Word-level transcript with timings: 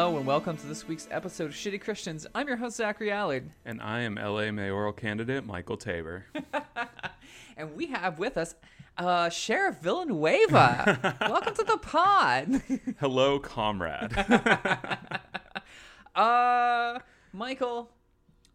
Hello 0.00 0.16
and 0.16 0.26
welcome 0.26 0.56
to 0.56 0.66
this 0.66 0.88
week's 0.88 1.06
episode 1.10 1.50
of 1.50 1.52
Shitty 1.52 1.78
Christians. 1.78 2.26
I'm 2.34 2.48
your 2.48 2.56
host 2.56 2.78
Zachary 2.78 3.12
Allard, 3.12 3.50
And 3.66 3.82
I 3.82 4.00
am 4.00 4.14
LA 4.14 4.50
mayoral 4.50 4.94
candidate 4.94 5.44
Michael 5.44 5.76
Tabor. 5.76 6.24
and 7.58 7.76
we 7.76 7.88
have 7.88 8.18
with 8.18 8.38
us 8.38 8.54
uh, 8.96 9.28
Sheriff 9.28 9.76
Villanueva. 9.82 11.18
welcome 11.20 11.54
to 11.54 11.64
the 11.64 11.76
pod. 11.76 12.62
Hello, 12.98 13.38
comrade. 13.40 14.16
uh, 16.14 16.98
Michael, 17.34 17.90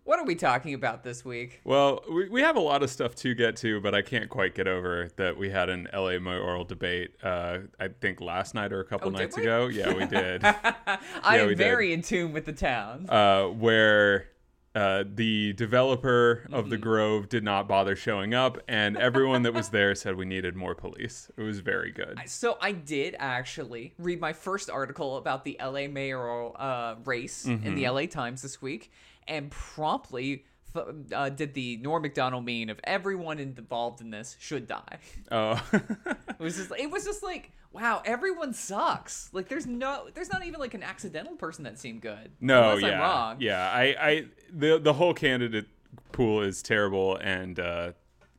what 0.06 0.20
are 0.20 0.24
we 0.26 0.36
talking 0.36 0.74
about 0.74 1.04
this 1.04 1.26
week? 1.26 1.60
well, 1.66 2.04
we, 2.10 2.30
we 2.30 2.42
have 2.42 2.56
a 2.56 2.60
lot 2.62 2.82
of 2.84 2.90
stuff 2.90 3.16
to 3.16 3.34
get 3.36 3.56
to, 3.58 3.82
but 3.82 3.94
I 3.94 4.02
can't 4.02 4.30
quite 4.30 4.56
get 4.56 4.68
over 4.68 5.10
that 5.18 5.36
we 5.38 5.50
had 5.50 5.70
an 5.70 5.88
LA 5.94 6.20
mayoral 6.20 6.64
debate, 6.64 7.16
uh, 7.24 7.58
I 7.80 7.88
think 7.90 8.22
last 8.22 8.54
night 8.56 8.72
or 8.72 8.80
a 8.80 8.86
couple 8.86 9.08
Oh, 9.10 9.12
nights 9.12 9.36
ago. 9.38 9.68
Yeah, 9.68 9.94
we 9.94 10.06
did. 10.06 10.44
I 10.46 11.00
Yeah, 11.36 11.42
am 11.42 11.48
we 11.48 11.56
did. 11.56 11.58
very 11.58 11.92
in 11.92 12.02
tune 12.02 12.32
with 12.34 12.46
the 12.46 12.54
town. 12.54 13.10
uh, 13.10 13.48
where 13.48 14.30
uh, 14.76 15.06
the 15.08 15.54
developer 15.54 16.44
of 16.52 16.66
Mm-hmm. 16.66 16.70
the 16.70 16.78
Grove 16.78 17.30
did 17.30 17.44
not 17.46 17.66
bother 17.68 17.96
showing 17.96 18.34
up, 18.34 18.58
and 18.68 18.98
everyone 18.98 19.44
that 19.44 19.54
was 19.54 19.70
there 19.70 19.96
said 19.96 20.18
we 20.18 20.26
needed 20.26 20.54
more 20.56 20.76
police. 20.76 21.32
It 21.38 21.42
was 21.44 21.62
very 21.62 21.92
good. 21.92 22.20
So 22.26 22.58
I 22.62 22.74
did 22.74 23.16
actually 23.18 23.94
read 23.98 24.20
my 24.20 24.34
first 24.34 24.70
article 24.70 25.16
about 25.16 25.46
the 25.46 25.58
LA 25.64 25.88
mayoral 25.88 26.56
uh, 26.60 26.96
race 27.06 27.46
in 27.46 27.60
Mm-hmm. 27.62 27.76
the 27.76 27.90
LA 27.90 28.06
Times 28.08 28.42
this 28.42 28.62
week, 28.62 28.92
and 29.28 29.50
promptly 29.52 30.46
th- 30.74 30.86
uh, 31.14 31.30
did 31.30 31.54
the 31.54 31.78
Norm 31.78 32.02
Macdonald 32.04 32.46
mean 32.46 32.70
of 32.70 32.80
everyone 32.84 33.40
involved 33.40 34.02
in 34.02 34.10
this 34.12 34.36
should 34.40 34.68
die. 34.68 35.00
Oh. 35.32 35.62
It 35.74 36.40
was 36.40 36.58
just 36.58 36.72
it 36.78 36.90
was 36.92 37.06
just 37.06 37.24
like 37.24 37.52
wow, 37.72 38.02
everyone 38.06 38.54
sucks. 38.54 39.30
Like 39.34 39.50
there's 39.50 39.68
no 39.68 40.08
there's 40.14 40.32
not 40.32 40.46
even 40.46 40.60
like 40.60 40.74
an 40.74 40.84
accidental 40.84 41.36
person 41.36 41.64
that 41.66 41.78
seemed 41.80 42.02
good. 42.02 42.32
No, 42.40 42.76
yeah, 42.78 42.88
I'm 42.88 43.00
wrong. 43.00 43.38
yeah. 43.40 43.70
I, 43.70 43.84
I, 44.00 44.26
the 44.54 44.80
the 44.80 44.94
whole 44.94 45.14
candidate 45.14 45.68
pool 46.12 46.42
is 46.42 46.62
terrible, 46.62 47.18
and 47.18 47.60
uh, 47.60 47.92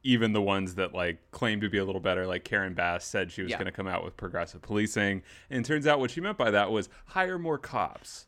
even 0.02 0.32
the 0.32 0.40
ones 0.40 0.76
that 0.76 0.94
like 0.94 1.18
claim 1.32 1.60
to 1.60 1.68
be 1.68 1.78
a 1.78 1.84
little 1.84 2.00
better, 2.00 2.26
like 2.26 2.44
Karen 2.44 2.72
Bass 2.74 3.04
said 3.04 3.30
she 3.32 3.42
was 3.42 3.50
Yeah. 3.50 3.56
going 3.58 3.66
to 3.66 3.72
come 3.72 3.86
out 3.86 4.04
with 4.04 4.16
progressive 4.16 4.62
policing, 4.62 5.22
and 5.50 5.64
it 5.64 5.68
turns 5.68 5.86
out 5.86 5.98
what 6.00 6.10
she 6.10 6.20
meant 6.22 6.38
by 6.38 6.50
that 6.52 6.70
was 6.70 6.88
hire 7.06 7.38
more 7.38 7.58
cops. 7.58 8.26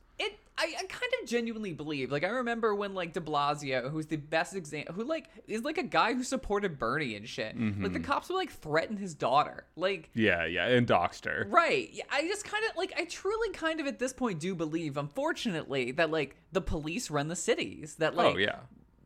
I, 0.60 0.74
I 0.76 0.82
kind 0.86 1.12
of 1.22 1.28
genuinely 1.28 1.72
believe. 1.72 2.10
Like 2.10 2.24
I 2.24 2.28
remember 2.28 2.74
when 2.74 2.92
like 2.94 3.12
De 3.12 3.20
Blasio, 3.20 3.90
who's 3.90 4.06
the 4.06 4.16
best 4.16 4.56
example, 4.56 4.92
who 4.94 5.04
like 5.04 5.28
is 5.46 5.62
like 5.62 5.78
a 5.78 5.82
guy 5.84 6.14
who 6.14 6.24
supported 6.24 6.78
Bernie 6.78 7.14
and 7.14 7.28
shit. 7.28 7.54
Like 7.56 7.64
Mm-hmm. 7.74 7.92
the 7.92 8.00
cops 8.00 8.28
would 8.28 8.34
like 8.36 8.50
threaten 8.50 8.96
his 8.96 9.14
daughter. 9.14 9.66
Like 9.76 10.10
Yeah, 10.14 10.44
yeah, 10.46 10.66
and 10.66 10.86
doxed 10.86 11.24
her. 11.26 11.46
Right. 11.48 11.88
Yeah, 11.92 12.04
I 12.10 12.22
just 12.26 12.44
kind 12.44 12.64
of 12.68 12.76
like 12.76 12.92
I 12.98 13.04
truly 13.04 13.50
kind 13.50 13.78
of 13.80 13.86
at 13.86 13.98
this 14.00 14.12
point 14.12 14.40
do 14.40 14.54
believe, 14.56 14.96
unfortunately, 14.96 15.92
that 15.92 16.10
like 16.10 16.36
the 16.52 16.60
police 16.60 17.10
run 17.10 17.28
the 17.28 17.36
cities. 17.36 17.94
That 18.00 18.16
like 18.16 18.34
oh 18.34 18.38
yeah, 18.38 18.56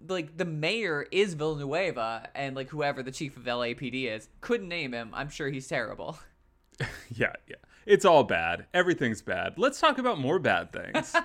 like 0.09 0.37
the 0.39 0.45
mayor 0.47 1.07
is 1.13 1.35
Villanueva 1.35 2.29
and 2.35 2.57
like 2.57 2.71
whoever 2.71 3.03
the 3.03 3.13
chief 3.13 3.37
of 3.37 3.45
LAPD 3.45 4.11
is. 4.11 4.29
Couldn't 4.41 4.69
name 4.69 4.93
him. 4.93 5.11
I'm 5.13 5.29
sure 5.29 5.51
he's 5.51 5.69
terrible. 5.69 6.19
yeah, 7.15 7.33
yeah. 7.47 7.57
It's 7.87 8.05
all 8.05 8.25
bad. 8.25 8.67
Everything's 8.73 9.23
bad. 9.23 9.55
Let's 9.57 9.81
talk 9.81 9.99
about 9.99 10.19
more 10.19 10.39
bad 10.39 10.73
things. 10.73 11.15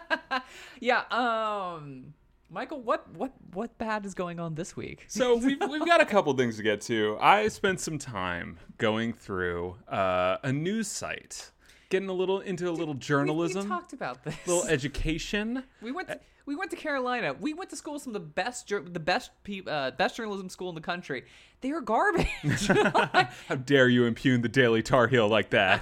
Yeah, 0.79 1.03
um 1.09 2.13
Michael, 2.50 2.81
what 2.81 3.09
what 3.13 3.34
what 3.53 3.78
bad 3.78 4.06
is 4.06 4.13
going 4.13 4.40
on 4.40 4.56
this 4.56 4.75
week? 4.75 5.06
So 5.07 5.35
we've, 5.38 5.59
we've 5.69 5.85
got 5.85 6.01
a 6.01 6.06
couple 6.06 6.34
things 6.35 6.57
to 6.57 6.63
get 6.63 6.81
to. 6.81 7.18
I 7.19 7.47
spent 7.50 7.79
some 7.79 7.97
time 7.97 8.57
going 8.78 9.13
through 9.13 9.75
uh, 9.88 10.38
a 10.44 10.53
news 10.53 10.88
site, 10.88 11.51
getting 11.90 12.09
a 12.09 12.14
little 12.14 12.40
into 12.40 12.70
a 12.70 12.72
little 12.72 12.94
journalism, 12.94 13.64
We, 13.64 13.70
talked 13.70 13.94
about 13.94 14.24
this. 14.24 14.36
little 14.46 14.66
education. 14.68 15.64
we 15.81 15.92
went 15.92 16.08
to, 16.09 16.20
we 16.46 16.56
went 16.56 16.72
to 16.72 16.78
Carolina. 16.78 17.34
We 17.40 17.53
went 17.53 17.70
to 17.72 17.75
school 17.75 17.94
with 17.94 18.03
some 18.03 18.16
of 18.16 18.22
the 18.22 18.28
best 18.28 18.68
the 18.70 19.00
best 19.00 19.31
uh, 19.68 19.92
best 19.92 20.18
journalism 20.18 20.50
school 20.50 20.70
in 20.70 20.75
the 20.75 20.81
country. 20.81 21.25
They 21.62 21.72
are 21.72 21.81
garbage. 21.81 22.28
How 23.48 23.56
dare 23.56 23.90
you 23.90 24.06
impugn 24.06 24.42
the 24.42 24.50
Daily 24.50 24.84
Tar 24.84 25.08
Heel 25.08 25.28
like 25.28 25.50
that? 25.52 25.81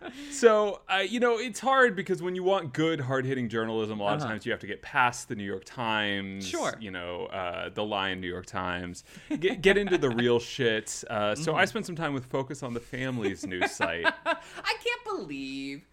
so, 0.31 0.81
uh, 0.93 0.97
you 0.99 1.19
know, 1.19 1.37
it's 1.37 1.59
hard 1.59 1.95
because 1.95 2.21
when 2.21 2.35
you 2.35 2.43
want 2.43 2.73
good, 2.73 2.99
hard 3.01 3.25
hitting 3.25 3.49
journalism, 3.49 3.99
a 3.99 4.03
lot 4.03 4.15
of 4.15 4.21
Uh-huh. 4.21 4.31
times 4.31 4.45
you 4.45 4.51
have 4.51 4.61
to 4.61 4.67
get 4.67 4.81
past 4.81 5.29
the 5.29 5.35
New 5.35 5.43
York 5.43 5.63
Times, 5.65 6.47
Sure. 6.47 6.73
you 6.79 6.91
know, 6.91 7.25
uh, 7.27 7.69
the 7.69 7.83
Lion 7.83 8.21
New 8.21 8.27
York 8.27 8.45
Times, 8.45 9.03
get, 9.39 9.61
get 9.61 9.77
into 9.77 9.97
the 9.97 10.09
real 10.09 10.39
shit. 10.39 11.03
Uh, 11.09 11.35
so, 11.35 11.51
Mm-hmm. 11.51 11.59
I 11.61 11.65
spent 11.65 11.85
some 11.85 11.95
time 11.95 12.13
with 12.13 12.25
Focus 12.25 12.63
on 12.63 12.73
the 12.73 12.79
Family's 12.79 13.45
news 13.45 13.71
site. 13.71 14.05
I 14.25 14.75
can't 14.83 15.03
believe 15.05 15.83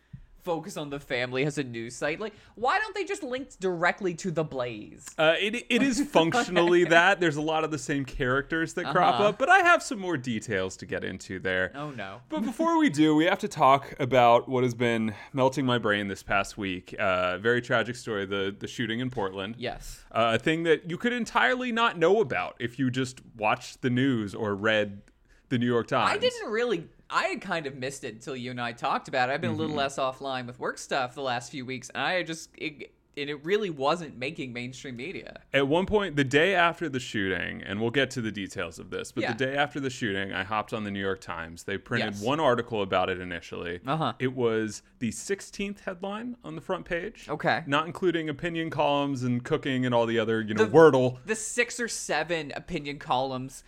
Focus 0.48 0.78
on 0.78 0.88
the 0.88 0.98
Family 0.98 1.44
has 1.44 1.58
a 1.58 1.62
news 1.62 1.94
site. 1.94 2.20
Like, 2.20 2.32
why 2.54 2.78
don't 2.78 2.94
they 2.94 3.04
just 3.04 3.22
link 3.22 3.50
directly 3.60 4.14
to 4.14 4.30
the 4.30 4.42
Blaze? 4.44 5.04
Uh, 5.18 5.34
it, 5.38 5.66
it 5.68 5.82
is 5.82 6.00
functionally 6.10 6.84
that. 6.84 7.20
There's 7.20 7.36
a 7.36 7.42
lot 7.42 7.64
of 7.64 7.70
the 7.70 7.76
same 7.78 8.06
characters 8.06 8.72
that 8.72 8.86
crop 8.86 9.16
Uh-huh. 9.16 9.28
up, 9.28 9.38
but 9.38 9.50
I 9.50 9.58
have 9.58 9.82
some 9.82 9.98
more 9.98 10.16
details 10.16 10.74
to 10.78 10.86
get 10.86 11.04
into 11.04 11.38
there. 11.38 11.70
Oh 11.74 11.90
no. 11.90 12.22
But 12.30 12.44
before 12.44 12.78
we 12.78 12.88
do, 12.88 13.14
we 13.14 13.26
have 13.26 13.40
to 13.40 13.48
talk 13.48 13.94
about 14.00 14.48
what 14.48 14.62
has 14.64 14.72
been 14.72 15.14
melting 15.34 15.66
my 15.66 15.76
brain 15.76 16.08
this 16.08 16.22
past 16.22 16.56
week. 16.56 16.94
Uh, 16.98 17.36
very 17.36 17.60
tragic 17.60 17.94
story 17.96 18.24
the, 18.24 18.56
the 18.58 18.66
shooting 18.66 19.00
in 19.00 19.10
Portland. 19.10 19.56
Yes. 19.58 20.02
Uh, 20.10 20.32
a 20.34 20.38
thing 20.38 20.62
that 20.62 20.88
you 20.88 20.96
could 20.96 21.12
entirely 21.12 21.72
not 21.72 21.98
know 21.98 22.22
about 22.22 22.56
if 22.58 22.78
you 22.78 22.90
just 22.90 23.20
watched 23.36 23.82
the 23.82 23.90
news 23.90 24.34
or 24.34 24.54
read 24.54 25.02
the 25.50 25.58
New 25.58 25.66
York 25.66 25.88
Times. 25.88 26.10
I 26.10 26.16
didn't 26.16 26.50
really. 26.50 26.88
I 27.10 27.24
had 27.24 27.40
kind 27.40 27.66
of 27.66 27.76
missed 27.76 28.04
it 28.04 28.14
until 28.14 28.36
you 28.36 28.50
and 28.50 28.60
I 28.60 28.72
talked 28.72 29.08
about 29.08 29.30
it. 29.30 29.32
I've 29.32 29.40
been 29.40 29.50
a 29.50 29.54
little 29.54 29.68
Mm-hmm. 29.70 29.78
less 29.78 29.96
offline 29.98 30.46
with 30.46 30.58
work 30.58 30.78
stuff 30.78 31.14
the 31.14 31.22
last 31.22 31.50
few 31.50 31.64
weeks, 31.64 31.90
and 31.94 32.02
I 32.02 32.22
just 32.22 32.50
it, 32.56 32.92
and 33.16 33.28
it 33.28 33.44
really 33.44 33.70
wasn't 33.70 34.16
making 34.16 34.52
mainstream 34.52 34.94
media. 34.96 35.40
At 35.52 35.66
one 35.66 35.86
point, 35.86 36.14
the 36.14 36.22
day 36.22 36.54
after 36.54 36.88
the 36.88 37.00
shooting, 37.00 37.62
and 37.64 37.80
we'll 37.80 37.90
get 37.90 38.10
to 38.12 38.20
the 38.20 38.30
details 38.30 38.78
of 38.78 38.90
this, 38.90 39.10
but 39.10 39.22
Yeah. 39.22 39.32
the 39.32 39.44
day 39.46 39.56
after 39.56 39.80
the 39.80 39.90
shooting, 39.90 40.32
I 40.32 40.44
hopped 40.44 40.72
on 40.72 40.84
the 40.84 40.90
New 40.92 41.00
York 41.00 41.20
Times. 41.20 41.64
They 41.64 41.78
printed 41.78 42.14
Yes. 42.14 42.22
one 42.22 42.38
article 42.38 42.80
about 42.80 43.08
it 43.10 43.18
initially. 43.18 43.80
Uh-huh. 43.84 44.12
It 44.20 44.34
was 44.34 44.82
the 45.00 45.10
16th 45.10 45.80
headline 45.80 46.36
on 46.44 46.54
the 46.54 46.60
front 46.60 46.84
page. 46.84 47.26
Okay. 47.28 47.64
Not 47.66 47.86
including 47.86 48.28
opinion 48.28 48.70
columns 48.70 49.24
and 49.24 49.42
cooking 49.42 49.84
and 49.84 49.92
all 49.92 50.06
the 50.06 50.18
other, 50.20 50.40
you 50.40 50.54
know, 50.54 50.64
The- 50.66 50.70
Wordle. 50.70 51.18
The 51.26 51.34
six 51.34 51.80
or 51.80 51.88
seven 51.88 52.52
opinion 52.54 52.98
columns 53.00 53.64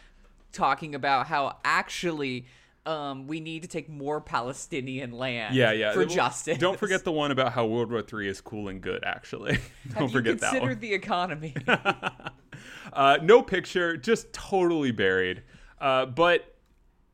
talking 0.53 0.95
about 0.95 1.27
how 1.27 1.57
actually. 1.65 2.47
Um, 2.87 3.27
we 3.27 3.41
need 3.41 3.63
to 3.63 3.69
take 3.69 3.89
more 3.91 4.21
Palestinian 4.23 5.13
land 5.13 5.55
Yeah, 5.55 5.73
yeah. 5.73 5.93
for 5.93 6.07
justice. 6.07 6.57
Don't 6.59 6.79
forget 6.79 7.05
the 7.05 7.13
one 7.13 7.31
about 7.31 7.53
how 7.53 7.67
World 7.67 7.91
War 7.93 8.03
III 8.03 8.29
is 8.29 8.41
cool 8.41 8.69
and 8.69 8.81
good, 8.81 9.05
actually. 9.05 9.59
Don't 9.95 10.05
you 10.05 10.09
forget 10.09 10.39
that 10.41 10.51
considered 10.53 10.71
one. 10.77 10.81
the 10.81 10.95
economy? 10.95 11.55
Uh, 12.93 13.19
no 13.23 13.41
picture, 13.43 13.97
just 13.97 14.33
totally 14.33 14.91
buried. 14.91 15.43
Uh, 15.81 16.05
but 16.07 16.57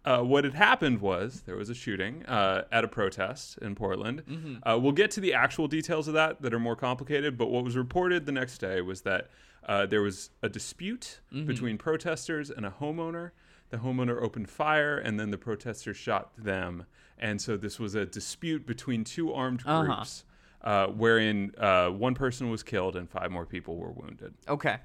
uh, 0.05 0.21
what 0.23 0.45
had 0.45 0.55
happened 0.55 1.01
was 1.01 1.43
there 1.43 1.55
was 1.57 1.69
a 1.69 1.75
shooting 1.75 2.25
uh, 2.27 2.65
at 2.73 2.83
a 2.83 2.89
protest 2.89 3.59
in 3.59 3.75
Portland. 3.75 4.23
Mm-hmm. 4.27 4.69
Uh, 4.69 4.79
we'll 4.79 4.93
get 4.93 5.11
to 5.13 5.21
the 5.21 5.35
actual 5.35 5.69
details 5.69 6.09
of 6.09 6.15
that 6.15 6.41
that 6.43 6.55
are 6.55 6.59
more 6.59 6.77
complicated. 6.77 7.37
But 7.37 7.51
what 7.51 7.63
was 7.63 7.77
reported 7.77 8.25
the 8.27 8.33
next 8.33 8.59
day 8.59 8.81
was 8.81 9.03
that 9.03 9.29
uh, 9.69 9.85
there 9.87 10.01
was 10.03 10.31
a 10.43 10.49
dispute 10.49 11.21
Mm-hmm. 11.33 11.47
between 11.47 11.77
protesters 11.79 12.51
and 12.51 12.65
a 12.65 12.71
homeowner. 12.71 13.33
The 13.71 13.79
homeowner 13.79 14.23
opened 14.23 14.49
fire, 14.49 14.97
and 14.99 15.19
then 15.19 15.31
the 15.31 15.39
protesters 15.39 15.97
shot 15.97 16.31
them. 16.39 16.87
And 17.19 17.41
so 17.41 17.57
this 17.57 17.79
was 17.81 17.95
a 17.95 18.07
dispute 18.07 18.67
between 18.67 19.03
two 19.05 19.33
armed 19.33 19.63
Uh-huh. 19.67 19.85
groups, 19.95 20.25
uh, 20.63 20.87
wherein 20.89 21.53
uh, 21.59 21.89
one 21.91 22.15
person 22.15 22.51
was 22.51 22.63
killed 22.63 22.95
and 22.97 23.09
five 23.11 23.31
more 23.31 23.47
people 23.47 23.77
were 23.77 23.91
wounded. 23.93 24.35
okay. 24.49 24.79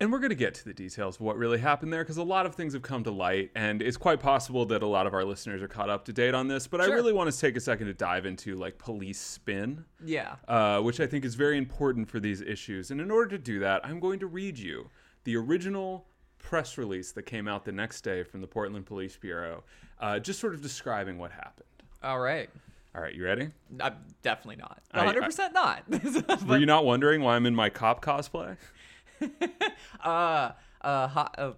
And 0.00 0.12
we're 0.12 0.20
going 0.20 0.30
to 0.30 0.36
get 0.36 0.54
to 0.54 0.64
the 0.64 0.72
details 0.72 1.16
of 1.16 1.22
what 1.22 1.36
really 1.36 1.58
happened 1.58 1.92
there 1.92 2.04
because 2.04 2.18
a 2.18 2.22
lot 2.22 2.46
of 2.46 2.54
things 2.54 2.72
have 2.72 2.82
come 2.82 3.02
to 3.02 3.10
light, 3.10 3.50
and 3.56 3.82
it's 3.82 3.96
quite 3.96 4.20
possible 4.20 4.64
that 4.66 4.80
a 4.80 4.86
lot 4.86 5.08
of 5.08 5.12
our 5.14 5.24
listeners 5.24 5.60
are 5.60 5.66
caught 5.66 5.90
up 5.90 6.04
to 6.04 6.12
date 6.12 6.34
on 6.34 6.46
this. 6.46 6.68
But 6.68 6.80
I 6.80 6.84
really 6.86 7.12
want 7.12 7.32
to 7.32 7.36
take 7.36 7.56
a 7.56 7.60
second 7.60 7.88
to 7.88 7.94
dive 7.94 8.24
into 8.24 8.54
like 8.54 8.78
police 8.78 9.18
spin, 9.20 9.84
Yeah. 10.04 10.36
uh, 10.46 10.80
which 10.82 11.00
I 11.00 11.08
think 11.08 11.24
is 11.24 11.34
very 11.34 11.58
important 11.58 12.08
for 12.08 12.20
these 12.20 12.40
issues. 12.40 12.92
And 12.92 13.00
in 13.00 13.10
order 13.10 13.30
to 13.30 13.38
do 13.38 13.58
that, 13.58 13.84
I'm 13.84 13.98
going 13.98 14.20
to 14.20 14.28
read 14.28 14.56
you 14.56 14.88
the 15.24 15.34
original 15.36 16.06
press 16.38 16.78
release 16.78 17.12
that 17.12 17.22
came 17.24 17.48
out 17.48 17.64
the 17.64 17.72
next 17.72 18.02
day 18.02 18.22
from 18.22 18.40
the 18.40 18.46
Portland 18.46 18.86
Police 18.86 19.16
Bureau, 19.16 19.64
uh, 20.00 20.18
just 20.18 20.40
sort 20.40 20.54
of 20.54 20.62
describing 20.62 21.18
what 21.18 21.30
happened. 21.30 21.64
All 22.02 22.20
right. 22.20 22.48
All 22.94 23.02
right, 23.02 23.14
you 23.14 23.24
ready? 23.24 23.50
I'm 23.80 23.96
definitely 24.22 24.56
not. 24.56 24.80
100% 24.94 25.52
not. 25.52 26.46
Were 26.46 26.58
you 26.58 26.66
not 26.66 26.84
wondering 26.84 27.22
why 27.22 27.36
I'm 27.36 27.46
in 27.46 27.54
my 27.54 27.68
cop 27.70 28.02
cosplay? 28.04 28.56
uh, 30.04 30.52
uh, 30.80 31.08
hot, 31.08 31.34
uh, 31.38 31.52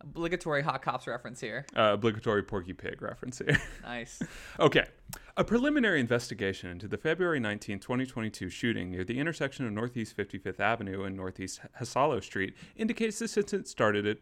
obligatory 0.00 0.62
hot 0.62 0.82
cops 0.82 1.06
reference 1.06 1.40
here. 1.40 1.66
Uh, 1.76 1.92
obligatory 1.94 2.42
Porky 2.42 2.72
Pig 2.72 3.02
reference 3.02 3.38
here. 3.38 3.58
Nice. 3.82 4.22
Okay. 4.60 4.84
A 5.38 5.44
preliminary 5.44 6.00
investigation 6.00 6.68
into 6.68 6.88
the 6.88 6.98
February 6.98 7.38
19, 7.38 7.78
2022 7.78 8.48
shooting 8.48 8.90
near 8.90 9.04
the 9.04 9.20
intersection 9.20 9.64
of 9.64 9.72
Northeast 9.72 10.16
55th 10.16 10.58
Avenue 10.58 11.04
and 11.04 11.16
Northeast 11.16 11.60
Hassalo 11.80 12.20
Street 12.20 12.56
indicates 12.74 13.20
this 13.20 13.36
incident 13.36 13.68
started 13.68 14.04
at 14.04 14.18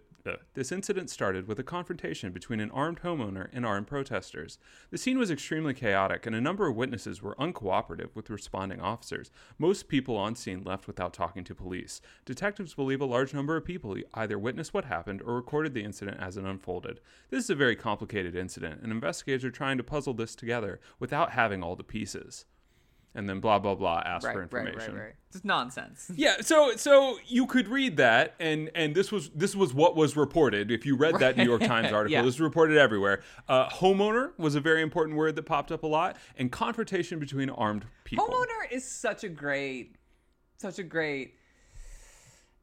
this 0.55 0.73
incident 0.73 1.11
started 1.11 1.46
with 1.46 1.58
a 1.58 1.62
confrontation 1.62 2.32
between 2.32 2.61
an 2.61 2.70
armed 2.70 3.00
homeowner 3.02 3.49
and 3.52 3.64
armed 3.64 3.87
protesters. 3.87 4.58
The 4.90 4.99
scene 4.99 5.19
was 5.19 5.31
extremely 5.31 5.75
chaotic, 5.75 6.26
and 6.26 6.34
a 6.34 6.40
number 6.40 6.67
of 6.67 6.76
witnesses 6.76 7.23
were 7.23 7.34
uncooperative 7.37 8.14
with 8.14 8.31
responding 8.31 8.81
officers. 8.81 9.31
Most 9.58 9.88
people 9.88 10.17
on 10.17 10.34
scene 10.34 10.62
left 10.64 10.87
without 10.87 11.12
talking 11.12 11.44
to 11.44 11.55
police. 11.55 12.00
Detectives 12.25 12.75
believe 12.75 13.00
a 13.00 13.06
large 13.06 13.34
number 13.34 13.56
of 13.56 13.64
people 13.64 13.96
either 14.14 14.38
witnessed 14.38 14.75
what 14.75 14.87
happened 14.87 15.23
or 15.23 15.34
recorded 15.34 15.75
the 15.75 15.84
incident 15.84 16.19
as 16.20 16.37
it 16.37 16.44
unfolded. 16.44 17.00
This 17.31 17.44
is 17.44 17.50
a 17.50 17.55
very 17.55 17.76
complicated 17.76 18.34
incident, 18.34 18.81
and 18.82 18.93
investigators 18.93 19.44
are 19.44 19.50
trying 19.50 19.76
to 19.76 19.84
puzzle 19.84 20.14
this 20.14 20.34
together 20.34 20.81
without 20.99 21.32
having 21.32 21.62
all 21.62 21.76
the 21.76 21.84
pieces. 21.84 22.46
And 23.17 23.29
then 23.29 23.41
blah 23.41 23.59
blah 23.59 23.75
blah. 23.75 24.03
Ask 24.05 24.27
Right, 24.27 24.35
for 24.35 24.43
information. 24.43 24.79
right, 24.79 24.89
right. 24.93 25.01
right. 25.07 25.15
It's 25.35 25.45
nonsense. 25.45 26.11
Yeah, 26.17 26.37
so 26.43 26.77
so 26.77 27.17
you 27.27 27.47
could 27.47 27.67
read 27.67 27.97
that, 27.97 28.35
and 28.39 28.71
and 28.75 28.95
this 28.95 29.11
was 29.11 29.31
this 29.31 29.57
was 29.57 29.73
what 29.75 29.97
was 29.97 30.17
reported. 30.17 30.71
If 30.71 30.85
you 30.87 30.97
read 30.97 31.15
that 31.21 31.37
New 31.37 31.45
York 31.45 31.63
Times 31.63 31.93
article, 31.93 32.13
Yeah. 32.13 32.21
this 32.21 32.27
was 32.35 32.41
reported 32.43 32.77
everywhere. 32.77 33.23
Uh, 33.49 33.69
homeowner 33.71 34.33
was 34.39 34.55
a 34.55 34.61
very 34.61 34.83
important 34.83 35.17
word 35.17 35.35
that 35.37 35.45
popped 35.45 35.73
up 35.73 35.83
a 35.83 35.87
lot, 35.87 36.17
and 36.37 36.53
confrontation 36.53 37.19
between 37.19 37.51
armed 37.51 37.87
people. 38.05 38.27
Homeowner 38.27 38.71
is 38.71 38.85
such 38.87 39.25
a 39.25 39.29
great, 39.31 39.97
such 40.59 40.79
a 40.79 40.83
great. 40.85 41.35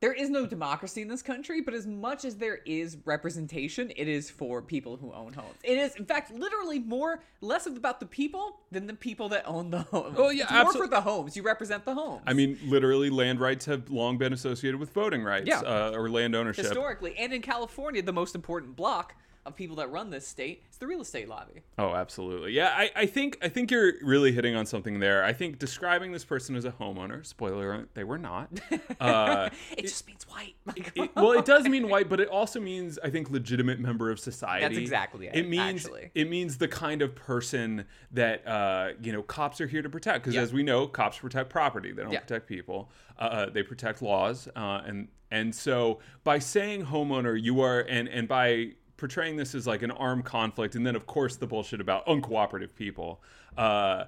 There 0.03 0.11
is 0.11 0.29
no 0.29 0.45
democracy 0.45 1.01
in 1.01 1.07
this 1.07 1.21
country, 1.21 1.61
but 1.61 1.73
as 1.73 1.87
much 1.87 2.25
as 2.25 2.35
there 2.35 2.59
is 2.65 2.97
representation, 3.05 3.89
it 3.95 4.09
is 4.09 4.29
for 4.29 4.61
people 4.61 4.97
who 4.97 5.13
own 5.13 5.31
homes. 5.31 5.55
It 5.63 5.77
is, 5.77 5.95
in 5.95 6.03
fact, 6.03 6.29
literally 6.33 6.79
more 6.79 7.23
less 7.39 7.67
of 7.67 7.77
about 7.77 8.01
the 8.01 8.05
people 8.05 8.59
than 8.69 8.85
the 8.85 8.95
people 8.95 9.29
that 9.29 9.47
own 9.47 9.69
the 9.69 9.83
homes. 9.83 10.15
Oh, 10.19 10.29
yeah, 10.29 10.43
it's 10.43 10.75
more 10.75 10.83
for 10.83 10.89
the 10.89 10.99
homes. 10.99 11.37
You 11.37 11.43
represent 11.43 11.85
the 11.85 11.93
homes. 11.93 12.21
I 12.27 12.33
mean, 12.33 12.59
literally, 12.65 13.09
land 13.09 13.39
rights 13.39 13.63
have 13.63 13.89
long 13.89 14.17
been 14.17 14.33
associated 14.33 14.77
with 14.77 14.91
voting 14.91 15.23
rights 15.23 15.47
Yeah. 15.47 15.61
uh, 15.61 15.91
or 15.95 16.09
land 16.09 16.35
ownership. 16.35 16.65
historically, 16.65 17.15
and 17.17 17.31
in 17.31 17.41
California, 17.41 18.01
the 18.01 18.11
most 18.11 18.35
important 18.35 18.75
block 18.75 19.15
of 19.45 19.55
people 19.55 19.75
that 19.77 19.91
run 19.91 20.09
this 20.09 20.25
state 20.27 20.63
is 20.71 20.77
the 20.77 20.87
real 20.87 21.01
estate 21.01 21.27
lobby. 21.27 21.61
Oh, 21.77 21.93
absolutely. 21.93 22.53
Yeah, 22.53 22.69
I, 22.75 22.91
I 22.95 23.05
think 23.05 23.37
I 23.41 23.49
think 23.49 23.71
you're 23.71 23.93
really 24.01 24.31
hitting 24.31 24.55
on 24.55 24.65
something 24.65 24.99
there. 24.99 25.23
I 25.23 25.33
think 25.33 25.59
describing 25.59 26.11
this 26.11 26.23
person 26.23 26.55
as 26.55 26.65
a 26.65 26.71
homeowner, 26.71 27.25
spoiler, 27.25 27.73
alert, 27.73 27.89
they 27.93 28.03
were 28.03 28.17
not. 28.17 28.49
Uh, 28.99 29.49
It, 29.77 29.81
just 29.83 30.07
means 30.07 30.25
white. 30.29 30.55
it, 30.95 31.11
well, 31.15 31.31
it 31.33 31.45
does 31.45 31.67
mean 31.67 31.89
white, 31.89 32.07
but 32.09 32.19
it 32.19 32.27
also 32.29 32.59
means 32.59 32.97
I 33.03 33.09
think 33.09 33.29
legitimate 33.31 33.79
member 33.79 34.09
of 34.11 34.19
society. 34.19 34.65
That's 34.65 34.77
exactly 34.77 35.27
it, 35.27 35.35
It 35.35 35.49
means 35.49 35.83
actually. 35.85 36.11
it 36.15 36.29
means 36.29 36.57
the 36.57 36.67
kind 36.67 37.01
of 37.01 37.15
person 37.15 37.85
that 38.11 38.47
uh, 38.47 38.89
you 39.01 39.11
know 39.11 39.21
cops 39.23 39.59
are 39.59 39.67
here 39.67 39.81
to 39.81 39.89
protect. 39.89 40.23
Because 40.23 40.35
Yeah. 40.35 40.41
as 40.41 40.53
we 40.53 40.63
know, 40.63 40.87
cops 40.87 41.17
protect 41.17 41.49
property; 41.49 41.91
they 41.91 42.03
don't 42.03 42.11
Yeah. 42.13 42.19
protect 42.19 42.47
people. 42.47 42.89
Uh, 43.17 43.47
they 43.49 43.63
protect 43.63 44.01
laws, 44.01 44.47
uh, 44.55 44.81
and 44.85 45.07
and 45.31 45.53
so 45.53 45.99
by 46.23 46.39
saying 46.39 46.85
homeowner, 46.85 47.39
you 47.41 47.59
are 47.61 47.81
and 47.81 48.07
and 48.07 48.27
by 48.27 48.73
portraying 49.03 49.35
this 49.35 49.53
as 49.53 49.67
like 49.67 49.81
an 49.81 49.91
armed 49.91 50.23
conflict, 50.23 50.75
and 50.75 50.87
then 50.87 50.95
of 50.95 51.05
course 51.05 51.35
the 51.35 51.45
bullshit 51.45 51.81
about 51.81 52.05
uncooperative 52.05 52.73
people. 52.73 53.21
Uh, 53.57 54.05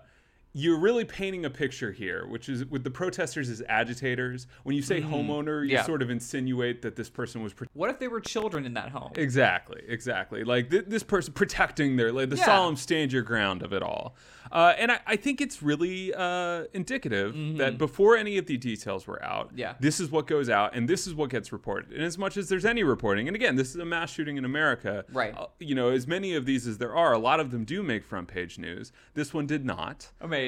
you're 0.57 0.79
really 0.79 1.03
painting 1.03 1.43
a 1.43 1.49
picture 1.49 1.91
here, 1.91 2.25
which 2.27 2.47
is 2.47 2.63
with 2.67 2.85
the 2.85 2.89
protesters 2.89 3.49
as 3.49 3.61
agitators. 3.67 4.47
When 4.63 4.73
you 4.75 4.81
say 4.81 5.01
homeowner, 5.01 5.61
you 5.63 5.65
Mm-hmm. 5.65 5.69
Yeah. 5.71 5.83
sort 5.83 6.01
of 6.01 6.09
insinuate 6.09 6.81
that 6.83 6.95
this 6.95 7.09
person 7.09 7.43
was 7.43 7.53
pro- 7.53 7.67
what 7.73 7.89
if 7.89 7.99
they 7.99 8.07
were 8.07 8.21
children 8.21 8.65
in 8.65 8.73
that 8.75 8.89
home? 8.89 9.11
exactly, 9.15 9.81
exactly 9.87 10.45
like 10.45 10.69
th- 10.69 10.85
this 10.87 11.03
person 11.03 11.33
protecting 11.33 11.97
their 11.97 12.11
like 12.13 12.29
the 12.29 12.37
Yeah. 12.37 12.45
solemn 12.45 12.77
stand 12.77 13.11
your 13.11 13.21
ground 13.23 13.61
of 13.63 13.73
it 13.73 13.83
all. 13.83 14.15
Uh, 14.51 14.73
and 14.77 14.91
I, 14.91 14.99
I 15.07 15.15
think 15.17 15.41
it's 15.41 15.61
really 15.61 16.13
uh, 16.13 16.65
indicative 16.73 17.35
that 17.57 17.77
before 17.77 18.15
any 18.15 18.37
of 18.37 18.45
the 18.45 18.55
details 18.57 19.05
were 19.07 19.21
out, 19.23 19.47
Mm-hmm. 19.49 19.57
Yeah. 19.59 19.73
this 19.81 19.99
is 19.99 20.09
what 20.09 20.25
goes 20.27 20.49
out 20.49 20.73
and 20.75 20.87
this 20.87 21.05
is 21.07 21.13
what 21.13 21.29
gets 21.31 21.51
reported. 21.51 21.91
And 21.91 22.01
as 22.03 22.17
much 22.17 22.37
as 22.37 22.47
there's 22.47 22.63
any 22.65 22.83
reporting, 22.83 23.27
and 23.27 23.35
again, 23.35 23.57
this 23.57 23.69
is 23.71 23.75
a 23.75 23.85
mass 23.85 24.09
shooting 24.13 24.37
in 24.37 24.45
America, 24.45 25.03
Right. 25.11 25.35
uh, 25.37 25.47
you 25.59 25.75
know, 25.75 25.89
as 25.89 26.07
many 26.07 26.33
of 26.35 26.45
these 26.45 26.65
as 26.65 26.77
there 26.77 26.95
are, 26.95 27.11
a 27.11 27.17
lot 27.19 27.39
of 27.41 27.51
them 27.51 27.65
do 27.65 27.83
make 27.83 28.05
front 28.05 28.27
page 28.29 28.57
news. 28.57 28.93
This 29.15 29.33
one 29.33 29.45
did 29.47 29.65
not. 29.65 30.11
Amazing. 30.21 30.44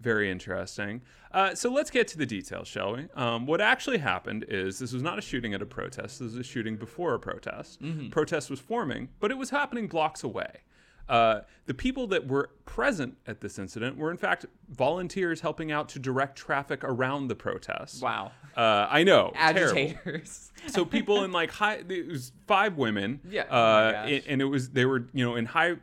Very 0.00 0.30
interesting. 0.30 1.00
Uh, 1.32 1.54
so 1.54 1.70
let's 1.70 1.90
get 1.90 2.06
to 2.08 2.18
the 2.18 2.26
details, 2.26 2.68
shall 2.68 2.94
we? 2.96 3.06
Um, 3.14 3.46
what 3.46 3.60
actually 3.60 3.98
happened 3.98 4.44
is 4.48 4.78
this 4.78 4.92
was 4.92 5.02
not 5.02 5.18
a 5.18 5.22
shooting 5.22 5.54
at 5.54 5.62
a 5.62 5.66
protest. 5.66 6.18
This 6.18 6.32
was 6.32 6.36
a 6.36 6.42
shooting 6.42 6.76
before 6.76 7.14
a 7.14 7.18
protest. 7.18 7.80
Protest 8.10 8.50
was 8.50 8.60
forming, 8.60 9.08
but 9.20 9.30
it 9.30 9.38
was 9.38 9.50
happening 9.50 9.86
blocks 9.88 10.22
away. 10.22 10.60
Uh, 11.08 11.42
the 11.66 11.74
people 11.74 12.08
that 12.08 12.26
were 12.26 12.50
present 12.64 13.16
at 13.28 13.40
this 13.40 13.58
incident 13.60 13.96
were, 13.96 14.10
in 14.10 14.16
fact, 14.16 14.44
volunteers 14.68 15.40
helping 15.40 15.70
out 15.70 15.88
to 15.90 15.98
direct 15.98 16.36
traffic 16.36 16.82
around 16.82 17.28
the 17.28 17.34
protest. 17.36 18.02
Wow. 18.02 18.32
Uh, 18.56 18.86
I 18.90 19.04
know. 19.04 19.32
Agitators. 19.36 20.50
so 20.66 20.84
people 20.84 21.22
in 21.24 21.30
like 21.32 21.50
high 21.52 21.82
it 21.88 22.08
was 22.08 22.32
five 22.46 22.76
women 22.76 23.20
Yeah. 23.30 23.42
uh 23.42 24.06
Oh 24.06 24.08
and 24.28 24.40
it 24.40 24.46
was 24.46 24.70
they 24.70 24.84
were 24.86 25.06
you 25.12 25.24
know 25.24 25.36
in 25.36 25.44
high 25.46 25.74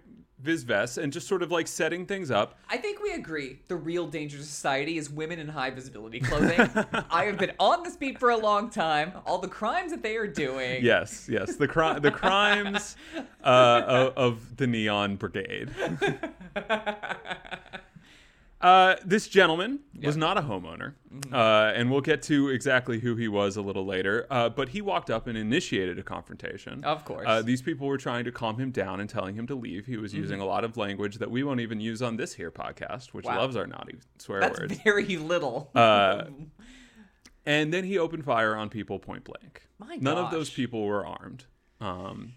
vis 0.43 0.63
vests 0.63 0.97
and 0.97 1.13
just 1.13 1.27
sort 1.27 1.41
of 1.41 1.51
like 1.51 1.67
setting 1.67 2.05
things 2.05 2.29
up 2.29 2.57
I 2.69 2.77
think 2.77 3.01
we 3.01 3.13
agree 3.13 3.59
the 3.67 3.75
real 3.75 4.05
danger 4.07 4.37
to 4.37 4.43
society 4.43 4.97
is 4.97 5.09
women 5.09 5.39
in 5.39 5.47
high 5.47 5.69
visibility 5.69 6.19
clothing. 6.19 6.59
I 7.09 7.25
have 7.25 7.37
been 7.37 7.53
on 7.59 7.83
this 7.83 7.95
beat 7.95 8.19
for 8.19 8.29
a 8.29 8.37
long 8.37 8.69
time. 8.69 9.13
All 9.25 9.37
the 9.37 9.47
crimes 9.47 9.91
that 9.91 10.03
they 10.03 10.17
are 10.17 10.27
doing. 10.27 10.83
yes 10.83 11.27
yes 11.31 11.55
the 11.55 11.67
cri- 11.67 11.99
the 11.99 12.11
crimes 12.11 12.95
uh 13.43 13.81
of, 13.87 14.13
of 14.17 14.57
the 14.57 14.67
neon 14.67 15.15
brigade 15.15 15.69
Uh, 18.63 18.95
this 19.06 19.27
gentleman 19.27 19.80
was 20.01 20.15
not 20.15 20.38
a 20.38 20.42
homeowner, 20.42 20.94
Mm-hmm. 21.13 21.33
uh, 21.36 21.71
and 21.75 21.92
we'll 21.92 22.01
get 22.01 22.24
to 22.24 22.50
exactly 22.50 23.00
who 23.00 23.15
he 23.15 23.27
was 23.27 23.56
a 23.57 23.62
little 23.62 23.86
later. 23.86 24.25
Uh, 24.31 24.50
but 24.50 24.69
he 24.69 24.81
walked 24.81 25.12
up 25.12 25.27
and 25.27 25.38
initiated 25.38 26.00
a 26.00 26.03
confrontation. 26.03 26.84
Of 26.84 27.05
course. 27.05 27.25
Uh, 27.27 27.41
these 27.43 27.62
people 27.62 27.86
were 27.88 27.98
trying 28.00 28.24
to 28.25 28.32
calm 28.32 28.58
him 28.58 28.72
down 28.72 29.00
and 29.00 29.08
telling 29.10 29.36
him 29.36 29.46
to 29.48 29.53
leave. 29.55 29.86
He 29.86 29.98
was 29.98 30.13
using 30.13 30.39
a 30.39 30.46
lot 30.46 30.63
of 30.63 30.75
language 30.77 31.17
that 31.20 31.29
we 31.29 31.43
won't 31.43 31.60
even 31.60 31.79
use 31.79 32.01
on 32.01 32.15
this 32.17 32.34
here 32.34 32.50
podcast, 32.51 33.08
which 33.13 33.25
Mm-hmm. 33.25 33.36
Wow. 33.36 33.41
loves 33.41 33.55
our 33.58 33.67
naughty 33.67 33.98
swear 34.17 34.39
That's 34.39 34.60
words. 34.60 34.77
very 34.84 35.17
little. 35.17 35.70
Uh, 35.75 36.24
and 37.46 37.74
then 37.74 37.84
he 37.84 37.98
opened 38.00 38.24
fire 38.25 38.55
on 38.55 38.70
people 38.70 38.98
point 38.98 39.24
blank. 39.25 39.67
My 39.77 39.98
None 40.00 40.17
of 40.17 40.32
those 40.32 40.50
people 40.50 40.86
were 40.86 41.05
armed. 41.05 41.46
Um, 41.82 42.34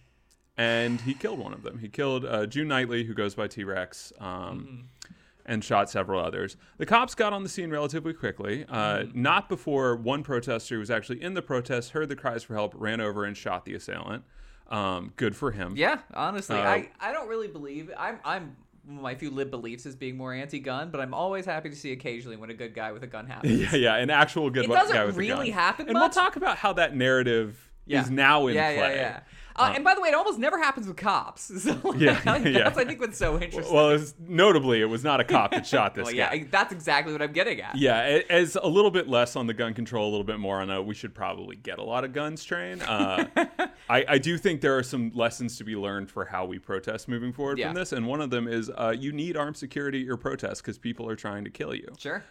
and 0.59 1.01
he 1.01 1.15
killed 1.15 1.39
one 1.39 1.53
of 1.53 1.63
them. 1.63 1.79
He 1.79 1.89
killed 1.89 2.25
uh, 2.25 2.47
June 2.47 2.69
Knightly, 2.69 3.05
who 3.05 3.15
goes 3.15 3.35
by 3.35 3.47
T 3.49 3.63
Rex, 3.65 4.13
um, 4.19 4.29
Mm-hmm. 4.29 4.81
And 5.47 5.63
shot 5.65 5.89
several 5.89 6.21
others. 6.21 6.57
The 6.79 6.85
cops 6.87 7.15
got 7.15 7.33
on 7.33 7.43
the 7.45 7.49
scene 7.49 7.71
relatively 7.71 8.13
quickly, 8.13 8.65
uh, 8.69 8.99
Mm-hmm. 8.99 9.23
not 9.23 9.49
before 9.49 9.97
one 9.97 10.23
protester 10.23 10.75
who 10.75 10.81
was 10.81 10.91
actually 10.91 11.23
in 11.23 11.35
the 11.35 11.43
protest 11.43 11.91
heard 11.93 12.09
the 12.09 12.17
cries 12.17 12.43
for 12.43 12.55
help, 12.55 12.75
ran 12.77 13.01
over 13.01 13.25
and 13.25 13.37
shot 13.37 13.65
the 13.65 13.75
assailant. 13.75 14.25
Um, 14.69 15.13
good 15.17 15.37
for 15.37 15.53
him. 15.53 15.75
yeah, 15.77 16.01
honestly, 16.13 16.57
Uh, 16.57 16.63
I, 16.63 16.91
I 17.01 17.13
don't 17.13 17.29
really 17.29 17.47
believe 17.49 17.91
I'm 17.97 18.19
I'm 18.25 18.57
my 18.89 19.15
few 19.17 19.31
lib 19.31 19.51
beliefs 19.51 19.85
is 19.87 19.97
being 19.97 20.17
more 20.17 20.33
anti-gun, 20.33 20.91
but 20.91 21.01
I'm 21.01 21.13
always 21.15 21.45
happy 21.45 21.69
to 21.71 21.75
see 21.77 21.91
occasionally 21.93 22.37
when 22.37 22.51
a 22.51 22.55
good 22.55 22.73
guy 22.75 22.93
with 22.93 23.03
a 23.03 23.07
gun 23.09 23.27
happens. 23.27 23.61
Yeah, 23.73 23.77
yeah, 23.77 23.95
an 23.97 24.11
actual 24.11 24.49
good 24.51 24.65
It 24.65 24.69
doesn't 24.69 24.95
guy 24.95 25.05
with 25.05 25.17
a 25.17 25.19
really 25.19 25.49
gun. 25.51 25.55
happen 25.59 25.87
And 25.89 25.95
much. 25.95 26.15
we'll 26.15 26.25
talk 26.25 26.37
about 26.37 26.59
how 26.59 26.73
that 26.75 26.95
narrative 26.97 27.73
Yeah. 27.87 28.03
is 28.03 28.11
now 28.11 28.47
in 28.49 28.55
yeah, 28.55 28.75
play. 28.75 28.95
yeah, 28.97 29.01
yeah. 29.01 29.21
Uh, 29.59 29.73
and 29.75 29.83
by 29.83 29.95
the 29.95 30.03
way, 30.03 30.11
it 30.11 30.15
almost 30.15 30.39
never 30.39 30.59
happens 30.59 30.87
with 30.87 30.99
cops. 30.99 31.51
So 31.61 31.81
like, 31.83 31.99
Yeah, 31.99 32.21
like, 32.27 32.45
yeah. 32.45 32.65
that's 32.65 32.77
I 32.77 32.85
think 32.85 33.01
what's 33.01 33.17
so 33.17 33.41
interesting. 33.41 33.75
Well, 33.75 33.89
it's, 33.93 34.15
notably, 34.19 34.83
it 34.83 34.85
was 34.85 35.03
not 35.03 35.19
a 35.19 35.25
cop 35.25 35.53
that 35.53 35.67
shot 35.67 35.95
this 35.95 36.05
Well, 36.05 36.15
guy. 36.15 36.35
yeah, 36.35 36.45
that's 36.51 36.75
exactly 36.75 37.11
what 37.15 37.23
I'm 37.23 37.33
getting 37.33 37.63
at. 37.63 37.75
Yeah, 37.75 38.21
as 38.29 38.59
a 38.63 38.67
little 38.69 38.91
bit 38.91 39.09
less 39.09 39.35
on 39.35 39.47
the 39.47 39.55
gun 39.55 39.73
control, 39.73 40.09
a 40.09 40.11
little 40.11 40.25
bit 40.27 40.39
more 40.39 40.61
on 40.61 40.69
a 40.69 40.83
we 40.83 40.93
should 40.93 41.15
probably 41.15 41.57
get 41.57 41.79
a 41.79 41.83
lot 41.83 42.05
of 42.05 42.13
guns 42.13 42.45
train. 42.45 42.83
Uh, 42.83 43.25
I, 43.89 44.05
I 44.07 44.19
do 44.19 44.37
think 44.37 44.61
there 44.61 44.77
are 44.77 44.83
some 44.83 45.11
lessons 45.15 45.57
to 45.57 45.65
be 45.65 45.75
learned 45.75 46.11
for 46.11 46.27
how 46.27 46.45
we 46.45 46.59
protest 46.59 47.09
moving 47.09 47.33
forward 47.33 47.57
Yeah. 47.59 47.69
from 47.69 47.77
this, 47.77 47.93
and 47.93 48.07
one 48.07 48.21
of 48.21 48.29
them 48.29 48.47
is 48.49 48.69
uh, 48.77 48.95
you 48.99 49.11
need 49.13 49.39
armed 49.39 49.57
security 49.57 50.01
at 50.01 50.05
your 50.05 50.19
protest 50.19 50.61
because 50.63 50.77
people 50.77 51.09
are 51.09 51.17
trying 51.17 51.45
to 51.45 51.51
kill 51.51 51.75
you. 51.75 51.89
Sure. 51.97 52.23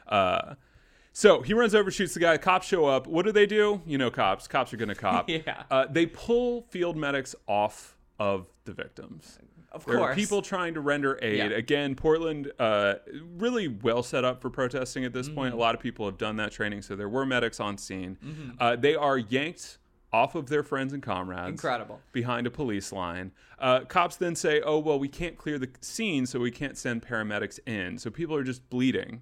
So 1.18 1.42
he 1.42 1.54
runs 1.54 1.74
over, 1.74 1.90
shoots 1.92 2.14
the 2.14 2.20
guy. 2.20 2.36
Cops 2.38 2.68
show 2.68 2.88
up. 2.88 3.08
What 3.08 3.24
do 3.26 3.32
they 3.32 3.46
do? 3.46 3.82
You 3.86 3.98
know, 3.98 4.12
cops. 4.12 4.50
Cops 4.50 4.74
are 4.74 4.78
going 4.78 4.90
to 4.90 4.96
cop. 4.96 5.30
Yeah. 5.30 5.64
Uh, 5.72 5.86
they 5.90 6.06
pull 6.08 6.64
field 6.64 6.98
medics 6.98 7.34
off 7.48 7.96
of 8.20 8.48
the 8.66 8.74
victims. 8.74 9.40
Of 9.72 9.86
There 9.86 9.98
course. 9.98 10.16
people 10.16 10.42
trying 10.42 10.74
to 10.74 10.82
render 10.82 11.18
aid. 11.22 11.38
Yeah. 11.38 11.58
Again, 11.58 11.96
Portland, 11.96 12.52
uh, 12.60 12.96
really 13.38 13.70
well 13.70 14.04
set 14.04 14.26
up 14.26 14.42
for 14.42 14.50
protesting 14.50 15.06
at 15.06 15.14
this 15.14 15.30
point. 15.30 15.52
Mm-hmm. 15.52 15.58
A 15.58 15.62
lot 15.62 15.74
of 15.74 15.80
people 15.80 16.06
have 16.06 16.18
done 16.18 16.36
that 16.36 16.52
training, 16.52 16.82
so 16.82 16.98
there 16.98 17.10
were 17.10 17.26
medics 17.26 17.62
on 17.62 17.78
scene. 17.78 18.18
Mm-hmm. 18.24 18.50
Uh, 18.60 18.76
they 18.76 18.96
are 18.96 19.18
yanked 19.18 19.78
off 20.12 20.36
of 20.36 20.50
their 20.50 20.64
friends 20.64 20.92
and 20.92 21.02
comrades. 21.02 21.48
Incredible. 21.50 22.02
Behind 22.12 22.46
a 22.46 22.52
police 22.52 22.92
line. 22.92 23.32
Uh, 23.58 23.82
cops 23.82 24.18
then 24.18 24.36
say, 24.36 24.62
oh, 24.66 24.80
well, 24.80 25.00
we 25.00 25.08
can't 25.08 25.38
clear 25.38 25.58
the 25.60 25.70
scene, 25.80 26.26
so 26.26 26.40
we 26.40 26.52
can't 26.52 26.78
send 26.78 27.02
paramedics 27.02 27.60
in. 27.66 27.98
So 27.98 28.10
people 28.10 28.36
are 28.36 28.44
just 28.44 28.70
bleeding 28.70 29.22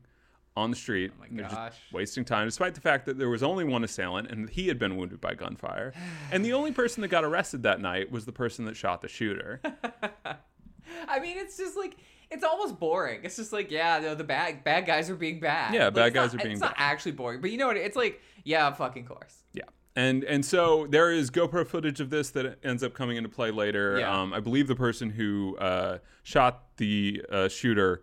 on 0.55 0.69
the 0.69 0.75
street. 0.75 1.11
Oh 1.15 1.19
my 1.19 1.27
and 1.27 1.39
they're 1.39 1.45
just 1.45 1.55
gosh. 1.55 1.75
wasting 1.91 2.25
time, 2.25 2.47
despite 2.47 2.75
the 2.75 2.81
fact 2.81 3.05
that 3.07 3.17
there 3.17 3.29
was 3.29 3.43
only 3.43 3.63
one 3.63 3.83
assailant 3.83 4.29
and 4.29 4.49
he 4.49 4.67
had 4.67 4.77
been 4.77 4.97
wounded 4.97 5.19
by 5.19 5.33
gunfire. 5.33 5.93
and 6.31 6.45
the 6.45 6.53
only 6.53 6.71
person 6.71 7.01
that 7.01 7.07
got 7.07 7.23
arrested 7.23 7.63
that 7.63 7.81
night 7.81 8.11
was 8.11 8.25
the 8.25 8.31
person 8.31 8.65
that 8.65 8.75
shot 8.75 9.01
the 9.01 9.07
shooter. 9.07 9.61
I 11.07 11.19
mean, 11.19 11.37
it's 11.37 11.57
just 11.57 11.77
like 11.77 11.95
it's 12.29 12.43
almost 12.43 12.79
boring. 12.79 13.21
It's 13.23 13.35
just 13.35 13.53
like, 13.53 13.69
yeah, 13.71 13.99
no, 13.99 14.15
the 14.15 14.23
bad 14.23 14.63
bad 14.63 14.85
guys 14.85 15.09
are 15.09 15.15
being 15.15 15.39
bad. 15.39 15.73
Yeah, 15.73 15.85
Like, 15.85 15.95
bad 15.95 16.13
guys 16.13 16.33
not- 16.33 16.41
are 16.41 16.43
being 16.43 16.53
It's 16.53 16.61
not 16.61 16.75
actually 16.77 17.13
boring, 17.13 17.41
but 17.41 17.51
you 17.51 17.57
know 17.57 17.67
what? 17.67 17.77
It's 17.77 17.95
like, 17.95 18.21
yeah, 18.43 18.71
fucking 18.73 19.05
course. 19.05 19.43
Yeah. 19.53 19.63
And 19.95 20.23
and 20.23 20.43
so 20.43 20.87
there 20.87 21.11
is 21.11 21.29
GoPro 21.29 21.65
footage 21.67 21.99
of 21.99 22.09
this 22.09 22.31
that 22.31 22.57
ends 22.63 22.83
up 22.83 22.93
coming 22.93 23.17
into 23.17 23.29
play 23.29 23.51
later. 23.51 23.99
Yeah. 23.99 24.21
Um, 24.21 24.33
I 24.33 24.39
believe 24.39 24.67
the 24.67 24.75
person 24.75 25.09
who 25.11 25.55
uh, 25.57 25.99
shot 26.23 26.63
the 26.77 27.23
uh, 27.31 27.47
shooter 27.47 28.01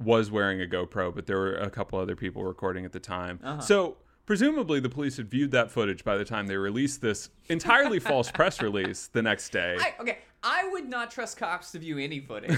was 0.00 0.30
wearing 0.30 0.62
a 0.62 0.66
GoPro, 0.66 1.14
but 1.14 1.26
there 1.26 1.38
were 1.38 1.54
a 1.54 1.70
couple 1.70 1.98
other 1.98 2.16
people 2.16 2.44
recording 2.44 2.84
at 2.84 2.92
the 2.92 3.00
time. 3.00 3.40
Uh-huh. 3.42 3.60
So 3.60 3.96
presumably 4.26 4.78
the 4.78 4.90
police 4.90 5.16
had 5.16 5.30
viewed 5.30 5.50
that 5.50 5.70
footage 5.70 6.04
by 6.04 6.16
the 6.16 6.24
time 6.24 6.46
they 6.46 6.56
released 6.56 7.00
this 7.00 7.30
entirely 7.48 7.98
false 8.10 8.30
press 8.30 8.60
release 8.60 9.08
the 9.08 9.22
next 9.22 9.50
day. 9.50 9.76
I, 9.80 9.94
okay, 10.00 10.18
I 10.42 10.68
would 10.70 10.88
not 10.88 11.10
trust 11.10 11.36
cops 11.36 11.72
to 11.72 11.78
view 11.78 11.98
any 11.98 12.20
footage. 12.20 12.56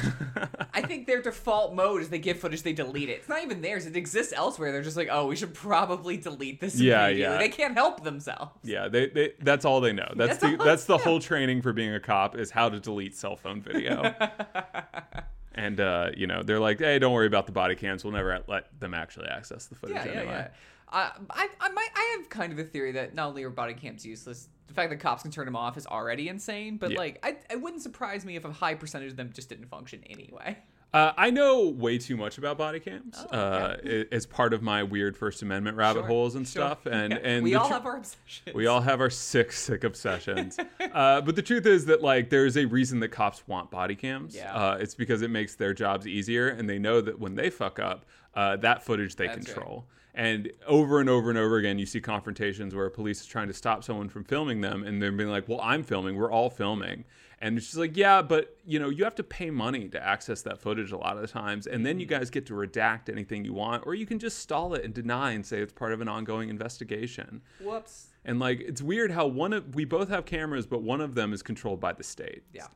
I 0.74 0.82
think 0.82 1.06
their 1.06 1.22
default 1.22 1.74
mode 1.74 2.02
is 2.02 2.10
they 2.10 2.18
get 2.18 2.36
footage, 2.36 2.62
they 2.62 2.74
delete 2.74 3.08
it. 3.08 3.20
It's 3.20 3.28
not 3.28 3.42
even 3.42 3.62
theirs; 3.62 3.86
it 3.86 3.96
exists 3.96 4.34
elsewhere. 4.36 4.70
They're 4.70 4.82
just 4.82 4.98
like, 4.98 5.08
oh, 5.10 5.26
we 5.26 5.36
should 5.36 5.54
probably 5.54 6.18
delete 6.18 6.60
this. 6.60 6.78
Yeah, 6.78 7.08
yeah. 7.08 7.38
They 7.38 7.48
can't 7.48 7.74
help 7.74 8.04
themselves. 8.04 8.52
Yeah, 8.64 8.88
they, 8.88 9.08
they 9.08 9.32
that's 9.40 9.64
all 9.64 9.80
they 9.80 9.92
know. 9.92 10.12
That's, 10.14 10.38
That's 10.38 10.58
the 10.58 10.62
that's 10.62 10.84
the 10.84 10.98
whole 10.98 11.20
training 11.20 11.62
for 11.62 11.72
being 11.72 11.94
a 11.94 12.00
cop 12.00 12.36
is 12.36 12.50
how 12.50 12.68
to 12.68 12.78
delete 12.80 13.14
cell 13.16 13.36
phone 13.36 13.62
video. 13.62 14.14
and 15.54 15.80
uh, 15.80 16.10
you 16.16 16.26
know, 16.26 16.42
they're 16.42 16.60
like, 16.60 16.78
"Hey, 16.78 16.98
don't 16.98 17.12
worry 17.12 17.26
about 17.26 17.46
the 17.46 17.52
body 17.52 17.74
cams. 17.74 18.04
We'll 18.04 18.12
never 18.12 18.42
let 18.46 18.78
them 18.78 18.94
actually 18.94 19.26
access 19.28 19.66
the 19.66 19.74
footage 19.74 19.96
Yeah, 19.96 20.04
yeah, 20.06 20.12
anyway." 20.20 20.32
yeah. 20.32 20.48
Uh, 20.92 21.10
I, 21.30 21.48
I, 21.60 21.68
might, 21.68 21.88
I 21.94 22.16
have 22.18 22.28
kind 22.30 22.52
of 22.52 22.58
a 22.58 22.64
theory 22.64 22.90
that 22.92 23.14
not 23.14 23.28
only 23.28 23.44
are 23.44 23.50
body 23.50 23.74
cams 23.74 24.04
useless, 24.04 24.48
the 24.66 24.74
fact 24.74 24.90
that 24.90 24.98
cops 24.98 25.22
can 25.22 25.30
turn 25.30 25.44
them 25.44 25.54
off 25.54 25.76
is 25.76 25.86
already 25.86 26.28
insane. 26.28 26.78
But 26.78 26.90
Yeah. 26.90 26.98
like, 26.98 27.20
I, 27.22 27.36
it 27.48 27.60
wouldn't 27.60 27.82
surprise 27.82 28.24
me 28.24 28.34
if 28.34 28.44
a 28.44 28.50
high 28.50 28.74
percentage 28.74 29.12
of 29.12 29.16
them 29.16 29.30
just 29.32 29.48
didn't 29.48 29.66
function 29.66 30.02
anyway. 30.10 30.58
Uh, 30.92 31.12
I 31.16 31.30
know 31.30 31.68
way 31.68 31.98
too 31.98 32.16
much 32.16 32.36
about 32.36 32.58
body 32.58 32.80
cams 32.80 33.14
Oh, 33.30 33.36
uh, 33.36 33.76
okay. 33.78 34.00
i- 34.10 34.14
as 34.14 34.26
part 34.26 34.52
of 34.52 34.60
my 34.60 34.82
weird 34.82 35.16
First 35.16 35.40
Amendment 35.42 35.76
rabbit 35.76 36.00
Sure, 36.00 36.06
holes 36.08 36.34
and 36.34 36.44
sure. 36.46 36.62
stuff. 36.66 36.86
And 36.86 37.12
Yeah, 37.14 37.18
and 37.22 37.44
we 37.44 37.54
all 37.54 37.68
tr- 37.68 37.74
have 37.74 37.86
our 37.86 37.96
obsessions. 37.98 38.54
We 38.56 38.66
all 38.66 38.80
have 38.80 39.00
our 39.00 39.10
sick, 39.10 39.52
sick 39.52 39.84
obsessions. 39.84 40.58
uh, 40.92 41.20
but 41.20 41.36
the 41.36 41.42
truth 41.42 41.64
is 41.66 41.84
that 41.86 42.02
like 42.02 42.28
there's 42.28 42.56
a 42.56 42.64
reason 42.64 42.98
that 43.00 43.08
cops 43.10 43.46
want 43.46 43.70
body 43.70 43.94
cams. 43.94 44.34
Yeah. 44.34 44.52
Uh, 44.52 44.78
it's 44.80 44.96
because 44.96 45.22
it 45.22 45.30
makes 45.30 45.54
their 45.54 45.72
jobs 45.74 46.08
easier, 46.08 46.48
and 46.48 46.68
they 46.68 46.78
know 46.80 47.00
that 47.00 47.18
when 47.20 47.36
they 47.36 47.50
fuck 47.50 47.78
up, 47.78 48.04
uh, 48.34 48.56
that 48.56 48.82
footage 48.84 49.14
they 49.14 49.28
That's 49.28 49.46
right. 49.46 49.54
control. 49.54 49.84
And 50.12 50.50
over 50.66 50.98
and 50.98 51.08
over 51.08 51.30
and 51.30 51.38
over 51.38 51.58
again, 51.58 51.78
you 51.78 51.86
see 51.86 52.00
confrontations 52.00 52.74
where 52.74 52.90
police 52.90 53.20
is 53.20 53.26
trying 53.26 53.46
to 53.46 53.54
stop 53.54 53.84
someone 53.84 54.08
from 54.08 54.24
filming 54.24 54.60
them, 54.60 54.82
and 54.82 55.00
they're 55.00 55.12
being 55.12 55.30
like, 55.30 55.48
"Well, 55.48 55.60
I'm 55.62 55.84
filming. 55.84 56.16
We're 56.16 56.32
all 56.32 56.50
filming." 56.50 57.04
And 57.42 57.56
she's 57.62 57.76
like, 57.78 57.96
yeah, 57.96 58.20
but 58.20 58.56
you 58.66 58.78
know, 58.78 58.90
you 58.90 59.02
have 59.04 59.14
to 59.14 59.22
pay 59.22 59.50
money 59.50 59.88
to 59.88 60.06
access 60.06 60.42
that 60.42 60.58
footage 60.60 60.92
a 60.92 60.96
lot 60.98 61.16
of 61.16 61.22
the 61.22 61.28
times, 61.28 61.66
and 61.66 61.86
then 61.86 61.98
you 61.98 62.06
Mm-hmm. 62.06 62.18
guys 62.18 62.28
get 62.30 62.44
to 62.46 62.52
redact 62.52 63.08
anything 63.08 63.44
you 63.46 63.54
want, 63.54 63.86
or 63.86 63.94
you 63.94 64.04
can 64.04 64.18
just 64.18 64.40
stall 64.40 64.74
it 64.74 64.84
and 64.84 64.92
deny 64.92 65.32
and 65.32 65.44
say 65.46 65.58
it's 65.60 65.72
part 65.72 65.92
of 65.92 66.00
an 66.02 66.08
ongoing 66.08 66.50
investigation. 66.50 67.40
Whoops. 67.62 68.08
And 68.26 68.38
like 68.38 68.60
it's 68.60 68.82
weird 68.82 69.10
how 69.10 69.26
one 69.26 69.52
of 69.54 69.74
we 69.74 69.84
both 69.86 70.10
have 70.10 70.26
cameras, 70.26 70.66
but 70.66 70.82
one 70.82 71.00
of 71.00 71.14
them 71.14 71.32
is 71.32 71.42
controlled 71.42 71.80
by 71.80 71.92
the 71.94 72.04
state. 72.04 72.42
Yeah. 72.52 72.66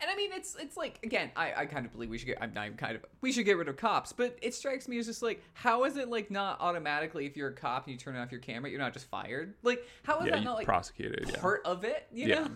And 0.00 0.08
I 0.10 0.14
mean, 0.16 0.30
it's 0.32 0.56
it's 0.56 0.76
like 0.76 0.98
again, 1.04 1.30
I, 1.36 1.52
I 1.56 1.66
kind 1.66 1.84
of 1.86 1.92
believe 1.92 2.08
we 2.10 2.18
should 2.18 2.26
get. 2.26 2.38
I'm 2.40 2.74
kind 2.74 2.96
of 2.96 3.04
we 3.20 3.30
should 3.32 3.44
get 3.44 3.56
rid 3.56 3.68
of 3.68 3.76
cops, 3.76 4.12
but 4.12 4.36
it 4.42 4.54
strikes 4.54 4.86
me 4.88 4.98
as 4.98 5.06
just 5.06 5.22
like, 5.22 5.42
how 5.54 5.84
is 5.84 5.96
it 5.96 6.08
like 6.08 6.30
not 6.30 6.60
automatically 6.60 7.26
if 7.26 7.36
you're 7.36 7.48
a 7.48 7.52
cop 7.54 7.86
and 7.86 7.92
you 7.92 7.98
turn 7.98 8.16
off 8.16 8.30
your 8.32 8.40
camera, 8.40 8.70
you're 8.70 8.80
not 8.80 8.92
just 8.92 9.06
fired? 9.10 9.54
Like, 9.62 9.84
how 10.04 10.18
is 10.20 10.26
Yeah, 10.26 10.36
that 10.36 10.44
not 10.44 10.54
like 10.56 10.66
prosecuted. 10.66 11.30
Yeah. 11.32 11.40
part 11.40 11.62
of 11.64 11.84
it? 11.84 12.06
You 12.12 12.26
Yeah. 12.28 12.34
know? 12.40 12.50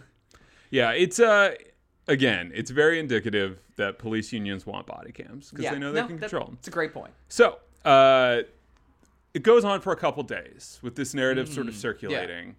Yeah, 0.73 0.91
it's 0.91 1.21
uh 1.21 1.55
again, 2.09 2.51
it's 2.53 2.71
very 2.73 2.99
indicative 2.99 3.63
that 3.77 3.99
police 4.01 4.33
unions 4.33 4.67
want 4.67 4.87
body 4.89 5.13
cams 5.13 5.51
because 5.51 5.71
they 5.71 5.79
know 5.79 5.93
they 5.93 6.01
no, 6.01 6.07
can 6.09 6.19
control 6.19 6.47
them. 6.47 6.57
It's 6.59 6.67
a 6.69 6.73
great 6.73 6.93
point. 6.93 7.13
So, 7.29 7.59
uh, 7.85 8.39
it 9.35 9.43
goes 9.45 9.65
on 9.65 9.81
for 9.81 9.93
a 9.93 9.97
couple 9.97 10.23
days 10.25 10.81
with 10.83 10.97
this 10.97 11.15
narrative 11.15 11.49
sort 11.49 11.67
Mm, 11.67 11.71
of 11.71 11.77
circulating. 11.77 12.57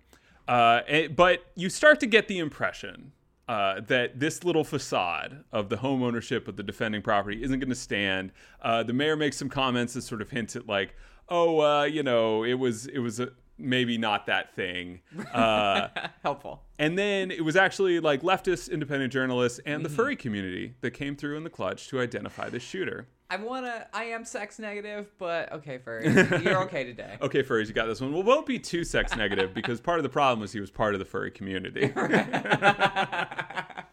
Uh, 0.48 0.82
and- 0.88 1.16
but 1.16 1.46
you 1.56 1.70
start 1.70 2.00
to 2.00 2.06
get 2.08 2.28
the 2.28 2.40
impression 2.40 3.12
uh, 3.50 3.82
that 3.82 4.20
this 4.20 4.44
little 4.46 4.64
facade 4.64 5.44
of 5.52 5.68
the 5.70 5.76
home 5.78 6.02
ownership 6.02 6.48
of 6.48 6.56
the 6.56 6.64
defending 6.64 7.02
property 7.02 7.44
isn't 7.44 7.60
going 7.60 7.70
to 7.70 7.76
stand. 7.76 8.32
Uh, 8.62 8.82
the 8.84 8.94
mayor 8.94 9.18
makes 9.18 9.36
some 9.38 9.50
comments 9.50 9.94
that 9.94 10.02
sort 10.02 10.22
of 10.22 10.30
hint 10.30 10.56
at 10.56 10.66
like, 10.66 10.96
oh, 11.28 11.60
uh, 11.60 11.84
you 11.84 12.04
know, 12.04 12.44
it 12.46 12.54
was 12.54 12.86
it 12.88 13.00
was 13.00 13.20
a, 13.20 13.30
maybe 13.58 13.98
not 13.98 14.26
that 14.28 14.56
thing. 14.56 15.02
Uh, 15.34 15.88
Helpful. 16.24 16.62
and 16.80 16.98
then 16.98 17.32
it 17.32 17.44
was 17.44 17.56
actually 17.56 18.00
like 18.00 18.22
leftist 18.22 18.72
independent 18.72 19.12
journalists 19.14 19.60
and 19.66 19.84
the 19.84 19.90
Mm-hmm. 19.90 19.96
furry 19.96 20.16
community 20.16 20.76
that 20.82 20.92
came 20.92 21.16
through 21.16 21.38
in 21.38 21.44
the 21.44 21.50
clutch 21.50 21.88
to 21.90 22.00
identify 22.02 22.50
the 22.50 22.60
shooter. 22.60 23.08
I 23.30 23.38
wanna. 23.38 23.88
I 23.94 24.04
am 24.06 24.26
sex 24.26 24.60
negative, 24.60 25.08
but 25.18 25.52
okay, 25.54 25.80
Furry, 25.80 26.06
you're 26.44 26.62
okay 26.66 26.84
today. 26.84 27.18
Okay, 27.22 27.42
furries, 27.42 27.68
you 27.68 27.74
got 27.74 27.88
this 27.88 28.00
one. 28.00 28.14
Well, 28.14 28.22
won't 28.22 28.46
be 28.46 28.60
too 28.60 28.84
sex 28.84 29.16
negative 29.16 29.56
because 29.56 29.82
part 29.82 29.98
of 29.98 30.04
the 30.04 30.10
problem 30.10 30.40
was 30.42 30.52
he 30.52 30.60
was 30.60 30.70
part 30.70 30.94
of 30.94 31.00
the 31.00 31.06
furry 31.06 31.32
community. 31.32 31.92
I 31.96 33.86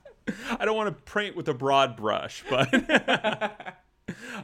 don't 0.65 0.77
want 0.77 0.95
to 0.95 1.13
paint 1.13 1.37
with 1.37 1.49
a 1.49 1.55
broad 1.55 1.97
brush, 1.97 2.45
but 2.51 3.77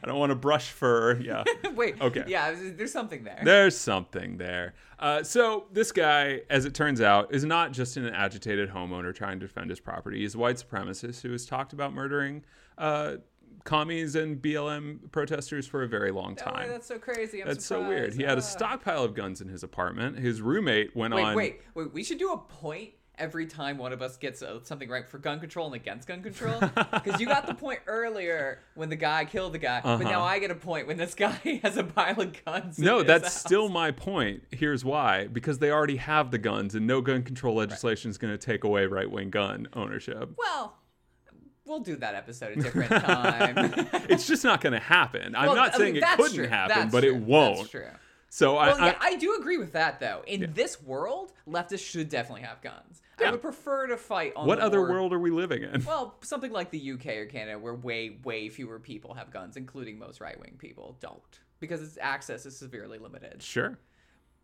I 0.03 0.07
don't 0.07 0.19
want 0.19 0.31
to 0.31 0.37
brush 0.37 0.71
fur. 0.71 1.19
Yeah, 1.21 1.45
Wait. 1.75 2.00
Okay. 2.00 2.25
Yeah, 2.26 2.55
there's 2.55 2.93
something 2.93 3.25
there. 3.25 3.41
there's 3.45 3.76
something 3.76 4.37
there. 4.38 4.75
Uh, 4.99 5.23
so 5.23 5.67
this 5.73 5.93
guy, 5.93 6.41
as 6.50 6.65
it 6.65 6.75
turns 6.75 7.00
out, 7.00 7.33
is 7.35 7.45
not 7.45 7.73
just 7.73 7.97
an 7.97 8.07
agitated 8.09 8.71
homeowner 8.71 9.15
trying 9.15 9.38
to 9.41 9.47
defend 9.47 9.71
his 9.71 9.81
property. 9.81 10.21
He's 10.21 10.35
a 10.35 10.38
white 10.38 10.57
supremacist 10.57 11.23
who 11.23 11.33
has 11.33 11.45
talked 11.47 11.73
about 11.73 11.93
murdering 11.93 12.45
uh, 12.79 13.17
commies 13.65 14.15
and 14.15 14.41
BLM 14.41 15.11
protesters 15.11 15.67
for 15.67 15.83
a 15.83 15.88
very 15.88 16.11
long 16.12 16.37
Oh, 16.41 16.50
time. 16.50 16.69
that's 16.69 16.87
so 16.87 16.99
crazy. 16.99 17.43
I'm 17.43 17.49
That's 17.49 17.65
so 17.67 17.87
weird. 17.87 18.15
He 18.15 18.23
had 18.23 18.38
a 18.38 18.43
stockpile 18.43 19.03
of 19.03 19.15
guns 19.15 19.41
in 19.41 19.49
his 19.49 19.62
apartment. 19.65 20.19
His 20.19 20.41
roommate 20.41 20.95
went 20.95 21.15
Wait, 21.15 21.23
on. 21.25 21.35
wait, 21.35 21.61
wait. 21.75 21.93
We 21.93 22.05
should 22.05 22.19
do 22.19 22.33
a 22.33 22.38
point 22.38 22.91
every 23.18 23.46
time 23.46 23.78
one 23.78 23.92
of 23.92 24.02
us 24.02 24.16
gets 24.16 24.42
uh, 24.42 24.58
something 24.62 24.88
right 24.88 25.08
for 25.08 25.18
gun 25.18 25.40
control 25.40 25.66
and 25.66 25.75
against 25.75 26.06
gun 26.06 26.23
control. 26.23 26.61
Because 27.04 27.20
you 27.20 27.26
got 27.26 27.46
the 27.46 27.54
point 27.54 27.80
earlier 27.87 28.61
when 28.75 28.88
the 28.88 28.96
guy 28.96 29.25
killed 29.25 29.52
the 29.54 29.58
guy, 29.58 29.80
but 29.82 29.99
now 30.00 30.20
Uh-huh. 30.20 30.25
I 30.25 30.38
get 30.38 30.50
a 30.50 30.54
point 30.54 30.87
when 30.87 30.96
this 30.96 31.14
guy 31.14 31.30
has 31.62 31.76
a 31.76 31.85
pile 31.85 32.20
of 32.20 32.44
guns. 32.44 32.78
No, 32.78 33.02
that's 33.02 33.25
house. 33.25 33.40
still 33.40 33.68
my 33.68 33.90
point. 33.90 34.42
Here's 34.50 34.85
why: 34.85 35.26
because 35.28 35.58
they 35.58 35.70
already 35.70 35.96
have 35.96 36.30
the 36.30 36.38
guns, 36.38 36.75
and 36.75 36.87
no 36.87 37.00
gun 37.00 37.23
control 37.23 37.54
legislation 37.56 38.11
is 38.11 38.18
going 38.18 38.32
to 38.32 38.38
take 38.38 38.64
away 38.64 38.87
right-wing 38.87 39.30
gun 39.30 39.68
ownership. 39.73 40.30
Well, 40.37 40.75
we'll 41.64 41.80
do 41.80 41.96
that 41.96 42.14
episode 42.14 42.58
a 42.58 42.62
different 42.62 42.90
time. 42.90 43.87
It's 44.08 44.26
just 44.26 44.44
not 44.44 44.61
going 44.61 44.73
to 44.73 44.78
happen. 44.78 45.35
I'm 45.35 45.46
Well, 45.46 45.56
not 45.56 45.75
I 45.75 45.78
saying 45.78 45.94
mean, 45.94 46.02
it 46.02 46.16
couldn't 46.16 46.35
true. 46.37 46.46
happen, 46.49 46.76
That's 46.76 46.92
but 46.92 47.00
true. 47.02 47.14
it 47.14 47.16
won't. 47.20 47.56
That's 47.58 47.70
true. 47.70 47.87
So 48.28 48.56
I, 48.56 48.66
Well, 48.68 48.80
I, 48.80 48.87
yeah, 48.88 48.96
I 49.00 49.16
do 49.16 49.37
agree 49.38 49.56
with 49.58 49.73
that 49.73 49.99
though. 50.00 50.23
In 50.26 50.52
this 50.54 50.80
world, 50.82 51.32
leftists 51.49 51.85
should 51.88 52.08
definitely 52.08 52.42
have 52.42 52.61
guns. 52.62 53.02
I 53.25 53.30
would 53.30 53.42
prefer 53.42 53.87
to 53.87 53.96
fight 53.96 54.32
on 54.37 54.46
what 54.46 54.58
the 54.58 54.64
other 54.64 54.78
more- 54.78 54.90
world 54.90 55.12
are 55.12 55.18
we 55.18 55.30
living 55.30 55.62
in? 55.62 55.85
Well, 55.85 56.16
something 56.23 56.52
like 56.52 56.70
the 56.70 56.92
UK 56.92 57.06
or 57.18 57.26
Canada, 57.26 57.58
where 57.58 57.75
way, 57.75 58.18
way 58.25 58.49
fewer 58.49 58.78
people 58.78 59.14
have 59.14 59.30
guns, 59.30 59.56
including 59.56 59.99
most 59.99 60.20
right 60.20 60.38
wing 60.38 60.56
people, 60.58 60.96
don't. 61.00 61.20
Because 61.58 61.82
its 61.82 61.96
access 62.00 62.44
is 62.44 62.56
severely 62.56 62.99
limited. 62.99 63.42
Sure. 63.42 63.78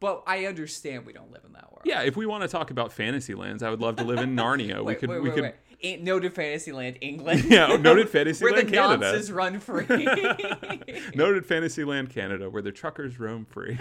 But 0.00 0.24
I 0.26 0.46
understand 0.46 1.06
we 1.06 1.12
don't 1.12 1.30
live 1.30 1.42
in 1.46 1.52
that 1.52 1.70
world. 1.70 1.82
Yeah, 1.84 2.02
if 2.02 2.16
we 2.16 2.26
want 2.26 2.42
to 2.42 2.48
talk 2.48 2.70
about 2.70 2.92
fantasy 2.92 3.34
lands, 3.34 3.62
I 3.62 3.70
would 3.70 3.80
love 3.80 3.96
to 3.96 4.04
live 4.04 4.18
in 4.18 4.34
Narnia. 4.36 4.84
we 4.84 4.94
could, 4.94 5.10
wait, 5.10 5.22
we 5.22 5.28
wait, 5.28 5.34
could. 5.36 5.54
Noted 5.82 6.34
Fantasyland, 6.34 6.98
England. 7.00 7.44
Yeah, 7.50 7.76
noted 7.76 8.08
Fantasyland, 8.10 8.68
Canada. 8.68 8.98
Where 8.98 9.00
the 9.00 9.02
Canada. 9.02 9.18
nonces 9.18 9.34
run 9.34 9.60
free. 9.60 11.12
Noted 11.14 11.44
Fantasyland, 11.46 12.10
Canada, 12.10 12.48
where 12.48 12.62
the 12.62 12.72
truckers 12.72 13.18
roam 13.18 13.44
free. 13.44 13.76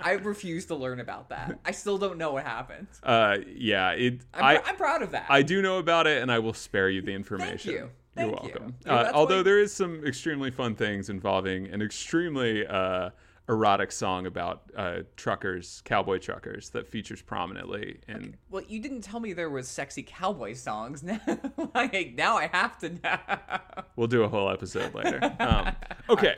I 0.00 0.12
refuse 0.22 0.66
to 0.66 0.74
learn 0.74 1.00
about 1.00 1.28
that. 1.30 1.58
I 1.64 1.70
still 1.72 1.98
don't 1.98 2.18
know 2.18 2.32
what 2.32 2.44
happened. 2.44 2.86
uh, 3.02 3.38
yeah, 3.54 3.90
it. 3.92 4.20
I'm, 4.34 4.44
I, 4.44 4.56
pr- 4.58 4.68
I'm 4.70 4.76
proud 4.76 5.02
of 5.02 5.10
that. 5.12 5.26
I 5.28 5.42
do 5.42 5.62
know 5.62 5.78
about 5.78 6.06
it, 6.06 6.22
and 6.22 6.30
I 6.32 6.38
will 6.38 6.54
spare 6.54 6.88
you 6.90 7.02
the 7.02 7.12
information. 7.12 7.72
you. 7.72 7.78
are 7.84 7.88
Thank 8.16 8.30
you. 8.30 8.38
welcome. 8.42 8.74
Yeah, 8.86 8.92
Uh, 8.94 9.10
although 9.14 9.38
why- 9.38 9.42
there 9.42 9.58
is 9.60 9.72
some 9.72 10.04
extremely 10.04 10.50
fun 10.50 10.74
things 10.74 11.10
involving 11.10 11.66
an 11.68 11.82
extremely 11.82 12.66
uh, 12.66 13.10
erotic 13.48 13.92
song 13.92 14.26
about 14.26 14.62
uh, 14.76 14.98
truckers, 15.16 15.82
cowboy 15.84 16.18
truckers, 16.18 16.70
that 16.70 16.86
features 16.86 17.20
prominently 17.20 17.98
in. 18.08 18.36
Well, 18.50 18.62
you 18.66 18.80
didn't 18.80 19.02
tell 19.02 19.20
me 19.20 19.32
there 19.34 19.50
was 19.50 19.68
sexy 19.68 20.02
cowboy 20.02 20.54
songs. 20.54 21.02
Now, 21.02 21.20
like, 21.74 22.14
now 22.16 22.36
I 22.36 22.46
have 22.52 22.78
to 22.78 22.88
know. 22.90 23.84
We'll 23.96 24.06
do 24.06 24.22
a 24.22 24.28
whole 24.28 24.50
episode 24.50 24.94
later. 24.94 25.20
Um, 25.40 25.72
okay. 26.08 26.36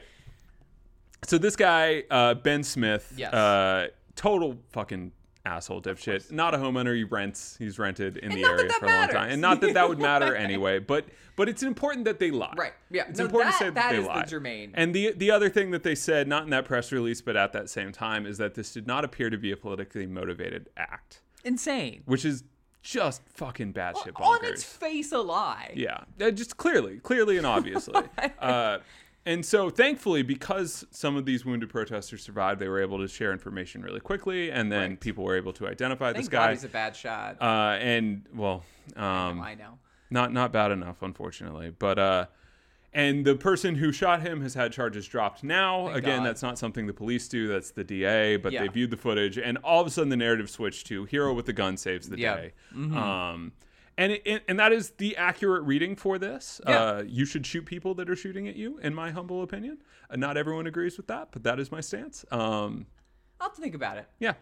So 1.24 1.38
this 1.38 1.56
guy, 1.56 2.04
uh, 2.10 2.34
Ben 2.34 2.62
Smith, 2.62 3.12
Yes. 3.16 3.32
uh, 3.32 3.88
total 4.16 4.58
fucking 4.70 5.12
asshole 5.46 5.80
dipshit. 5.80 6.30
Not 6.30 6.54
a 6.54 6.58
homeowner. 6.58 6.94
He 6.94 7.04
rents. 7.04 7.56
He's 7.58 7.78
rented 7.78 8.16
in 8.18 8.30
And 8.32 8.38
the 8.38 8.42
not 8.42 8.48
that 8.56 8.58
area 8.60 8.68
that 8.68 8.78
for 8.80 8.86
a 8.86 8.88
long 8.90 9.08
time, 9.08 9.30
and 9.30 9.40
not 9.40 9.60
that 9.62 9.74
that 9.74 9.88
would 9.88 9.98
matter 9.98 10.34
anyway. 10.46 10.78
But 10.78 11.06
but 11.36 11.48
it's 11.48 11.62
important 11.62 12.04
that 12.06 12.18
they 12.18 12.30
lie. 12.30 12.54
Right. 12.56 12.72
Yeah. 12.90 13.04
It's 13.08 13.18
No, 13.18 13.26
important 13.26 13.52
that- 13.52 13.58
to 13.58 13.64
say 13.66 13.70
that, 13.70 13.92
they 13.92 13.98
is 13.98 14.06
the 14.06 14.22
germane. 14.24 14.72
And 14.74 14.94
the 14.94 15.12
the 15.12 15.30
other 15.30 15.48
thing 15.48 15.70
that 15.70 15.82
they 15.84 15.94
said, 15.94 16.28
not 16.28 16.42
in 16.44 16.50
that 16.50 16.64
press 16.64 16.92
release, 16.92 17.20
but 17.22 17.36
at 17.36 17.52
that 17.52 17.70
same 17.70 17.92
time, 17.92 18.26
is 18.26 18.38
that 18.38 18.54
this 18.54 18.72
did 18.72 18.86
not 18.86 19.04
appear 19.04 19.30
to 19.30 19.38
be 19.38 19.52
a 19.52 19.56
politically 19.56 20.06
motivated 20.06 20.68
act, 20.76 21.20
Insane. 21.44 22.02
which 22.06 22.24
is 22.24 22.44
just 22.82 23.22
fucking 23.34 23.72
batshit 23.72 24.12
On 24.20 24.38
bonkers. 24.40 24.50
its 24.50 24.64
face, 24.64 25.10
a 25.12 25.18
lie. 25.18 25.72
Yeah, 25.74 25.98
uh, 26.20 26.30
just 26.30 26.56
clearly, 26.56 26.98
clearly 26.98 27.36
and 27.36 27.44
obviously. 27.46 28.00
uh, 28.40 28.78
And 29.26 29.44
so, 29.44 29.68
thankfully, 29.70 30.22
because 30.22 30.86
some 30.92 31.16
of 31.16 31.26
these 31.26 31.44
wounded 31.44 31.68
protesters 31.68 32.22
survived, 32.22 32.60
they 32.60 32.68
were 32.68 32.80
able 32.80 32.98
to 32.98 33.08
share 33.08 33.32
information 33.32 33.82
really 33.82 33.98
quickly, 34.00 34.50
and 34.52 34.70
then 34.70 34.90
Right. 34.90 35.00
people 35.00 35.24
were 35.24 35.36
able 35.36 35.52
to 35.54 35.66
identify 35.66 36.12
Thank 36.12 36.16
this 36.18 36.28
God 36.28 36.46
guy. 36.46 36.50
he's 36.52 36.62
a 36.64 36.68
bad 36.68 36.94
shot. 36.94 37.36
uh, 37.42 37.76
and 37.80 38.24
well, 38.32 38.64
um, 38.94 39.40
I 39.42 39.56
know. 39.56 39.78
not 40.10 40.32
not 40.32 40.52
bad 40.52 40.70
enough, 40.70 41.02
unfortunately. 41.02 41.74
But 41.76 41.98
uh, 41.98 42.26
and 42.94 43.24
the 43.26 43.34
person 43.34 43.74
who 43.74 43.90
shot 43.90 44.22
him 44.22 44.40
has 44.42 44.54
had 44.54 44.72
charges 44.72 45.06
dropped 45.08 45.42
now. 45.42 45.86
Thank 45.86 45.98
Again, 45.98 46.18
God. 46.20 46.26
that's 46.28 46.42
not 46.42 46.56
something 46.56 46.86
the 46.86 46.94
police 46.94 47.26
do. 47.26 47.48
That's 47.48 47.72
the 47.72 47.82
DA. 47.84 48.36
But 48.36 48.52
Yeah. 48.52 48.62
they 48.62 48.68
viewed 48.68 48.90
the 48.92 48.96
footage, 48.96 49.38
and 49.38 49.58
all 49.58 49.80
of 49.80 49.88
a 49.88 49.90
sudden 49.90 50.08
the 50.08 50.16
narrative 50.16 50.48
switched 50.48 50.86
to 50.86 51.04
hero 51.04 51.34
with 51.34 51.46
the 51.46 51.52
gun 51.52 51.76
saves 51.76 52.08
the 52.08 52.16
Yeah. 52.18 52.36
day. 52.36 52.52
Mm-hmm. 52.72 52.96
Um, 52.96 53.52
and 53.98 54.12
it, 54.12 54.42
and 54.46 54.58
that 54.58 54.72
is 54.72 54.90
the 54.90 55.16
accurate 55.16 55.62
reading 55.64 55.96
for 55.96 56.18
this. 56.18 56.60
Yeah. 56.66 56.80
Uh, 56.80 57.02
you 57.06 57.24
should 57.24 57.46
shoot 57.46 57.64
people 57.64 57.94
that 57.94 58.10
are 58.10 58.16
shooting 58.16 58.48
at 58.48 58.56
you, 58.56 58.78
in 58.78 58.94
my 58.94 59.10
humble 59.10 59.42
opinion. 59.42 59.78
Uh, 60.10 60.16
not 60.16 60.36
everyone 60.36 60.66
agrees 60.66 60.96
with 60.96 61.06
that, 61.06 61.28
but 61.32 61.42
that 61.44 61.58
is 61.58 61.72
my 61.72 61.80
stance. 61.80 62.24
Um, 62.30 62.86
I'll 63.40 63.48
have 63.48 63.56
to 63.56 63.62
think 63.62 63.74
about 63.74 63.98
it. 63.98 64.06
yeah. 64.18 64.34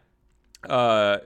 Uh, 0.68 1.18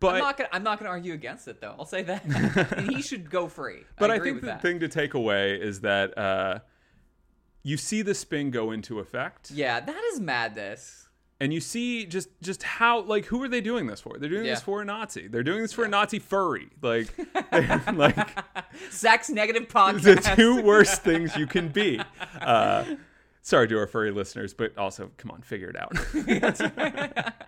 but 0.00 0.14
I'm 0.14 0.20
not 0.20 0.36
gonna. 0.38 0.48
I'm 0.52 0.62
not 0.62 0.78
gonna 0.78 0.90
argue 0.90 1.12
against 1.12 1.46
it 1.46 1.60
though. 1.60 1.74
I'll 1.78 1.84
say 1.84 2.02
that. 2.04 2.24
and 2.76 2.90
he 2.90 3.02
should 3.02 3.30
go 3.30 3.48
free. 3.48 3.84
But 3.98 4.10
I, 4.10 4.16
agree 4.16 4.30
think 4.30 4.40
the 4.40 4.46
that. 4.48 4.62
thing 4.62 4.80
to 4.80 4.88
take 4.88 5.12
away 5.12 5.54
is 5.60 5.80
that 5.82 6.16
uh, 6.16 6.60
you 7.62 7.76
see 7.76 8.00
the 8.00 8.14
spin 8.14 8.50
go 8.50 8.70
into 8.70 8.98
effect, 8.98 9.50
yeah, 9.50 9.78
that 9.78 10.02
is 10.12 10.20
madness. 10.20 11.09
And 11.40 11.54
you 11.54 11.60
see 11.60 12.04
just 12.04 12.28
just 12.42 12.62
how 12.62 13.00
like 13.00 13.24
who 13.24 13.42
are 13.42 13.48
they 13.48 13.62
doing 13.62 13.86
this 13.86 14.00
for? 14.00 14.18
They're 14.18 14.28
doing 14.28 14.44
this 14.44 14.60
for 14.60 14.82
a 14.82 14.84
Nazi. 14.84 15.26
They're 15.26 15.42
doing 15.42 15.62
this 15.62 15.72
for 15.72 15.84
a 15.84 15.88
Nazi 15.88 16.18
furry. 16.18 16.68
Like, 16.82 17.08
like 17.94 18.28
Sex 18.90 19.30
negative 19.30 19.68
podcast. 19.68 20.02
the 20.02 20.32
two 20.36 20.62
worst 20.62 21.02
things 21.02 21.34
you 21.36 21.46
can 21.46 21.68
be. 21.68 22.00
Uh, 22.40 22.84
sorry 23.50 23.66
to 23.68 23.76
our 23.78 23.86
furry 23.88 24.12
listeners, 24.12 24.54
but 24.54 24.76
also 24.78 25.10
come 25.16 25.30
on, 25.32 25.42
figure 25.42 25.68
it 25.68 25.76
out. 25.76 25.92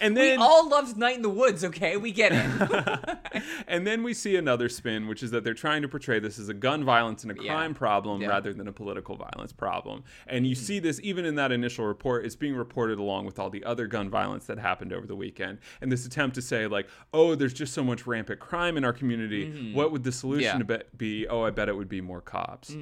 and 0.00 0.16
then 0.16 0.38
we 0.38 0.44
all 0.44 0.68
loved 0.68 0.96
Night 0.96 1.16
in 1.16 1.22
the 1.22 1.28
Woods. 1.28 1.64
Okay, 1.64 1.96
we 1.96 2.10
get 2.12 2.32
it. 2.32 3.18
and 3.68 3.86
then 3.86 4.02
we 4.02 4.12
see 4.12 4.36
another 4.36 4.68
spin, 4.68 5.06
which 5.06 5.22
is 5.22 5.30
that 5.30 5.44
they're 5.44 5.54
trying 5.54 5.82
to 5.82 5.88
portray 5.88 6.18
this 6.18 6.38
as 6.38 6.48
a 6.48 6.54
gun 6.54 6.84
violence 6.84 7.22
and 7.22 7.30
a 7.32 7.42
Yeah. 7.42 7.54
crime 7.54 7.74
problem 7.74 8.20
Yeah. 8.20 8.28
rather 8.28 8.52
than 8.52 8.66
a 8.68 8.72
political 8.72 9.16
violence 9.16 9.52
problem. 9.52 10.02
And 10.26 10.46
you 10.46 10.54
see 10.56 10.80
this 10.80 11.00
even 11.02 11.24
in 11.24 11.36
that 11.36 11.52
initial 11.52 11.86
report, 11.86 12.26
it's 12.26 12.36
being 12.36 12.54
reported 12.56 12.98
along 12.98 13.26
with 13.26 13.38
all 13.38 13.50
the 13.50 13.64
other 13.64 13.86
gun 13.86 14.10
violence 14.10 14.46
that 14.46 14.58
happened 14.58 14.92
over 14.92 15.06
the 15.06 15.16
weekend. 15.16 15.58
And 15.80 15.90
this 15.92 16.04
attempt 16.06 16.34
to 16.34 16.42
say, 16.42 16.66
like, 16.66 16.88
oh, 17.14 17.34
there's 17.36 17.54
just 17.54 17.72
so 17.72 17.84
much 17.84 18.06
rampant 18.06 18.40
crime 18.40 18.76
in 18.76 18.84
our 18.84 18.92
community. 18.92 19.72
What 19.72 19.92
would 19.92 20.02
the 20.04 20.12
solution 20.12 20.40
Mm-hmm. 20.40 20.70
Yeah. 20.70 20.76
Mm-hmm. 20.78 20.96
be- 20.96 21.22
be? 21.22 21.28
Oh, 21.28 21.42
I 21.42 21.50
bet 21.50 21.68
it 21.68 21.76
would 21.76 21.88
be 21.88 22.00
more 22.00 22.20
cops. 22.20 22.74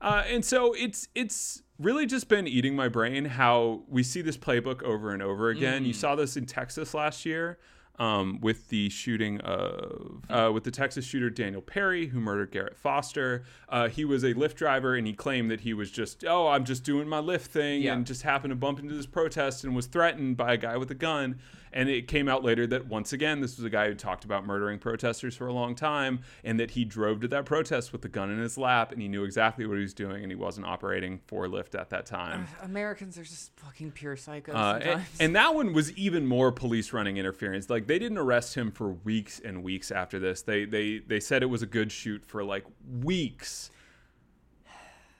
Uh, 0.00 0.22
and 0.26 0.44
so 0.44 0.72
it's 0.74 1.08
it's 1.14 1.62
really 1.78 2.06
just 2.06 2.28
been 2.28 2.46
eating 2.46 2.74
my 2.74 2.88
brain 2.88 3.24
how 3.24 3.82
we 3.88 4.02
see 4.02 4.20
this 4.22 4.36
playbook 4.36 4.82
over 4.82 5.12
and 5.12 5.22
over 5.22 5.48
again. 5.50 5.84
Mm. 5.84 5.86
You 5.86 5.92
saw 5.92 6.14
this 6.16 6.36
in 6.36 6.46
Texas 6.46 6.94
last 6.94 7.24
year 7.26 7.58
um, 7.98 8.38
with 8.40 8.68
the 8.68 8.88
shooting 8.90 9.40
of 9.40 10.22
uh, 10.30 10.50
with 10.52 10.64
the 10.64 10.70
Texas 10.70 11.04
shooter 11.04 11.30
Daniel 11.30 11.60
Perry, 11.62 12.06
who 12.08 12.20
murdered 12.20 12.52
Garrett 12.52 12.76
Foster. 12.76 13.44
Uh, 13.68 13.88
he 13.88 14.04
was 14.04 14.22
a 14.24 14.34
Lyft 14.34 14.54
driver, 14.54 14.94
and 14.94 15.06
he 15.06 15.12
claimed 15.12 15.50
that 15.50 15.60
he 15.60 15.74
was 15.74 15.90
just 15.90 16.24
oh, 16.24 16.46
I'm 16.48 16.64
just 16.64 16.84
doing 16.84 17.08
my 17.08 17.20
Lyft 17.20 17.46
thing, 17.46 17.82
Yeah. 17.82 17.94
and 17.94 18.06
just 18.06 18.22
happened 18.22 18.52
to 18.52 18.56
bump 18.56 18.78
into 18.78 18.94
this 18.94 19.06
protest 19.06 19.64
and 19.64 19.74
was 19.74 19.86
threatened 19.86 20.36
by 20.36 20.54
a 20.54 20.56
guy 20.56 20.76
with 20.76 20.90
a 20.90 20.94
gun. 20.96 21.38
And 21.72 21.88
it 21.88 22.08
came 22.08 22.28
out 22.28 22.42
later 22.44 22.66
that 22.68 22.86
once 22.86 23.12
again, 23.12 23.40
this 23.40 23.56
was 23.56 23.64
a 23.64 23.70
guy 23.70 23.88
who 23.88 23.94
talked 23.94 24.24
about 24.24 24.46
murdering 24.46 24.78
protesters 24.78 25.36
for 25.36 25.46
a 25.46 25.52
long 25.52 25.74
time, 25.74 26.20
and 26.44 26.58
that 26.60 26.72
he 26.72 26.84
drove 26.84 27.20
to 27.20 27.28
that 27.28 27.44
protest 27.44 27.92
with 27.92 28.02
the 28.02 28.08
gun 28.08 28.30
in 28.30 28.38
his 28.38 28.56
lap, 28.58 28.92
and 28.92 29.02
he 29.02 29.08
knew 29.08 29.24
exactly 29.24 29.66
what 29.66 29.76
he 29.76 29.82
was 29.82 29.94
doing, 29.94 30.22
and 30.22 30.30
he 30.32 30.36
wasn't 30.36 30.66
operating 30.66 31.20
for 31.26 31.46
Lyft 31.46 31.78
at 31.78 31.90
that 31.90 32.06
time. 32.06 32.46
Americans 32.62 33.18
are 33.18 33.24
just 33.24 33.52
fucking 33.56 33.90
pure 33.92 34.16
psychos 34.16 34.54
Uh, 34.54 34.78
and, 34.82 35.02
and 35.20 35.36
that 35.36 35.54
one 35.54 35.72
was 35.72 35.92
even 35.92 36.26
more 36.26 36.50
police 36.52 36.92
running 36.92 37.16
interference. 37.16 37.68
Like 37.70 37.86
they 37.86 37.98
didn't 37.98 38.18
arrest 38.18 38.54
him 38.54 38.70
for 38.70 38.90
weeks 38.90 39.40
and 39.44 39.62
weeks 39.62 39.90
after 39.90 40.18
this. 40.18 40.42
They 40.42 40.64
they 40.64 40.98
they 40.98 41.20
said 41.20 41.42
it 41.42 41.46
was 41.46 41.62
a 41.62 41.66
good 41.66 41.92
shoot 41.92 42.24
for 42.24 42.42
like 42.44 42.64
weeks. 43.02 43.70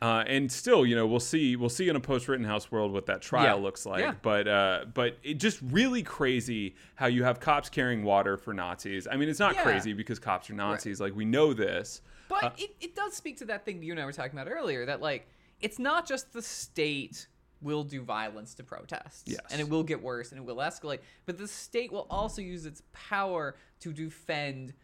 Uh, 0.00 0.22
and 0.28 0.50
still, 0.50 0.86
you 0.86 0.94
know, 0.94 1.06
we'll 1.06 1.18
see. 1.18 1.56
We'll 1.56 1.68
see 1.68 1.88
in 1.88 1.96
a 1.96 2.00
post 2.00 2.28
Rittenhouse 2.28 2.70
world 2.70 2.92
what 2.92 3.06
that 3.06 3.20
trial 3.20 3.56
Yeah. 3.58 3.62
looks 3.64 3.84
like. 3.84 4.00
Yeah. 4.00 4.14
But 4.22 4.46
uh, 4.46 4.84
but 4.94 5.18
it 5.24 5.34
just 5.34 5.58
really 5.60 6.02
crazy 6.04 6.76
how 6.94 7.06
you 7.06 7.24
have 7.24 7.40
cops 7.40 7.68
carrying 7.68 8.04
water 8.04 8.36
for 8.36 8.54
Nazis. 8.54 9.08
I 9.10 9.16
mean, 9.16 9.28
it's 9.28 9.40
not 9.40 9.54
Yeah. 9.56 9.64
crazy 9.64 9.92
because 9.94 10.18
cops 10.20 10.48
are 10.50 10.54
Nazis. 10.54 11.00
Like 11.00 11.16
we 11.16 11.24
know 11.24 11.52
this. 11.52 12.00
But 12.28 12.44
Uh, 12.44 12.50
it, 12.58 12.76
it 12.80 12.94
does 12.94 13.14
speak 13.14 13.38
to 13.38 13.46
that 13.46 13.64
thing 13.64 13.82
you 13.82 13.92
and 13.92 14.00
I 14.00 14.04
were 14.04 14.12
talking 14.12 14.38
about 14.38 14.52
earlier 14.52 14.84
that, 14.86 15.00
like, 15.00 15.26
it's 15.60 15.78
not 15.78 16.06
just 16.06 16.32
the 16.32 16.42
state 16.42 17.26
will 17.60 17.82
do 17.82 18.02
violence 18.02 18.54
to 18.54 18.62
protests. 18.62 19.24
Yes. 19.26 19.40
And 19.50 19.60
it 19.60 19.68
will 19.68 19.82
get 19.82 20.00
worse 20.00 20.30
and 20.30 20.38
it 20.40 20.44
will 20.44 20.58
escalate. 20.58 21.00
But 21.26 21.38
the 21.38 21.48
state 21.48 21.90
will 21.90 22.06
also 22.08 22.40
use 22.40 22.66
its 22.66 22.82
power 22.92 23.56
to 23.80 23.92
defend 23.92 24.74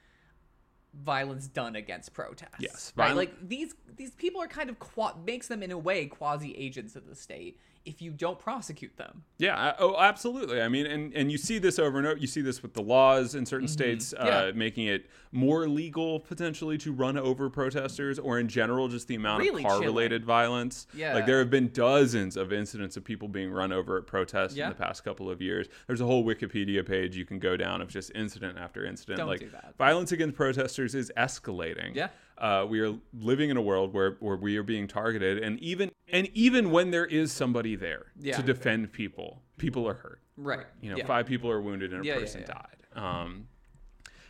violence 1.03 1.49
done 1.49 1.77
against 1.77 2.13
protests. 2.15 2.57
Yes, 2.61 2.93
Right? 2.97 3.15
like, 3.17 3.49
these, 3.49 3.75
these 3.97 4.13
people 4.13 4.41
are 4.43 4.47
kind 4.49 4.71
of, 4.71 4.79
qua- 4.79 5.15
makes 5.25 5.49
them 5.49 5.63
in 5.63 5.71
a 5.71 5.79
way 5.79 6.07
quasi 6.07 6.55
agents 6.57 6.95
of 6.97 7.07
the 7.07 7.15
state 7.15 7.59
if 7.85 8.01
you 8.01 8.11
don't 8.13 8.39
prosecute 8.39 8.97
them. 8.97 9.23
Yeah. 9.39 9.57
uh, 9.57 9.75
Oh, 9.79 9.97
absolutely. 9.99 10.63
I 10.63 10.69
mean, 10.69 10.87
and, 10.87 11.13
and 11.15 11.31
you 11.31 11.37
see 11.37 11.59
this 11.59 11.79
over 11.79 11.99
and 11.99 12.07
over. 12.07 12.17
You 12.19 12.27
see 12.27 12.41
this 12.41 12.63
with 12.63 12.73
the 12.73 12.81
laws 12.83 13.35
in 13.35 13.45
certain 13.45 13.69
states, 13.69 14.15
uh, 14.17 14.25
Mm-hmm. 14.25 14.29
Yeah. 14.47 14.53
making 14.55 14.87
it 14.87 15.11
more 15.33 15.69
legal 15.69 16.21
potentially 16.21 16.79
to 16.79 16.93
run 16.93 17.19
over 17.19 17.51
protesters, 17.51 18.19
or 18.19 18.39
in 18.39 18.49
general, 18.49 18.89
just 18.89 19.07
the 19.09 19.17
amount 19.17 19.41
Really 19.43 19.63
of 19.65 19.69
car-related 19.71 20.25
violence. 20.25 20.87
Yeah. 20.95 21.15
Like 21.15 21.27
there 21.27 21.39
have 21.41 21.51
been 21.51 21.69
dozens 21.73 22.37
of 22.37 22.53
incidents 22.53 22.97
of 22.97 23.05
people 23.05 23.29
being 23.29 23.51
run 23.51 23.73
over 23.73 23.99
at 23.99 24.07
protests 24.07 24.55
Yeah. 24.57 24.65
in 24.65 24.71
the 24.71 24.77
past 24.83 25.05
couple 25.05 25.29
of 25.31 25.43
years. 25.43 25.67
There's 25.87 26.01
a 26.01 26.07
whole 26.07 26.25
Wikipedia 26.25 26.87
page 26.87 27.17
you 27.17 27.27
can 27.27 27.39
go 27.39 27.57
down 27.57 27.83
of 27.83 27.89
just 27.89 28.13
incident 28.15 28.57
after 28.59 28.87
incident. 28.87 29.19
Don't 29.19 29.29
like 29.29 29.41
do 29.41 29.51
that. 29.51 29.75
violence 29.77 30.13
against 30.13 30.37
protesters 30.37 30.95
is 30.95 31.13
escalating. 31.17 31.95
Yeah. 31.95 32.09
Uh, 32.39 32.67
we 32.69 32.81
are 32.81 32.93
living 33.21 33.51
in 33.51 33.57
a 33.57 33.63
world 33.63 33.93
where, 33.95 34.17
where 34.21 34.37
we 34.37 34.57
are 34.57 34.63
being 34.65 34.89
targeted, 34.89 35.43
and 35.43 35.59
even 35.61 35.91
and 36.13 36.29
even 36.35 36.71
when 36.71 36.91
there 36.91 37.07
is 37.07 37.33
somebody 37.33 37.77
there 37.77 38.07
Yeah. 38.19 38.37
to 38.37 38.43
defend 38.43 38.93
people, 38.93 39.43
people 39.57 39.89
are 39.89 39.95
hurt. 39.95 40.21
Right. 40.37 40.67
You 40.81 40.91
know, 40.91 40.97
yeah. 40.97 41.07
five 41.07 41.27
people 41.27 41.51
are 41.51 41.61
wounded 41.61 41.93
and 41.93 42.03
a 42.03 42.07
Yeah, 42.07 42.19
person 42.19 42.45
died. 42.45 42.77
Um, 42.95 43.47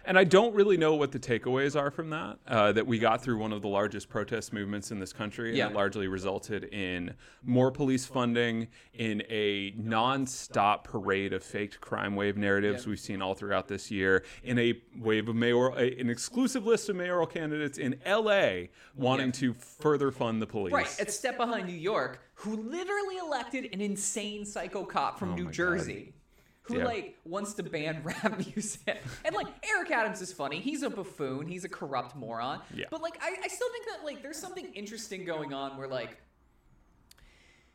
and 0.04 0.18
I 0.18 0.24
don't 0.24 0.54
really 0.54 0.76
know 0.76 0.94
what 0.94 1.12
the 1.12 1.18
takeaways 1.18 1.78
are 1.78 1.90
from 1.90 2.10
that. 2.10 2.38
Uh, 2.46 2.72
that 2.72 2.86
we 2.86 2.98
got 2.98 3.22
through 3.22 3.38
one 3.38 3.52
of 3.52 3.62
the 3.62 3.68
largest 3.68 4.08
protest 4.08 4.52
movements 4.52 4.90
in 4.90 4.98
this 4.98 5.12
country, 5.12 5.48
and 5.50 5.58
Yeah. 5.58 5.68
it 5.68 5.74
largely 5.74 6.08
resulted 6.08 6.64
in 6.64 7.14
more 7.42 7.70
police 7.70 8.06
funding, 8.06 8.68
in 8.92 9.22
a 9.30 9.72
non-stop 9.76 10.84
parade 10.84 11.32
of 11.32 11.42
faked 11.42 11.80
crime 11.80 12.16
wave 12.16 12.36
narratives 12.36 12.84
Yeah. 12.84 12.90
we've 12.90 13.00
seen 13.00 13.22
all 13.22 13.34
throughout 13.34 13.68
this 13.68 13.90
year, 13.90 14.24
in 14.42 14.58
a 14.58 14.80
wave 14.98 15.28
of 15.28 15.36
mayoral, 15.36 15.76
a, 15.76 15.98
an 16.00 16.10
exclusive 16.10 16.66
list 16.66 16.88
of 16.88 16.96
mayoral 16.96 17.26
candidates 17.26 17.78
in 17.78 17.98
L.A. 18.04 18.70
wanting 18.94 19.26
Yeah. 19.26 19.32
to 19.32 19.54
further 19.54 20.10
fund 20.10 20.40
the 20.42 20.46
police. 20.46 20.72
Right, 20.72 20.96
it's 20.98 21.14
step 21.16 21.36
behind 21.36 21.66
New 21.66 21.72
York, 21.76 22.20
who 22.34 22.56
literally 22.56 23.16
elected 23.18 23.68
an 23.72 23.80
insane 23.80 24.44
psycho 24.44 24.84
cop 24.84 25.18
from 25.18 25.32
Oh 25.32 25.36
New 25.36 25.50
Jersey. 25.50 26.04
God. 26.06 26.12
Who 26.64 26.78
Yeah. 26.78 26.84
like 26.84 27.18
wants 27.24 27.54
to 27.54 27.62
ban 27.62 28.02
rap 28.04 28.38
music? 28.38 29.02
And 29.24 29.34
like 29.34 29.48
Eric 29.68 29.90
Adams 29.90 30.22
is 30.22 30.32
funny. 30.32 30.60
He's 30.60 30.82
a 30.82 30.90
buffoon. 30.90 31.46
He's 31.46 31.64
a 31.64 31.68
corrupt 31.68 32.16
moron. 32.16 32.60
Yeah. 32.74 32.86
But 32.90 33.02
like 33.02 33.18
I, 33.22 33.36
I 33.42 33.48
still 33.48 33.70
think 33.70 33.86
that 33.86 34.04
like 34.04 34.22
there's 34.22 34.38
something 34.38 34.72
interesting 34.74 35.24
going 35.24 35.52
on 35.52 35.76
where 35.76 35.88
like 35.88 36.18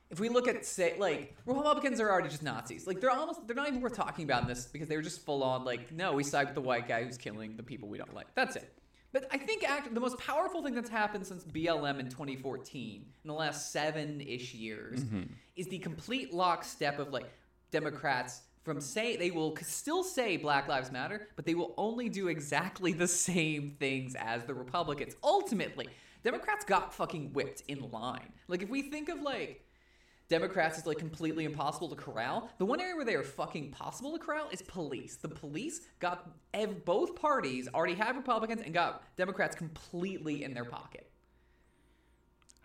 if 0.09 0.19
we 0.19 0.27
look 0.27 0.47
at 0.47 0.65
say 0.65 0.95
like 0.97 1.35
Republicans 1.45 1.99
are 1.99 2.09
already 2.09 2.29
just 2.29 2.41
Nazis. 2.41 2.87
Like 2.87 2.99
they're 2.99 3.11
almost 3.11 3.45
they're 3.45 3.55
not 3.55 3.67
even 3.67 3.81
worth 3.81 3.95
talking 3.95 4.25
about 4.25 4.41
in 4.41 4.47
this 4.47 4.65
because 4.65 4.87
they 4.87 4.95
were 4.95 5.03
just 5.03 5.23
full 5.23 5.43
on 5.43 5.63
like 5.63 5.91
no 5.91 6.13
we 6.13 6.23
side 6.23 6.47
with 6.47 6.55
the 6.55 6.61
white 6.61 6.87
guy 6.87 7.03
who's 7.03 7.17
killing 7.17 7.57
the 7.57 7.63
people 7.63 7.89
we 7.89 7.99
don't 7.99 8.15
like. 8.15 8.33
That's 8.33 8.55
it. 8.55 8.73
But 9.11 9.27
I 9.31 9.37
think 9.37 9.67
act- 9.67 9.93
the 9.93 9.99
most 9.99 10.17
powerful 10.19 10.63
thing 10.63 10.75
that's 10.75 10.89
happened 10.89 11.25
since 11.25 11.43
BLM 11.43 11.99
in 11.99 12.09
2014 12.09 13.05
in 13.23 13.27
the 13.27 13.33
last 13.33 13.71
seven 13.71 14.21
ish 14.21 14.53
years 14.53 15.03
mm-hmm. 15.03 15.23
is 15.55 15.67
the 15.67 15.79
complete 15.79 16.33
lockstep 16.33 16.99
of 16.99 17.11
like 17.11 17.25
Democrats 17.71 18.41
from 18.63 18.81
say 18.81 19.15
they 19.15 19.31
will 19.31 19.55
still 19.61 20.03
say 20.03 20.37
Black 20.37 20.67
Lives 20.67 20.91
Matter, 20.91 21.27
but 21.35 21.45
they 21.45 21.55
will 21.55 21.73
only 21.77 22.09
do 22.09 22.27
exactly 22.27 22.93
the 22.93 23.07
same 23.07 23.69
things 23.79 24.15
as 24.15 24.43
the 24.43 24.53
Republicans. 24.53 25.15
Ultimately, 25.23 25.87
Democrats 26.23 26.65
got 26.65 26.93
fucking 26.93 27.33
whipped 27.33 27.63
in 27.67 27.89
line. 27.91 28.33
Like 28.47 28.61
if 28.61 28.69
we 28.69 28.83
think 28.83 29.09
of 29.09 29.21
like 29.21 29.65
Democrats 30.29 30.77
is 30.77 30.85
like 30.85 30.99
completely 30.99 31.43
impossible 31.43 31.89
to 31.89 31.95
corral. 31.95 32.49
The 32.59 32.65
one 32.65 32.79
area 32.79 32.95
where 32.95 33.03
they 33.03 33.15
are 33.15 33.23
fucking 33.23 33.71
possible 33.71 34.11
to 34.11 34.19
corral 34.19 34.47
is 34.51 34.61
police. 34.61 35.15
The 35.15 35.27
police 35.27 35.81
got 35.99 36.29
ev- 36.53 36.85
both 36.85 37.15
parties 37.15 37.67
already 37.73 37.95
have 37.95 38.15
Republicans 38.15 38.61
and 38.63 38.73
got 38.73 39.03
Democrats 39.17 39.55
completely 39.55 40.43
in 40.43 40.53
their 40.53 40.65
pocket 40.65 41.09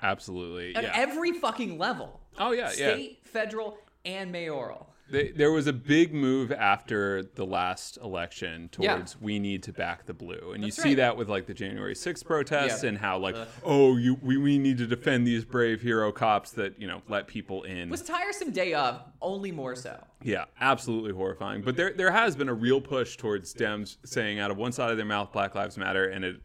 Absolutely. 0.02 0.76
at 0.76 0.84
yeah. 0.84 0.92
every 0.94 1.32
fucking 1.32 1.78
level. 1.78 2.20
oh 2.38 2.52
yeah. 2.52 2.70
Yeah. 2.76 2.92
State, 2.92 3.20
federal, 3.24 3.78
and 4.04 4.30
mayoral. 4.30 4.93
They, 5.10 5.28
there 5.28 5.52
was 5.52 5.66
a 5.66 5.72
big 5.72 6.14
move 6.14 6.50
after 6.50 7.22
the 7.22 7.44
last 7.44 7.98
election 7.98 8.70
Yeah. 8.78 8.94
towards 8.96 9.20
we 9.20 9.38
need 9.38 9.62
to 9.64 9.72
back 9.72 10.06
the 10.06 10.14
blue, 10.14 10.52
and 10.54 10.62
That's 10.64 10.76
you 10.78 10.82
see 10.82 10.88
right. 10.90 10.96
that 10.96 11.16
with 11.16 11.28
like 11.28 11.46
the 11.46 11.54
January 11.54 11.94
6th 11.94 12.24
protests 12.24 12.82
Yeah. 12.82 12.88
and 12.90 12.98
how 12.98 13.18
like 13.18 13.34
uh-huh. 13.34 13.46
oh 13.64 13.96
you 13.96 14.16
we, 14.22 14.36
we 14.38 14.58
need 14.58 14.78
to 14.78 14.86
defend 14.86 15.26
these 15.26 15.44
brave 15.44 15.82
hero 15.82 16.10
cops 16.10 16.52
that 16.52 16.80
you 16.80 16.86
know 16.86 17.02
let 17.08 17.26
people 17.26 17.64
in. 17.64 17.90
was 17.90 18.02
tiresome 18.02 18.50
day 18.50 18.72
of, 18.74 19.02
only 19.20 19.52
more 19.52 19.76
so. 19.76 20.02
Yeah, 20.22 20.46
absolutely 20.60 21.12
horrifying. 21.12 21.60
But 21.60 21.76
there 21.76 21.92
there 21.92 22.10
has 22.10 22.34
been 22.34 22.48
a 22.48 22.54
real 22.54 22.80
push 22.80 23.16
towards 23.16 23.52
Dems 23.52 23.98
saying 24.04 24.38
out 24.38 24.50
of 24.50 24.56
one 24.56 24.72
side 24.72 24.90
of 24.90 24.96
their 24.96 25.06
mouth 25.06 25.32
Black 25.32 25.54
Lives 25.54 25.76
Matter 25.76 26.08
and 26.08 26.24
it 26.24 26.36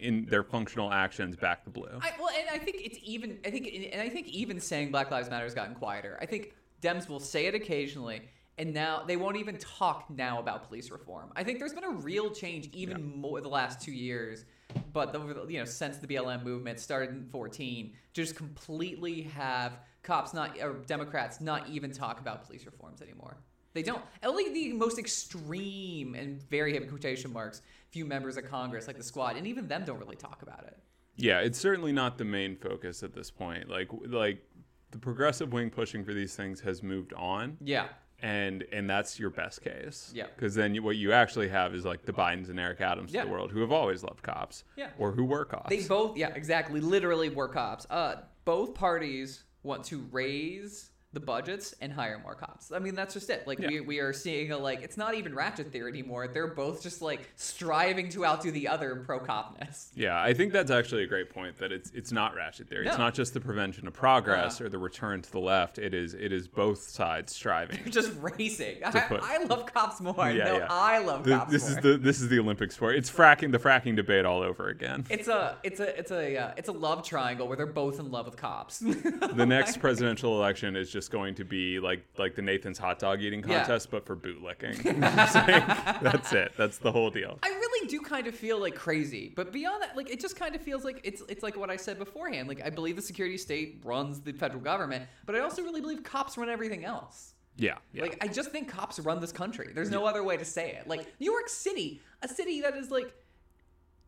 in 0.00 0.26
their 0.26 0.42
functional 0.42 0.92
actions 0.92 1.36
back 1.36 1.64
the 1.64 1.70
blue. 1.70 2.00
I, 2.00 2.10
well, 2.18 2.30
and 2.36 2.48
I 2.50 2.58
think 2.58 2.78
it's 2.80 2.98
even. 3.04 3.38
I 3.44 3.50
think, 3.50 3.70
and 3.92 4.00
I 4.02 4.08
think 4.08 4.26
even 4.28 4.58
saying 4.60 4.90
Black 4.90 5.10
Lives 5.10 5.30
Matter 5.30 5.44
has 5.44 5.54
gotten 5.54 5.74
quieter. 5.74 6.18
I 6.20 6.26
think 6.26 6.54
Dems 6.80 7.08
will 7.08 7.20
say 7.20 7.46
it 7.46 7.54
occasionally, 7.54 8.22
and 8.58 8.72
now 8.74 9.02
they 9.06 9.16
won't 9.16 9.36
even 9.36 9.56
talk 9.58 10.10
now 10.10 10.38
about 10.38 10.68
police 10.68 10.90
reform. 10.90 11.32
I 11.36 11.44
think 11.44 11.58
there's 11.58 11.72
been 11.72 11.84
a 11.84 11.90
real 11.90 12.30
change, 12.30 12.68
even 12.72 13.16
more 13.16 13.40
the 13.40 13.48
last 13.48 13.80
two 13.80 13.92
years. 13.92 14.44
But 14.92 15.12
the, 15.12 15.46
you 15.48 15.58
know, 15.58 15.64
since 15.64 15.96
the 15.96 16.06
BLM 16.06 16.44
movement 16.44 16.78
started 16.78 17.10
in 17.10 17.24
14, 17.24 17.92
just 18.12 18.36
completely 18.36 19.22
have 19.22 19.78
cops 20.02 20.32
not 20.32 20.58
or 20.60 20.74
Democrats 20.86 21.40
not 21.40 21.68
even 21.68 21.92
talk 21.92 22.20
about 22.20 22.46
police 22.46 22.64
reforms 22.66 23.02
anymore. 23.02 23.36
They 23.72 23.82
don't. 23.82 24.02
Only 24.22 24.52
the 24.52 24.72
most 24.72 24.98
extreme 24.98 26.14
and 26.14 26.42
very 26.50 26.72
heavy 26.72 26.86
quotation 26.86 27.32
marks 27.32 27.62
few 27.90 28.04
members 28.04 28.36
of 28.36 28.44
Congress, 28.48 28.86
like 28.86 28.96
the 28.96 29.02
squad, 29.02 29.36
and 29.36 29.46
even 29.46 29.68
them 29.68 29.84
don't 29.84 29.98
really 29.98 30.16
talk 30.16 30.42
about 30.42 30.64
it. 30.64 30.78
Yeah, 31.16 31.40
it's 31.40 31.58
certainly 31.58 31.92
not 31.92 32.18
the 32.18 32.24
main 32.24 32.56
focus 32.56 33.02
at 33.02 33.14
this 33.14 33.30
point. 33.30 33.68
Like 33.68 33.88
like 34.06 34.44
the 34.90 34.98
progressive 34.98 35.52
wing 35.52 35.70
pushing 35.70 36.04
for 36.04 36.12
these 36.14 36.34
things 36.34 36.60
has 36.60 36.82
moved 36.82 37.12
on. 37.14 37.56
Yeah. 37.62 37.86
and 38.22 38.64
and 38.72 38.88
that's 38.90 39.18
your 39.18 39.30
best 39.30 39.62
case. 39.62 40.12
Yeah. 40.14 40.26
Because 40.34 40.54
then 40.54 40.74
you, 40.74 40.82
what 40.82 40.96
you 40.96 41.12
actually 41.12 41.48
have 41.48 41.74
is 41.74 41.84
like 41.86 42.04
the 42.04 42.12
Bidens 42.12 42.50
and 42.50 42.60
Eric 42.60 42.80
Adams 42.82 43.12
Yeah. 43.14 43.22
of 43.22 43.28
the 43.28 43.32
world 43.32 43.50
who 43.50 43.60
have 43.60 43.72
always 43.72 44.02
loved 44.02 44.22
cops. 44.22 44.64
Yeah. 44.76 44.88
Or 44.98 45.12
who 45.12 45.24
were 45.24 45.44
cops. 45.44 45.70
They 45.70 45.82
both, 45.86 46.16
yeah, 46.18 46.28
exactly. 46.34 46.80
Literally 46.80 47.30
were 47.30 47.48
cops. 47.48 47.86
Uh, 47.88 48.16
both 48.44 48.74
parties 48.74 49.44
want 49.62 49.84
to 49.84 50.06
raise 50.12 50.90
the 51.12 51.18
budgets 51.20 51.74
and 51.80 51.92
hire 51.92 52.20
more 52.22 52.36
cops. 52.36 52.70
I 52.70 52.78
mean, 52.78 52.94
that's 52.94 53.14
just 53.14 53.28
it. 53.30 53.44
Like 53.44 53.58
we, 53.58 53.74
Yeah. 53.76 53.80
we 53.80 53.98
are 53.98 54.12
seeing 54.12 54.52
a 54.52 54.56
like 54.58 54.82
it's 54.82 54.96
not 54.96 55.14
even 55.16 55.34
ratchet 55.34 55.72
theory 55.72 55.90
anymore. 55.90 56.28
They're 56.28 56.46
both 56.54 56.82
just 56.84 57.02
like 57.02 57.28
striving 57.34 58.08
to 58.10 58.24
outdo 58.24 58.52
the 58.52 58.68
other 58.68 58.92
in 58.92 59.04
pro 59.04 59.18
copness. 59.18 59.88
yeah, 59.96 60.22
I 60.22 60.32
think 60.32 60.52
that's 60.52 60.70
actually 60.70 61.02
a 61.02 61.06
great 61.08 61.28
point. 61.30 61.58
That 61.58 61.72
it's 61.72 61.90
it's 61.90 62.12
not 62.12 62.36
ratchet 62.36 62.68
theory. 62.68 62.86
It's 62.86 62.96
not 62.98 63.12
just 63.14 63.34
the 63.34 63.40
prevention 63.40 63.88
of 63.88 63.92
progress 63.92 64.56
Uh-huh. 64.56 64.66
or 64.66 64.68
the 64.68 64.78
return 64.78 65.20
to 65.22 65.32
the 65.32 65.40
left. 65.40 65.78
It 65.78 65.94
is 65.94 66.14
it 66.14 66.32
is 66.32 66.46
both 66.46 66.78
sides 66.80 67.34
striving. 67.34 67.80
They're 67.82 67.92
just 67.92 68.12
racing. 68.20 68.76
I, 68.84 69.00
put- 69.00 69.22
I 69.24 69.42
love 69.44 69.66
cops 69.66 70.00
more. 70.00 70.14
Yeah, 70.30 70.44
no, 70.44 70.56
yeah. 70.58 70.66
I 70.70 70.98
love 70.98 71.24
The- 71.24 71.38
cops 71.38 71.50
this 71.50 71.62
more. 71.68 71.70
is 71.70 71.76
the 71.82 71.96
this 71.98 72.20
is 72.20 72.28
the 72.28 72.38
Olympic 72.38 72.70
sport. 72.70 72.94
It's 72.94 73.10
fracking 73.10 73.50
the 73.50 73.58
fracking 73.58 73.96
debate 73.96 74.24
all 74.24 74.42
over 74.42 74.68
again. 74.68 75.04
it's 75.10 75.26
a 75.26 75.56
it's 75.64 75.80
a 75.80 75.98
it's 75.98 76.12
a 76.12 76.36
uh, 76.36 76.52
it's 76.56 76.68
a 76.68 76.72
love 76.72 77.02
triangle 77.04 77.48
where 77.48 77.56
they're 77.56 77.66
both 77.66 77.98
in 77.98 78.12
love 78.12 78.26
with 78.26 78.36
cops. 78.36 78.78
the 78.78 79.44
next 79.48 79.80
presidential 79.80 80.38
election 80.40 80.76
is 80.76 80.88
just 80.88 80.99
going 81.08 81.34
to 81.36 81.44
be 81.44 81.80
like 81.80 82.04
like 82.18 82.34
the 82.34 82.42
Nathan's 82.42 82.78
hot 82.78 82.98
dog 82.98 83.22
eating 83.22 83.42
Yeah. 83.46 83.58
contest, 83.60 83.90
but 83.90 84.04
for 84.06 84.16
bootlicking. 84.16 84.82
That's 86.02 86.32
it. 86.32 86.52
That's 86.56 86.78
the 86.78 86.92
whole 86.92 87.10
deal. 87.10 87.38
I 87.42 87.48
really 87.48 87.88
do 87.88 88.00
kind 88.00 88.26
of 88.26 88.34
feel 88.34 88.58
like 88.60 88.74
crazy, 88.74 89.32
but 89.34 89.52
beyond 89.52 89.82
that, 89.82 89.96
like 89.96 90.10
it 90.10 90.20
just 90.20 90.36
kind 90.36 90.54
of 90.54 90.60
feels 90.62 90.84
like 90.84 91.00
it's 91.04 91.22
it's 91.28 91.42
like 91.42 91.56
what 91.56 91.70
I 91.70 91.76
said 91.76 91.98
beforehand. 91.98 92.48
Like 92.48 92.62
I 92.64 92.70
believe 92.70 92.96
the 92.96 93.02
security 93.02 93.38
state 93.38 93.80
runs 93.84 94.20
the 94.20 94.32
federal 94.32 94.60
government, 94.60 95.04
but 95.26 95.34
I 95.34 95.40
also 95.40 95.62
really 95.62 95.80
believe 95.80 96.02
cops 96.02 96.36
run 96.38 96.48
everything 96.48 96.84
else. 96.84 97.34
Yeah. 97.56 97.76
yeah. 97.92 98.02
Like 98.02 98.18
I 98.22 98.28
just 98.28 98.50
think 98.52 98.68
cops 98.68 98.98
run 99.00 99.20
this 99.20 99.32
country. 99.32 99.70
There's 99.74 99.90
no 99.90 100.06
other 100.06 100.22
way 100.24 100.36
to 100.36 100.44
say 100.44 100.70
it. 100.72 100.88
Like 100.88 101.06
New 101.20 101.30
York 101.30 101.48
City, 101.48 102.00
a 102.22 102.28
city 102.28 102.60
that 102.62 102.74
is 102.76 102.90
like 102.90 103.12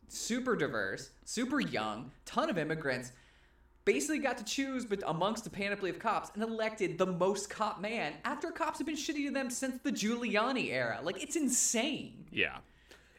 super 0.07 0.55
diverse, 0.55 1.11
super 1.25 1.59
young, 1.59 2.11
ton 2.25 2.49
of 2.49 2.57
immigrants, 2.57 3.11
basically 3.85 4.19
got 4.19 4.37
to 4.37 4.43
choose 4.43 4.85
but 4.85 5.01
amongst 5.07 5.45
a 5.47 5.49
panoply 5.49 5.89
of 5.89 5.99
cops 5.99 6.31
and 6.33 6.43
elected 6.43 6.97
the 6.97 7.05
most 7.05 7.49
cop 7.49 7.81
man 7.81 8.13
after 8.23 8.51
cops 8.51 8.79
have 8.79 8.87
been 8.87 8.95
shitty 8.95 9.25
to 9.27 9.31
them 9.31 9.49
since 9.49 9.79
the 9.83 9.91
Giuliani 9.91 10.71
era. 10.71 10.99
Like 11.03 11.21
it's 11.21 11.35
insane. 11.35 12.25
Yeah, 12.31 12.57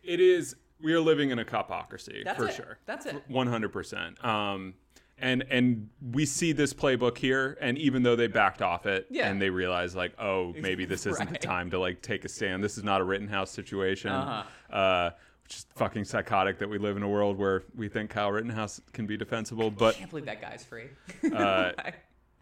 it 0.03 0.21
is. 0.21 0.57
We 0.81 0.93
are 0.93 1.01
living 1.01 1.31
in 1.31 1.39
a 1.39 1.45
copocracy 1.45 2.25
That's 2.25 2.39
for 2.39 2.49
it. 2.49 2.55
sure. 2.55 2.79
That's 2.87 3.07
it. 3.07 3.23
One 3.29 3.47
hundred 3.47 3.73
percent. 3.73 4.23
Um, 4.25 4.75
and 5.19 5.45
and 5.49 5.89
we 6.13 6.27
see 6.27 6.53
this 6.53 6.75
playbook 6.75 7.17
here, 7.17 7.57
and 7.61 7.79
even 7.79 8.03
though 8.03 8.17
they 8.17 8.27
backed 8.27 8.61
off 8.63 8.85
it, 8.85 9.07
Yeah. 9.11 9.31
and 9.31 9.41
they 9.41 9.49
realize 9.51 9.95
like, 9.95 10.13
oh, 10.19 10.53
maybe 10.59 10.85
this 10.85 11.07
isn't 11.07 11.31
the 11.31 11.39
time 11.55 11.71
to 11.71 11.79
like 11.79 12.03
take 12.03 12.25
a 12.25 12.29
stand. 12.29 12.65
This 12.65 12.77
is 12.77 12.85
not 12.85 13.01
a 13.01 13.05
Rittenhouse 13.05 13.51
situation. 13.51 14.11
Uh-huh. 14.11 14.75
Uh, 14.77 15.11
is 15.57 15.67
fucking 15.77 16.05
psychotic 16.05 16.59
that 16.59 16.69
we 16.69 16.79
live 16.79 16.97
in 16.97 17.03
a 17.03 17.09
world 17.09 17.39
where 17.39 17.63
we 17.75 17.89
think 17.89 18.11
Kyle 18.11 18.31
Rittenhouse 18.33 18.81
can 18.93 19.07
be 19.07 19.17
defensible, 19.17 19.71
but 19.71 19.95
I 19.97 19.99
can't 19.99 20.11
believe 20.11 20.27
that 20.27 20.41
guy's 20.41 20.65
free. 20.65 20.87
Uh, 21.35 21.73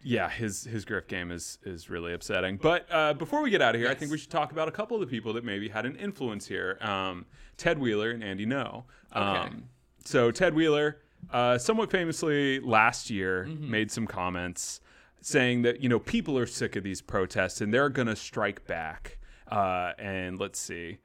yeah, 0.04 0.28
his 0.28 0.64
his 0.64 0.84
grift 0.84 1.06
game 1.08 1.30
is 1.30 1.58
is 1.64 1.88
really 1.88 2.12
upsetting. 2.12 2.56
But 2.56 2.86
uh, 2.90 3.14
before 3.14 3.40
we 3.42 3.50
get 3.50 3.62
out 3.62 3.74
of 3.74 3.80
here, 3.80 3.90
I 3.90 3.94
think 3.94 4.10
we 4.10 4.18
should 4.18 4.30
talk 4.30 4.50
about 4.52 4.66
a 4.68 4.72
couple 4.72 4.96
of 4.96 5.00
the 5.00 5.06
people 5.06 5.32
that 5.34 5.44
maybe 5.44 5.68
had 5.68 5.86
an 5.86 5.96
influence 5.96 6.46
here. 6.46 6.76
Um, 6.80 7.26
Ted 7.56 7.78
Wheeler 7.78 8.10
and 8.10 8.24
Andy 8.24 8.46
Ngo. 8.46 8.84
Um, 9.12 9.24
Okay. 9.36 9.50
So 10.04 10.32
Ted 10.32 10.54
Wheeler, 10.54 10.98
uh, 11.32 11.56
somewhat 11.58 11.90
famously 11.90 12.58
last 12.58 13.10
year, 13.10 13.46
Mm-hmm. 13.48 13.70
made 13.70 13.90
some 13.92 14.06
comments 14.08 14.80
saying 15.20 15.62
that 15.62 15.80
you 15.80 15.88
know 15.88 16.00
people 16.00 16.36
are 16.36 16.46
sick 16.46 16.74
of 16.74 16.82
these 16.82 17.00
protests 17.00 17.60
and 17.60 17.72
they're 17.72 17.88
gonna 17.88 18.16
strike 18.16 18.66
back. 18.66 19.18
Uh, 19.48 19.92
and 19.98 20.40
let's 20.40 20.58
see. 20.58 20.98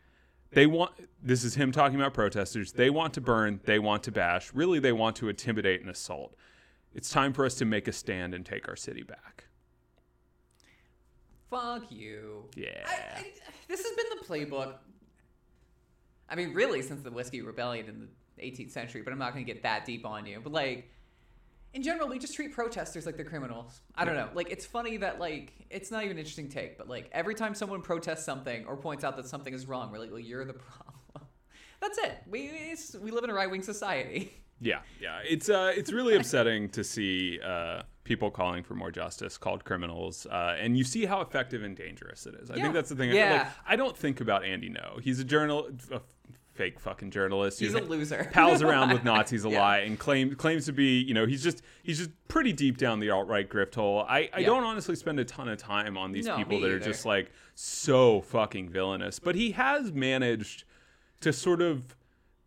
They 0.51 0.65
want 0.65 0.91
this 1.21 1.43
is 1.43 1.55
him 1.55 1.71
talking 1.71 1.99
about 1.99 2.13
protesters. 2.13 2.71
They 2.71 2.89
want 2.89 3.13
to 3.15 3.21
burn, 3.21 3.59
they 3.65 3.79
want 3.79 4.03
to 4.03 4.11
bash. 4.11 4.53
Really, 4.53 4.79
they 4.79 4.93
want 4.93 5.15
to 5.17 5.29
intimidate 5.29 5.81
and 5.81 5.89
assault. 5.89 6.35
It's 6.93 7.09
time 7.09 7.33
for 7.33 7.45
us 7.45 7.55
to 7.55 7.65
make 7.65 7.87
a 7.87 7.91
stand 7.91 8.33
and 8.33 8.45
take 8.45 8.67
our 8.67 8.75
city 8.75 9.03
back. 9.03 9.45
Fuck 11.49 11.91
you. 11.91 12.45
Yeah. 12.55 12.83
I, 12.85 12.93
I, 12.93 13.25
this 13.67 13.83
has 13.83 13.93
been 13.95 14.05
the 14.17 14.25
playbook. 14.25 14.75
I 16.29 16.35
mean, 16.35 16.53
really, 16.53 16.81
since 16.81 17.01
the 17.01 17.11
Whiskey 17.11 17.41
Rebellion 17.41 17.87
in 17.87 18.07
the 18.35 18.43
18th 18.43 18.71
century, 18.71 19.01
but 19.01 19.13
I'm 19.13 19.19
not 19.19 19.33
going 19.33 19.45
to 19.45 19.53
get 19.53 19.63
that 19.63 19.85
deep 19.85 20.05
on 20.05 20.25
you. 20.25 20.41
But, 20.43 20.51
like, 20.51 20.89
in 21.77 21.83
general, 21.83 22.09
we 22.09 22.17
just 22.17 22.33
treat 22.33 22.51
protesters 22.51 23.05
like 23.05 23.17
they're 23.17 23.23
criminals. 23.23 23.81
I 23.95 24.03
don't 24.03 24.15
know. 24.15 24.29
Like, 24.33 24.49
it's 24.49 24.65
funny 24.65 24.97
that, 24.97 25.19
like, 25.19 25.53
it's 25.69 25.91
not 25.91 25.99
even 26.03 26.13
an 26.13 26.17
interesting 26.17 26.49
take, 26.49 26.75
but, 26.75 26.89
like, 26.89 27.07
every 27.11 27.35
time 27.35 27.53
someone 27.53 27.83
protests 27.83 28.25
something 28.25 28.65
or 28.65 28.75
points 28.75 29.03
out 29.03 29.15
that 29.17 29.27
something 29.27 29.53
is 29.53 29.67
wrong, 29.67 29.91
we're 29.91 29.99
like, 29.99 30.09
well, 30.09 30.19
you're 30.19 30.43
the 30.43 30.53
problem. 30.53 30.95
That's 31.79 31.99
it. 31.99 32.17
We, 32.27 32.47
it's, 32.47 32.95
we 32.95 33.11
live 33.11 33.23
in 33.25 33.29
a 33.29 33.33
right 33.35 33.49
wing 33.49 33.61
society. 33.61 34.33
Yeah, 34.59 34.79
yeah. 34.99 35.19
It's 35.23 35.49
uh, 35.49 35.71
it's 35.75 35.91
really 35.93 36.15
upsetting 36.15 36.69
to 36.69 36.83
see 36.83 37.39
uh, 37.45 37.83
people 38.03 38.31
calling 38.31 38.63
for 38.63 38.73
more 38.73 38.89
justice 38.89 39.37
called 39.37 39.63
criminals, 39.63 40.25
uh, 40.25 40.55
and 40.59 40.75
you 40.75 40.83
see 40.83 41.05
how 41.05 41.21
effective 41.21 41.61
and 41.61 41.77
dangerous 41.77 42.25
it 42.25 42.33
is. 42.33 42.49
I 42.49 42.55
Yeah. 42.55 42.61
think 42.63 42.73
that's 42.73 42.89
the 42.89 42.95
thing. 42.95 43.11
Yeah. 43.11 43.33
Like, 43.43 43.47
I 43.67 43.75
don't 43.75 43.95
think 43.95 44.19
about 44.19 44.43
Andy 44.43 44.71
Ngo, 44.71 44.99
he's 44.99 45.19
a 45.19 45.23
journal, 45.23 45.69
a 45.91 46.01
fake 46.57 46.79
fucking 46.79 47.11
journalist. 47.11 47.59
He's 47.59 47.73
a 47.75 47.79
loser. 47.81 48.27
Pals 48.33 48.61
around 48.61 48.91
with 48.91 49.03
Nazis 49.03 49.45
a 49.45 49.49
Yeah. 49.49 49.59
lot 49.61 49.83
and 49.83 49.97
claims 49.97 50.35
claims 50.35 50.65
to 50.65 50.73
be. 50.73 50.99
You 51.01 51.13
know, 51.13 51.25
he's 51.25 51.43
just 51.43 51.61
he's 51.83 51.99
just 51.99 52.09
pretty 52.27 52.51
deep 52.51 52.77
down 52.77 52.99
the 52.99 53.09
alt 53.11 53.27
right 53.27 53.47
grift 53.47 53.75
hole. 53.75 53.99
I, 54.07 54.29
I 54.33 54.39
Yeah. 54.39 54.47
don't 54.47 54.63
honestly 54.63 54.95
spend 54.95 55.19
a 55.19 55.25
ton 55.25 55.47
of 55.47 55.57
time 55.57 55.97
on 55.97 56.11
these 56.11 56.25
No, 56.25 56.35
people 56.37 56.59
that 56.61 56.71
are 56.71 56.79
just 56.79 57.05
like 57.05 57.31
so 57.55 58.21
fucking 58.21 58.69
villainous. 58.69 59.19
But 59.19 59.35
he 59.35 59.51
has 59.51 59.91
managed 59.93 60.63
to 61.21 61.31
sort 61.31 61.61
of 61.61 61.95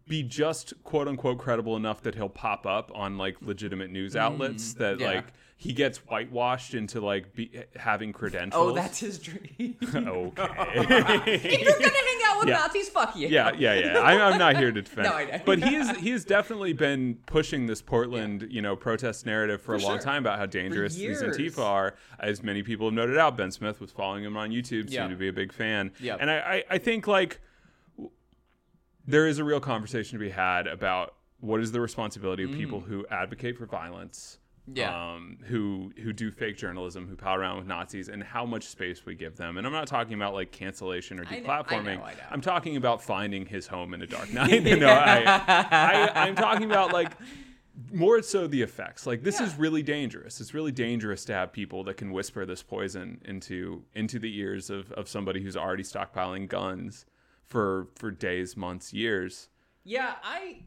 be 0.08 0.22
just 0.24 0.74
quote 0.82 1.06
unquote 1.06 1.38
credible 1.38 1.76
enough 1.76 2.02
that 2.02 2.16
he'll 2.16 2.28
pop 2.28 2.66
up 2.66 2.90
on 2.94 3.16
like 3.16 3.36
legitimate 3.40 3.90
news 3.90 4.16
outlets 4.16 4.74
that 4.74 4.96
Mm, 4.96 5.00
yeah. 5.00 5.06
like 5.06 5.24
he 5.60 5.74
gets 5.74 5.98
whitewashed 5.98 6.72
into 6.72 7.02
like 7.02 7.34
be, 7.34 7.50
having 7.76 8.14
credentials. 8.14 8.70
Oh, 8.70 8.72
that's 8.72 8.98
his 8.98 9.18
dream. 9.18 9.76
okay. 9.94 10.32
if 11.26 11.60
you're 11.60 11.78
going 11.78 11.82
to 11.82 11.88
hang 11.90 12.20
out 12.24 12.38
with 12.38 12.48
Yeah. 12.48 12.60
Nazis, 12.60 12.88
fuck 12.88 13.14
you. 13.14 13.28
yeah, 13.28 13.52
yeah, 13.58 13.74
yeah. 13.74 14.00
I'm, 14.00 14.22
I'm 14.22 14.38
not 14.38 14.56
here 14.56 14.72
to 14.72 14.80
defend. 14.80 15.06
No, 15.10 15.12
I 15.12 15.24
know. 15.26 15.40
But 15.44 15.62
he 15.62 15.76
is 15.76 15.90
he 15.98 16.12
has 16.12 16.24
definitely 16.24 16.72
been 16.72 17.18
pushing 17.26 17.66
this 17.66 17.82
Portland, 17.82 18.48
you 18.48 18.62
know, 18.62 18.74
protest 18.74 19.26
narrative 19.26 19.60
for, 19.60 19.78
For 19.78 19.84
a 19.84 19.86
long 19.86 19.98
sure. 19.98 20.02
time 20.02 20.22
about 20.22 20.38
how 20.38 20.46
dangerous 20.46 20.94
these. 20.94 21.20
Antifa 21.20 21.62
are. 21.62 21.94
As 22.18 22.42
many 22.42 22.62
people 22.62 22.86
have 22.86 22.94
noted 22.94 23.18
out, 23.18 23.36
Ben 23.36 23.50
Smith 23.50 23.82
was 23.82 23.90
following 23.90 24.24
him 24.24 24.38
on 24.38 24.52
YouTube, 24.52 24.90
Yeah. 24.90 25.02
seemed 25.02 25.10
to 25.10 25.16
be 25.16 25.28
a 25.28 25.32
big 25.32 25.52
fan. 25.52 25.90
Yeah. 26.00 26.16
And 26.18 26.30
I, 26.30 26.38
I, 26.38 26.64
I 26.70 26.78
think 26.78 27.06
like 27.06 27.38
there 29.06 29.26
is 29.26 29.38
a 29.38 29.44
real 29.44 29.60
conversation 29.60 30.18
to 30.18 30.24
be 30.24 30.30
had 30.30 30.66
about 30.66 31.16
what 31.40 31.60
is 31.60 31.70
the 31.72 31.82
responsibility 31.82 32.44
of 32.44 32.50
mm. 32.50 32.56
people 32.56 32.80
who 32.80 33.06
advocate 33.10 33.58
for 33.58 33.66
violence. 33.66 34.38
Yeah. 34.72 35.14
Um, 35.14 35.38
who 35.46 35.92
who 36.02 36.12
do 36.12 36.30
fake 36.30 36.56
journalism, 36.56 37.08
who 37.08 37.16
pal 37.16 37.34
around 37.34 37.58
with 37.58 37.66
Nazis, 37.66 38.08
and 38.08 38.22
how 38.22 38.44
much 38.44 38.64
space 38.68 39.04
we 39.04 39.14
give 39.14 39.36
them. 39.36 39.56
And 39.56 39.66
I'm 39.66 39.72
not 39.72 39.88
talking 39.88 40.14
about 40.14 40.32
like 40.34 40.52
cancellation 40.52 41.18
or 41.18 41.24
know- 41.24 41.30
deplatforming. 41.30 41.98
know, 41.98 42.04
I 42.04 42.12
know. 42.14 42.20
I'm 42.30 42.40
talking 42.40 42.76
about 42.76 43.02
finding 43.02 43.46
his 43.46 43.66
home 43.66 43.94
in 43.94 44.02
a 44.02 44.06
dark 44.06 44.32
night. 44.32 44.62
no, 44.62 44.88
I, 44.88 45.22
I, 45.26 46.10
I'm 46.26 46.36
talking 46.36 46.70
about 46.70 46.92
like 46.92 47.12
more 47.92 48.22
so 48.22 48.46
the 48.46 48.62
effects. 48.62 49.06
Like 49.06 49.22
this 49.22 49.40
is 49.40 49.56
really 49.56 49.82
dangerous. 49.82 50.40
It's 50.40 50.54
really 50.54 50.72
dangerous 50.72 51.24
to 51.26 51.32
have 51.34 51.52
people 51.52 51.82
that 51.84 51.96
can 51.96 52.12
whisper 52.12 52.44
this 52.46 52.62
poison 52.62 53.20
into 53.24 53.82
into 53.94 54.18
the 54.18 54.38
ears 54.38 54.70
of, 54.70 54.92
of 54.92 55.08
somebody 55.08 55.42
who's 55.42 55.56
already 55.56 55.82
stockpiling 55.82 56.48
guns 56.48 57.06
for 57.46 57.88
for 57.96 58.10
days, 58.10 58.56
months, 58.56 58.92
years. 58.92 59.48
Yeah, 59.82 60.14
I. 60.22 60.64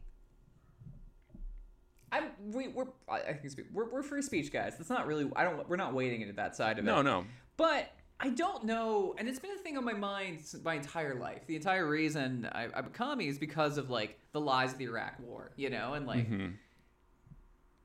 I'm 2.18 2.52
we, 2.52 2.68
we're 2.68 2.86
I 3.08 3.20
think 3.20 3.44
it's- 3.44 3.56
we're 3.72 3.90
we're 3.90 4.02
free 4.02 4.22
speech 4.22 4.52
guys. 4.52 4.76
That's 4.78 4.90
not 4.90 5.06
really 5.06 5.30
I 5.36 5.44
don't 5.44 5.68
we're 5.68 5.76
not 5.76 5.94
wading 5.94 6.20
into 6.22 6.34
that 6.34 6.54
side 6.56 6.78
of 6.78 6.84
it. 6.84 6.88
No, 6.88 7.02
no. 7.02 7.24
But 7.56 7.90
I 8.20 8.28
don't 8.30 8.64
know, 8.64 9.14
and 9.18 9.28
it's 9.28 9.38
been 9.40 9.50
a 9.50 9.58
thing 9.58 9.76
on 9.76 9.84
my 9.84 9.92
mind 9.92 10.40
my 10.64 10.74
entire 10.74 11.14
life. 11.16 11.46
The 11.46 11.56
entire 11.56 11.86
reason 11.88 12.48
I, 12.52 12.68
I 12.74 12.80
become 12.80 13.18
me 13.18 13.28
is 13.28 13.38
because 13.38 13.76
of 13.76 13.90
like 13.90 14.18
the 14.32 14.40
lies 14.40 14.72
of 14.72 14.78
the 14.78 14.84
Iraq 14.84 15.18
War, 15.20 15.50
you 15.56 15.68
know, 15.70 15.94
and 15.94 16.06
like 16.06 16.30
Mm-hmm. 16.30 16.52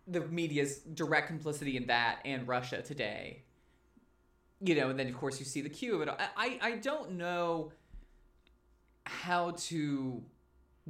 the 0.08 0.22
media's 0.28 0.80
direct 0.80 1.28
complicity 1.28 1.78
in 1.78 1.88
that 1.88 2.20
and 2.26 2.48
Russia 2.48 2.82
today. 2.82 3.44
You 4.62 4.76
know, 4.76 4.90
and 4.90 5.00
then 5.00 5.08
of 5.08 5.16
course 5.16 5.40
you 5.40 5.46
see 5.46 5.62
the 5.62 5.70
cue 5.70 5.96
of 5.96 6.02
it. 6.08 6.10
I, 6.38 6.60
I 6.62 6.72
don't 6.78 7.12
know 7.12 7.72
how 9.06 9.52
to 9.58 10.22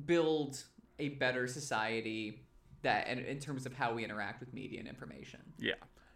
build 0.05 0.63
a 0.97 1.09
better 1.09 1.47
society 1.47 2.43
that 2.81 3.07
in, 3.07 3.19
in 3.19 3.39
terms 3.39 3.65
of 3.65 3.73
how 3.73 3.93
we 3.93 4.03
interact 4.03 4.39
with 4.39 4.53
media 4.53 4.79
and 4.79 4.87
information. 4.87 5.39
Yeah. 5.57 5.73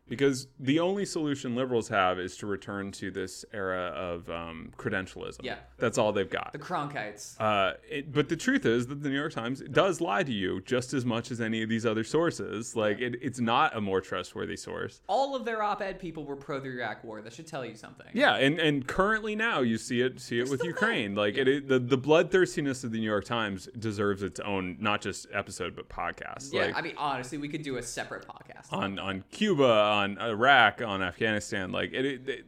Because 0.09 0.47
the 0.59 0.79
only 0.79 1.05
solution 1.05 1.55
liberals 1.55 1.87
have 1.87 2.19
is 2.19 2.35
to 2.37 2.45
return 2.45 2.91
to 2.93 3.09
this 3.09 3.45
era 3.53 3.87
of 3.95 4.29
um, 4.29 4.71
credentialism. 4.77 5.39
Yeah. 5.43 5.55
That's 5.77 5.97
all 5.97 6.11
they've 6.11 6.29
got. 6.29 6.51
The 6.51 6.59
Cronkites. 6.59 7.39
Uh, 7.39 7.73
it, 7.89 8.11
but 8.13 8.29
the 8.29 8.35
truth 8.35 8.65
is 8.65 8.87
that 8.87 9.01
the 9.01 9.09
New 9.09 9.17
York 9.17 9.33
Times 9.33 9.61
does 9.71 10.01
lie 10.01 10.23
to 10.23 10.31
you 10.31 10.61
just 10.61 10.93
as 10.93 11.05
much 11.05 11.31
as 11.31 11.39
any 11.41 11.63
of 11.63 11.69
these 11.69 11.85
other 11.85 12.03
sources. 12.03 12.75
Like, 12.75 12.99
it, 12.99 13.15
it's 13.21 13.39
not 13.39 13.75
a 13.75 13.81
more 13.81 14.01
trustworthy 14.01 14.57
source. 14.57 15.01
all 15.07 15.35
of 15.35 15.45
their 15.45 15.63
op-ed 15.63 15.99
people 15.99 16.25
were 16.25 16.35
pro 16.35 16.59
the 16.59 16.69
Iraq 16.69 17.03
War. 17.03 17.21
That 17.21 17.33
should 17.33 17.47
tell 17.47 17.65
you 17.65 17.75
something. 17.75 18.07
Yeah, 18.13 18.35
and, 18.35 18.59
and 18.59 18.85
currently 18.85 19.35
now 19.35 19.61
you 19.61 19.77
see 19.77 20.01
it 20.01 20.19
see 20.19 20.39
it 20.39 20.49
with 20.49 20.63
Ukraine. 20.63 21.15
Like 21.15 21.37
it, 21.37 21.47
it, 21.47 21.67
the 21.67 21.79
the 21.79 21.97
bloodthirstiness 21.97 22.83
of 22.83 22.91
the 22.91 22.99
New 22.99 23.09
York 23.09 23.25
Times 23.25 23.67
deserves 23.79 24.21
its 24.21 24.39
own 24.41 24.77
not 24.79 25.01
just 25.01 25.27
episode 25.33 25.75
but 25.75 25.89
podcast. 25.89 26.51
Yeah, 26.53 26.65
like 26.65 26.75
I 26.77 26.81
mean, 26.81 26.93
honestly, 26.97 27.37
we 27.37 27.47
could 27.47 27.63
do 27.63 27.77
a 27.77 27.81
separate 27.81 28.27
podcast. 28.27 28.71
on 28.71 28.99
on 28.99 29.23
Cuba, 29.31 29.63
on 29.93 30.17
Iraq, 30.19 30.81
on 30.81 31.01
Afghanistan. 31.01 31.71
Like 31.71 31.93
it, 31.93 32.05
it, 32.05 32.29
it 32.29 32.45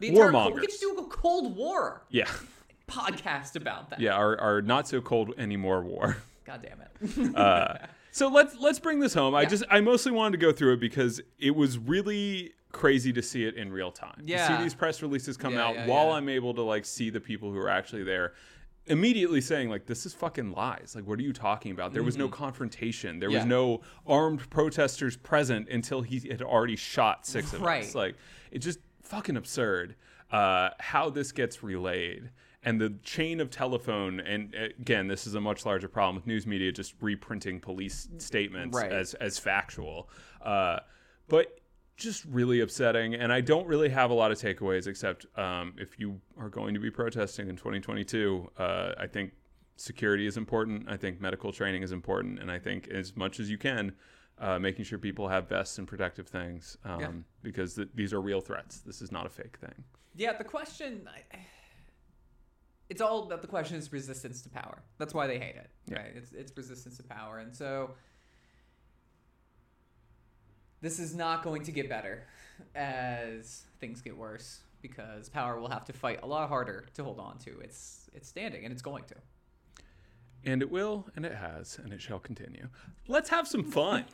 The 0.00 0.10
warmongers. 0.12 0.54
We 0.54 0.60
could 0.60 0.70
just 0.70 0.80
do 0.80 0.94
a 0.98 1.04
Cold 1.04 1.56
War 1.56 2.02
yeah, 2.10 2.30
podcast 2.88 3.56
about 3.56 3.90
that. 3.90 4.00
yeah, 4.00 4.14
our, 4.14 4.38
our 4.40 4.62
not 4.62 4.86
so 4.88 5.00
cold 5.00 5.32
anymore 5.38 5.82
war. 5.82 6.16
God 6.44 6.60
damn 6.62 6.80
it. 6.80 7.34
Uh, 7.36 7.78
so 8.12 8.28
let's 8.28 8.56
let's 8.60 8.78
bring 8.78 9.00
this 9.00 9.12
home. 9.14 9.34
I 9.34 9.44
just 9.44 9.64
I 9.70 9.80
mostly 9.80 10.12
wanted 10.12 10.32
to 10.38 10.46
go 10.46 10.52
through 10.52 10.74
it 10.74 10.80
because 10.80 11.20
it 11.38 11.54
was 11.56 11.76
really 11.78 12.52
crazy 12.70 13.12
to 13.12 13.22
see 13.22 13.44
it 13.44 13.54
in 13.56 13.72
real 13.72 13.90
time. 13.90 14.14
To 14.18 14.24
Yeah. 14.24 14.56
see 14.56 14.62
these 14.62 14.74
press 14.74 15.02
releases 15.02 15.36
come 15.36 15.54
Yeah, 15.54 15.64
out 15.66 15.74
yeah, 15.74 15.86
while 15.86 16.06
yeah. 16.06 16.12
I'm 16.14 16.28
able 16.28 16.54
to 16.54 16.62
like 16.62 16.84
see 16.84 17.10
the 17.10 17.20
people 17.20 17.50
who 17.52 17.58
are 17.58 17.68
actually 17.68 18.04
there. 18.04 18.34
Immediately 18.86 19.40
saying 19.40 19.70
like 19.70 19.86
this 19.86 20.04
is 20.04 20.12
fucking 20.12 20.52
lies. 20.52 20.92
Like 20.94 21.06
what 21.06 21.18
are 21.18 21.22
you 21.22 21.32
talking 21.32 21.72
about? 21.72 21.92
There 21.94 22.02
was 22.02 22.16
no 22.18 22.28
confrontation. 22.28 23.18
There 23.18 23.30
was 23.30 23.40
Mm-hmm. 23.40 23.48
No 23.48 23.80
armed 24.06 24.48
protesters 24.50 25.16
present 25.16 25.68
until 25.70 26.02
he 26.02 26.28
had 26.28 26.42
already 26.42 26.76
shot 26.76 27.26
six 27.26 27.52
of 27.52 27.60
us. 27.62 27.66
Right. 27.66 27.94
Like 27.94 28.16
it's 28.50 28.64
just 28.64 28.80
fucking 29.02 29.36
absurd 29.36 29.96
uh, 30.30 30.70
how 30.80 31.08
this 31.10 31.32
gets 31.32 31.62
relayed 31.62 32.30
and 32.62 32.80
the 32.80 32.94
chain 33.02 33.40
of 33.40 33.50
telephone 33.50 34.20
and 34.20 34.54
uh, 34.54 34.64
again 34.80 35.06
this 35.06 35.26
is 35.26 35.34
a 35.34 35.40
much 35.40 35.64
larger 35.66 35.88
problem 35.88 36.14
with 36.16 36.26
news 36.26 36.46
media 36.46 36.72
just 36.72 36.94
reprinting 37.00 37.60
police 37.60 38.08
statements 38.18 38.76
Right. 38.76 38.90
as 38.92 39.12
as 39.14 39.38
factual 39.38 40.08
uh, 40.42 40.80
but 41.28 41.58
just 41.96 42.24
really 42.26 42.60
upsetting 42.60 43.14
and 43.14 43.32
i 43.32 43.40
don't 43.40 43.66
really 43.66 43.88
have 43.88 44.10
a 44.10 44.14
lot 44.14 44.32
of 44.32 44.38
takeaways 44.38 44.86
except 44.86 45.26
um, 45.38 45.72
if 45.78 45.98
you 45.98 46.20
are 46.38 46.48
going 46.48 46.74
to 46.74 46.80
be 46.80 46.90
protesting 46.90 47.48
in 47.48 47.56
2022 47.56 48.50
uh, 48.58 48.92
i 48.98 49.06
think 49.06 49.32
security 49.76 50.26
is 50.26 50.36
important 50.36 50.88
i 50.88 50.96
think 50.96 51.20
medical 51.20 51.52
training 51.52 51.82
is 51.82 51.92
important 51.92 52.38
and 52.40 52.50
i 52.50 52.58
think 52.58 52.88
as 52.88 53.16
much 53.16 53.38
as 53.40 53.50
you 53.50 53.58
can 53.58 53.92
uh, 54.38 54.58
making 54.58 54.84
sure 54.84 54.98
people 54.98 55.28
have 55.28 55.48
vests 55.48 55.78
and 55.78 55.86
protective 55.86 56.26
things 56.26 56.76
um, 56.84 57.00
Yeah. 57.00 57.08
because 57.42 57.74
th- 57.74 57.88
these 57.94 58.12
are 58.12 58.20
real 58.20 58.40
threats 58.40 58.80
this 58.80 59.00
is 59.00 59.12
not 59.12 59.26
a 59.26 59.30
fake 59.30 59.56
thing 59.58 59.84
yeah, 60.16 60.32
the 60.32 60.44
question. 60.44 61.08
I- 61.12 61.38
It's 62.88 63.00
all 63.00 63.24
about 63.24 63.42
the 63.42 63.48
question 63.48 63.76
is 63.78 63.92
resistance 63.92 64.42
to 64.42 64.48
power. 64.48 64.82
That's 64.96 65.12
why 65.12 65.26
they 65.26 65.40
hate 65.40 65.56
it. 65.56 65.70
Yeah. 65.88 65.98
Right? 66.02 66.12
It's 66.14 66.30
it's 66.32 66.52
resistance 66.56 66.98
to 66.98 67.02
power, 67.02 67.38
and 67.38 67.52
so 67.52 67.90
this 70.84 70.98
is 70.98 71.14
not 71.14 71.42
going 71.42 71.62
to 71.64 71.72
get 71.72 71.88
better 71.88 72.26
as 72.74 73.62
things 73.80 74.02
get 74.02 74.16
worse 74.16 74.60
because 74.82 75.30
power 75.30 75.58
will 75.58 75.70
have 75.70 75.86
to 75.86 75.94
fight 75.94 76.20
a 76.22 76.26
lot 76.26 76.46
harder 76.48 76.84
to 76.92 77.02
hold 77.02 77.18
on 77.18 77.38
to. 77.38 77.58
It's 77.60 78.10
it's 78.12 78.28
standing 78.28 78.64
and 78.64 78.72
it's 78.72 78.82
going 78.82 79.04
to. 79.04 79.14
And 80.46 80.60
it 80.60 80.70
will, 80.70 81.06
and 81.16 81.24
it 81.24 81.34
has, 81.34 81.78
and 81.82 81.90
it 81.90 82.02
shall 82.02 82.18
continue. 82.18 82.68
Let's 83.08 83.30
have 83.30 83.48
some 83.48 83.64
fun. 83.64 84.04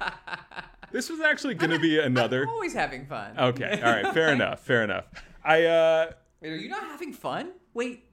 this 0.90 1.08
was 1.08 1.20
actually 1.20 1.54
going 1.54 1.70
to 1.70 1.78
be 1.78 2.00
another. 2.00 2.42
I'm 2.42 2.48
always 2.48 2.74
having 2.74 3.06
fun. 3.06 3.38
Okay, 3.38 3.80
all 3.80 3.92
right, 3.92 4.12
fair 4.12 4.32
enough, 4.32 4.58
fair 4.58 4.82
enough. 4.82 5.04
I, 5.44 5.66
uh, 5.66 6.10
Wait, 6.40 6.50
are 6.50 6.56
you 6.56 6.68
not 6.68 6.82
having 6.82 7.12
fun? 7.12 7.52
Wait, 7.74 8.06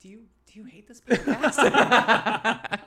do 0.00 0.08
you 0.08 0.22
do 0.46 0.60
you 0.60 0.64
hate 0.64 0.88
this 0.88 1.02
podcast? 1.02 1.58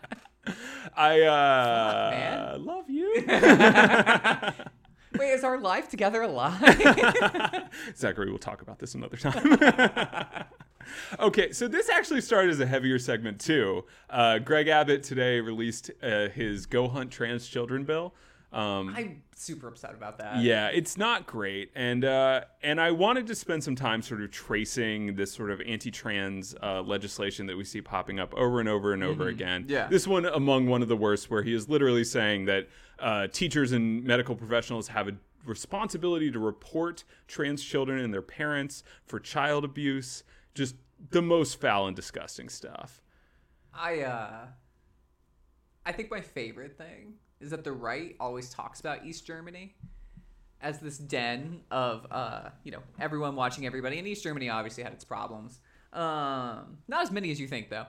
I, 0.95 1.21
uh, 1.21 2.09
man. 2.11 2.65
love 2.65 2.89
you. 2.89 3.04
Wait, 5.17 5.29
is 5.29 5.43
our 5.43 5.57
life 5.59 5.89
together 5.89 6.21
a 6.23 6.27
lie? 6.27 7.63
Zachary, 7.95 8.29
we'll 8.29 8.37
talk 8.37 8.61
about 8.61 8.79
this 8.79 8.95
another 8.95 9.17
time. 9.17 9.57
okay, 11.19 11.51
so 11.51 11.67
this 11.67 11.89
actually 11.89 12.21
started 12.21 12.51
as 12.51 12.59
a 12.59 12.65
heavier 12.65 12.99
segment 12.99 13.39
too. 13.39 13.85
Uh, 14.09 14.39
Greg 14.39 14.67
Abbott 14.67 15.03
today 15.03 15.39
released 15.39 15.91
uh, 16.03 16.27
his 16.29 16.65
Go 16.65 16.87
Hunt 16.87 17.11
Trans 17.11 17.47
Children 17.47 17.85
bill. 17.85 18.13
Um, 18.51 18.93
I'm 18.95 19.21
super 19.35 19.67
upset 19.67 19.93
about 19.95 20.17
that. 20.19 20.41
Yeah, 20.41 20.67
it's 20.67 20.97
not 20.97 21.25
great, 21.27 21.71
and 21.75 22.05
uh, 22.05 22.41
and 22.63 22.79
I 22.79 22.91
wanted 22.91 23.27
to 23.27 23.35
spend 23.35 23.61
some 23.65 23.75
time 23.75 24.01
sort 24.01 24.21
of 24.21 24.31
tracing 24.31 25.15
this 25.15 25.33
sort 25.33 25.51
of 25.51 25.59
anti-trans 25.59 26.55
uh, 26.63 26.81
legislation 26.81 27.47
that 27.47 27.57
we 27.57 27.65
see 27.65 27.81
popping 27.81 28.17
up 28.17 28.33
over 28.33 28.61
and 28.61 28.69
over 28.69 28.93
and 28.93 29.03
over 29.03 29.27
again. 29.27 29.63
Mm-hmm. 29.63 29.71
Yeah. 29.71 29.87
this 29.87 30.07
one 30.07 30.25
among 30.25 30.67
one 30.67 30.81
of 30.81 30.87
the 30.87 30.95
worst, 30.95 31.29
where 31.29 31.43
he 31.43 31.53
is 31.53 31.67
literally 31.67 32.05
saying 32.05 32.45
that 32.45 32.69
uh, 32.99 33.27
teachers 33.27 33.71
and 33.71 34.03
medical 34.03 34.35
professionals 34.35 34.87
have 34.89 35.07
a 35.07 35.15
responsibility 35.45 36.31
to 36.31 36.39
report 36.39 37.03
trans 37.27 37.63
children 37.63 37.99
and 37.99 38.13
their 38.13 38.21
parents 38.21 38.83
for 39.05 39.19
child 39.19 39.63
abuse. 39.63 40.23
Just 40.53 40.75
the 41.11 41.21
most 41.21 41.59
foul 41.59 41.87
and 41.87 41.95
disgusting 41.95 42.49
stuff. 42.49 43.01
I 43.73 44.01
uh 44.01 44.47
I 45.85 45.91
think 45.91 46.09
my 46.09 46.21
favorite 46.21 46.77
thing 46.77 47.13
is 47.39 47.51
that 47.51 47.63
the 47.63 47.71
right 47.71 48.15
always 48.19 48.49
talks 48.49 48.79
about 48.79 49.05
East 49.05 49.25
Germany 49.27 49.75
as 50.61 50.79
this 50.79 50.97
den 50.97 51.61
of 51.69 52.07
uh, 52.09 52.49
you 52.63 52.71
know, 52.71 52.81
everyone 52.99 53.35
watching 53.35 53.67
everybody. 53.67 53.99
And 53.99 54.07
East 54.07 54.23
Germany 54.23 54.49
obviously 54.49 54.83
had 54.83 54.93
its 54.93 55.03
problems. 55.03 55.59
Um 55.93 56.77
not 56.87 57.03
as 57.03 57.11
many 57.11 57.31
as 57.31 57.39
you 57.39 57.47
think 57.47 57.69
though. 57.69 57.85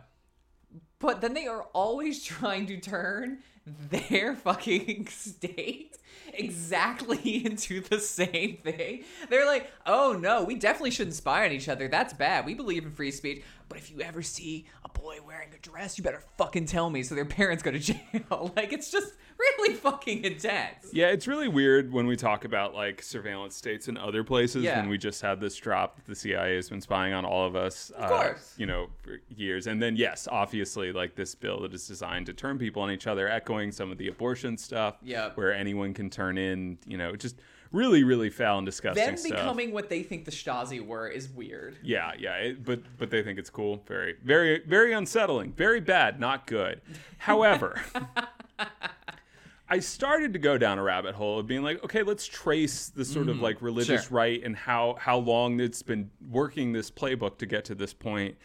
But 0.99 1.21
then 1.21 1.35
they 1.35 1.47
are 1.47 1.62
always 1.73 2.23
trying 2.25 2.66
to 2.66 2.79
turn 2.81 3.42
their 3.66 4.35
fucking 4.37 5.07
state 5.09 5.96
exactly 6.35 7.44
into 7.46 7.81
the 7.81 7.98
same 7.98 8.59
thing. 8.62 9.05
They're 9.29 9.46
like, 9.46 9.70
oh 9.87 10.16
no, 10.18 10.44
we 10.44 10.55
definitely 10.55 10.90
shouldn't 10.90 11.14
spy 11.16 11.44
on 11.46 11.52
each 11.52 11.68
other. 11.68 11.88
That's 11.88 12.12
bad. 12.12 12.46
We 12.46 12.55
believe 12.55 12.85
in 12.85 12.90
free 12.92 13.11
speech. 13.11 13.42
But 13.68 13.79
if 13.79 13.90
you 13.90 14.00
ever 14.00 14.22
see 14.22 14.66
a 14.85 14.88
boy 14.88 15.18
wearing 15.26 15.48
a 15.52 15.59
dress, 15.59 15.98
you 15.98 16.05
better 16.05 16.22
fucking 16.38 16.66
tell 16.66 16.88
me 16.88 17.02
so 17.02 17.16
their 17.16 17.24
parents 17.24 17.64
go 17.64 17.72
to 17.72 17.81
jail. 17.81 18.52
like, 18.55 18.72
it's 18.72 18.92
just 18.92 19.12
really 19.38 19.74
fucking 19.74 20.24
intense. 20.24 20.87
Yeah, 20.92 21.09
it's 21.09 21.26
really 21.26 21.48
weird 21.48 21.92
when 21.92 22.07
we 22.07 22.14
talk 22.14 22.44
about 22.44 22.74
like 22.74 23.02
surveillance 23.02 23.57
states 23.57 23.88
in 23.88 23.96
other 23.98 24.22
places 24.22 24.62
Yeah. 24.62 24.79
when 24.81 24.88
we 24.88 24.98
just 24.98 25.20
had 25.20 25.40
this 25.40 25.57
drop 25.57 25.96
that 25.96 26.05
the 26.07 26.14
CIA 26.14 26.55
has 26.55 26.70
been 26.70 26.81
spying 26.81 27.12
on 27.12 27.24
all 27.24 27.44
of 27.44 27.57
us, 27.57 27.90
of 27.90 28.05
uh, 28.05 28.09
course. 28.09 28.55
you 28.57 28.66
know, 28.66 28.87
for 29.02 29.18
years. 29.29 29.66
And 29.66 29.83
then 29.83 29.96
yes, 29.96 30.29
obviously, 30.31 30.92
like 30.92 31.16
this 31.16 31.35
bill 31.35 31.62
that 31.62 31.74
is 31.74 31.88
designed 31.88 32.26
to 32.26 32.33
turn 32.33 32.57
people 32.57 32.83
on 32.83 32.90
each 32.92 33.09
other, 33.09 33.29
echoing 33.29 33.56
some 33.73 33.90
of 33.90 33.99
the 33.99 34.09
abortion 34.09 34.57
stuff, 34.59 34.97
Yep. 35.03 35.37
where 35.37 35.53
anyone 35.53 35.95
can 35.95 36.11
turn 36.11 36.38
in, 36.38 36.79
you 36.87 36.97
know, 36.97 37.14
just 37.16 37.37
really, 37.73 38.05
really 38.05 38.31
foul 38.31 38.59
and 38.59 38.64
disgusting 38.66 39.05
Them 39.05 39.16
stuff. 39.16 39.31
becoming 39.33 39.73
what 39.73 39.88
they 39.88 40.03
think 40.03 40.25
the 40.25 40.31
Stasi 40.31 40.81
were 40.85 41.09
is 41.09 41.29
weird. 41.29 41.77
Yeah, 41.83 42.12
yeah, 42.19 42.35
it, 42.37 42.64
but 42.64 42.81
but 42.99 43.11
they 43.11 43.23
think 43.23 43.38
it's 43.38 43.51
cool. 43.51 43.83
Very, 43.87 44.16
very, 44.25 44.62
very 44.66 44.92
unsettling. 44.92 45.53
Very 45.53 45.81
bad. 45.81 46.21
Not 46.21 46.47
good. 46.47 46.81
However, 47.19 47.81
I 49.69 49.81
started 49.81 50.33
to 50.35 50.38
go 50.38 50.57
down 50.59 50.79
a 50.79 50.83
rabbit 50.83 51.16
hole 51.16 51.40
of 51.40 51.49
being 51.49 51.62
like, 51.64 51.83
okay, 51.83 52.05
let's 52.05 52.25
trace 52.27 52.88
the 52.88 53.05
sort 53.05 53.29
of 53.29 53.40
like 53.40 53.61
religious 53.61 54.03
Mm-hmm. 54.05 54.09
Sure. 54.11 54.16
right 54.16 54.42
and 54.45 54.55
how 54.57 54.97
how 54.99 55.19
long 55.19 55.59
it's 55.59 55.83
been 55.83 56.09
working 56.31 56.73
this 56.73 56.88
playbook 56.90 57.38
to 57.38 57.47
get 57.47 57.64
to 57.66 57.75
this 57.75 57.92
point. 57.92 58.37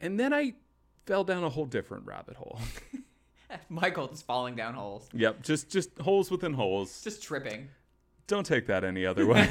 And 0.00 0.18
then 0.18 0.32
I 0.32 0.54
fell 1.04 1.22
down 1.22 1.44
a 1.44 1.50
whole 1.50 1.66
different 1.66 2.06
rabbit 2.06 2.36
hole. 2.36 2.58
Michael 3.68 4.08
just 4.08 4.26
falling 4.26 4.54
down 4.54 4.74
holes, 4.74 5.08
Yep, 5.12 5.42
just 5.42 5.68
just 5.70 5.98
holes 5.98 6.30
within 6.30 6.52
holes. 6.52 7.02
just 7.02 7.22
tripping. 7.22 7.68
Don't 8.28 8.46
take 8.46 8.66
that 8.66 8.84
any 8.84 9.04
other 9.04 9.26
way. 9.26 9.46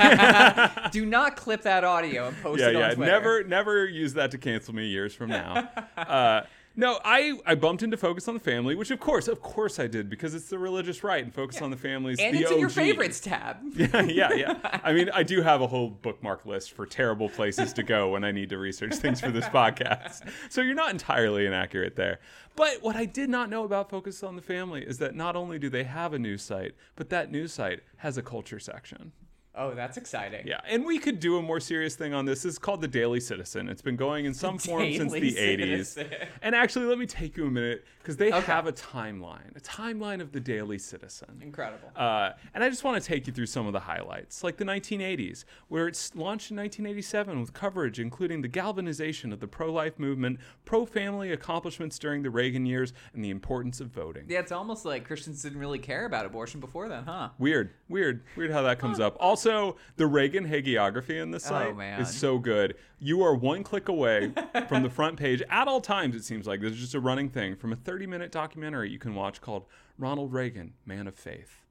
Do 0.91 1.05
not 1.05 1.35
clip 1.35 1.63
that 1.63 1.83
audio 1.83 2.29
and 2.29 2.41
post 2.41 2.61
yeah, 2.61 2.69
it 2.69 2.75
on 2.75 2.81
yeah. 2.81 2.93
Twitter. 2.95 3.11
Never, 3.11 3.43
never 3.43 3.85
use 3.85 4.13
that 4.13 4.31
to 4.31 4.37
cancel 4.37 4.73
me 4.73 4.87
years 4.87 5.13
from 5.13 5.29
now. 5.29 5.69
uh, 5.97 6.41
no, 6.75 6.99
I 7.03 7.37
I 7.45 7.55
bumped 7.55 7.83
into 7.83 7.97
Focus 7.97 8.27
on 8.27 8.33
the 8.33 8.39
Family, 8.39 8.75
which 8.75 8.91
of 8.91 8.99
course, 8.99 9.27
of 9.27 9.41
course, 9.41 9.79
I 9.79 9.87
did 9.87 10.09
because 10.09 10.33
it's 10.33 10.47
the 10.47 10.57
religious 10.57 11.03
right, 11.03 11.23
and 11.23 11.33
Focus 11.33 11.61
on 11.61 11.69
the 11.69 11.77
Family 11.77 12.13
is 12.13 12.19
And 12.19 12.35
the 12.35 12.41
it's 12.41 12.51
in 12.51 12.59
your 12.59 12.69
favorites 12.69 13.19
tab. 13.19 13.57
yeah, 13.75 14.01
yeah, 14.03 14.33
yeah. 14.33 14.79
I 14.83 14.93
mean, 14.93 15.09
I 15.13 15.23
do 15.23 15.41
have 15.41 15.61
a 15.61 15.67
whole 15.67 15.89
bookmark 15.89 16.45
list 16.45 16.71
for 16.71 16.85
terrible 16.85 17.29
places 17.29 17.73
to 17.73 17.83
go 17.83 18.09
when 18.09 18.23
I 18.23 18.31
need 18.31 18.49
to 18.49 18.57
research 18.57 18.95
things 18.95 19.19
for 19.19 19.31
this 19.31 19.45
podcast. 19.45 20.29
So 20.49 20.61
you're 20.61 20.75
not 20.75 20.91
entirely 20.91 21.45
inaccurate 21.45 21.95
there. 21.95 22.19
But 22.55 22.81
what 22.81 22.95
I 22.95 23.05
did 23.05 23.29
not 23.29 23.49
know 23.49 23.63
about 23.63 23.89
Focus 23.89 24.23
on 24.23 24.35
the 24.35 24.41
Family 24.41 24.83
is 24.83 24.97
that 24.99 25.15
not 25.15 25.35
only 25.35 25.59
do 25.59 25.69
they 25.69 25.83
have 25.83 26.13
a 26.13 26.19
news 26.19 26.41
site, 26.41 26.75
but 26.95 27.09
that 27.09 27.31
news 27.31 27.53
site 27.53 27.81
has 27.97 28.17
a 28.17 28.21
culture 28.21 28.59
section. 28.59 29.11
Oh, 29.53 29.73
that's 29.75 29.97
exciting. 29.97 30.47
Yeah, 30.47 30.61
and 30.65 30.85
we 30.85 30.97
could 30.97 31.19
do 31.19 31.37
a 31.37 31.41
more 31.41 31.59
serious 31.59 31.95
thing 31.95 32.13
on 32.13 32.23
this. 32.25 32.45
It's 32.45 32.57
called 32.57 32.79
the 32.79 32.87
Daily 32.87 33.19
Citizen. 33.19 33.67
It's 33.67 33.81
been 33.81 33.97
going 33.97 34.23
in 34.25 34.33
some 34.33 34.57
form 34.57 34.91
since 34.93 35.11
Daily 35.11 35.31
the 35.31 35.57
80s. 35.57 36.05
And 36.41 36.55
actually, 36.55 36.85
let 36.85 36.97
me 36.97 37.05
take 37.05 37.35
you 37.35 37.45
a 37.47 37.51
minute 37.51 37.83
because 37.99 38.15
they 38.15 38.31
Okay. 38.31 38.39
have 38.45 38.65
a 38.65 38.71
timeline, 38.71 39.55
a 39.55 39.59
timeline 39.59 40.21
of 40.21 40.31
the 40.31 40.39
Daily 40.39 40.77
Citizen. 40.77 41.39
Incredible. 41.41 41.89
Uh, 41.97 42.31
and 42.53 42.63
I 42.63 42.69
just 42.69 42.85
want 42.85 43.01
to 43.01 43.05
take 43.05 43.27
you 43.27 43.33
through 43.33 43.45
some 43.47 43.67
of 43.67 43.73
the 43.73 43.79
highlights, 43.81 44.41
like 44.41 44.55
the 44.55 44.63
1980s, 44.63 45.43
where 45.67 45.87
it's 45.87 46.15
launched 46.15 46.51
in 46.51 46.57
1987 46.57 47.39
with 47.41 47.51
coverage 47.53 47.99
including 47.99 48.41
the 48.41 48.47
galvanization 48.47 49.33
of 49.33 49.41
the 49.41 49.47
pro 49.47 49.71
life 49.71 49.99
movement, 49.99 50.39
pro 50.63 50.85
family 50.85 51.33
accomplishments 51.33 51.99
during 51.99 52.23
the 52.23 52.29
Reagan 52.29 52.65
years, 52.65 52.93
and 53.13 53.23
the 53.23 53.29
importance 53.29 53.81
of 53.81 53.87
voting. 53.89 54.25
yeah, 54.29 54.39
it's 54.39 54.53
almost 54.53 54.85
like 54.85 55.05
Christians 55.05 55.41
didn't 55.41 55.59
really 55.59 55.79
care 55.79 56.05
about 56.05 56.25
abortion 56.25 56.61
before 56.61 56.87
then, 56.87 57.03
huh? 57.03 57.29
Weird, 57.37 57.71
weird, 57.89 58.23
weird 58.37 58.51
how 58.51 58.61
that 58.61 58.79
comes 58.79 58.99
up. 59.01 59.17
Also, 59.19 59.40
the 59.43 60.07
Reagan 60.07 60.47
hagiography 60.47 61.21
in 61.21 61.31
this 61.31 61.45
oh, 61.47 61.49
site 61.49 61.67
Oh, 61.71 61.75
man. 61.75 62.01
is 62.01 62.13
so 62.13 62.37
good. 62.37 62.75
You 62.99 63.21
are 63.23 63.35
one 63.35 63.63
click 63.63 63.89
away 63.89 64.31
from 64.67 64.83
the 64.83 64.89
front 64.89 65.17
page 65.17 65.41
at 65.49 65.67
all 65.67 65.81
times, 65.81 66.15
it 66.15 66.23
seems 66.23 66.47
like. 66.47 66.61
There's 66.61 66.79
just 66.79 66.95
a 66.95 66.99
running 66.99 67.29
thing 67.29 67.55
from 67.55 67.73
a 67.73 67.75
30 67.75 68.07
minute 68.07 68.31
documentary 68.31 68.89
you 68.89 68.99
can 68.99 69.15
watch 69.15 69.41
called 69.41 69.65
Ronald 69.97 70.33
Reagan, 70.33 70.73
Man 70.85 71.07
of 71.07 71.15
Faith. 71.15 71.61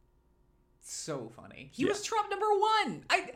So 0.81 1.31
funny. 1.37 1.71
He 1.73 1.83
Yeah. 1.85 1.91
was 1.91 2.03
Trump 2.03 2.31
number 2.31 2.47
one. 2.49 3.05
I 3.11 3.33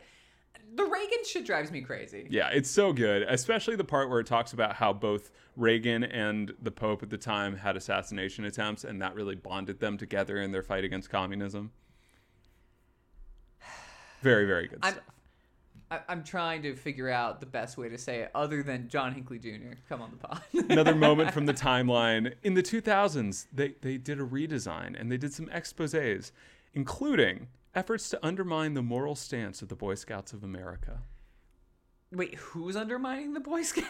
the 0.73 0.83
Reagan 0.83 1.19
shit 1.25 1.45
drives 1.45 1.71
me 1.71 1.81
crazy. 1.81 2.27
Yeah, 2.29 2.49
it's 2.49 2.69
so 2.69 2.91
good, 2.91 3.21
especially 3.29 3.75
the 3.75 3.83
part 3.83 4.09
where 4.09 4.19
it 4.19 4.25
talks 4.27 4.51
about 4.51 4.75
how 4.75 4.91
both 4.93 5.31
Reagan 5.55 6.03
and 6.03 6.53
the 6.61 6.71
Pope 6.71 7.03
at 7.03 7.09
the 7.09 7.17
time 7.19 7.55
had 7.55 7.77
assassination 7.77 8.45
attempts, 8.45 8.83
and 8.83 9.01
that 9.01 9.13
really 9.15 9.35
bonded 9.35 9.79
them 9.79 9.97
together 9.97 10.41
in 10.41 10.51
their 10.51 10.63
fight 10.63 10.83
against 10.83 11.09
communism. 11.09 11.71
Very, 14.25 14.45
very 14.45 14.67
good 14.67 14.79
I'm 14.81 14.93
stuff. 14.93 15.03
I, 15.91 15.99
I'm 16.09 16.23
trying 16.23 16.63
to 16.63 16.75
figure 16.75 17.09
out 17.09 17.39
the 17.39 17.45
best 17.45 17.77
way 17.77 17.89
to 17.89 17.97
say 17.97 18.21
it 18.21 18.31
other 18.33 18.63
than 18.63 18.89
John 18.89 19.13
Hinckley 19.13 19.37
Jr. 19.37 19.75
Come 19.87 20.01
on 20.01 20.09
the 20.09 20.17
pod. 20.17 20.41
Another 20.71 20.95
moment 20.95 21.31
from 21.31 21.45
the 21.45 21.53
timeline. 21.69 22.33
In 22.41 22.55
the 22.55 22.63
2000s, 22.63 23.45
they, 23.53 23.75
they 23.81 23.99
did 23.99 24.19
a 24.19 24.23
redesign 24.25 24.99
and 24.99 25.11
they 25.11 25.17
did 25.17 25.31
some 25.31 25.47
exposes, 25.51 26.31
including 26.73 27.49
efforts 27.75 28.09
to 28.09 28.25
undermine 28.25 28.73
the 28.73 28.81
moral 28.81 29.13
stance 29.13 29.61
of 29.61 29.67
the 29.67 29.75
Boy 29.75 29.93
Scouts 29.93 30.33
of 30.33 30.43
America. 30.43 31.01
Wait, 32.11 32.33
who's 32.33 32.75
undermining 32.75 33.35
the 33.35 33.39
Boy 33.39 33.61
Scouts? 33.61 33.87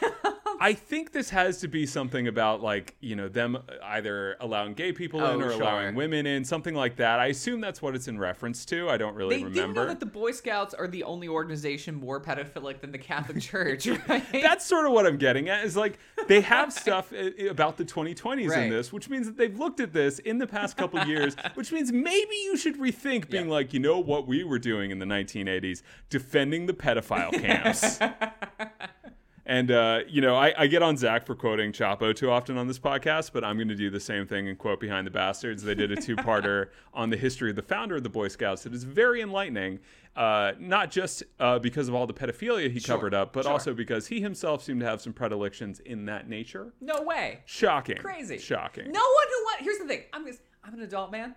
I 0.59 0.73
think 0.73 1.11
this 1.11 1.29
has 1.31 1.59
to 1.59 1.67
be 1.67 1.85
something 1.85 2.27
about 2.27 2.61
like 2.61 2.95
you 2.99 3.15
know 3.15 3.27
them 3.27 3.57
either 3.83 4.37
allowing 4.39 4.73
gay 4.73 4.91
people 4.91 5.19
in 5.25 5.41
Oh, 5.41 5.45
or 5.45 5.51
sure. 5.51 5.61
allowing 5.61 5.95
women 5.95 6.25
in, 6.25 6.43
something 6.45 6.73
like 6.75 6.95
that. 6.97 7.19
I 7.19 7.27
assume 7.27 7.61
that's 7.61 7.81
what 7.81 7.95
it's 7.95 8.07
in 8.07 8.17
reference 8.17 8.65
to. 8.65 8.89
I 8.89 8.97
don't 8.97 9.15
really 9.15 9.37
They 9.37 9.43
remember. 9.43 9.81
know 9.81 9.87
that 9.87 9.99
the 9.99 10.05
Boy 10.05 10.31
Scouts 10.31 10.73
are 10.73 10.87
the 10.87 11.03
only 11.03 11.27
organization 11.27 11.95
more 11.95 12.19
pedophilic 12.21 12.81
than 12.81 12.91
the 12.91 12.97
Catholic 12.97 13.41
Church, 13.41 13.87
right? 14.07 14.23
that's 14.31 14.65
sort 14.65 14.85
of 14.85 14.91
what 14.91 15.05
I'm 15.05 15.17
getting 15.17 15.49
at. 15.49 15.65
Is 15.65 15.75
like 15.75 15.97
they 16.27 16.41
have 16.41 16.71
stuff 16.85 17.11
about 17.49 17.77
the 17.77 17.85
2020s 17.85 18.55
in 18.57 18.69
this, 18.69 18.93
which 18.93 19.09
means 19.09 19.25
that 19.27 19.37
they've 19.37 19.57
looked 19.57 19.79
at 19.79 19.93
this 19.93 20.19
in 20.19 20.37
the 20.37 20.47
past 20.47 20.77
couple 20.77 20.99
years, 21.07 21.35
which 21.55 21.71
means 21.71 21.91
maybe 21.91 22.35
you 22.43 22.57
should 22.57 22.77
rethink 22.79 23.29
being 23.29 23.45
Yeah. 23.47 23.51
like, 23.51 23.73
you 23.73 23.79
know 23.79 23.99
what 23.99 24.27
we 24.27 24.43
were 24.43 24.59
doing 24.59 24.91
in 24.91 24.99
the 24.99 25.05
1980s, 25.05 25.81
defending 26.09 26.65
the 26.65 26.73
pedophile 26.73 27.31
camps. 27.33 27.99
And 29.47 29.69
uh, 29.69 29.99
you 30.07 30.21
know, 30.21 30.35
I, 30.35 30.53
I 30.57 30.67
get 30.67 30.81
on 30.81 30.97
Zach 30.97 31.25
for 31.25 31.35
quoting 31.35 31.71
Chapo 31.71 32.15
too 32.15 32.31
often 32.31 32.57
on 32.57 32.67
this 32.67 32.79
podcast, 32.79 33.31
but 33.31 33.43
I'm 33.43 33.57
going 33.57 33.67
to 33.67 33.75
do 33.75 33.91
the 33.91 33.99
same 33.99 34.25
thing 34.25 34.47
and 34.47 34.57
quote 34.57 34.79
Behind 34.79 35.05
the 35.05 35.11
Bastards. 35.11 35.61
They 35.61 35.75
did 35.75 35.91
a 35.91 35.95
two-parter 36.01 36.69
on 36.95 37.11
the 37.11 37.17
history 37.17 37.51
of 37.51 37.55
the 37.55 37.61
founder 37.61 37.95
of 37.97 38.03
the 38.03 38.09
Boy 38.09 38.27
Scouts. 38.27 38.65
It 38.65 38.73
is 38.73 38.83
very 38.83 39.21
enlightening, 39.21 39.79
uh, 40.15 40.53
not 40.59 40.89
just 40.89 41.21
uh, 41.39 41.59
because 41.59 41.87
of 41.87 41.93
all 41.93 42.07
the 42.07 42.13
pedophilia 42.13 42.71
he 42.71 42.79
Sure, 42.79 42.95
covered 42.95 43.13
up, 43.13 43.33
but 43.33 43.43
sure. 43.43 43.51
also 43.51 43.75
because 43.75 44.07
he 44.07 44.19
himself 44.19 44.63
seemed 44.63 44.79
to 44.79 44.85
have 44.87 44.99
some 44.99 45.13
predilections 45.13 45.79
in 45.81 46.05
that 46.05 46.27
nature. 46.27 46.73
no 46.81 47.03
way. 47.03 47.41
Shocking, 47.45 47.97
Crazy. 47.97 48.39
shocking. 48.39 48.85
No 48.91 48.99
one 48.99 49.27
who. 49.59 49.63
Here's 49.63 49.77
the 49.77 49.85
thing. 49.85 50.01
I'm 50.11 50.25
just, 50.25 50.41
I'm 50.63 50.73
an 50.73 50.81
adult 50.81 51.11
man. 51.11 51.35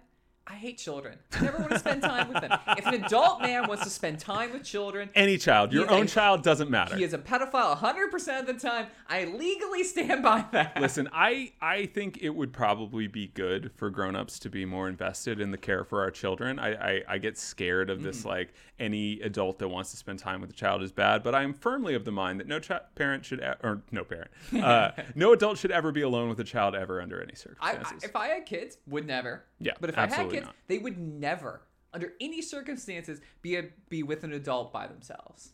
I 0.51 0.55
hate 0.55 0.79
children. 0.79 1.19
I 1.33 1.43
never 1.43 1.59
want 1.59 1.73
to 1.73 1.79
spend 1.79 2.01
time 2.03 2.33
with 2.33 2.41
them. 2.41 2.59
If 2.79 2.87
an 2.87 3.05
adult 3.05 3.43
man 3.43 3.69
wants 3.69 3.85
to 3.85 3.91
spend 3.91 4.19
time 4.19 4.51
with 4.53 4.65
children, 4.65 5.11
Any 5.15 5.37
child, 5.37 5.75
your 5.75 5.91
own 5.91 6.05
a- 6.05 6.09
child 6.09 6.43
doesn't 6.43 6.71
matter. 6.71 6.97
he 6.97 7.05
is 7.05 7.13
a 7.13 7.19
pedophile 7.19 7.77
100% 7.77 8.41
of 8.41 8.47
the 8.47 8.55
time. 8.55 8.87
I 9.11 9.25
legally 9.27 9.85
stand 9.85 10.23
by 10.23 10.47
that. 10.53 10.81
Listen, 10.81 11.09
I 11.13 11.53
I 11.61 11.85
think 11.87 12.19
it 12.23 12.31
would 12.31 12.53
probably 12.55 13.07
be 13.09 13.27
good 13.29 13.71
for 13.77 13.91
grown-ups 13.91 14.39
to 14.41 14.49
be 14.51 14.65
more 14.65 14.89
invested 14.89 15.39
in 15.39 15.51
the 15.51 15.59
care 15.59 15.85
for 15.85 16.01
our 16.01 16.11
children. 16.11 16.59
I 16.59 16.73
I, 16.97 17.03
I 17.09 17.19
get 17.19 17.37
scared 17.37 17.91
of 17.91 18.03
this 18.03 18.25
like 18.25 18.55
any 18.81 19.21
adult 19.21 19.59
that 19.59 19.69
wants 19.69 19.91
to 19.91 19.97
spend 19.99 20.19
time 20.19 20.41
with 20.41 20.49
a 20.51 20.55
child 20.55 20.83
is 20.83 20.93
bad, 20.93 21.23
but 21.23 21.35
I 21.35 21.43
am 21.43 21.53
firmly 21.53 21.95
of 21.95 22.05
the 22.07 22.13
mind 22.13 22.41
that 22.41 22.47
no 22.47 22.59
chi- 22.61 22.81
parent 22.95 23.25
should 23.25 23.41
e- 23.41 23.45
or 23.63 23.83
no 23.91 24.03
parent, 24.05 24.31
uh, 24.55 24.93
no 25.15 25.33
adult 25.33 25.59
should 25.59 25.73
ever 25.73 25.93
be 25.93 26.03
alone 26.03 26.29
with 26.31 26.39
a 26.41 26.45
child 26.45 26.75
ever 26.75 27.03
under 27.03 27.21
any 27.21 27.33
I, 27.33 27.35
I, 27.35 27.73
circumstances. 27.75 28.05
if 28.09 28.17
I 28.17 28.29
had 28.29 28.47
kids, 28.47 28.79
would 28.87 29.05
never. 29.07 29.43
Yeah, 29.61 29.73
But 29.81 29.91
if 29.91 29.99
I 29.99 30.03
had 30.03 30.11
absolutely 30.13 30.38
kids, 30.39 30.47
not. 30.47 30.57
they 30.67 30.79
would 30.79 30.99
never, 30.99 31.63
under 31.93 32.13
any 32.21 32.43
circumstances, 32.43 33.21
be 33.43 33.57
a, 33.57 33.65
be 33.89 34.03
with 34.03 34.25
an 34.25 34.33
adult 34.33 34.73
by 34.73 34.87
themselves. 34.87 35.53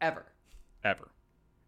Ever. 0.00 0.26
ever. 0.84 1.08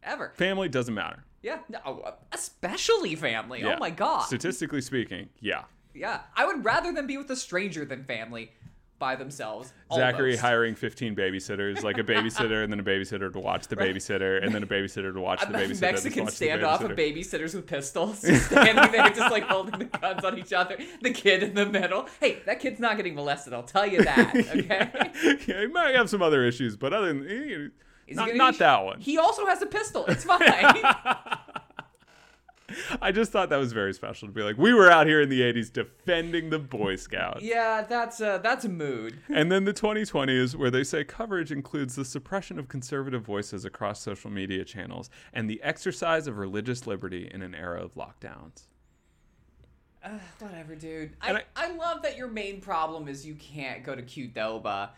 Ever. 0.03 0.33
Family 0.37 0.69
doesn't 0.69 0.95
matter. 0.95 1.25
Yeah. 1.43 1.59
No, 1.69 2.03
uh, 2.05 2.13
especially 2.33 3.15
family. 3.15 3.61
Yeah. 3.61 3.75
Oh 3.75 3.79
my 3.79 3.91
god. 3.91 4.23
Statistically 4.23 4.81
speaking, 4.81 5.29
yeah. 5.41 5.65
yeah. 5.95 6.21
I 6.37 6.47
would 6.47 6.65
rather 6.65 6.93
them 6.93 7.07
be 7.07 7.17
with 7.17 7.31
a 7.31 7.37
stranger 7.37 7.85
than 7.85 8.05
family 8.05 8.53
by 8.99 9.15
themselves. 9.17 9.73
Zachary 9.95 10.31
almost. 10.31 10.41
hiring 10.41 10.75
15 10.75 11.15
babysitters, 11.15 11.83
like 11.83 11.99
a 11.99 12.03
babysitter 12.05 12.63
and 12.65 12.73
then 12.73 12.81
a 12.81 12.83
babysitter 12.83 13.33
to 13.33 13.39
watch 13.39 13.67
the 13.69 13.77
babysitter 13.77 14.43
and 14.43 14.55
then 14.55 14.63
a 14.63 14.67
babysitter 14.67 15.13
to 15.13 15.21
watch 15.21 15.41
the 15.41 15.47
babysitter. 15.53 15.81
Mexican 15.81 16.19
to 16.19 16.23
watch 16.25 16.39
the 16.39 16.47
standoff 16.49 16.81
of 16.81 16.91
babysitters 16.93 17.55
with 17.55 17.67
pistols, 17.67 18.19
standing 18.47 18.91
there, 18.93 19.11
just 19.11 19.31
like 19.31 19.45
holding 19.45 19.79
the 19.79 19.85
guns 19.85 20.25
on 20.25 20.39
each 20.39 20.53
other. 20.53 20.77
The 21.03 21.11
kid 21.11 21.43
in 21.43 21.55
the 21.55 21.67
middle. 21.67 22.09
Hey, 22.21 22.39
that 22.47 22.61
kid's 22.61 22.81
not 22.81 22.97
getting 22.97 23.15
molested. 23.15 23.53
I'll 23.53 23.63
tell 23.63 23.87
you 23.87 24.03
that. 24.03 24.35
Okay. 24.57 25.37
yeah, 25.47 25.61
he 25.61 25.67
might 25.67 25.95
have 25.95 26.09
some 26.09 26.23
other 26.23 26.45
issues, 26.45 26.77
but 26.77 26.93
other 26.93 27.09
than 27.09 27.29
he- 27.29 27.69
Is 28.09 28.17
not, 28.17 28.35
not 28.35 28.55
be- 28.55 28.59
that 28.59 28.85
one. 28.85 29.01
He 29.01 29.19
also 29.19 29.45
has 29.47 29.61
a 29.63 29.67
pistol. 29.67 30.05
It's 30.07 30.25
fine. 30.25 30.41
I 33.01 33.13
just 33.13 33.31
thought 33.33 33.49
that 33.51 33.59
was 33.59 33.73
very 33.73 33.95
special 33.95 34.27
to 34.29 34.33
be 34.35 34.43
like, 34.43 34.59
we 34.59 34.73
were 34.75 34.91
out 34.91 35.07
here 35.07 35.21
in 35.21 35.29
the 35.29 35.41
80s 35.41 35.73
defending 35.73 36.51
the 36.51 36.59
Boy 36.59 36.97
Scouts. 36.97 37.43
yeah, 37.43 37.83
that's 37.83 38.21
a 38.21 38.41
that's 38.43 38.65
a 38.65 38.69
mood. 38.69 39.19
And 39.29 39.51
then 39.53 39.65
the 39.65 39.73
2020s, 39.75 40.55
where 40.57 40.71
they 40.71 40.83
say 40.85 41.05
coverage 41.05 41.53
includes 41.53 41.95
the 41.95 42.05
suppression 42.05 42.59
of 42.59 42.69
conservative 42.69 43.23
voices 43.25 43.65
across 43.65 44.01
social 44.01 44.31
media 44.31 44.65
channels 44.65 45.11
and 45.33 45.49
the 45.49 45.63
exercise 45.63 46.27
of 46.27 46.39
religious 46.39 46.87
liberty 46.87 47.31
in 47.33 47.43
an 47.43 47.55
era 47.55 47.83
of 47.83 47.95
lockdowns. 47.95 48.65
Uh, 50.05 50.11
whatever, 50.39 50.75
dude. 50.77 51.13
And 51.23 51.39
I, 51.39 51.43
I 51.57 51.73
love 51.75 52.03
that 52.03 52.17
your 52.17 52.29
main 52.29 52.61
problem 52.61 53.09
is 53.09 53.27
you 53.27 53.35
can't 53.35 53.83
go 53.83 53.95
to 53.95 54.03
Qdoba 54.03 54.91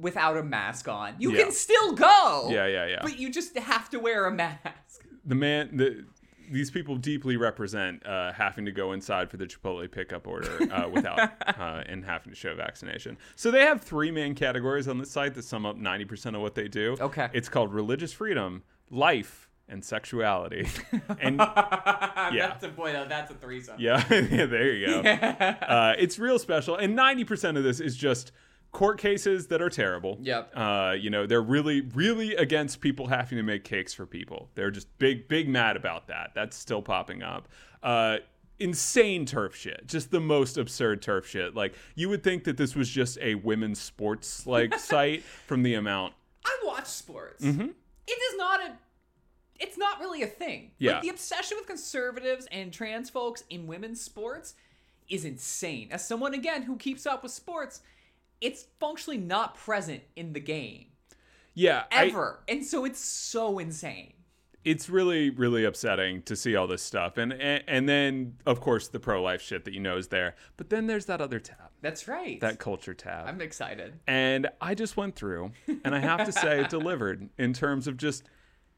without 0.00 0.36
a 0.36 0.42
mask 0.42 0.88
on. 0.88 1.14
You 1.18 1.32
Yeah. 1.32 1.42
can 1.44 1.52
still 1.52 1.92
go. 1.94 2.48
Yeah, 2.50 2.66
yeah, 2.66 2.86
yeah. 2.86 2.98
But 3.02 3.18
you 3.18 3.30
just 3.30 3.56
have 3.58 3.90
to 3.90 3.98
wear 3.98 4.26
a 4.26 4.30
mask. 4.30 5.04
the 5.24 5.34
man 5.34 5.76
the 5.76 6.04
these 6.50 6.70
people 6.70 6.96
deeply 6.96 7.36
represent 7.36 8.04
uh, 8.06 8.32
having 8.32 8.64
to 8.64 8.72
go 8.72 8.92
inside 8.92 9.30
for 9.30 9.36
the 9.36 9.46
Chipotle 9.46 9.90
pickup 9.90 10.26
order 10.26 10.50
uh, 10.72 10.88
without 10.92 11.18
uh, 11.46 11.82
and 11.86 12.04
having 12.04 12.32
to 12.32 12.36
show 12.38 12.54
vaccination. 12.54 13.16
So 13.36 13.50
they 13.50 13.62
have 13.62 13.80
three 13.82 14.10
main 14.10 14.34
categories 14.34 14.88
on 14.88 14.98
the 14.98 15.06
site 15.06 15.34
that 15.34 15.44
sum 15.44 15.66
up 15.66 15.76
ninety 15.76 16.04
percent 16.04 16.36
of 16.36 16.42
what 16.42 16.54
they 16.54 16.68
do. 16.68 16.96
Okay. 17.00 17.28
it's 17.32 17.48
called 17.48 17.72
religious 17.72 18.12
freedom, 18.12 18.62
life, 18.90 19.48
and 19.68 19.84
sexuality. 19.84 20.66
And 21.20 21.38
yeah, 21.38 22.48
That's 22.48 22.64
a 22.64 22.68
boy. 22.68 22.92
That's 22.92 23.30
a 23.30 23.34
threesome. 23.34 23.76
yeah, 23.78 24.02
yeah, 24.10 24.46
there 24.46 24.72
you 24.74 24.86
go. 24.86 25.00
Uh, 25.00 25.94
it's 25.98 26.18
real 26.18 26.38
special, 26.38 26.76
and 26.76 26.94
ninety 26.94 27.24
percent 27.24 27.56
of 27.56 27.64
this 27.64 27.80
is 27.80 27.96
just 27.96 28.32
court 28.72 28.98
cases 28.98 29.46
that 29.48 29.62
are 29.62 29.70
terrible. 29.70 30.18
Yep. 30.20 30.52
Uh, 30.54 30.94
you 30.98 31.10
know, 31.10 31.26
they're 31.26 31.42
really, 31.42 31.80
really 31.80 32.34
against 32.36 32.80
people 32.80 33.06
having 33.06 33.36
to 33.36 33.42
make 33.42 33.64
cakes 33.64 33.94
for 33.94 34.06
people. 34.06 34.50
They're 34.54 34.70
just 34.70 34.86
big, 34.98 35.28
big 35.28 35.48
mad 35.48 35.76
about 35.76 36.08
that. 36.08 36.32
That's 36.34 36.56
still 36.56 36.82
popping 36.82 37.22
up. 37.22 37.48
Uh, 37.82 38.18
insane 38.58 39.24
turf 39.24 39.56
shit. 39.56 39.86
Just 39.86 40.10
the 40.10 40.20
most 40.20 40.58
absurd 40.58 41.02
turf 41.02 41.26
shit. 41.26 41.54
Like 41.54 41.74
you 41.94 42.08
would 42.08 42.22
think 42.22 42.44
that 42.44 42.56
this 42.56 42.74
was 42.74 42.88
just 42.88 43.18
a 43.20 43.36
women's 43.36 43.80
sports 43.80 44.46
like 44.46 44.74
site 44.78 45.22
from 45.22 45.62
the 45.62 45.74
amount. 45.74 46.14
I 46.44 46.56
watch 46.64 46.86
sports. 46.86 47.44
Mm-hmm. 47.44 47.68
It 48.06 48.10
is 48.10 48.38
not 48.38 48.60
a. 48.60 48.72
It's 49.60 49.76
not 49.76 49.98
really 49.98 50.22
a 50.22 50.26
thing. 50.26 50.70
Yeah. 50.78 50.94
Like, 50.94 51.02
the 51.02 51.08
obsession 51.08 51.56
with 51.58 51.66
conservatives 51.66 52.46
and 52.52 52.72
trans 52.72 53.10
folks 53.10 53.42
in 53.50 53.66
women's 53.66 54.00
sports 54.00 54.54
is 55.08 55.24
insane. 55.24 55.88
As 55.90 56.06
someone 56.06 56.32
again 56.32 56.62
who 56.62 56.76
keeps 56.76 57.06
up 57.06 57.24
with 57.24 57.32
sports, 57.32 57.80
it's 58.40 58.66
functionally 58.80 59.18
not 59.18 59.54
present 59.56 60.02
in 60.16 60.32
the 60.32 60.40
game 60.40 60.86
Yeah, 61.54 61.84
I- 61.92 62.06
ever, 62.06 62.40
and 62.48 62.64
so 62.64 62.84
it's 62.84 63.00
so 63.00 63.58
insane. 63.58 64.12
it's 64.64 64.88
really 64.90 65.30
really 65.30 65.64
upsetting 65.64 66.22
to 66.22 66.34
see 66.36 66.54
all 66.56 66.66
this 66.66 66.82
stuff 66.82 67.16
and, 67.16 67.32
and 67.32 67.62
and 67.68 67.88
then 67.88 68.34
of 68.44 68.60
course 68.60 68.88
the 68.88 68.98
pro 69.00 69.22
life 69.22 69.40
shit 69.40 69.64
that 69.64 69.72
you 69.72 69.80
know 69.80 69.96
is 69.96 70.08
there 70.08 70.34
but 70.56 70.68
then 70.68 70.86
there's 70.88 71.06
that 71.06 71.20
other 71.20 71.38
tab 71.38 71.70
That's 71.80 72.08
right. 72.08 72.40
that 72.40 72.58
culture 72.58 72.92
tab 72.92 73.28
I'm 73.28 73.40
excited. 73.40 73.94
and 74.08 74.48
i 74.60 74.74
just 74.74 74.96
went 74.96 75.14
through 75.14 75.52
and 75.84 75.94
i 75.94 76.00
have 76.00 76.24
to 76.26 76.32
say 76.32 76.60
it 76.64 76.70
delivered 76.70 77.28
in 77.38 77.52
terms 77.52 77.86
of 77.86 77.96
just 77.96 78.24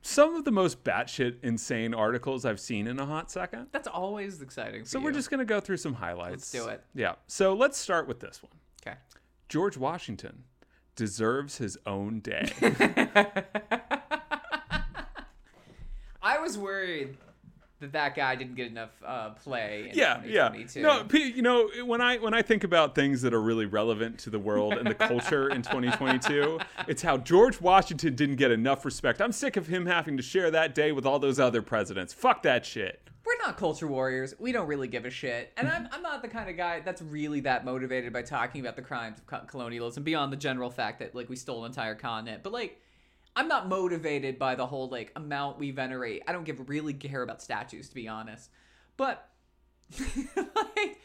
some 0.02 0.34
of 0.36 0.44
the 0.44 0.50
most 0.52 0.84
batshit 0.84 1.36
insane 1.42 1.92
articles 1.94 2.44
i've 2.44 2.60
seen 2.60 2.86
in 2.86 2.98
a 3.00 3.06
hot 3.06 3.30
second 3.30 3.66
That's 3.72 3.88
always 3.88 4.42
exciting. 4.42 4.84
For 4.84 4.88
so 4.90 5.00
we're 5.00 5.12
just 5.12 5.30
going 5.30 5.40
to 5.40 5.44
go 5.46 5.60
through 5.60 5.78
some 5.78 5.94
highlights 5.94 6.52
Let's 6.54 6.66
do 6.66 6.70
it. 6.70 6.84
yeah 6.94 7.14
so 7.26 7.54
let's 7.54 7.78
start 7.78 8.06
with 8.06 8.20
this 8.20 8.42
one 8.42 8.52
okay. 8.86 8.96
George 9.50 9.76
washington 9.76 10.44
deserves 10.96 11.58
his 11.58 11.76
own 11.84 12.20
day 12.20 12.50
I 16.22 16.38
was 16.38 16.56
worried 16.58 17.16
that 17.80 17.92
that 17.92 18.14
guy 18.14 18.36
didn't 18.36 18.54
get 18.56 18.66
enough 18.66 18.90
uh, 19.04 19.30
play. 19.30 19.88
In 19.90 19.98
yeah 19.98 20.20
yeah 20.24 20.50
2022. 20.50 20.82
no 20.82 21.06
you 21.18 21.42
know 21.42 21.68
when 21.84 22.00
i 22.00 22.18
when 22.18 22.34
i 22.34 22.42
think 22.42 22.62
about 22.62 22.94
things 22.94 23.22
that 23.22 23.32
are 23.34 23.40
really 23.40 23.64
relevant 23.66 24.18
to 24.20 24.30
the 24.30 24.38
world 24.38 24.74
and 24.74 24.86
the 24.86 24.94
culture 24.94 25.48
in 25.48 25.62
2022 25.62 26.60
it's 26.88 27.00
how 27.02 27.16
george 27.16 27.60
washington 27.60 28.14
didn't 28.14 28.36
get 28.36 28.50
enough 28.50 28.84
respect 28.84 29.22
i'm 29.22 29.32
sick 29.32 29.56
of 29.56 29.66
him 29.66 29.86
having 29.86 30.16
to 30.18 30.22
share 30.22 30.50
that 30.50 30.74
day 30.74 30.92
with 30.92 31.06
all 31.06 31.18
those 31.18 31.40
other 31.40 31.62
presidents 31.62 32.12
fuck 32.12 32.42
that 32.42 32.66
shit 32.66 33.09
we're 33.24 33.46
not 33.46 33.58
culture 33.58 33.86
warriors. 33.86 34.34
We 34.38 34.52
don't 34.52 34.66
really 34.66 34.88
give 34.88 35.04
a 35.04 35.10
shit. 35.10 35.52
And 35.56 35.68
I'm, 35.68 35.84
mm-hmm. 35.84 35.94
I'm 35.94 36.02
not 36.02 36.22
the 36.22 36.28
kind 36.28 36.48
of 36.48 36.56
guy 36.56 36.80
that's 36.80 37.02
really 37.02 37.40
that 37.40 37.64
motivated 37.64 38.12
by 38.12 38.22
talking 38.22 38.60
about 38.60 38.76
the 38.76 38.82
crimes 38.82 39.18
of 39.18 39.46
colonialism 39.46 40.02
beyond 40.02 40.32
the 40.32 40.36
general 40.36 40.70
fact 40.70 41.00
that 41.00 41.14
like 41.14 41.28
we 41.28 41.36
stole 41.36 41.64
an 41.64 41.70
entire 41.70 41.94
continent. 41.94 42.42
But 42.42 42.52
like, 42.52 42.80
I'm 43.36 43.46
not 43.46 43.68
motivated 43.68 44.38
by 44.38 44.54
the 44.54 44.66
whole 44.66 44.88
like 44.88 45.12
amount 45.16 45.58
we 45.58 45.70
venerate. 45.70 46.22
I 46.26 46.32
don't 46.32 46.44
give 46.44 46.68
really 46.68 46.94
care 46.94 47.22
about 47.22 47.42
statues 47.42 47.88
to 47.90 47.94
be 47.94 48.08
honest. 48.08 48.50
But 48.96 49.28
like, 49.98 51.00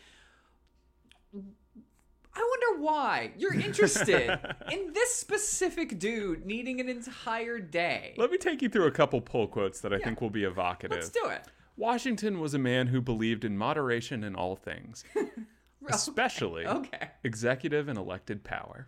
I 2.33 2.49
wonder 2.49 2.81
why 2.81 3.31
you're 3.37 3.53
interested 3.53 4.39
in 4.71 4.93
this 4.93 5.15
specific 5.15 5.99
dude 5.99 6.45
needing 6.45 6.79
an 6.79 6.89
entire 6.89 7.59
day. 7.59 8.13
let 8.17 8.31
me 8.31 8.37
take 8.37 8.61
you 8.61 8.69
through 8.69 8.85
a 8.85 8.91
couple 8.91 9.21
pull 9.21 9.47
quotes 9.47 9.79
that 9.79 9.93
i 9.93 9.97
think 9.97 10.21
will 10.21 10.29
be 10.29 10.43
evocative 10.43 10.97
Let's 10.97 11.09
do 11.09 11.27
it. 11.29 11.47
Washington 11.77 12.39
was 12.39 12.53
a 12.53 12.59
man 12.59 12.87
who 12.87 13.01
believed 13.01 13.43
in 13.45 13.57
moderation 13.57 14.23
in 14.23 14.35
all 14.35 14.55
things 14.55 15.03
especially 15.89 16.65
Okay. 16.65 17.09
executive 17.23 17.87
and 17.87 17.97
elected 17.97 18.43
power 18.43 18.87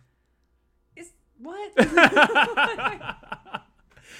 Is 0.96 1.12
what? 1.38 1.72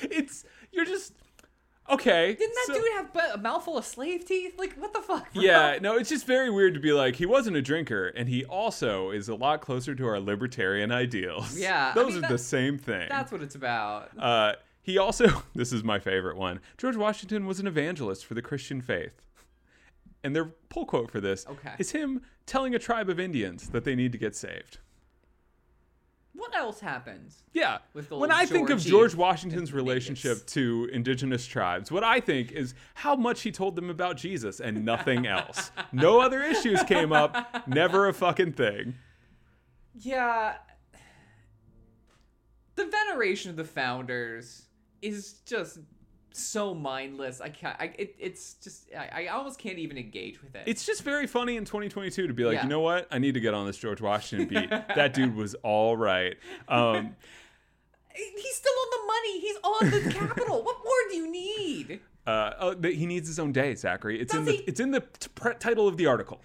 it's 0.02 0.44
you're 0.72 0.84
just 0.84 1.12
okay 1.90 2.34
Didn't 2.34 2.54
that 2.54 2.64
so- 2.66 2.74
dude 2.74 2.92
have 2.96 3.12
bu- 3.12 3.34
a 3.34 3.38
mouthful 3.38 3.78
of 3.78 3.84
slave 3.84 4.24
teeth? 4.26 4.54
Like, 4.58 4.74
what 4.74 4.92
the 4.92 5.00
fuck? 5.00 5.32
bro? 5.32 5.42
Yeah, 5.42 5.78
no, 5.82 5.96
it's 5.96 6.08
just 6.10 6.26
very 6.26 6.50
weird 6.50 6.74
to 6.74 6.80
be 6.80 6.92
like, 6.92 7.16
he 7.16 7.26
wasn't 7.26 7.56
a 7.56 7.62
drinker, 7.62 8.08
and 8.08 8.28
he 8.28 8.44
also 8.44 9.10
is 9.10 9.28
a 9.28 9.34
lot 9.34 9.60
closer 9.62 9.94
to 9.94 10.06
our 10.06 10.20
libertarian 10.20 10.92
ideals. 10.92 11.58
Yeah, 11.58 11.90
I 11.90 11.94
Those 11.94 12.14
mean, 12.14 12.24
are 12.26 12.28
the 12.28 12.38
same 12.38 12.78
thing. 12.78 13.06
That's 13.08 13.32
what 13.32 13.42
it's 13.42 13.54
about. 13.54 14.10
Uh, 14.18 14.52
he 14.83 14.97
also, 14.99 15.43
this 15.55 15.72
is 15.72 15.83
my 15.85 15.99
favorite 15.99 16.37
one 16.37 16.61
George 16.76 16.97
Washington 16.97 17.47
was 17.47 17.61
an 17.61 17.66
evangelist 17.66 18.24
for 18.24 18.35
the 18.35 18.43
Christian 18.43 18.81
faith. 18.81 19.22
And 20.24 20.35
their 20.35 20.47
pull 20.68 20.85
quote 20.85 21.11
for 21.11 21.20
this 21.20 21.47
Okay. 21.49 21.74
is 21.79 21.93
him 21.93 22.22
telling 22.47 22.74
a 22.74 22.79
tribe 22.79 23.09
of 23.09 23.20
Indians 23.20 23.68
that 23.70 23.85
they 23.85 23.95
need 23.95 24.12
to 24.12 24.18
get 24.18 24.35
saved. 24.35 24.79
What 26.35 26.55
else 26.57 26.81
happens? 26.81 27.43
Yeah. 27.53 27.79
When 28.11 28.31
I 28.31 28.47
think 28.47 28.70
of 28.70 28.81
George 28.81 29.14
Washington's 29.14 29.72
relationship 29.72 30.47
to 30.49 30.89
indigenous 30.93 31.45
tribes, 31.47 31.91
what 31.91 32.05
I 32.05 32.20
think 32.20 32.53
is 32.53 32.74
how 32.95 33.16
much 33.16 33.43
he 33.43 33.51
told 33.51 33.74
them 33.74 33.91
about 33.91 34.16
Jesus 34.16 34.61
and 34.61 34.85
nothing 34.85 35.26
else. 35.37 35.72
no 35.93 36.20
other 36.20 36.41
issues 36.43 36.83
came 36.85 37.12
up, 37.12 37.66
never 37.68 38.07
a 38.09 38.14
fucking 38.14 38.53
thing. 38.53 38.95
Yeah. 39.99 40.55
The 42.76 42.87
veneration 42.87 43.51
of 43.51 43.57
the 43.57 43.64
founders 43.64 44.66
is 45.03 45.34
just 45.46 45.78
so 46.32 46.74
mindless. 46.74 47.40
I 47.40 47.49
can't. 47.49 47.76
I, 47.80 47.92
it, 47.99 48.14
it's 48.18 48.55
just. 48.55 48.88
I, 48.96 49.24
I 49.24 49.26
almost 49.28 49.59
can't 49.59 49.78
even 49.78 49.99
engage 49.99 50.42
with 50.42 50.55
it. 50.55 50.62
It's 50.66 50.84
just 50.86 51.03
very 51.03 51.26
funny 51.26 51.57
in 51.57 51.64
2022 51.64 52.26
to 52.26 52.32
be 52.34 52.44
like, 52.44 52.55
Yeah. 52.55 52.62
you 52.64 52.68
know 52.68 52.80
what? 52.80 53.09
I 53.11 53.18
need 53.18 53.34
to 53.34 53.40
get 53.40 53.55
on 53.55 53.66
this 53.66 53.76
George 53.78 54.01
Washington 54.01 54.49
beat. 54.49 54.70
that 54.70 55.14
dude 55.14 55.34
was 55.34 55.55
all 55.62 55.96
right. 55.96 56.36
Um, 56.68 57.16
He's 58.14 58.55
still 58.57 58.72
on 58.72 58.88
the 58.90 59.07
money. 59.07 59.40
He's 59.40 59.57
on 59.62 59.90
the 59.90 60.12
capital. 60.18 60.62
what 60.64 60.76
more 60.84 60.94
do 61.11 61.16
you 61.16 61.30
need? 61.30 62.01
Uh, 62.29 62.53
oh, 62.61 62.74
he 62.83 63.07
needs 63.07 63.26
his 63.26 63.39
own 63.39 63.53
day, 63.53 63.74
Zachary. 63.74 64.20
It's 64.20 64.35
in 64.35 64.45
the 64.45 64.53
he? 64.53 64.59
it's 64.66 64.81
in 64.81 64.91
the 64.91 65.01
t- 65.01 65.29
pre- 65.35 65.55
title 65.55 65.89
of 65.89 65.97
the 65.97 66.05
article. 66.05 66.43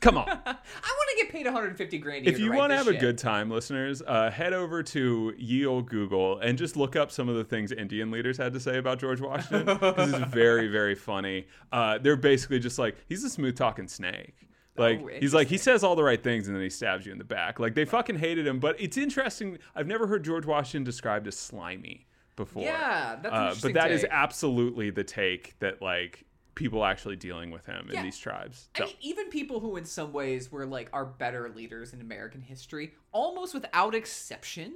Come 0.00 0.16
on. 0.16 0.28
I 0.28 0.32
want 0.44 1.10
to 1.10 1.16
get 1.16 1.28
paid 1.28 1.44
150 1.44 1.98
grand 1.98 2.22
a 2.22 2.24
year 2.26 2.34
if 2.34 2.38
you 2.38 2.52
want 2.52 2.70
to 2.70 2.76
have 2.76 2.86
this 2.86 2.94
a 2.94 3.00
good 3.00 3.18
time, 3.18 3.50
listeners, 3.50 4.00
uh, 4.06 4.30
head 4.30 4.52
over 4.52 4.80
to 4.84 5.34
ye 5.36 5.66
old 5.66 5.90
Google 5.90 6.38
and 6.38 6.56
just 6.56 6.76
look 6.76 6.94
up 6.94 7.10
some 7.10 7.28
of 7.28 7.34
the 7.34 7.42
things 7.42 7.72
Indian 7.72 8.12
leaders 8.12 8.36
had 8.36 8.52
to 8.52 8.60
say 8.60 8.78
about 8.78 9.00
George 9.00 9.20
Washington. 9.20 9.76
This 9.96 10.14
is 10.14 10.24
very, 10.28 10.68
very 10.68 10.94
funny. 10.94 11.48
Uh, 11.72 11.98
they're 11.98 12.14
basically 12.14 12.60
just 12.60 12.78
like 12.78 12.96
he's 13.08 13.24
a 13.24 13.28
smooth 13.28 13.56
talking 13.56 13.88
snake. 13.88 14.36
Like 14.76 15.00
Oh, 15.02 15.08
he's 15.18 15.34
like 15.34 15.48
he 15.48 15.58
says 15.58 15.82
all 15.82 15.96
the 15.96 16.04
right 16.04 16.22
things 16.22 16.46
and 16.46 16.54
then 16.54 16.62
he 16.62 16.70
stabs 16.70 17.06
you 17.06 17.10
in 17.10 17.18
the 17.18 17.24
back. 17.24 17.58
Like 17.58 17.74
they 17.74 17.84
fucking 17.84 18.20
hated 18.20 18.46
him, 18.46 18.60
but 18.60 18.80
it's 18.80 18.96
interesting. 18.96 19.58
I've 19.74 19.88
never 19.88 20.06
heard 20.06 20.24
George 20.24 20.46
Washington 20.46 20.84
described 20.84 21.26
as 21.26 21.36
slimy 21.36 22.06
before. 22.36 22.62
Yeah, 22.62 23.16
that's 23.22 23.34
Uh, 23.34 23.54
but 23.62 23.74
that 23.74 23.90
is 23.90 24.02
take. 24.02 24.10
absolutely 24.12 24.90
the 24.90 25.04
take 25.04 25.58
that 25.60 25.80
like 25.80 26.24
people 26.54 26.84
actually 26.84 27.16
dealing 27.16 27.50
with 27.50 27.66
him 27.66 27.90
in 27.92 28.02
these 28.02 28.18
tribes. 28.18 28.68
I 28.76 28.84
mean, 28.84 28.94
even 29.00 29.28
people 29.28 29.60
who, 29.60 29.76
in 29.76 29.84
some 29.84 30.12
ways, 30.12 30.52
were 30.52 30.66
like 30.66 30.88
our 30.92 31.04
better 31.04 31.48
leaders 31.48 31.92
in 31.92 32.00
American 32.00 32.40
history, 32.40 32.92
almost 33.12 33.54
without 33.54 33.94
exception, 33.94 34.74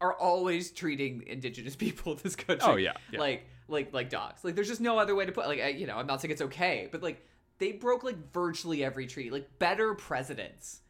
are 0.00 0.14
always 0.14 0.70
treating 0.70 1.24
indigenous 1.26 1.76
people 1.76 2.12
in 2.12 2.18
this 2.22 2.36
country. 2.36 2.68
Oh, 2.68 2.76
yeah, 2.76 2.92
yeah. 3.12 3.20
like 3.20 3.46
like 3.68 3.92
like 3.92 4.10
dogs. 4.10 4.44
Like 4.44 4.54
there's 4.54 4.68
just 4.68 4.80
no 4.80 4.98
other 4.98 5.14
way 5.14 5.26
to 5.26 5.32
put. 5.32 5.46
Like 5.46 5.60
I, 5.60 5.68
you 5.68 5.86
know, 5.86 5.96
I'm 5.96 6.06
not 6.06 6.20
saying 6.20 6.32
it's 6.32 6.42
okay, 6.42 6.88
but 6.90 7.02
like 7.02 7.24
they 7.58 7.72
broke 7.72 8.04
like 8.04 8.32
virtually 8.32 8.84
every 8.84 9.06
treaty. 9.06 9.30
Like 9.30 9.58
better 9.58 9.94
presidents 9.94 10.80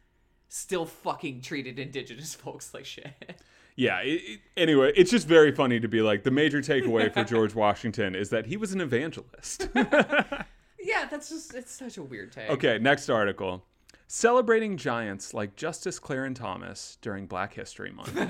still 0.49 0.85
fucking 0.85 1.41
treated 1.41 1.79
indigenous 1.79 2.35
folks 2.35 2.73
like 2.73 2.85
shit. 2.85 3.41
Yeah. 3.77 3.99
It, 4.01 4.07
it- 4.25 4.39
anyway, 4.57 4.91
it's 4.95 5.09
just 5.11 5.25
very 5.27 5.53
funny 5.53 5.79
to 5.79 5.87
be 5.87 6.01
like 6.01 6.23
the 6.23 6.31
major 6.31 6.59
takeaway 6.59 7.13
for 7.13 7.23
George 7.33 7.55
Washington 7.55 8.13
is 8.15 8.29
that 8.31 8.47
he 8.47 8.57
was 8.57 8.73
an 8.73 8.81
evangelist. 8.81 9.69
yeah, 9.75 11.05
that's 11.09 11.29
just 11.29 11.55
it's 11.55 11.71
such 11.71 11.97
a 11.97 12.03
weird 12.03 12.33
take. 12.33 12.49
okay, 12.49 12.77
next 12.79 13.09
article. 13.09 13.63
Celebrating 14.09 14.77
giants 14.77 15.33
like 15.33 15.55
Justice 15.57 15.99
Clarence 15.99 16.39
Thomas 16.39 16.97
during 17.01 17.27
Black 17.27 17.53
History 17.53 17.91
Month. 17.91 18.15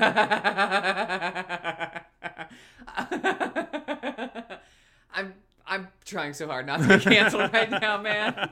I'm 5.13 5.33
I'm 5.65 5.87
trying 6.05 6.33
so 6.33 6.47
hard 6.47 6.65
not 6.65 6.79
to 6.81 6.87
get 6.87 7.01
canceled 7.01 7.51
right 7.53 7.69
now, 7.69 8.01
man. 8.01 8.49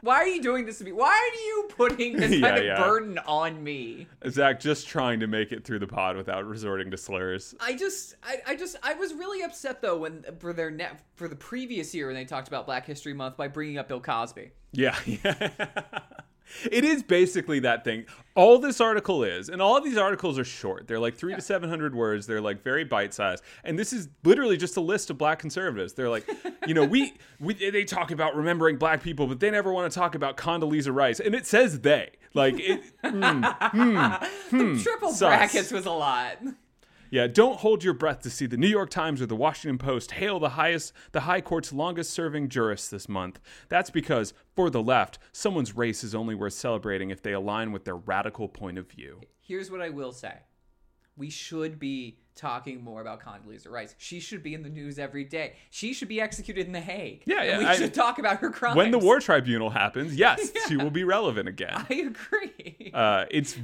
Why 0.00 0.16
are 0.16 0.28
you 0.28 0.40
doing 0.40 0.64
this 0.64 0.78
to 0.78 0.84
me? 0.84 0.92
Why 0.92 1.08
are 1.08 1.40
you 1.40 1.68
putting 1.76 2.16
this 2.16 2.30
kind 2.40 2.58
of 2.58 2.64
yeah. 2.64 2.78
burden 2.78 3.18
on 3.18 3.62
me? 3.62 4.06
Zach 4.28 4.60
just 4.60 4.86
trying 4.86 5.20
to 5.20 5.26
make 5.26 5.50
it 5.50 5.64
through 5.64 5.80
the 5.80 5.86
pod 5.86 6.16
without 6.16 6.46
resorting 6.46 6.90
to 6.92 6.96
slurs. 6.96 7.54
I 7.60 7.74
just 7.74 8.14
I, 8.22 8.38
I 8.46 8.56
just 8.56 8.76
I 8.82 8.94
was 8.94 9.12
really 9.14 9.42
upset 9.42 9.82
though 9.82 9.98
when 9.98 10.24
for 10.38 10.52
their 10.52 10.70
net 10.70 11.00
for 11.16 11.26
the 11.26 11.36
previous 11.36 11.94
year 11.94 12.06
when 12.06 12.14
they 12.14 12.24
talked 12.24 12.48
about 12.48 12.66
Black 12.66 12.86
History 12.86 13.12
Month 13.12 13.36
by 13.36 13.48
bringing 13.48 13.78
up 13.78 13.88
Bill 13.88 14.00
Cosby. 14.00 14.52
Yeah, 14.72 14.96
yeah. 15.06 15.50
It 16.70 16.84
is 16.84 17.02
basically 17.02 17.60
that 17.60 17.84
thing. 17.84 18.06
All 18.34 18.58
this 18.58 18.80
article 18.80 19.24
is, 19.24 19.48
and 19.48 19.60
all 19.60 19.76
of 19.76 19.84
these 19.84 19.96
articles 19.96 20.38
are 20.38 20.44
short. 20.44 20.86
They're 20.86 20.98
like 20.98 21.16
three 21.16 21.34
to 21.34 21.40
seven 21.40 21.68
hundred 21.68 21.94
words. 21.94 22.26
They're 22.26 22.40
like 22.40 22.62
very 22.62 22.84
bite 22.84 23.12
sized. 23.14 23.42
And 23.64 23.78
this 23.78 23.92
is 23.92 24.08
literally 24.24 24.56
just 24.56 24.76
a 24.76 24.80
list 24.80 25.10
of 25.10 25.18
black 25.18 25.38
conservatives. 25.38 25.94
They're 25.94 26.08
like, 26.08 26.28
you 26.66 26.74
know, 26.74 26.84
we 26.84 27.14
we 27.40 27.54
they 27.54 27.84
talk 27.84 28.10
about 28.10 28.36
remembering 28.36 28.76
black 28.76 29.02
people, 29.02 29.26
but 29.26 29.40
they 29.40 29.50
never 29.50 29.72
want 29.72 29.90
to 29.90 29.98
talk 29.98 30.14
about 30.14 30.36
Condoleezza 30.36 30.94
Rice, 30.94 31.20
and 31.20 31.34
it 31.34 31.46
says 31.46 31.80
they. 31.80 32.10
Like, 32.34 32.60
it, 32.60 32.82
mm, 33.02 34.20
the 34.50 34.82
triple 34.82 35.12
sus. 35.12 35.20
brackets 35.20 35.72
was 35.72 35.86
a 35.86 35.90
lot. 35.90 36.38
Yeah, 37.10 37.26
don't 37.26 37.60
hold 37.60 37.82
your 37.82 37.94
breath 37.94 38.20
to 38.22 38.30
see 38.30 38.44
the 38.44 38.58
New 38.58 38.68
York 38.68 38.90
Times 38.90 39.22
or 39.22 39.26
the 39.26 39.34
Washington 39.34 39.78
Post 39.78 40.12
hail 40.12 40.38
the 40.38 40.50
highest 40.50 40.92
the 41.12 41.20
High 41.20 41.40
Court's 41.40 41.72
longest 41.72 42.10
serving 42.10 42.50
jurists 42.50 42.88
this 42.88 43.08
month. 43.08 43.40
That's 43.70 43.88
because 43.88 44.34
for 44.54 44.68
the 44.68 44.82
left, 44.82 45.18
someone's 45.32 45.74
race 45.74 46.04
is 46.04 46.14
only 46.14 46.34
worth 46.34 46.52
celebrating 46.52 47.10
if 47.10 47.22
they 47.22 47.32
align 47.32 47.72
with 47.72 47.84
their 47.84 47.96
radical 47.96 48.46
point 48.46 48.76
of 48.76 48.90
view. 48.90 49.22
Here's 49.40 49.70
what 49.70 49.80
I 49.80 49.88
will 49.88 50.12
say. 50.12 50.34
We 51.18 51.30
should 51.30 51.78
be 51.78 52.18
talking 52.36 52.82
more 52.82 53.00
about 53.00 53.20
Condoleezza 53.20 53.68
Rice. 53.68 53.96
She 53.98 54.20
should 54.20 54.42
be 54.44 54.54
in 54.54 54.62
the 54.62 54.68
news 54.68 54.98
every 54.98 55.24
day. 55.24 55.54
She 55.70 55.92
should 55.92 56.06
be 56.08 56.20
executed 56.20 56.66
in 56.66 56.72
The 56.72 56.80
Hague. 56.80 57.24
Yeah, 57.26 57.42
yeah, 57.42 57.58
we 57.58 57.64
I- 57.66 57.74
should 57.76 57.92
talk 57.92 58.18
about 58.20 58.38
her 58.38 58.50
crimes. 58.50 58.76
When 58.76 58.92
the 58.92 58.98
war 58.98 59.18
tribunal 59.18 59.70
happens, 59.70 60.14
yes, 60.14 60.52
she 60.68 60.76
will 60.76 60.92
be 60.92 61.02
relevant 61.02 61.48
again. 61.48 61.72
I 61.74 61.94
agree. 61.94 62.92
Uh, 62.94 63.24
it's 63.30 63.58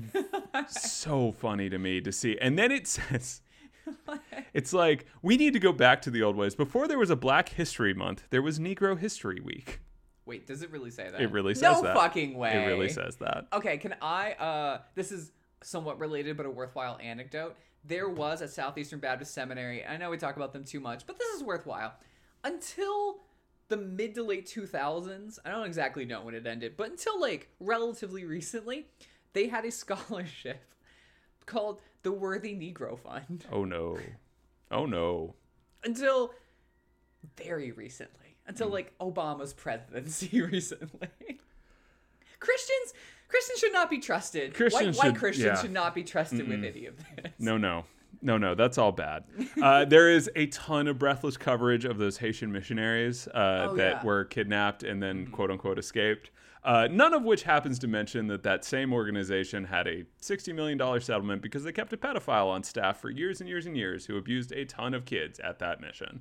so 0.69 1.31
funny 1.33 1.71
to 1.71 1.79
me 1.79 2.01
to 2.01 2.11
see. 2.11 2.37
And 2.41 2.59
then 2.59 2.73
it 2.73 2.89
says, 2.89 3.41
it's 4.55 4.73
like, 4.73 5.07
we 5.23 5.37
need 5.37 5.53
to 5.53 5.61
go 5.61 5.73
back 5.73 6.03
to 6.03 6.11
the 6.11 6.23
old 6.23 6.35
ways. 6.37 6.57
Before 6.57 6.89
there 6.89 6.99
was 6.99 7.11
a 7.11 7.17
Black 7.17 7.51
History 7.51 7.95
Month, 7.95 8.25
there 8.31 8.43
was 8.43 8.59
Negro 8.59 8.99
History 8.99 9.41
Week. 9.41 9.81
Wait, 10.27 10.47
does 10.47 10.63
it 10.63 10.71
really 10.73 10.91
say 10.91 11.11
that? 11.11 11.21
It 11.21 11.31
really 11.31 11.55
says 11.55 11.77
no 11.77 11.83
that. 11.83 11.95
No 11.95 12.01
fucking 12.01 12.37
way. 12.37 12.65
It 12.65 12.67
really 12.67 12.89
says 12.89 13.17
that. 13.17 13.47
Okay, 13.53 13.77
can 13.77 13.95
I? 14.01 14.33
Uh, 14.33 14.79
this 14.95 15.13
is 15.13 15.33
somewhat 15.65 15.99
related, 15.99 16.37
but 16.37 16.47
a 16.47 16.51
worthwhile 16.51 16.99
anecdote. 17.03 17.57
There 17.85 18.09
mm-hmm. 18.09 18.17
was 18.17 18.41
a 18.41 18.49
Southeastern 18.49 19.01
Baptist 19.01 19.35
Seminary. 19.35 19.85
I 19.85 19.97
know 19.97 20.11
we 20.11 20.17
talk 20.17 20.37
about 20.37 20.53
them 20.53 20.65
too 20.65 20.81
much, 20.81 21.07
but 21.07 21.19
this 21.19 21.29
is 21.35 21.43
worthwhile. 21.43 21.95
Until 22.43 23.21
the 23.69 23.77
mid 23.77 24.15
to 24.15 24.23
late 24.23 24.47
2000s, 24.47 25.39
I 25.45 25.51
don't 25.51 25.67
exactly 25.67 26.05
know 26.05 26.23
when 26.23 26.35
it 26.35 26.47
ended, 26.47 26.77
but 26.77 26.91
until 26.91 27.21
like 27.21 27.49
relatively 27.61 28.25
recently, 28.25 28.87
they 29.33 29.49
had 29.49 29.65
a 29.65 29.71
scholarship 29.73 30.63
called 31.47 31.81
the 32.03 32.13
Worthy 32.13 32.55
Negro 32.55 32.99
Fund. 32.99 33.45
Oh 33.51 33.65
no. 33.65 33.99
Oh 34.71 34.87
no. 34.87 35.35
Until 35.83 36.33
very 37.37 37.73
recently. 37.73 38.37
Until 38.47 38.69
mm. 38.69 38.73
like 38.73 38.99
Obama's 38.99 39.53
presidency 39.53 40.41
recently. 40.43 41.09
Christians 42.41 42.93
Christians 43.35 43.59
should 43.59 43.73
not 43.73 43.91
be 43.91 43.99
trusted. 43.99 44.55
Christians 44.55 44.97
white, 44.97 45.09
white 45.13 45.19
Christians 45.19 45.47
yeah. 45.57 45.61
should 45.61 45.73
not 45.73 45.93
be 45.93 46.05
trusted 46.05 46.47
with 46.47 46.65
any 46.65 46.87
of 46.87 46.95
this. 46.97 47.33
No, 47.41 47.59
no. 47.59 47.85
No, 48.23 48.39
no, 48.39 48.55
that's 48.55 48.79
all 48.79 48.93
bad. 48.93 49.25
Uh, 49.61 49.85
there 49.85 50.09
is 50.09 50.31
a 50.37 50.47
ton 50.47 50.87
of 50.87 50.99
breathless 50.99 51.37
coverage 51.37 51.85
of 51.85 51.99
those 51.99 52.19
Haitian 52.19 52.53
missionaries 52.53 53.27
uh, 53.29 53.69
Oh, 53.71 53.77
that 53.77 53.97
yeah. 53.97 54.05
were 54.05 54.25
kidnapped 54.25 54.83
and 54.85 55.03
then 55.03 55.27
quote 55.29 55.51
unquote 55.51 55.79
escaped. 55.81 56.31
Uh, 56.63 56.87
none 56.91 57.13
of 57.13 57.25
which 57.25 57.43
happens 57.43 57.79
to 57.81 57.89
mention 57.89 58.29
that 58.29 58.43
that 58.45 58.65
same 58.65 58.93
organization 58.93 59.65
had 59.65 59.87
a 59.89 60.05
$60 60.23 60.55
million 60.55 61.01
settlement 61.01 61.43
because 61.43 61.65
they 61.65 61.73
kept 61.73 61.93
a 61.93 61.97
pedophile 61.97 62.47
on 62.47 62.63
staff 62.63 63.01
for 63.01 63.11
years 63.11 63.41
and 63.41 63.49
years 63.49 63.67
and 63.67 63.77
years 63.77 64.07
who 64.07 64.17
abused 64.17 64.53
a 64.53 64.65
ton 64.65 64.95
of 64.95 65.05
kids 65.05 65.41
at 65.41 65.59
that 65.59 65.81
mission. 65.81 66.21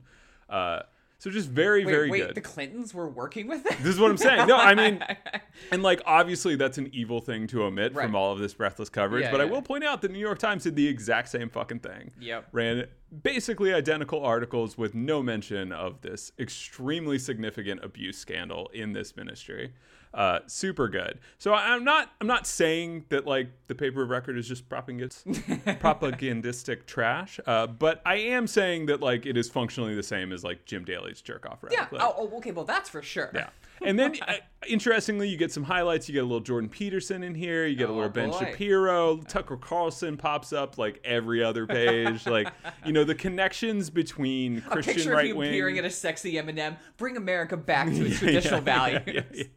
Uh, 0.49 0.79
so 1.23 1.29
just 1.29 1.47
very, 1.47 1.85
Wait, 1.85 1.91
very 1.93 2.09
wait, 2.09 2.27
good. 2.27 2.35
the 2.35 2.41
Clintons 2.41 2.93
were 2.93 3.07
working 3.07 3.47
with 3.47 3.65
it? 3.65 3.77
This 3.77 3.93
is 3.95 3.99
what 4.01 4.11
I'm 4.11 4.17
saying. 4.17 4.45
No, 4.45 4.57
I 4.57 4.75
mean, 4.75 5.01
and 5.71 5.81
like 5.81 6.01
obviously 6.05 6.57
that's 6.57 6.77
an 6.77 6.89
evil 6.91 7.21
thing 7.21 7.47
to 7.47 7.63
omit 7.63 7.93
Right. 7.95 8.03
from 8.07 8.13
all 8.13 8.33
of 8.33 8.39
this 8.39 8.53
breathless 8.53 8.89
coverage, 8.89 9.23
Yeah, 9.23 9.31
but 9.31 9.39
I 9.39 9.45
will 9.45 9.61
point 9.61 9.85
out 9.85 10.01
the 10.01 10.09
New 10.09 10.19
York 10.19 10.37
Times 10.37 10.63
did 10.63 10.75
the 10.75 10.85
exact 10.85 11.29
same 11.29 11.47
fucking 11.47 11.79
thing. 11.79 12.11
Yep. 12.19 12.49
Ran 12.51 12.87
basically 13.21 13.73
identical 13.73 14.21
articles 14.21 14.77
with 14.77 14.95
no 14.95 15.23
mention 15.23 15.71
of 15.71 16.01
this 16.01 16.33
extremely 16.39 17.17
significant 17.17 17.85
abuse 17.85 18.17
scandal 18.17 18.69
in 18.73 18.91
this 18.91 19.15
ministry. 19.15 19.71
Uh, 20.13 20.39
super 20.45 20.87
good. 20.87 21.19
So 21.39 21.53
I'm 21.53 21.83
not 21.83 22.11
I'm 22.21 22.27
not 22.27 22.45
saying 22.45 23.05
that 23.09 23.25
like 23.25 23.49
the 23.67 23.73
paper 23.73 24.03
of 24.03 24.09
record 24.09 24.37
is 24.37 24.47
just 24.47 24.69
propagandistic 25.79 26.85
trash, 26.85 27.39
uh, 27.47 27.67
but 27.67 28.01
I 28.05 28.15
am 28.15 28.45
saying 28.47 28.85
that 28.87 29.01
like 29.01 29.25
it 29.25 29.37
is 29.37 29.49
functionally 29.49 29.95
the 29.95 30.03
same 30.03 30.31
as 30.31 30.43
like 30.43 30.65
Jim 30.65 30.85
Daly's 30.85 31.21
jerk 31.21 31.45
off 31.49 31.59
yeah. 31.71 31.79
radical. 31.79 31.97
Oh, 32.01 32.29
oh, 32.31 32.37
okay. 32.37 32.51
Well, 32.51 32.65
that's 32.65 32.89
for 32.89 33.01
sure. 33.01 33.31
Yeah. 33.33 33.49
And 33.81 33.97
then, 33.99 34.15
uh, 34.27 34.35
interestingly, 34.67 35.27
you 35.27 35.37
get 35.37 35.51
some 35.51 35.63
highlights. 35.63 36.07
You 36.07 36.13
get 36.13 36.19
a 36.21 36.27
little 36.27 36.39
Jordan 36.39 36.69
Peterson 36.69 37.23
in 37.23 37.35
here. 37.35 37.65
You 37.65 37.75
get 37.75 37.89
a 37.89 37.91
Oh, 37.91 37.95
little 37.95 38.09
Ben 38.09 38.29
boy. 38.29 38.39
Shapiro. 38.39 39.17
Tucker 39.17 39.57
Carlson 39.57 40.15
pops 40.17 40.53
up 40.53 40.77
like 40.77 41.01
every 41.03 41.43
other 41.43 41.65
page. 41.67 42.25
like, 42.27 42.51
you 42.85 42.93
know, 42.93 43.03
the 43.03 43.15
connections 43.15 43.89
between 43.89 44.59
A 44.59 44.61
Christian 44.61 45.11
right 45.11 45.35
wing. 45.35 45.51
peering 45.51 45.77
at 45.79 45.85
a 45.85 45.89
sexy 45.89 46.37
M&M. 46.37 46.77
Bring 46.97 47.17
America 47.17 47.57
back 47.57 47.87
to 47.89 48.05
its 48.05 48.19
traditional 48.19 48.61
values. 48.61 49.47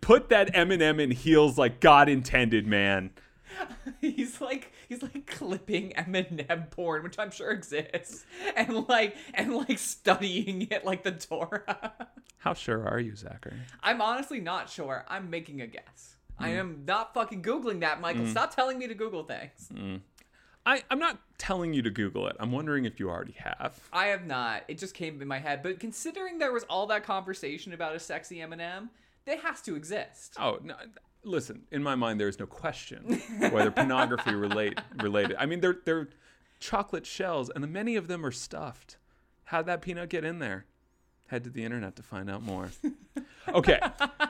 Put 0.00 0.28
that 0.30 0.54
M&M 0.54 1.00
in 1.00 1.10
heels 1.10 1.58
like 1.58 1.80
God 1.80 2.08
intended, 2.08 2.66
man. 2.66 3.10
he's 4.00 4.40
like 4.40 4.72
he's 4.88 5.02
like 5.02 5.26
clipping 5.26 5.92
M&M 5.92 6.64
porn, 6.70 7.02
which 7.02 7.18
I'm 7.18 7.30
sure 7.30 7.50
exists, 7.50 8.24
and 8.56 8.88
like 8.88 9.16
and 9.34 9.54
like 9.54 9.78
studying 9.78 10.68
it 10.70 10.84
like 10.84 11.02
the 11.02 11.12
Torah. 11.12 11.92
How 12.38 12.54
sure 12.54 12.86
are 12.86 12.98
you, 12.98 13.16
Zachary? 13.16 13.58
I'm 13.82 14.00
honestly 14.00 14.40
not 14.40 14.70
sure. 14.70 15.04
I'm 15.08 15.28
making 15.28 15.60
a 15.60 15.66
guess. 15.66 16.16
Hmm. 16.38 16.44
I 16.44 16.48
am 16.50 16.84
not 16.86 17.12
fucking 17.12 17.42
googling 17.42 17.80
that, 17.80 18.00
Michael. 18.00 18.26
Stop 18.26 18.54
telling 18.54 18.78
me 18.78 18.86
to 18.86 18.94
Google 18.94 19.24
things. 19.24 19.68
Hmm. 19.74 19.96
I, 20.64 20.82
I'm 20.90 20.98
not 20.98 21.18
telling 21.38 21.72
you 21.72 21.82
to 21.82 21.90
Google 21.90 22.28
it. 22.28 22.36
I'm 22.38 22.52
wondering 22.52 22.84
if 22.84 23.00
you 23.00 23.08
already 23.08 23.34
have. 23.38 23.80
I 23.92 24.06
have 24.06 24.26
not. 24.26 24.64
It 24.68 24.78
just 24.78 24.94
came 24.94 25.20
in 25.20 25.26
my 25.26 25.38
head. 25.38 25.62
But 25.62 25.80
considering 25.80 26.38
there 26.38 26.52
was 26.52 26.64
all 26.64 26.86
that 26.88 27.02
conversation 27.02 27.72
about 27.72 27.96
a 27.96 27.98
sexy 27.98 28.42
M&M, 28.42 28.90
that 29.26 29.40
has 29.40 29.60
to 29.62 29.76
exist. 29.76 30.34
Oh 30.38 30.58
no! 30.62 30.74
Listen, 31.22 31.62
in 31.70 31.82
my 31.82 31.94
mind, 31.94 32.18
there 32.20 32.28
is 32.28 32.38
no 32.38 32.46
question 32.46 33.20
whether 33.50 33.70
pornography 33.70 34.34
relate 34.34 34.80
related. 35.02 35.36
I 35.38 35.46
mean, 35.46 35.60
they're 35.60 35.78
they're 35.84 36.08
chocolate 36.60 37.06
shells, 37.06 37.50
and 37.50 37.66
many 37.72 37.96
of 37.96 38.08
them 38.08 38.24
are 38.24 38.32
stuffed. 38.32 38.96
How'd 39.44 39.66
that 39.66 39.82
peanut 39.82 40.08
get 40.10 40.24
in 40.24 40.38
there? 40.38 40.66
Head 41.26 41.44
to 41.44 41.50
the 41.50 41.64
internet 41.64 41.96
to 41.96 42.02
find 42.02 42.28
out 42.28 42.42
more. 42.42 42.70
Okay, 43.48 43.80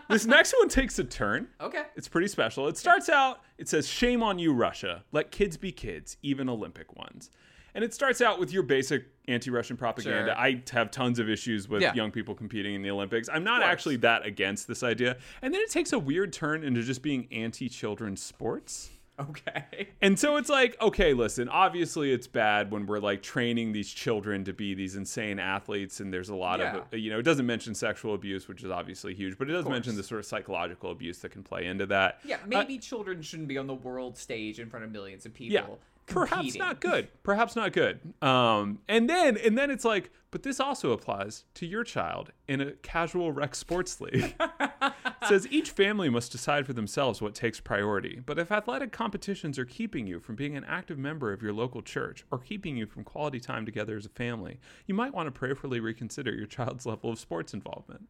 this 0.09 0.24
next 0.24 0.55
one 0.59 0.68
takes 0.68 0.99
a 0.99 1.05
turn. 1.05 1.49
Okay. 1.61 1.82
It's 1.97 2.09
pretty 2.09 2.28
special. 2.28 2.68
It 2.68 2.76
starts 2.78 3.09
out, 3.09 3.41
it 3.59 3.68
says, 3.68 3.88
Shame 3.88 4.22
on 4.22 4.38
you, 4.38 4.53
Russia. 4.53 5.05
Let 5.12 5.30
kids 5.30 5.57
be 5.57 5.72
kids, 5.72 6.16
even 6.22 6.49
Olympic 6.49 6.97
ones. 6.97 7.30
And 7.75 7.85
it 7.85 7.95
starts 7.95 8.21
out 8.21 8.39
with 8.41 8.53
your 8.53 8.62
basic 8.62 9.05
anti 9.29 9.51
Russian 9.51 9.77
propaganda. 9.77 10.33
Sure. 10.33 10.37
I 10.39 10.62
have 10.73 10.91
tons 10.91 11.18
of 11.18 11.29
issues 11.29 11.68
with 11.68 11.83
Yeah. 11.83 11.95
young 11.95 12.11
people 12.11 12.35
competing 12.35 12.75
in 12.75 12.83
the 12.83 12.91
Olympics. 12.91 13.29
I'm 13.33 13.45
not 13.45 13.62
actually 13.62 13.97
that 13.97 14.27
against 14.27 14.66
this 14.68 14.83
idea. 14.83 15.16
And 15.43 15.55
then 15.55 15.61
it 15.61 15.71
takes 15.71 15.93
a 15.93 15.99
weird 15.99 16.33
turn 16.33 16.64
into 16.64 16.83
just 16.83 17.03
being 17.03 17.29
anti-children 17.31 18.16
sports. 18.16 18.91
Okay. 19.18 19.89
And 20.03 20.18
so 20.18 20.37
it's 20.39 20.49
like, 20.49 20.81
okay, 20.81 21.12
listen, 21.12 21.51
obviously 21.51 22.11
it's 22.11 22.27
bad 22.27 22.71
when 22.71 22.87
we're 22.87 23.01
like 23.01 23.23
training 23.23 23.71
these 23.73 23.91
children 23.91 24.45
to 24.45 24.55
be 24.55 24.73
these 24.73 24.97
insane 24.97 25.39
athletes. 25.39 26.01
And 26.01 26.11
there's 26.11 26.31
a 26.31 26.35
lot 26.35 26.62
of, 26.62 26.87
you 26.99 27.11
know, 27.11 27.18
it 27.18 27.23
doesn't 27.23 27.45
mention 27.45 27.75
sexual 27.75 28.14
abuse, 28.14 28.49
which 28.49 28.64
is 28.64 28.71
obviously 28.71 29.14
huge, 29.14 29.37
but 29.37 29.51
it 29.51 29.53
does 29.53 29.66
mention 29.68 29.95
the 29.95 30.03
sort 30.03 30.21
of 30.21 30.25
psychological 30.27 30.91
abuse 30.91 31.18
that 31.18 31.33
can 31.33 31.43
play 31.43 31.66
into 31.66 31.85
that. 31.87 32.21
Yeah, 32.25 32.37
Uh, 32.37 32.47
maybe 32.47 32.79
children 32.79 33.21
shouldn't 33.21 33.49
be 33.49 33.59
on 33.59 33.66
the 33.66 33.75
world 33.75 34.16
stage 34.16 34.59
in 34.59 34.71
front 34.71 34.87
of 34.87 34.91
millions 34.91 35.27
of 35.27 35.35
people. 35.35 35.53
yeah 35.53 35.66
perhaps 36.11 36.41
competing. 36.41 36.59
not 36.61 36.81
good. 36.81 37.09
Perhaps 37.23 37.57
not 37.57 37.73
good. 37.73 38.01
Um 38.23 38.81
and 38.89 39.09
then 39.09 39.37
and 39.37 39.57
then 39.57 39.71
it's 39.71 39.85
like 39.85 40.11
but 40.31 40.45
this 40.45 40.61
also 40.61 40.93
applies 40.93 41.45
to 41.55 41.67
your 41.67 41.83
child 41.83 42.31
in 42.47 42.61
a 42.61 42.73
casual 42.73 43.33
rec 43.33 43.55
sports 43.55 44.01
league. 44.01 44.35
It 44.41 44.93
says 45.29 45.49
each 45.51 45.71
family 45.71 46.09
must 46.09 46.31
decide 46.31 46.67
for 46.67 46.73
themselves 46.73 47.21
what 47.21 47.35
takes 47.35 47.59
priority. 47.59 48.21
But 48.25 48.39
if 48.39 48.53
athletic 48.53 48.93
competitions 48.93 49.59
are 49.59 49.65
keeping 49.65 50.07
you 50.07 50.21
from 50.21 50.37
being 50.37 50.57
an 50.57 50.65
active 50.65 50.99
member 50.99 51.33
of 51.33 51.43
your 51.43 51.53
local 51.53 51.83
church 51.83 52.25
or 52.31 52.39
keeping 52.39 52.77
you 52.77 52.87
from 52.87 53.03
quality 53.03 53.41
time 53.41 53.67
together 53.67 53.97
as 53.97 54.07
a 54.07 54.11
family 54.11 54.61
you 54.87 54.95
might 54.95 55.15
want 55.15 55.27
to 55.27 55.31
prayerfully 55.31 55.81
reconsider 55.81 56.33
your 56.33 56.47
child's 56.47 56.87
level 56.87 57.11
of 57.11 57.19
sports 57.19 57.55
involvement. 57.55 58.09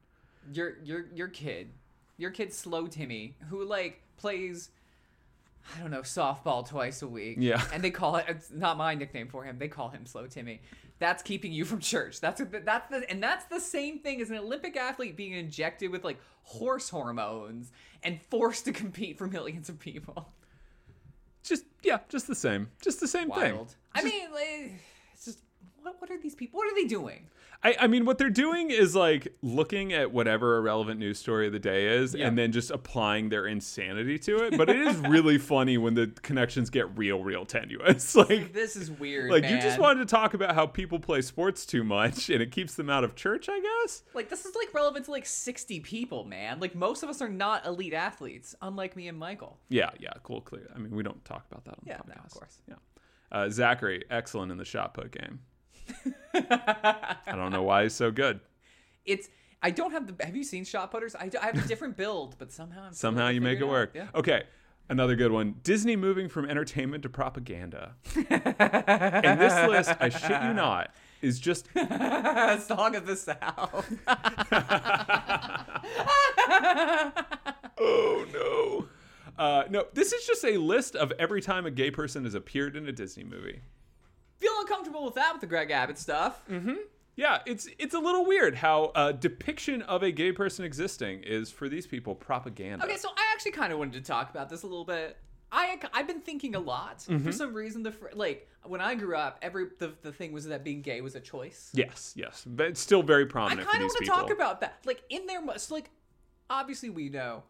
Your 0.53 0.79
your 0.83 1.07
your 1.15 1.29
kid, 1.29 1.71
your 2.17 2.31
kid 2.31 2.53
slow 2.53 2.87
Timmy, 2.87 3.37
who 3.49 3.65
like 3.65 4.03
plays 4.17 4.71
I 5.77 5.81
don't 5.81 5.91
know, 5.91 6.01
softball 6.03 6.67
twice 6.69 7.03
a 7.03 7.09
week. 7.09 7.37
Yeah. 7.39 7.63
And 7.73 7.83
they 7.83 7.91
call 7.91 8.17
it 8.17 8.27
it's 8.29 8.51
not 8.51 8.77
my 8.77 8.95
nickname 8.95 9.29
for 9.29 9.45
him. 9.45 9.59
They 9.59 9.69
call 9.69 9.89
him 9.89 10.07
slow 10.07 10.27
Timmy. 10.27 10.61
That's 10.99 11.23
keeping 11.23 11.53
you 11.53 11.65
from 11.65 11.81
church. 11.81 12.21
That's 12.21 12.41
the, 12.41 12.61
that's 12.65 12.91
the 12.91 13.09
and 13.11 13.23
that's 13.23 13.47
the 13.47 13.61
same 13.61 14.01
thing 14.01 14.21
as 14.21 14.31
an 14.31 14.37
Olympic 14.37 14.77
athlete 14.77 15.17
being 15.17 15.33
injected 15.33 15.91
with 15.91 16.05
like 16.05 16.19
horse 16.43 16.89
hormones 16.91 17.73
and 18.03 18.21
forced 18.31 18.65
to 18.67 18.73
compete 18.73 19.17
for 19.19 19.27
millions 19.27 19.69
of 19.69 19.79
people. 19.79 20.29
just 21.43 21.65
yeah 21.83 21.99
just 22.09 22.27
the 22.27 22.35
same 22.35 22.69
just 22.83 23.01
the 23.01 23.09
same 23.09 23.31
thing 23.31 23.55
Wild. 23.55 23.75
I 23.95 24.03
mean, 24.03 24.31
like, 24.33 24.73
it's 25.15 25.25
just 25.25 25.41
what 25.83 26.01
what 26.01 26.11
are 26.11 26.19
these 26.21 26.35
people? 26.35 26.59
What 26.59 26.71
are 26.71 26.75
they 26.75 26.87
doing? 26.89 27.27
I, 27.63 27.77
I 27.81 27.87
mean, 27.89 28.07
what 28.07 28.17
they're 28.17 28.31
doing 28.31 28.71
is 28.71 28.97
like 28.97 29.29
looking 29.43 29.93
at 29.93 30.13
whatever 30.13 30.57
a 30.57 30.63
relevant 30.63 30.99
news 30.99 31.19
story 31.19 31.47
of 31.47 31.53
the 31.53 31.59
day 31.59 31.89
is 31.99 32.15
Yeah. 32.15 32.27
and 32.27 32.39
then 32.39 32.53
just 32.53 32.71
applying 32.71 33.29
their 33.29 33.47
insanity 33.47 34.19
to 34.21 34.45
it. 34.47 34.57
But 34.57 34.71
it 34.71 34.79
is 34.81 34.97
really 35.01 35.37
funny 35.55 35.77
when 35.77 35.93
the 35.93 36.07
connections 36.23 36.71
get 36.71 36.97
real, 36.97 37.23
real 37.23 37.45
tenuous. 37.45 38.15
Like, 38.17 38.55
This 38.55 38.77
is 38.77 38.91
weird. 38.91 39.31
like 39.31 39.45
you 39.45 39.61
just 39.61 39.79
wanted 39.79 40.01
to 40.01 40.07
talk 40.07 40.33
about 40.33 40.55
how 40.55 40.67
people 40.67 40.99
play 40.99 41.21
sports 41.21 41.67
too 41.67 41.85
much 41.85 42.31
and 42.31 42.41
it 42.41 42.51
keeps 42.51 42.77
them 42.77 42.89
out 42.89 43.05
of 43.05 43.15
church, 43.15 43.49
I 43.51 43.61
guess. 43.61 44.05
Like 44.15 44.31
this 44.31 44.47
is 44.47 44.55
like 44.55 44.73
relevant 44.73 45.05
to 45.05 45.11
like 45.11 45.27
60 45.27 45.81
people, 45.81 46.25
man. 46.25 46.61
Like 46.61 46.75
most 46.75 47.03
of 47.03 47.11
us 47.11 47.21
are 47.21 47.29
not 47.29 47.67
elite 47.67 47.93
athletes, 47.93 48.55
unlike 48.63 48.97
me 48.97 49.07
and 49.09 49.19
Michael. 49.19 49.59
Yeah, 49.69 49.91
yeah, 49.99 50.13
cool, 50.23 50.41
clear. 50.41 50.71
I 50.75 50.79
mean, 50.79 50.97
we 50.97 51.03
don't 51.03 51.23
talk 51.27 51.45
about 51.51 51.65
that 51.67 51.73
on 51.75 51.81
Yeah, 51.87 51.99
the 52.07 52.09
no, 52.09 52.15
podcast. 52.15 52.25
of 52.27 52.33
course. 52.33 52.59
Yeah. 52.69 52.75
Uh, 53.31 53.49
Zachary, 53.51 54.03
excellent 54.11 54.51
in 54.51 54.57
the 54.57 54.65
shot 54.65 54.95
put 54.95 55.13
game. 55.13 55.41
I 56.35 57.17
don't 57.35 57.53
know 57.53 57.63
why 57.63 57.85
he's 57.85 57.95
so 57.95 58.11
good. 58.11 58.41
It's 59.05 59.29
I 59.63 59.71
don't 59.71 59.93
have 59.93 60.07
the. 60.07 60.25
Have 60.25 60.37
you 60.37 60.45
seen 60.45 60.65
shot 60.65 60.91
putters? 60.91 61.15
I, 61.15 61.29
do- 61.29 61.39
I 61.41 61.47
have 61.47 61.65
a 61.65 61.69
different 61.69 61.97
build, 61.97 62.37
but 62.39 62.51
somehow 62.53 62.85
I'm 62.85 62.93
Somehow 62.95 63.29
you 63.29 63.41
make 63.41 63.53
it 63.59 63.61
figuring 63.61 63.71
work. 63.73 63.97
out. 63.97 64.15
Okay, 64.15 64.45
another 64.89 65.17
good 65.17 65.33
one. 65.33 65.57
Disney 65.63 65.97
moving 65.97 66.29
from 66.29 66.49
entertainment 66.49 67.03
to 67.03 67.09
propaganda. 67.11 67.95
and 68.17 69.41
this 69.41 69.69
list, 69.69 69.93
I 70.01 70.09
shit 70.09 70.43
you 70.43 70.55
not, 70.55 70.95
is 71.21 71.39
just 71.39 71.69
Yeah. 71.75 72.59
Song 72.59 72.97
of 72.97 73.07
the 73.07 73.17
South. 73.17 73.93
oh 77.79 78.27
no. 78.33 78.89
Uh, 79.39 79.65
no, 79.71 79.87
this 79.95 80.13
is 80.13 80.27
just 80.27 80.45
a 80.45 80.59
list 80.59 80.97
of 80.97 81.13
every 81.19 81.41
time 81.41 81.65
a 81.67 81.71
gay 81.71 81.91
person 81.91 82.25
has 82.25 82.35
appeared 82.35 82.77
in 82.77 82.87
a 82.87 82.93
Disney 82.93 83.25
movie. 83.25 83.61
Feel 84.41 84.53
uncomfortable 84.61 85.05
with 85.05 85.15
that 85.15 85.33
with 85.33 85.41
the 85.41 85.47
Greg 85.47 85.71
Abbott 85.71 85.99
stuff. 85.99 86.41
Mm-hmm. 86.51 86.75
Yeah, 87.17 87.41
it's 87.47 87.69
it's 87.79 87.95
a 87.95 87.99
little 87.99 88.25
weird 88.25 88.55
how 88.55 88.93
a 88.95 89.13
depiction 89.13 89.83
of 89.83 90.03
a 90.03 90.11
gay 90.11 90.33
person 90.33 90.65
existing 90.65 91.23
is 91.23 91.51
for 91.51 91.69
these 91.69 91.87
people 91.87 92.15
propaganda. 92.15 92.85
Okay, 92.85 92.97
so 92.97 93.09
I 93.11 93.31
actually 93.35 93.53
kind 93.53 93.73
of 93.73 93.79
wanted 93.79 93.95
to 93.95 94.01
talk 94.01 94.31
about 94.31 94.49
this 94.49 94.63
a 94.63 94.67
little 94.67 94.85
bit. 94.87 95.17
I 95.53 95.79
I've 95.93 96.07
been 96.07 96.21
thinking 96.21 96.55
a 96.55 96.61
lot 96.61 96.99
Mm-hmm. 97.01 97.25
for 97.25 97.33
some 97.33 97.53
reason. 97.53 97.83
The 97.83 97.93
fr- 97.93 98.07
like 98.15 98.49
when 98.65 98.81
I 98.81 98.95
grew 98.95 99.17
up, 99.17 99.39
every 99.43 99.67
the, 99.79 99.93
the 100.01 100.13
thing 100.13 100.33
was 100.33 100.47
that 100.47 100.65
being 100.65 100.81
gay 100.81 101.01
was 101.03 101.15
a 101.15 101.21
choice. 101.21 101.71
yes, 101.75 102.15
yes, 102.17 102.45
but 102.47 102.67
it's 102.69 102.81
still 102.81 103.03
very 103.03 103.27
prominent. 103.27 103.69
I 103.69 103.71
kind 103.73 103.85
of 103.85 103.89
want 103.89 103.99
to 103.99 104.07
talk 104.07 104.31
about 104.31 104.61
that. 104.63 104.79
Like 104.87 105.03
in 105.11 105.27
there, 105.27 105.41
so 105.59 105.75
like 105.75 105.91
obviously 106.49 106.89
we 106.89 107.09
know 107.11 107.43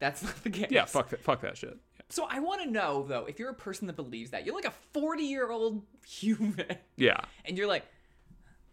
that's 0.00 0.22
not 0.22 0.42
the 0.42 0.50
case. 0.50 0.68
yeah, 0.70 0.84
fuck 0.86 1.10
that, 1.10 1.20
fuck 1.20 1.42
that 1.42 1.56
shit. 1.56 1.76
So 2.12 2.26
I 2.28 2.40
want 2.40 2.60
to 2.62 2.70
know 2.70 3.04
though, 3.08 3.24
if 3.24 3.38
you're 3.38 3.48
a 3.48 3.54
person 3.54 3.86
that 3.86 3.96
believes 3.96 4.32
that, 4.32 4.44
you're 4.44 4.54
like 4.54 4.66
a 4.66 4.74
40 4.92 5.22
year 5.22 5.50
old 5.50 5.82
human, 6.06 6.66
yeah. 6.96 7.20
and 7.46 7.56
you're 7.56 7.66
like, 7.66 7.86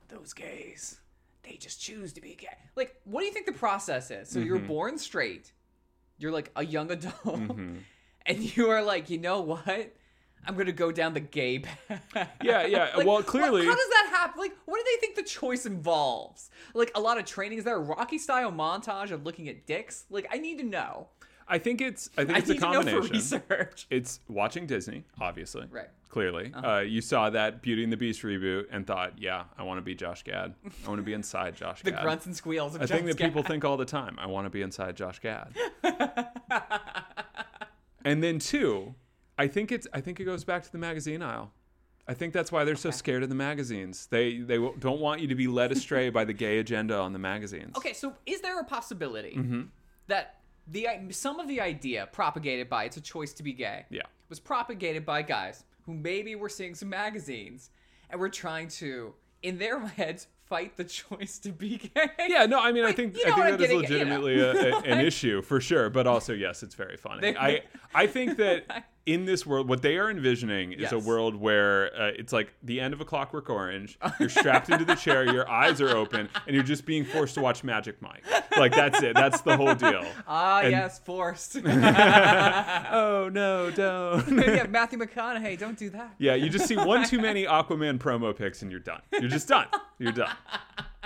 those 0.09 0.33
gays, 0.33 0.99
they 1.43 1.55
just 1.55 1.79
choose 1.81 2.11
to 2.13 2.21
be 2.21 2.35
gay. 2.35 2.47
Like, 2.75 2.99
what 3.05 3.21
do 3.21 3.27
you 3.27 3.31
think 3.31 3.45
the 3.45 3.53
process 3.53 4.11
is? 4.11 4.29
So 4.29 4.39
Mm-hmm. 4.39 4.47
you're 4.47 4.59
born 4.59 4.97
straight, 4.97 5.53
you're 6.17 6.33
like 6.33 6.51
a 6.57 6.65
young 6.65 6.91
adult, 6.91 7.15
and 8.25 8.57
you 8.57 8.69
are 8.69 8.83
like, 8.83 9.09
you 9.09 9.17
know 9.19 9.39
what? 9.39 9.95
I'm 10.45 10.55
gonna 10.57 10.73
go 10.73 10.91
down 10.91 11.13
the 11.13 11.19
gay 11.21 11.59
path. 11.87 12.29
Yeah, 12.43 12.65
yeah. 12.65 12.89
Like, 12.97 13.07
well, 13.07 13.23
clearly, 13.23 13.63
how 13.65 13.73
does 13.75 13.89
that 13.89 14.07
happen? 14.11 14.41
Like, 14.41 14.53
what 14.65 14.79
do 14.79 14.83
they 14.85 14.99
think 14.99 15.15
the 15.15 15.23
choice 15.23 15.65
involves? 15.65 16.49
Like, 16.73 16.91
a 16.95 16.99
lot 16.99 17.17
of 17.17 17.23
training. 17.25 17.57
Is 17.59 17.63
there 17.63 17.75
a 17.77 17.79
Rocky 17.79 18.17
style 18.17 18.51
montage 18.51 19.11
of 19.11 19.23
looking 19.25 19.47
at 19.47 19.65
dicks? 19.65 20.03
Like, 20.09 20.27
I 20.29 20.37
need 20.39 20.57
to 20.57 20.65
know. 20.65 21.07
I 21.51 21.57
think 21.57 21.81
it's 21.81 22.09
I 22.17 22.25
think 22.25 22.35
I 22.35 22.39
it's 22.39 22.49
a 22.49 22.53
need 22.53 22.59
to 22.59 22.71
know 22.71 22.81
for 22.83 22.91
combination. 23.01 23.15
research. 23.15 23.87
It's 23.89 24.19
watching 24.27 24.67
Disney, 24.67 25.05
obviously. 25.19 25.65
Right. 25.71 25.89
Clearly, 26.09 26.53
uh 26.53 26.79
you 26.79 27.01
saw 27.01 27.29
that 27.31 27.61
Beauty 27.61 27.83
and 27.83 27.91
the 27.91 27.97
Beast 27.97 28.21
reboot 28.23 28.65
and 28.71 28.85
thought, 28.87 29.13
"Yeah, 29.19 29.43
I 29.57 29.63
want 29.63 29.77
to 29.77 29.81
be 29.81 29.93
Josh 29.95 30.23
Gad. 30.23 30.55
I 30.85 30.87
want 30.89 30.99
to 30.99 31.03
be 31.03 31.13
inside 31.13 31.55
Josh 31.55 31.81
Gad. 31.81 31.85
The 31.85 31.91
Gad." 31.91 32.03
grunts 32.03 32.25
and 32.25 32.35
squeals 32.35 32.75
of 32.75 32.81
a 32.81 32.87
thing 32.87 33.05
Josh 33.05 33.15
that 33.15 33.17
people 33.23 33.43
think 33.43 33.63
all 33.65 33.77
the 33.77 33.85
time. 33.85 34.17
I 34.19 34.25
want 34.27 34.45
to 34.45 34.49
be 34.49 34.61
inside 34.61 34.95
Josh 34.95 35.19
Gad. 35.19 35.55
and 38.05 38.23
then 38.23 38.39
two, 38.39 38.95
I 39.37 39.47
think 39.47 39.71
it's 39.71 39.87
I 39.93 40.01
think 40.01 40.19
it 40.19 40.25
goes 40.25 40.43
back 40.43 40.63
to 40.63 40.71
the 40.71 40.77
magazine 40.77 41.21
aisle. 41.21 41.51
I 42.07 42.15
think 42.15 42.33
that's 42.33 42.51
why 42.51 42.63
they're 42.63 42.75
so 42.75 42.89
scared 42.89 43.21
of 43.21 43.29
the 43.29 43.35
magazines. 43.35 44.07
They 44.07 44.37
they 44.39 44.57
don't 44.57 44.99
want 44.99 45.21
you 45.21 45.27
to 45.27 45.35
be 45.35 45.47
led 45.47 45.71
astray 45.71 46.09
by 46.09 46.25
the 46.25 46.33
gay 46.33 46.57
agenda 46.59 46.97
on 46.97 47.13
the 47.13 47.19
magazines. 47.19 47.75
Okay, 47.77 47.93
so 47.93 48.15
is 48.25 48.41
there 48.41 48.59
a 48.59 48.63
possibility 48.63 49.35
Mm-hmm. 49.37 49.61
that 50.07 50.38
the 50.71 50.87
some 51.11 51.39
of 51.39 51.47
the 51.47 51.59
idea 51.61 52.07
propagated 52.11 52.69
by 52.69 52.83
it's 52.85 52.97
a 52.97 53.01
choice 53.01 53.33
to 53.33 53.43
be 53.43 53.53
gay 53.53 53.85
Yeah. 53.89 54.01
was 54.29 54.39
propagated 54.39 55.05
by 55.05 55.21
guys 55.21 55.63
who 55.85 55.93
maybe 55.93 56.35
were 56.35 56.49
seeing 56.49 56.75
some 56.75 56.89
magazines 56.89 57.69
and 58.09 58.19
were 58.19 58.29
trying 58.29 58.67
to 58.69 59.13
in 59.41 59.57
their 59.57 59.79
heads 59.99 60.27
fight 60.45 60.75
the 60.77 60.83
choice 60.83 61.37
to 61.39 61.51
be 61.51 61.77
gay. 61.77 62.09
Yeah, 62.27 62.45
no, 62.47 62.59
I 62.59 62.71
mean, 62.71 62.83
I 62.83 62.91
think 62.91 63.15
you 63.15 63.23
I 63.25 63.29
know 63.29 63.35
think 63.35 63.45
I'm 63.45 63.57
that 63.57 63.61
is 63.61 63.69
getting 63.69 63.83
at, 63.83 63.89
you 63.91 64.05
know. 64.05 64.19
legitimately 64.21 64.39
a, 64.39 64.75
a- 64.75 64.79
an 64.81 65.05
issue 65.05 65.41
for 65.43 65.61
sure. 65.61 65.89
But 65.91 66.07
also, 66.07 66.33
yes, 66.33 66.63
it's 66.63 66.73
very 66.75 66.97
funny. 66.97 67.37
I 67.37 67.61
I 67.93 68.07
think 68.07 68.37
that 68.37 68.85
in 69.05 69.25
this 69.25 69.45
world, 69.45 69.67
what 69.67 69.81
they 69.81 69.97
are 69.97 70.09
envisioning 70.09 70.71
is 70.73 70.91
a 70.91 70.99
world 70.99 71.35
where 71.35 71.87
uh, 71.99 72.11
it's 72.17 72.31
like 72.31 72.53
the 72.63 72.79
end 72.79 72.93
of 72.93 73.01
a 73.01 73.05
Clockwork 73.05 73.49
Orange. 73.49 73.97
You're 74.19 74.29
strapped 74.29 74.69
into 74.69 74.85
the 74.85 74.95
chair, 74.95 75.23
your 75.31 75.49
eyes 75.49 75.81
are 75.81 75.89
open, 75.95 76.29
and 76.45 76.55
you're 76.55 76.63
just 76.63 76.85
being 76.85 77.03
forced 77.05 77.33
to 77.35 77.41
watch 77.41 77.63
Magic 77.63 78.01
Mike. 78.01 78.23
Like 78.57 78.73
that's 78.73 79.01
it. 79.01 79.15
That's 79.15 79.41
the 79.41 79.57
whole 79.57 79.73
deal. 79.75 80.05
Ah, 80.27 80.59
And- 80.61 80.71
yes, 80.71 80.99
forced. 80.99 81.55
Oh 82.91 83.29
no, 83.31 83.71
don't. 83.71 84.27
yeah, 84.37 84.67
Matthew 84.67 84.99
McConaughey, 84.99 85.57
don't 85.57 85.77
do 85.77 85.89
that. 85.91 86.15
Yeah, 86.17 86.35
you 86.35 86.49
just 86.49 86.67
see 86.67 86.75
one 86.77 87.05
too 87.07 87.19
many 87.19 87.45
Aquaman 87.45 87.97
promo 87.99 88.35
pics 88.35 88.61
and 88.61 88.69
you're 88.71 88.79
done. 88.79 89.01
You're 89.19 89.29
just 89.29 89.47
done. 89.47 89.67
You're 89.97 90.11
done. 90.11 90.31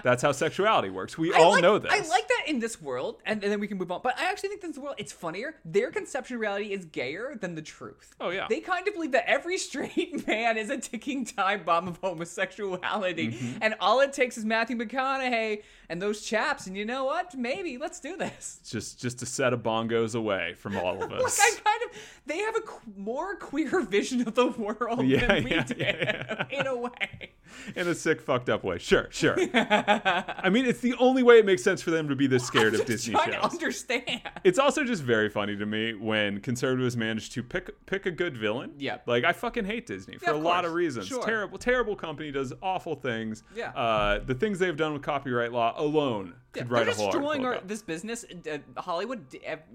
That's 0.02 0.24
how 0.24 0.32
sexuality 0.32 0.90
works. 0.90 1.18
We 1.18 1.34
I 1.34 1.38
all 1.40 1.52
like- 1.52 1.62
know 1.62 1.78
this. 1.78 1.92
I 1.94 2.00
like 2.10 2.28
that 2.28 2.44
in 2.48 2.60
this 2.60 2.82
world, 2.82 3.22
and, 3.26 3.44
and 3.44 3.52
then 3.52 3.60
we 3.60 3.68
can 3.68 3.78
move 3.78 3.92
on. 3.92 4.02
But 4.04 4.20
I 4.20 4.30
actually 4.30 4.50
think 4.50 4.62
this 4.62 4.78
world, 4.78 4.96
it's 4.98 5.12
funnier. 5.14 5.56
Their 5.66 5.92
conception 5.92 6.36
of 6.36 6.42
reality 6.42 6.72
is 6.74 6.86
gayer 6.86 7.36
than 7.40 7.54
the 7.56 7.62
truth. 7.62 8.16
Oh, 8.20 8.30
yeah. 8.32 8.48
They 8.50 8.60
kind 8.60 8.88
of 8.88 8.96
believe 8.96 9.12
that 9.12 9.30
every 9.30 9.58
straight 9.60 10.26
man 10.28 10.58
is 10.58 10.70
a 10.72 10.78
ticking 10.80 11.26
time 11.26 11.64
bomb 11.64 11.88
of 11.88 11.98
homosexuality, 12.02 13.28
Mm-hmm. 13.34 13.58
and 13.62 13.76
all 13.80 14.00
it 14.00 14.14
takes 14.14 14.38
is 14.38 14.46
Matthew 14.46 14.78
McConaughey 14.78 15.62
and 15.90 16.02
those 16.02 16.22
chaps. 16.26 16.68
And 16.68 16.76
you 16.76 16.86
know 16.86 17.06
what? 17.06 17.36
Maybe 17.36 17.78
let's 17.78 18.00
do 18.00 18.18
this. 18.18 18.60
just 18.68 19.00
just 19.00 19.22
a 19.22 19.26
set 19.26 19.54
of 19.54 19.62
bongos 19.62 20.16
away 20.16 20.56
from 20.58 20.76
all 20.78 21.02
of 21.04 21.12
Like 21.12 21.22
us. 21.24 21.40
I 21.40 21.52
kind 21.64 21.82
of, 21.92 21.98
they 22.26 22.38
have 22.40 22.56
a 22.56 22.62
qu- 22.62 22.92
more 22.96 23.36
queer 23.36 23.82
vision 23.86 24.22
of 24.28 24.36
the 24.36 24.48
world 24.48 25.06
Yeah, 25.06 25.28
than 25.28 25.44
we 25.44 25.52
yeah, 25.52 25.64
did, 25.64 25.78
yeah, 25.78 26.46
in 26.60 26.68
a 26.68 26.76
way. 26.78 27.32
in 27.76 27.88
a 27.88 27.94
sick, 27.96 28.22
fucked 28.22 28.50
up 28.50 28.64
way. 28.64 28.78
Sure, 28.78 29.08
sure. 29.12 29.36
I 29.54 30.50
mean, 30.50 30.66
it's 30.66 30.80
the 30.80 30.94
only 31.00 31.22
way 31.24 31.40
it 31.40 31.46
makes 31.46 31.64
sense 31.64 31.82
for 31.82 31.92
them 31.92 32.08
to 32.10 32.16
be 32.16 32.28
this 32.28 32.44
scared 32.46 32.74
of 32.76 32.86
Disney 32.86 33.14
shows. 33.16 33.52
understand. 33.54 34.22
It's 34.44 34.58
also 34.60 34.84
just 34.84 35.04
very 35.04 35.30
funny 35.30 35.56
to 35.58 35.66
me 35.66 35.94
when 35.94 36.40
conservatives 36.40 36.96
manage 36.98 37.30
to 37.32 37.44
pick 37.44 37.86
pick 37.86 38.06
a 38.06 38.12
good 38.12 38.38
villain. 38.38 38.74
Yep. 38.78 39.04
Like 39.08 39.24
I 39.24 39.34
fucking 39.34 39.66
hate 39.66 39.86
Disney 39.86 40.18
for 40.18 40.26
Yeah, 40.32 40.36
a 40.36 40.38
of 40.38 40.44
lot 40.44 40.66
of 40.66 40.74
reasons. 40.74 41.08
Sure. 41.08 41.24
Terrible, 41.24 41.58
terrible 41.58 41.96
company 41.96 42.32
does 42.32 42.54
awful 42.62 42.96
things. 42.96 43.44
Yeah. 43.56 43.70
Uh, 43.72 44.20
the 44.20 44.34
things 44.36 44.60
they've 44.60 44.76
done 44.78 44.94
with 44.94 45.02
copyright 45.02 45.52
law 45.52 45.74
alone 45.78 46.36
could 46.54 46.68
Yeah, 46.68 46.74
write 46.74 46.86
they're 46.86 46.94
a 46.94 46.98
whole 46.98 47.06
destroying 47.12 47.28
article 47.42 47.46
our, 47.48 47.54
about. 47.56 47.68
this 47.68 47.82
business, 47.82 48.26
uh, 48.50 48.82
Hollywood, 48.82 49.26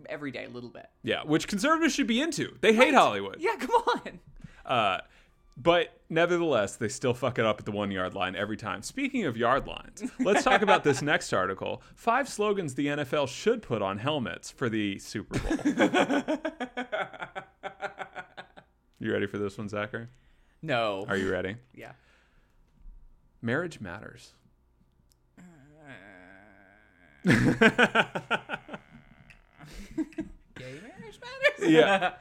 every 0.08 0.30
day 0.30 0.44
a 0.46 0.48
little 0.48 0.70
bit. 0.70 0.86
Yeah, 1.02 1.22
which 1.24 1.46
conservatives 1.48 1.94
should 1.94 2.06
be 2.06 2.20
into. 2.20 2.56
They 2.60 2.72
hate 2.72 2.94
Hollywood. 2.94 3.36
Yeah, 3.40 3.56
come 3.56 3.70
on. 3.70 4.20
Uh, 4.64 4.98
but 5.60 5.88
nevertheless, 6.08 6.76
they 6.76 6.88
still 6.88 7.14
fuck 7.14 7.38
it 7.38 7.44
up 7.44 7.58
at 7.58 7.64
the 7.64 7.72
one 7.72 7.90
yard 7.90 8.14
line 8.14 8.36
every 8.36 8.56
time. 8.56 8.80
Speaking 8.82 9.24
of 9.24 9.36
yard 9.36 9.66
lines, 9.66 10.04
let's 10.20 10.44
talk 10.44 10.62
about 10.62 10.84
this 10.84 11.02
next 11.02 11.32
article. 11.32 11.82
Five 11.96 12.28
slogans 12.28 12.74
the 12.74 12.86
NFL 12.86 13.28
should 13.28 13.60
put 13.62 13.82
on 13.82 13.98
helmets 13.98 14.50
for 14.52 14.68
the 14.68 14.98
Super 15.00 15.38
Bowl. 15.40 15.56
you 19.00 19.12
ready 19.12 19.26
for 19.26 19.38
this 19.38 19.58
one, 19.58 19.68
Zachary? 19.68 20.06
No. 20.62 21.04
Are 21.08 21.16
you 21.16 21.30
ready? 21.30 21.56
Yeah. 21.74 21.92
Marriage 23.42 23.80
matters. 23.80 24.34
Gay 27.28 27.34
marriage 30.82 31.20
matters. 31.20 31.70
Yeah. 31.70 32.12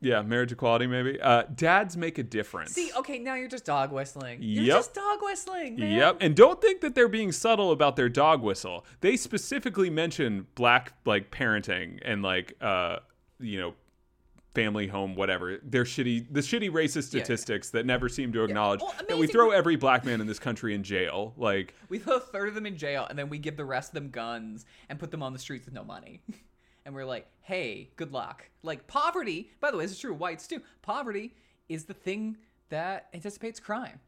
Yeah, 0.00 0.22
marriage 0.22 0.52
equality, 0.52 0.86
maybe. 0.86 1.20
Uh, 1.20 1.42
dads 1.56 1.96
make 1.96 2.18
a 2.18 2.22
difference. 2.22 2.70
See, 2.72 2.92
okay, 2.96 3.18
now 3.18 3.34
you're 3.34 3.48
just 3.48 3.64
dog 3.64 3.90
whistling. 3.90 4.38
You're 4.40 4.62
Yep. 4.62 4.76
just 4.76 4.94
dog 4.94 5.18
whistling. 5.22 5.74
Man. 5.76 5.90
Yep, 5.90 6.18
and 6.20 6.36
don't 6.36 6.62
think 6.62 6.82
that 6.82 6.94
they're 6.94 7.08
being 7.08 7.32
subtle 7.32 7.72
about 7.72 7.96
their 7.96 8.08
dog 8.08 8.40
whistle. 8.40 8.86
They 9.00 9.16
specifically 9.16 9.90
mention 9.90 10.46
black 10.54 10.92
like 11.04 11.32
parenting 11.32 11.98
and 12.04 12.22
like 12.22 12.54
uh 12.60 12.98
you 13.40 13.58
know 13.58 13.74
family 14.54 14.86
home 14.86 15.14
whatever. 15.14 15.58
They're 15.62 15.84
shitty 15.84 16.26
the 16.32 16.40
shitty 16.40 16.70
racist 16.70 17.12
Yeah, 17.12 17.18
yeah. 17.18 17.24
statistics 17.24 17.70
that 17.70 17.86
never 17.86 18.08
seem 18.08 18.32
to 18.32 18.42
acknowledge 18.44 18.80
Well, 18.80 18.94
that 19.08 19.18
we 19.18 19.26
throw 19.26 19.50
every 19.50 19.76
black 19.76 20.04
man 20.04 20.20
in 20.20 20.26
this 20.26 20.38
country 20.38 20.74
in 20.74 20.82
jail. 20.82 21.34
Like 21.36 21.74
We 21.88 21.98
throw 21.98 22.16
a 22.16 22.20
third 22.20 22.48
of 22.48 22.54
them 22.54 22.66
in 22.66 22.76
jail, 22.76 23.06
and 23.08 23.18
then 23.18 23.28
we 23.28 23.38
give 23.38 23.56
the 23.56 23.64
rest 23.64 23.90
of 23.90 23.94
them 23.94 24.10
guns 24.10 24.64
and 24.88 24.98
put 24.98 25.10
them 25.10 25.22
on 25.22 25.32
the 25.32 25.38
streets 25.38 25.66
with 25.66 25.74
no 25.74 25.84
money. 25.84 26.22
and 26.86 26.94
we're 26.94 27.04
like, 27.04 27.26
hey, 27.42 27.90
good 27.96 28.12
luck. 28.12 28.48
Like, 28.62 28.86
poverty, 28.86 29.50
by 29.60 29.70
the 29.70 29.76
way, 29.76 29.84
this 29.84 29.92
is 29.92 29.98
true, 29.98 30.14
of 30.14 30.20
whites 30.20 30.46
too. 30.46 30.62
Poverty 30.82 31.34
is 31.68 31.84
the 31.84 31.94
thing 31.94 32.38
that 32.70 33.08
anticipates 33.12 33.60
crime. 33.60 34.00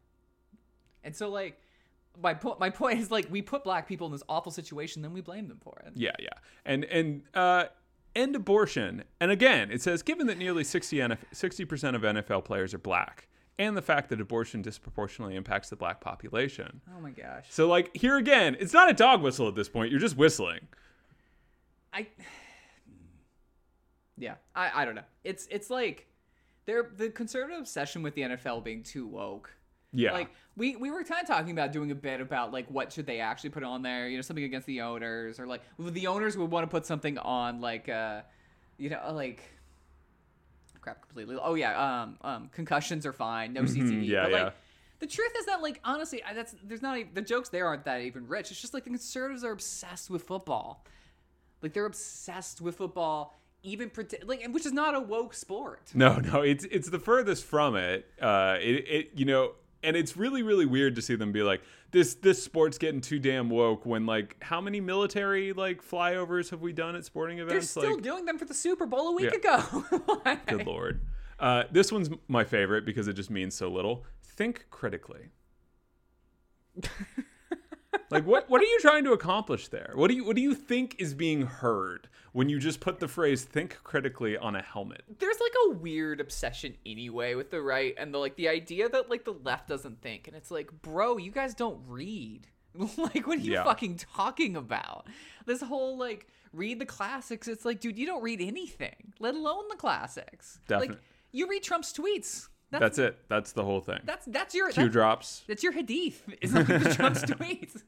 And 1.03 1.15
so, 1.15 1.29
like, 1.29 1.59
my, 2.21 2.33
po- 2.33 2.57
my 2.59 2.69
point 2.81 2.99
is, 2.99 3.11
like, 3.11 3.27
we 3.31 3.41
put 3.41 3.63
black 3.63 3.87
people 3.87 4.07
in 4.07 4.11
this 4.13 4.23
awful 4.27 4.51
situation, 4.51 5.01
then 5.01 5.13
we 5.13 5.21
blame 5.21 5.47
them 5.47 5.59
for 5.61 5.81
it. 5.85 5.93
yeah, 5.95 6.11
yeah. 6.19 6.29
And 6.65 6.83
and 6.85 7.21
uh 7.33 7.65
end 8.15 8.35
abortion. 8.35 9.03
And 9.19 9.31
again, 9.31 9.71
it 9.71 9.81
says 9.81 10.03
given 10.03 10.27
that 10.27 10.37
nearly 10.37 10.63
60 10.63 10.97
NF- 10.97 11.17
60% 11.33 11.95
of 11.95 12.01
NFL 12.01 12.45
players 12.45 12.73
are 12.73 12.79
black 12.79 13.27
and 13.59 13.77
the 13.77 13.81
fact 13.81 14.09
that 14.09 14.19
abortion 14.19 14.61
disproportionately 14.61 15.35
impacts 15.35 15.69
the 15.69 15.75
black 15.75 16.01
population. 16.01 16.81
Oh 16.95 16.99
my 16.99 17.11
gosh. 17.11 17.45
So 17.49 17.67
like 17.67 17.95
here 17.95 18.17
again, 18.17 18.57
it's 18.59 18.73
not 18.73 18.89
a 18.89 18.93
dog 18.93 19.21
whistle 19.21 19.47
at 19.47 19.55
this 19.55 19.69
point. 19.69 19.91
You're 19.91 19.99
just 19.99 20.17
whistling. 20.17 20.67
I 21.93 22.07
yeah, 24.17 24.35
I 24.55 24.81
I 24.81 24.85
don't 24.85 24.95
know. 24.95 25.03
It's 25.23 25.47
it's 25.51 25.69
like 25.69 26.07
they're 26.65 26.89
the 26.95 27.09
conservative 27.09 27.59
obsession 27.59 28.01
with 28.01 28.15
the 28.15 28.21
NFL 28.21 28.63
being 28.63 28.83
too 28.83 29.05
woke. 29.07 29.53
Yeah. 29.93 30.13
Like 30.13 30.29
we 30.55 30.75
we 30.75 30.89
were 30.89 31.03
kind 31.03 31.21
of 31.21 31.27
talking 31.27 31.51
about 31.51 31.71
doing 31.71 31.91
a 31.91 31.95
bit 31.95 32.21
about 32.21 32.51
like 32.53 32.67
what 32.69 32.93
should 32.93 33.05
they 33.05 33.19
actually 33.19 33.49
put 33.49 33.63
on 33.63 33.81
there, 33.81 34.07
you 34.07 34.17
know, 34.17 34.21
something 34.21 34.43
against 34.43 34.67
the 34.67 34.81
owners 34.81 35.39
or 35.39 35.47
like 35.47 35.61
the 35.79 36.07
owners 36.07 36.37
would 36.37 36.49
want 36.49 36.63
to 36.63 36.67
put 36.67 36.85
something 36.85 37.17
on 37.17 37.59
like 37.61 37.89
uh 37.89 38.21
you 38.77 38.89
know, 38.89 39.11
like 39.13 39.43
crap 40.79 41.01
completely. 41.01 41.37
Oh 41.41 41.55
yeah, 41.55 42.01
um 42.01 42.17
um 42.21 42.49
concussions 42.53 43.05
are 43.05 43.13
fine, 43.13 43.53
no 43.53 43.61
CTE. 43.63 43.81
Mm-hmm. 43.81 44.01
yeah, 44.03 44.23
but 44.23 44.31
like 44.31 44.41
yeah. 44.41 44.49
the 44.99 45.07
truth 45.07 45.31
is 45.37 45.45
that 45.45 45.61
like 45.61 45.79
honestly, 45.83 46.23
I- 46.23 46.33
that's 46.33 46.55
there's 46.63 46.81
not 46.81 46.97
even, 46.97 47.13
the 47.13 47.21
jokes 47.21 47.49
there 47.49 47.67
aren't 47.67 47.85
that 47.85 48.01
even 48.01 48.27
rich. 48.27 48.51
It's 48.51 48.61
just 48.61 48.73
like 48.73 48.85
the 48.85 48.89
conservatives 48.91 49.43
are 49.43 49.51
obsessed 49.51 50.09
with 50.09 50.23
football. 50.23 50.85
Like 51.61 51.73
they're 51.73 51.85
obsessed 51.85 52.61
with 52.61 52.77
football 52.77 53.35
even 53.63 53.89
pretend 53.89 54.27
like 54.27 54.45
which 54.49 54.65
is 54.65 54.73
not 54.73 54.95
a 54.95 54.99
woke 54.99 55.33
sport. 55.33 55.91
No, 55.93 56.15
no, 56.17 56.41
it's 56.41 56.65
it's 56.65 56.89
the 56.89 56.99
furthest 56.99 57.45
from 57.45 57.75
it. 57.75 58.05
Uh, 58.19 58.57
it, 58.59 58.87
it 58.87 59.11
you 59.15 59.25
know, 59.25 59.53
and 59.83 59.95
it's 59.95 60.15
really 60.17 60.43
really 60.43 60.65
weird 60.65 60.95
to 60.95 61.01
see 61.01 61.15
them 61.15 61.31
be 61.31 61.41
like 61.43 61.61
this 61.91 62.13
this 62.15 62.41
sport's 62.43 62.77
getting 62.77 63.01
too 63.01 63.19
damn 63.19 63.49
woke 63.49 63.85
when 63.85 64.05
like 64.05 64.37
how 64.41 64.61
many 64.61 64.79
military 64.79 65.53
like 65.53 65.83
flyovers 65.83 66.49
have 66.51 66.61
we 66.61 66.71
done 66.73 66.95
at 66.95 67.03
sporting 67.05 67.39
events? 67.39 67.73
They're 67.73 67.83
still 67.83 67.95
like, 67.95 68.03
doing 68.03 68.25
them 68.25 68.37
for 68.37 68.45
the 68.45 68.53
Super 68.53 68.85
Bowl 68.85 69.09
a 69.09 69.11
week 69.13 69.31
Yeah. 69.43 69.57
ago. 69.57 69.85
Like- 70.25 70.45
good 70.47 70.65
lord. 70.65 71.01
Uh, 71.39 71.63
this 71.71 71.91
one's 71.91 72.09
my 72.27 72.43
favorite 72.43 72.85
because 72.85 73.07
it 73.07 73.13
just 73.13 73.31
means 73.31 73.55
so 73.55 73.67
little. 73.69 74.05
Think 74.23 74.65
critically. 74.69 75.29
like 78.09 78.25
what 78.25 78.49
what 78.49 78.61
are 78.61 78.65
you 78.65 78.79
trying 78.79 79.03
to 79.05 79.11
accomplish 79.13 79.67
there? 79.67 79.91
What 79.95 80.09
do 80.09 80.15
you 80.15 80.23
what 80.23 80.35
do 80.35 80.41
you 80.41 80.53
think 80.55 80.95
is 80.99 81.13
being 81.13 81.41
heard 81.43 82.07
when 82.33 82.47
you 82.49 82.59
just 82.59 82.79
put 82.79 82.99
the 82.99 83.07
phrase 83.07 83.43
think 83.43 83.77
critically 83.83 84.37
on 84.37 84.55
a 84.55 84.61
helmet? 84.61 85.03
there's 85.19 85.39
like 85.39 85.53
a 85.67 85.73
weird 85.79 86.19
obsession 86.21 86.75
anyway 86.85 87.35
with 87.35 87.51
the 87.51 87.61
right 87.61 87.93
and 87.97 88.13
the 88.13 88.17
like 88.17 88.35
the 88.35 88.47
idea 88.47 88.87
that 88.89 89.09
like 89.09 89.23
the 89.25 89.33
left 89.33 89.67
doesn't 89.67 90.01
think 90.01 90.27
and 90.27 90.35
it's 90.37 90.51
like 90.51 90.71
bro 90.81 91.17
you 91.17 91.31
guys 91.31 91.53
don't 91.53 91.79
read 91.87 92.47
like 92.75 93.27
what 93.27 93.37
are 93.37 93.41
you 93.41 93.53
Yeah. 93.53 93.63
fucking 93.65 93.97
talking 93.97 94.55
about 94.55 95.07
this 95.45 95.61
whole 95.61 95.97
like 95.97 96.27
read 96.53 96.79
the 96.79 96.85
classics 96.85 97.47
it's 97.47 97.65
like 97.65 97.79
dude 97.81 97.97
you 97.99 98.05
don't 98.05 98.21
read 98.23 98.41
anything 98.41 99.13
let 99.19 99.35
alone 99.35 99.63
the 99.69 99.75
classics 99.75 100.59
like 100.69 100.97
you 101.33 101.47
read 101.47 101.63
trump's 101.63 101.91
tweets 101.93 102.47
that's 102.71 102.81
That's 102.81 102.97
it. 102.99 103.17
That's 103.29 103.51
the 103.51 103.63
whole 103.63 103.81
thing. 103.81 103.99
that's 104.05 104.25
that's 104.27 104.55
your 104.55 104.69
Q 104.71 104.83
that's, 104.83 104.93
drops. 104.93 105.43
that's 105.47 105.61
your 105.63 105.73
hadith 105.73 106.23
is 106.41 106.53
like 106.53 106.67
the 106.67 106.93
trump's 106.95 107.23
tweets 107.25 107.83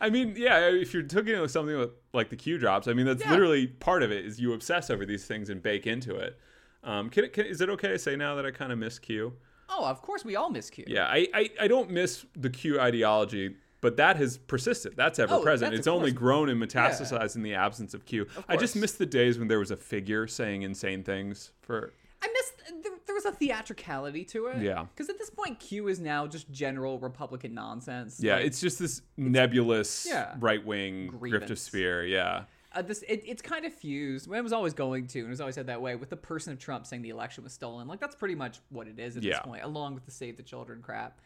I 0.00 0.10
mean, 0.10 0.34
yeah, 0.36 0.68
if 0.68 0.92
you're 0.92 1.02
talking 1.04 1.40
with 1.40 1.50
something 1.50 1.76
with, 1.78 1.90
like 2.12 2.30
the 2.30 2.36
Q 2.36 2.58
drops, 2.58 2.88
I 2.88 2.92
mean, 2.94 3.06
that's 3.06 3.22
Yeah. 3.24 3.30
literally 3.30 3.66
part 3.68 4.02
of 4.02 4.10
it 4.10 4.24
is 4.24 4.40
you 4.40 4.52
obsess 4.52 4.90
over 4.90 5.06
these 5.06 5.24
things 5.24 5.50
and 5.50 5.62
bake 5.62 5.86
into 5.86 6.16
it. 6.16 6.38
Um, 6.84 7.08
can, 7.10 7.24
it- 7.24 7.32
can, 7.32 7.46
is 7.46 7.60
it 7.60 7.68
okay 7.70 7.88
to 7.88 7.98
say 7.98 8.16
now 8.16 8.34
that 8.34 8.44
I 8.46 8.50
kind 8.50 8.72
of 8.72 8.78
miss 8.78 8.98
Q? 8.98 9.34
oh 9.70 9.84
of 9.84 10.00
course 10.00 10.24
we 10.24 10.34
all 10.34 10.48
miss 10.48 10.70
q 10.70 10.82
Yeah, 10.88 11.04
I, 11.04 11.26
I, 11.34 11.50
I 11.60 11.68
don't 11.68 11.90
miss 11.90 12.24
the 12.34 12.48
Q 12.48 12.80
ideology, 12.80 13.54
but 13.82 13.98
that 13.98 14.16
has 14.16 14.38
persisted. 14.38 14.94
That's 14.96 15.18
ever 15.18 15.34
Oh, 15.34 15.42
present. 15.42 15.72
that's 15.72 15.80
It's 15.80 15.86
only 15.86 16.10
grown 16.10 16.48
and 16.48 16.60
metastasized 16.60 17.36
in 17.36 17.42
the 17.42 17.54
absence 17.54 17.92
of 17.92 18.06
Q. 18.06 18.26
I 18.48 18.56
just 18.56 18.74
miss 18.76 18.92
the 18.92 19.04
days 19.06 19.38
when 19.38 19.46
there 19.48 19.58
was 19.58 19.70
a 19.70 19.76
figure 19.76 20.26
saying 20.26 20.62
insane 20.62 21.04
things 21.04 21.52
for. 21.60 21.92
I 22.22 22.28
missed 22.32 22.82
there, 22.82 22.92
there 23.06 23.07
was 23.24 23.34
a 23.34 23.36
theatricality 23.36 24.24
to 24.26 24.46
it. 24.46 24.62
Yeah. 24.62 24.86
Because 24.94 25.08
at 25.08 25.18
this 25.18 25.30
point, 25.30 25.58
Q 25.58 25.88
is 25.88 25.98
now 26.00 26.26
just 26.26 26.50
general 26.50 26.98
Republican 26.98 27.54
nonsense. 27.54 28.20
Yeah, 28.22 28.36
Like, 28.36 28.46
it's 28.46 28.60
just 28.60 28.78
this 28.78 29.02
nebulous 29.16 30.06
Yeah. 30.08 30.34
right 30.38 30.64
wing 30.64 31.10
griftosphere. 31.12 32.08
Yeah. 32.08 32.44
uh, 32.72 32.82
this 32.82 33.02
it, 33.08 33.22
it's 33.26 33.42
kind 33.42 33.64
of 33.64 33.72
fused. 33.74 34.30
It 34.32 34.42
was 34.44 34.52
always 34.52 34.74
going 34.74 35.06
to, 35.08 35.18
and 35.20 35.28
it 35.28 35.30
was 35.30 35.40
always 35.40 35.54
said 35.56 35.66
that 35.66 35.80
way. 35.82 35.96
With 35.96 36.10
the 36.10 36.16
person 36.16 36.52
of 36.52 36.58
Trump 36.58 36.86
saying 36.86 37.02
the 37.02 37.08
election 37.10 37.42
was 37.44 37.52
stolen, 37.52 37.88
like 37.88 37.98
that's 38.00 38.14
pretty 38.14 38.34
much 38.36 38.60
what 38.68 38.86
it 38.86 38.98
is 38.98 39.16
at 39.16 39.22
Yeah. 39.22 39.32
this 39.32 39.40
point, 39.40 39.64
along 39.64 39.94
with 39.94 40.04
the 40.04 40.10
save 40.12 40.36
the 40.36 40.42
children 40.42 40.80
crap. 40.82 41.18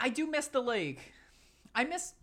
I 0.00 0.08
do 0.08 0.26
miss 0.28 0.48
the 0.48 0.60
like, 0.60 1.12
I 1.74 1.84
miss 1.84 2.14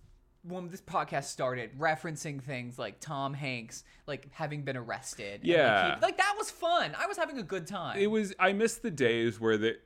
when 0.44 0.70
this 0.70 0.82
podcast 0.82 1.26
started 1.26 1.78
referencing 1.78 2.42
things 2.42 2.80
like 2.80 3.00
Tom 3.00 3.34
Hanks 3.34 3.84
like 4.08 4.28
having 4.32 4.64
been 4.64 4.76
arrested. 4.76 5.42
and, 5.42 5.50
like, 5.50 5.58
Yeah. 5.58 5.96
he- 5.96 6.02
like 6.02 6.18
that 6.18 6.34
was 6.38 6.50
fun. 6.50 6.96
I 6.98 7.06
was 7.08 7.18
having 7.18 7.38
a 7.38 7.44
good 7.44 7.68
time. 7.68 8.00
it 8.00 8.08
was 8.08 8.34
i 8.40 8.52
miss 8.52 8.76
the 8.76 8.90
days 8.92 9.40
where 9.40 9.58
the, 9.58 9.78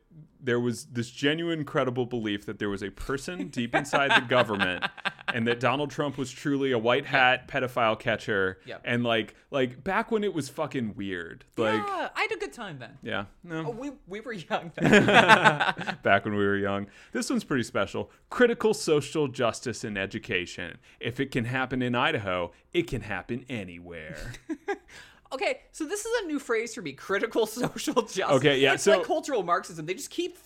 there 0.41 0.59
was 0.59 0.85
this 0.85 1.09
genuine 1.09 1.63
credible 1.65 2.05
belief 2.05 2.45
that 2.45 2.59
there 2.59 2.69
was 2.69 2.83
a 2.83 2.91
person 2.91 3.47
deep 3.47 3.73
inside 3.73 4.11
the 4.15 4.27
government 4.27 4.85
and 5.33 5.47
that 5.47 5.59
donald 5.59 5.89
trump 5.89 6.17
was 6.19 6.31
truly 6.31 6.71
a 6.71 6.77
white 6.77 7.05
hat 7.07 7.47
pedophile 7.47 7.97
catcher 7.99 8.59
Yep. 8.65 8.81
and 8.85 9.03
like 9.03 9.33
like 9.49 9.83
back 9.83 10.11
when 10.11 10.23
it 10.23 10.33
was 10.35 10.47
fucking 10.49 10.93
weird 10.95 11.45
like 11.57 11.73
yeah, 11.73 12.09
I 12.15 12.21
had 12.21 12.31
a 12.31 12.37
good 12.37 12.53
time 12.53 12.77
then. 12.77 12.97
yeah, 13.01 13.25
no 13.43 13.65
Oh, 13.67 13.69
we 13.71 13.91
we 14.07 14.19
were 14.21 14.33
young. 14.33 14.71
Then. 14.79 15.05
back 16.03 16.25
when 16.25 16.35
we 16.35 16.45
were 16.45 16.57
young 16.57 16.87
this 17.11 17.29
one's 17.29 17.43
pretty 17.43 17.63
special 17.63 18.11
critical 18.29 18.73
social 18.75 19.27
justice 19.27 19.83
in 19.83 19.97
education 19.97 20.77
if 20.99 21.19
it 21.19 21.31
can 21.31 21.45
happen 21.45 21.81
in 21.81 21.95
idaho 21.95 22.51
it 22.73 22.87
can 22.87 23.01
happen 23.01 23.45
anywhere 23.49 24.33
Okay, 25.33 25.59
so 25.71 25.85
this 25.85 26.05
is 26.05 26.23
a 26.23 26.27
new 26.27 26.39
phrase 26.39 26.73
for 26.75 26.81
me: 26.81 26.93
critical 26.93 27.45
social 27.45 27.93
justice. 28.01 28.19
Okay, 28.37 28.59
yeah, 28.59 28.73
it's 28.73 28.83
so- 28.83 28.97
like 28.97 29.03
cultural 29.05 29.43
Marxism. 29.43 29.85
They 29.85 29.93
just 29.93 30.09
keep 30.09 30.37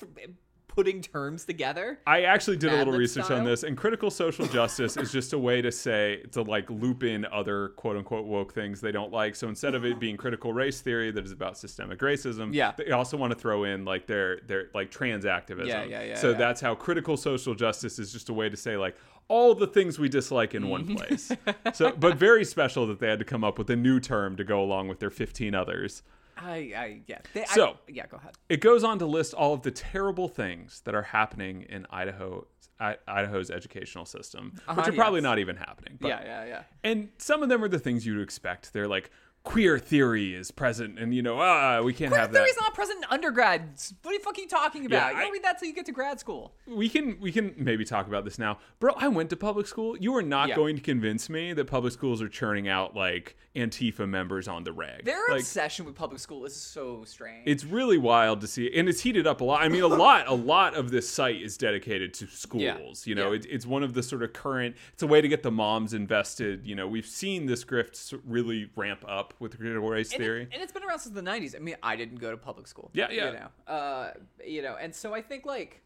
putting 0.67 1.01
terms 1.01 1.43
together. 1.45 1.99
I 2.07 2.21
actually 2.23 2.55
did 2.55 2.71
a 2.71 2.77
little 2.77 2.93
research 2.93 3.25
style? 3.25 3.39
on 3.39 3.43
this, 3.43 3.63
and 3.63 3.75
critical 3.75 4.09
social 4.09 4.45
justice 4.45 4.95
is 4.95 5.11
just 5.11 5.33
a 5.33 5.37
way 5.37 5.61
to 5.61 5.71
say 5.71 6.23
to 6.31 6.41
like 6.43 6.69
loop 6.69 7.03
in 7.03 7.25
other 7.25 7.69
quote 7.69 7.97
unquote 7.97 8.25
woke 8.25 8.53
things 8.53 8.79
they 8.79 8.91
don't 8.91 9.11
like. 9.11 9.35
So 9.35 9.49
instead 9.49 9.75
of 9.75 9.83
it 9.83 9.99
being 9.99 10.15
critical 10.15 10.53
race 10.53 10.79
theory 10.79 11.11
that 11.11 11.25
is 11.25 11.31
about 11.31 11.57
systemic 11.57 11.99
racism, 11.99 12.53
Yeah. 12.53 12.71
they 12.77 12.91
also 12.91 13.17
want 13.17 13.33
to 13.33 13.37
throw 13.39 13.65
in 13.65 13.83
like 13.83 14.07
their 14.07 14.39
their 14.47 14.69
like 14.73 14.91
trans 14.91 15.25
activism. 15.25 15.67
Yeah, 15.67 15.83
yeah, 15.83 16.03
yeah, 16.03 16.15
So 16.15 16.31
yeah. 16.31 16.37
that's 16.37 16.61
how 16.61 16.75
critical 16.75 17.17
social 17.17 17.55
justice 17.55 17.99
is 17.99 18.13
just 18.13 18.29
a 18.29 18.33
way 18.33 18.47
to 18.47 18.55
say 18.55 18.77
like 18.77 18.95
all 19.29 19.55
the 19.55 19.67
things 19.67 19.97
we 19.97 20.09
dislike 20.09 20.53
in 20.53 20.63
Mm-hmm. 20.63 20.69
one 20.71 20.95
place. 20.95 21.31
so, 21.73 21.91
but 21.91 22.17
very 22.17 22.43
special 22.43 22.85
that 22.87 22.99
they 22.99 23.07
had 23.07 23.19
to 23.19 23.25
come 23.25 23.43
up 23.45 23.57
with 23.57 23.69
a 23.69 23.75
new 23.77 23.99
term 24.01 24.35
to 24.35 24.43
go 24.43 24.61
along 24.61 24.89
with 24.89 24.99
their 24.99 25.09
15 25.09 25.55
others. 25.55 26.03
I, 26.37 26.55
I 26.75 26.99
yeah. 27.07 27.19
They, 27.33 27.43
I- 27.43 27.45
So- 27.45 27.77
yeah, 27.87 28.05
go 28.07 28.17
ahead. 28.17 28.33
It 28.49 28.59
goes 28.59 28.83
on 28.83 28.99
to 28.99 29.05
list 29.05 29.33
all 29.33 29.53
of 29.53 29.61
the 29.61 29.71
terrible 29.71 30.27
things 30.27 30.81
that 30.85 30.93
are 30.95 31.03
happening 31.03 31.61
in 31.69 31.85
Idaho, 31.89 32.47
I, 32.79 32.97
Idaho's 33.07 33.51
educational 33.51 34.05
system, 34.05 34.51
which 34.55 34.61
Uh-huh, 34.67 34.81
are 34.89 34.91
probably 34.93 35.21
not 35.21 35.37
even 35.39 35.55
happening. 35.57 35.97
But, 36.01 36.07
yeah, 36.09 36.21
yeah, 36.23 36.45
yeah. 36.45 36.63
And 36.83 37.09
some 37.17 37.43
of 37.43 37.49
them 37.49 37.63
are 37.63 37.67
the 37.69 37.79
things 37.79 38.05
you'd 38.05 38.21
expect. 38.21 38.73
They're 38.73 38.87
like 38.87 39.11
queer 39.49 39.79
theory 39.79 40.35
is 40.35 40.51
present, 40.51 40.99
and 40.99 41.13
you 41.13 41.21
know, 41.23 41.39
ah, 41.39 41.81
we 41.81 41.91
can't 41.93 42.11
Queer 42.11 42.21
have 42.21 42.31
that. 42.31 42.37
Queer 42.39 42.45
theory's 42.45 42.61
not 42.61 42.73
present 42.75 42.99
in 42.99 43.05
undergrad. 43.09 43.61
What 44.03 44.13
the 44.15 44.19
fuck 44.23 44.37
are 44.37 44.41
you 44.41 44.47
talking 44.47 44.85
about? 44.85 45.11
you 45.13 45.17
I- 45.19 45.23
don't 45.23 45.31
read 45.31 45.43
that 45.43 45.57
till 45.59 45.67
you 45.67 45.73
get 45.73 45.87
to 45.87 45.91
grad 45.91 46.19
school. 46.19 46.53
we 46.67 46.87
can 46.87 47.17
we 47.19 47.31
can 47.31 47.55
maybe 47.57 47.83
talk 47.83 48.07
about 48.07 48.25
this 48.25 48.37
now, 48.37 48.59
bro. 48.79 48.93
I 48.95 49.07
went 49.07 49.31
to 49.31 49.35
public 49.35 49.65
school. 49.67 49.97
You 49.97 50.15
are 50.15 50.21
not 50.21 50.49
Yeah. 50.49 50.55
going 50.55 50.75
to 50.75 50.81
convince 50.81 51.29
me 51.29 51.53
that 51.53 51.65
public 51.65 51.93
schools 51.93 52.21
are 52.21 52.29
churning 52.29 52.67
out 52.67 52.95
like 52.95 53.35
Antifa 53.55 54.07
members 54.07 54.47
on 54.47 54.63
the 54.63 54.71
reg. 54.71 55.05
Their 55.05 55.19
like, 55.29 55.39
obsession 55.39 55.85
with 55.85 55.95
public 55.95 56.19
school 56.19 56.45
is 56.45 56.55
so 56.55 57.03
strange. 57.05 57.43
it's 57.47 57.65
really 57.65 57.97
wild 57.97 58.41
to 58.41 58.47
see 58.47 58.71
and 58.75 58.87
it's 58.87 59.01
heated 59.01 59.25
up 59.25 59.41
a 59.41 59.43
lot 59.43 59.61
i 59.63 59.67
mean 59.67 59.81
a 59.81 59.87
lot 59.87 60.27
a 60.27 60.33
lot 60.33 60.75
of 60.75 60.91
this 60.91 61.09
site 61.09 61.41
is 61.41 61.57
dedicated 61.57 62.13
to 62.13 62.27
schools 62.27 63.07
you 63.07 63.15
know 63.15 63.31
Yeah. 63.31 63.37
it, 63.39 63.45
it's 63.49 63.65
one 63.65 63.81
of 63.83 63.93
the 63.93 64.03
sort 64.03 64.21
of 64.23 64.31
current 64.33 64.75
it's 64.93 65.01
a 65.03 65.07
way 65.07 65.19
to 65.21 65.27
get 65.27 65.41
the 65.43 65.51
moms 65.51 65.93
invested 65.93 66.65
you 66.65 66.75
know 66.75 66.87
we've 66.87 67.05
seen 67.07 67.47
this 67.47 67.65
grift 67.65 68.17
really 68.25 68.69
ramp 68.75 69.03
up 69.07 69.33
with 69.39 69.57
critical 69.57 69.87
race 69.89 70.11
and, 70.13 70.21
it- 70.21 70.25
theory 70.25 70.47
and 70.51 70.61
it's 70.61 70.71
been 70.71 70.83
around 70.83 70.99
since 70.99 71.15
the 71.15 71.21
90s. 71.21 71.55
I 71.55 71.59
mean, 71.59 71.75
I 71.81 71.95
didn't 71.95 72.19
go 72.19 72.31
to 72.31 72.37
public 72.37 72.67
school. 72.67 72.91
Yeah, 72.93 73.07
yeah. 73.11 73.25
You 73.27 73.33
know, 73.33 73.73
uh, 73.73 74.13
you 74.45 74.61
know, 74.61 74.75
and 74.79 74.93
so 74.93 75.13
I 75.13 75.21
think 75.21 75.45
like 75.45 75.81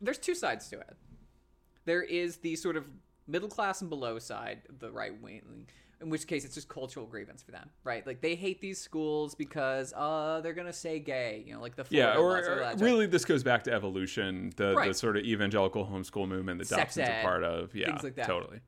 there's 0.00 0.18
two 0.18 0.34
sides 0.34 0.68
to 0.70 0.80
it. 0.80 0.96
There 1.84 2.02
is 2.02 2.38
the 2.38 2.56
sort 2.56 2.76
of 2.76 2.86
middle 3.26 3.48
class 3.48 3.80
and 3.80 3.90
below 3.90 4.18
side, 4.18 4.62
the 4.78 4.90
right 4.90 5.20
wing, 5.22 5.66
in 6.00 6.10
which 6.10 6.26
case 6.26 6.44
it's 6.44 6.54
just 6.54 6.68
cultural 6.68 7.06
grievance 7.06 7.42
for 7.42 7.52
them, 7.52 7.70
right? 7.84 8.06
Like 8.06 8.20
they 8.20 8.34
hate 8.34 8.60
these 8.60 8.80
schools 8.80 9.34
because 9.34 9.92
uh 9.94 10.40
they're 10.42 10.52
gonna 10.52 10.72
say 10.72 10.98
gay, 10.98 11.44
you 11.46 11.54
know, 11.54 11.60
like 11.60 11.76
the 11.76 11.84
yeah 11.90 12.16
or, 12.16 12.42
laws, 12.42 12.80
or 12.80 12.84
really 12.84 13.06
this 13.06 13.24
goes 13.24 13.42
back 13.42 13.64
to 13.64 13.72
evolution 13.72 14.52
the, 14.56 14.74
the 14.84 14.94
sort 14.94 15.16
of 15.16 15.24
evangelical 15.24 15.86
homeschool 15.86 16.26
movement 16.28 16.58
that 16.58 16.66
Sex 16.66 16.96
dobson's 16.96 17.08
ed, 17.08 17.20
a 17.20 17.22
part 17.24 17.44
of 17.44 17.74
yeah 17.74 17.86
things 17.86 18.02
like 18.02 18.16
that. 18.16 18.26
totally 18.26 18.60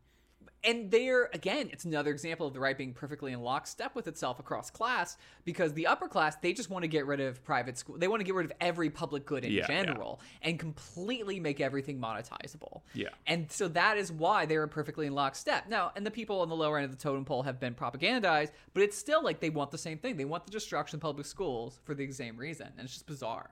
and 0.65 0.91
they're 0.91 1.25
again 1.35 1.69
it's 1.73 1.85
another 1.85 2.11
example 2.11 2.47
of 2.47 2.53
the 2.55 2.61
right 2.61 2.77
being 2.79 2.93
perfectly 2.93 3.33
in 3.33 3.41
lockstep 3.43 3.95
with 3.95 4.09
itself 4.09 4.39
across 4.39 4.71
class 4.71 5.17
because 5.45 5.73
the 5.75 5.87
upper 5.87 6.09
class 6.09 6.37
they 6.37 6.53
just 6.53 6.71
want 6.71 6.83
to 6.83 6.89
get 6.89 7.07
rid 7.07 7.21
of 7.21 7.43
private 7.45 7.77
school 7.79 7.97
they 7.99 8.09
want 8.09 8.21
to 8.21 8.25
get 8.25 8.35
rid 8.35 8.47
of 8.47 8.53
every 8.61 8.91
public 8.91 9.27
good 9.27 9.45
in 9.45 9.53
Yeah, 9.53 9.67
yeah. 9.69 9.85
general 9.85 10.21
and 10.43 10.59
completely 10.59 11.39
make 11.41 11.61
everything 11.61 12.01
monetizable 12.01 12.81
Yeah. 12.95 13.09
and 13.27 13.51
so 13.51 13.69
that 13.69 13.97
is 13.99 14.11
why 14.11 14.47
they 14.47 14.57
are 14.57 14.67
perfectly 14.67 15.07
in 15.07 15.15
lockstep 15.15 15.69
now 15.69 15.93
and 15.97 16.05
the 16.07 16.11
people 16.11 16.41
on 16.41 16.49
the 16.49 16.57
lower 16.57 16.79
end 16.79 16.85
of 16.87 16.91
the 16.91 16.97
totem 17.03 17.25
pole 17.25 17.43
have 17.43 17.61
been 17.61 17.75
propagandized 17.75 18.51
but 18.75 18.83
it's 18.83 18.97
still 18.97 19.23
like 19.23 19.41
they 19.41 19.51
want 19.51 19.71
the 19.71 19.79
same 19.79 19.99
thing 19.99 20.17
they 20.17 20.25
want 20.25 20.45
the 20.47 20.51
destruction 20.53 20.97
of 20.97 21.01
public 21.03 21.27
schools 21.27 21.81
for 21.85 21.95
the 21.95 22.11
same 22.13 22.37
reason 22.37 22.69
and 22.79 22.85
it's 22.85 22.93
just 22.95 23.07
bizarre 23.07 23.51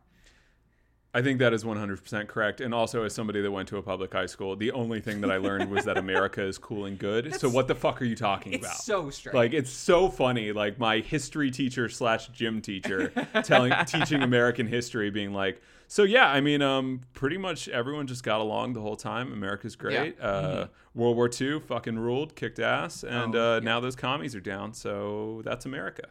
I 1.15 1.23
think 1.23 1.39
that 1.39 1.53
is 1.55 1.63
100% 1.63 2.27
correct. 2.27 2.61
And 2.61 2.75
also, 2.75 3.05
as 3.05 3.15
somebody 3.15 3.41
that 3.41 3.51
went 3.51 3.69
to 3.69 3.77
a 3.77 3.83
public 3.83 4.13
high 4.13 4.27
school, 4.27 4.57
the 4.57 4.73
only 4.73 5.01
thing 5.01 5.21
that 5.21 5.31
I 5.31 5.37
learned 5.37 5.71
was 5.71 5.85
that 5.85 5.97
America 5.97 6.43
is 6.43 6.59
cool 6.59 6.87
and 6.87 6.99
good. 6.99 7.35
so, 7.41 7.49
what 7.49 7.69
the 7.69 7.75
fuck 7.75 8.03
are 8.03 8.05
you 8.05 8.17
talking 8.17 8.53
It's 8.55 8.67
about? 8.67 8.77
so 8.79 9.11
strange. 9.11 9.35
like 9.35 9.53
it's 9.53 9.71
so 9.71 10.09
funny. 10.09 10.53
Like 10.53 10.79
my 10.79 10.99
history 10.99 11.51
teacher 11.51 11.89
slash 11.89 12.29
gym 12.29 12.61
teacher 12.61 13.13
telling 13.45 13.73
teaching 13.87 14.23
American 14.23 14.67
history, 14.67 15.11
being 15.11 15.33
like, 15.33 15.63
so 15.87 16.03
yeah, 16.03 16.27
I 16.29 16.41
mean, 16.41 16.63
um, 16.63 17.03
pretty 17.13 17.37
much 17.39 17.69
everyone 17.69 18.07
just 18.09 18.25
got 18.25 18.41
along 18.41 18.73
the 18.73 18.81
whole 18.81 18.97
time. 18.97 19.33
America's 19.33 19.77
great. 19.77 20.21
Uh, 20.21 20.67
World 20.95 21.17
War 21.17 21.31
II 21.41 21.61
fucking 21.61 21.99
ruled, 21.99 22.35
kicked 22.35 22.59
ass, 22.59 23.05
and 23.05 23.35
Mm-hmm. 23.35 23.37
Oh, 23.37 23.53
uh, 23.53 23.55
yeah. 23.57 23.61
now 23.65 23.81
those 23.81 23.95
commies 23.95 24.35
are 24.35 24.41
down. 24.41 24.75
So 24.75 25.43
that's 25.45 25.65
America. 25.67 26.09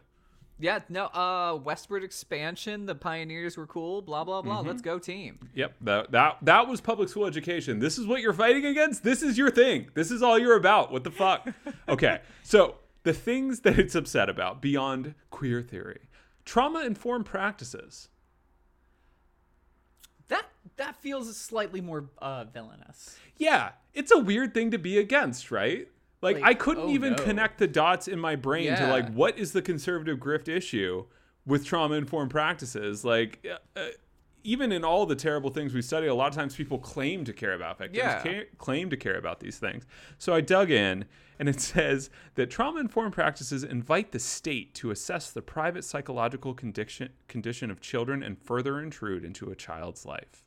Yeah, 0.64 0.78
no, 0.88 1.08
uh, 1.08 1.58
westward 1.62 2.02
expansion. 2.02 2.86
The 2.86 2.94
pioneers 2.94 3.58
were 3.58 3.66
cool. 3.66 4.00
Blah 4.00 4.24
blah 4.24 4.40
blah. 4.40 4.60
Mm-hmm. 4.60 4.68
Let's 4.68 4.80
go 4.80 4.98
team. 4.98 5.50
Yep, 5.54 5.74
that 5.82 6.10
that 6.12 6.38
that 6.40 6.68
was 6.68 6.80
public 6.80 7.10
school 7.10 7.26
education. 7.26 7.80
This 7.80 7.98
is 7.98 8.06
what 8.06 8.22
you're 8.22 8.32
fighting 8.32 8.64
against. 8.64 9.02
This 9.04 9.22
is 9.22 9.36
your 9.36 9.50
thing. 9.50 9.90
This 9.92 10.10
is 10.10 10.22
all 10.22 10.38
you're 10.38 10.56
about. 10.56 10.90
What 10.90 11.04
the 11.04 11.10
fuck? 11.10 11.46
Okay, 11.86 12.20
so 12.42 12.76
the 13.02 13.12
things 13.12 13.60
that 13.60 13.78
it's 13.78 13.94
upset 13.94 14.30
about 14.30 14.62
beyond 14.62 15.14
queer 15.28 15.60
theory, 15.60 16.08
trauma 16.46 16.80
informed 16.80 17.26
practices. 17.26 18.08
That 20.28 20.46
that 20.76 20.96
feels 20.96 21.36
slightly 21.36 21.82
more 21.82 22.08
uh, 22.22 22.44
villainous. 22.44 23.18
Yeah, 23.36 23.72
it's 23.92 24.10
a 24.10 24.18
weird 24.18 24.54
thing 24.54 24.70
to 24.70 24.78
be 24.78 24.96
against, 24.96 25.50
right? 25.50 25.88
Like, 26.24 26.36
Like, 26.36 26.44
I 26.44 26.54
couldn't 26.54 26.84
oh, 26.84 26.90
even 26.90 27.12
no. 27.12 27.22
connect 27.22 27.58
the 27.58 27.66
dots 27.68 28.08
in 28.08 28.18
my 28.18 28.34
brain 28.34 28.74
to 28.74 28.86
like 28.88 29.12
what 29.12 29.38
is 29.38 29.52
the 29.52 29.62
conservative 29.62 30.18
grift 30.18 30.48
issue 30.48 31.04
with 31.46 31.64
trauma 31.64 31.94
informed 31.96 32.30
practices? 32.30 33.04
Like, 33.04 33.46
uh, 33.48 33.78
uh, 33.78 33.86
even 34.42 34.72
in 34.72 34.84
all 34.84 35.06
the 35.06 35.14
terrible 35.16 35.50
things 35.50 35.72
we 35.72 35.80
study, 35.82 36.06
a 36.06 36.14
lot 36.14 36.28
of 36.28 36.34
times 36.34 36.54
people 36.56 36.78
claim 36.78 37.24
to 37.24 37.32
care 37.32 37.52
about 37.54 37.78
victims, 37.78 37.98
Yeah. 37.98 38.22
ca- 38.22 38.46
claim 38.58 38.90
to 38.90 38.96
care 38.96 39.16
about 39.16 39.40
these 39.40 39.58
things. 39.58 39.86
So 40.18 40.34
I 40.34 40.40
dug 40.42 40.70
in, 40.70 41.04
and 41.38 41.48
it 41.48 41.60
says 41.72 42.10
that 42.34 42.50
trauma 42.50 42.80
informed 42.80 43.12
practices 43.14 43.62
invite 43.64 44.12
the 44.12 44.18
state 44.18 44.74
to 44.76 44.90
assess 44.90 45.30
the 45.30 45.42
private 45.42 45.84
psychological 45.84 46.52
condition 46.54 47.10
condition 47.28 47.70
of 47.70 47.80
children 47.80 48.22
and 48.22 48.38
further 48.38 48.80
intrude 48.80 49.24
into 49.24 49.50
a 49.50 49.54
child's 49.54 50.04
life. 50.06 50.42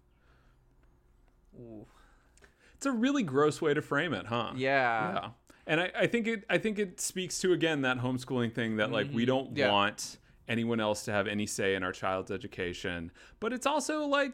Ooh. 1.59 1.85
It's 2.75 2.85
a 2.85 2.91
really 2.91 3.23
gross 3.23 3.61
way 3.61 3.73
to 3.73 3.81
frame 3.81 4.13
it, 4.13 4.27
huh? 4.27 4.51
Yeah. 4.55 5.13
Yeah. 5.13 5.29
And 5.67 5.81
I, 5.81 5.91
I 5.99 6.07
think 6.07 6.27
it 6.27 6.43
I 6.49 6.57
think 6.57 6.79
it 6.79 6.99
speaks 7.01 7.39
to 7.41 7.51
again 7.53 7.81
that 7.81 7.97
homeschooling 7.99 8.53
thing 8.55 8.77
that 8.77 8.91
like 8.91 9.07
we 9.13 9.25
don't 9.25 9.49
Mm-hmm. 9.49 9.57
Yeah. 9.57 9.71
want 9.71 10.17
anyone 10.47 10.79
else 10.79 11.03
to 11.05 11.11
have 11.11 11.27
any 11.27 11.45
say 11.45 11.75
in 11.75 11.83
our 11.83 11.91
child's 11.91 12.31
education. 12.31 13.11
But 13.41 13.51
it's 13.53 13.65
also 13.67 14.05
like 14.05 14.31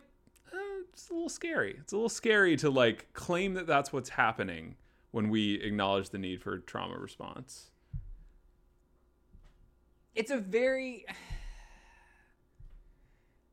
uh, 0.54 0.58
it's 0.92 1.10
a 1.10 1.14
little 1.14 1.30
scary. 1.30 1.76
It's 1.80 1.92
a 1.92 1.96
little 1.96 2.08
scary 2.10 2.56
to 2.58 2.70
like 2.70 3.12
claim 3.14 3.56
that 3.56 3.66
that's 3.66 3.92
what's 3.92 4.10
happening 4.10 4.76
when 5.12 5.30
we 5.30 5.56
acknowledge 5.62 6.10
the 6.12 6.20
need 6.20 6.42
for 6.42 6.60
trauma 6.60 6.98
response. 6.98 7.72
It's 10.16 10.30
a 10.32 10.38
very. 10.38 11.06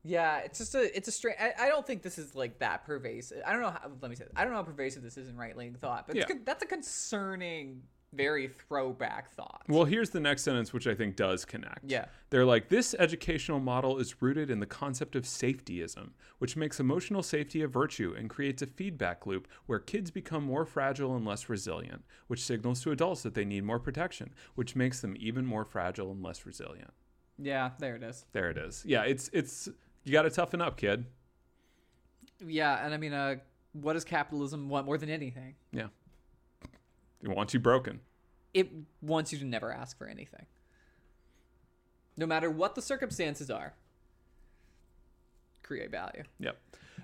Yeah, 0.03 0.39
it's 0.39 0.59
just 0.59 0.75
a 0.75 0.97
it's 0.97 1.09
a 1.09 1.13
strange. 1.13 1.37
I, 1.41 1.53
I 1.67 1.69
don't 1.69 1.87
think 1.87 2.03
this 2.03 2.19
is 2.19 2.35
like 2.35 2.59
that 2.61 2.85
pervasive. 2.87 3.43
I 3.47 3.53
don't 3.53 3.61
know. 3.61 3.71
How, 3.71 3.91
let 4.01 4.11
me 4.11 4.17
say. 4.17 4.25
This. 4.25 4.33
I 4.37 4.45
don't 4.45 4.53
know 4.53 4.59
how 4.59 4.65
pervasive 4.65 5.03
this 5.03 5.19
is 5.19 5.29
in 5.29 5.37
right 5.37 5.57
leaning 5.57 5.75
thought, 5.75 6.07
but 6.07 6.17
it's 6.17 6.25
Yeah. 6.29 6.35
con- 6.37 6.43
that's 6.47 6.63
a 6.63 6.67
concerning, 6.67 7.83
very 8.15 8.49
throwback 8.49 9.31
thought. 9.33 9.63
Well, 9.69 9.85
here's 9.85 10.11
the 10.11 10.19
next 10.21 10.43
sentence, 10.43 10.73
which 10.73 10.87
I 10.87 10.95
think 10.95 11.17
does 11.17 11.45
connect. 11.45 11.81
Yeah. 11.87 12.07
They're 12.31 12.45
like, 12.47 12.69
this 12.69 12.95
educational 12.99 13.61
model 13.61 13.99
is 13.99 14.21
rooted 14.23 14.51
in 14.51 14.59
the 14.59 14.67
concept 14.67 15.17
of 15.17 15.25
safetyism, 15.25 16.11
which 16.39 16.57
makes 16.57 16.81
emotional 16.81 17.23
safety 17.23 17.61
a 17.63 17.69
virtue 17.69 18.15
and 18.17 18.31
creates 18.31 18.63
a 18.63 18.67
feedback 18.67 19.27
loop 19.27 19.47
where 19.67 19.79
kids 19.79 20.11
become 20.11 20.45
more 20.45 20.65
fragile 20.65 21.15
and 21.15 21.27
less 21.27 21.49
resilient, 21.49 22.03
which 22.27 22.43
signals 22.43 22.83
to 22.83 22.91
adults 22.91 23.23
that 23.23 23.35
they 23.35 23.45
need 23.45 23.65
more 23.65 23.79
protection, 23.79 24.31
which 24.55 24.75
makes 24.75 25.01
them 25.01 25.15
even 25.19 25.45
more 25.45 25.65
fragile 25.65 26.11
and 26.11 26.23
less 26.23 26.47
resilient. 26.47 26.93
yeah, 27.39 27.71
there 27.79 27.97
it 27.97 28.03
is. 28.03 28.25
There 28.33 28.51
it 28.51 28.59
is. 28.59 28.83
Yeah, 28.87 29.03
it's 29.03 29.31
it's 29.33 29.69
you 30.05 30.13
got 30.13 30.23
to 30.23 30.31
toughen 30.31 30.61
up, 30.61 30.77
kid. 30.77 31.07
Yeah, 32.47 32.85
and 32.85 32.95
I 32.95 32.97
mean, 32.97 33.13
uh, 33.13 33.37
what 33.73 33.93
does 33.93 34.05
capitalism 34.05 34.69
want 34.69 34.87
more 34.87 34.99
than 34.99 35.11
anything? 35.11 35.55
Yeah. 35.73 35.89
It 37.23 37.29
wants 37.29 37.53
you 37.53 37.61
broken. 37.61 38.01
It 38.55 38.71
wants 39.03 39.33
you 39.33 39.39
to 39.39 39.45
never 39.45 39.73
ask 39.73 39.97
for 39.97 40.07
anything, 40.09 40.47
no 42.17 42.27
matter 42.27 42.51
what 42.51 42.75
the 42.75 42.83
circumstances 42.83 43.51
are. 43.51 43.75
Create 45.63 45.91
value. 45.91 46.25
Yep. 46.41 46.59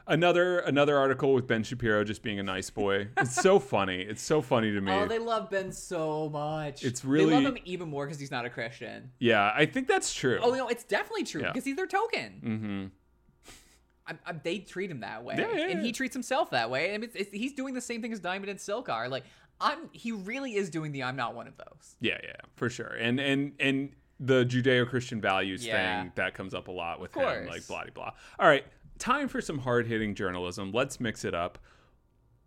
Another 0.08 0.60
another 0.60 0.96
article 0.96 1.34
with 1.34 1.48
Ben 1.48 1.64
Shapiro 1.64 2.04
just 2.04 2.22
being 2.22 2.38
a 2.38 2.42
nice 2.42 2.70
boy. 2.70 3.08
It's 3.16 3.34
so 3.34 3.58
funny. 3.74 4.02
It's 4.02 4.22
so 4.22 4.40
funny 4.40 4.70
to 4.72 4.80
me. 4.80 4.92
Oh, 4.92 5.06
they 5.06 5.18
love 5.18 5.50
Ben 5.50 5.72
so 5.72 6.28
much. 6.28 6.84
It's 6.84 7.04
really 7.04 7.30
they 7.30 7.34
love 7.42 7.56
him 7.56 7.58
even 7.64 7.88
more 7.88 8.06
because 8.06 8.20
he's 8.20 8.30
not 8.30 8.44
a 8.44 8.50
Christian. 8.50 9.10
yeah, 9.18 9.52
I 9.56 9.66
think 9.66 9.88
that's 9.88 10.14
true. 10.14 10.38
Oh 10.40 10.52
no, 10.52 10.68
it's 10.68 10.84
definitely 10.84 11.24
true 11.24 11.40
Yeah. 11.42 11.48
because 11.52 11.64
he's 11.64 11.74
their 11.76 11.88
token. 11.88 12.40
mm-hmm. 12.44 12.86
I, 14.08 14.14
I, 14.24 14.32
they 14.34 14.58
treat 14.60 14.88
him 14.88 15.00
that 15.00 15.24
way, 15.24 15.34
Yeah, 15.36 15.52
yeah, 15.52 15.66
and 15.70 15.84
he 15.84 15.90
treats 15.90 16.14
himself 16.14 16.50
that 16.50 16.70
way. 16.70 16.94
And 16.94 17.02
it's, 17.02 17.16
it's, 17.16 17.32
he's 17.32 17.52
doing 17.54 17.74
the 17.74 17.80
same 17.80 18.00
thing 18.02 18.12
as 18.12 18.20
Diamond 18.20 18.48
and 18.50 18.60
Silk 18.60 18.88
are. 18.88 19.08
Like 19.08 19.24
I'm, 19.60 19.88
he 19.90 20.12
really 20.12 20.54
is 20.54 20.70
doing 20.70 20.92
the 20.92 21.02
I'm 21.02 21.16
not 21.16 21.34
one 21.34 21.48
of 21.48 21.56
those. 21.56 21.96
Yeah, 22.00 22.18
yeah, 22.22 22.34
for 22.54 22.70
sure. 22.70 22.94
And 23.00 23.18
and 23.18 23.54
and 23.58 23.90
the 24.20 24.44
Judeo-Christian 24.44 25.20
values 25.20 25.66
Yeah. 25.66 26.02
thing 26.04 26.12
that 26.14 26.34
comes 26.34 26.54
up 26.54 26.68
a 26.68 26.70
lot 26.70 27.00
with 27.00 27.14
him, 27.16 27.46
like 27.48 27.66
blah 27.66 27.82
blah 27.82 27.90
blah. 27.92 28.10
All 28.38 28.46
right, 28.48 28.64
time 28.98 29.28
for 29.28 29.40
some 29.40 29.58
hard-hitting 29.58 30.14
journalism. 30.14 30.72
Let's 30.72 31.00
mix 31.00 31.24
it 31.24 31.34
up. 31.34 31.58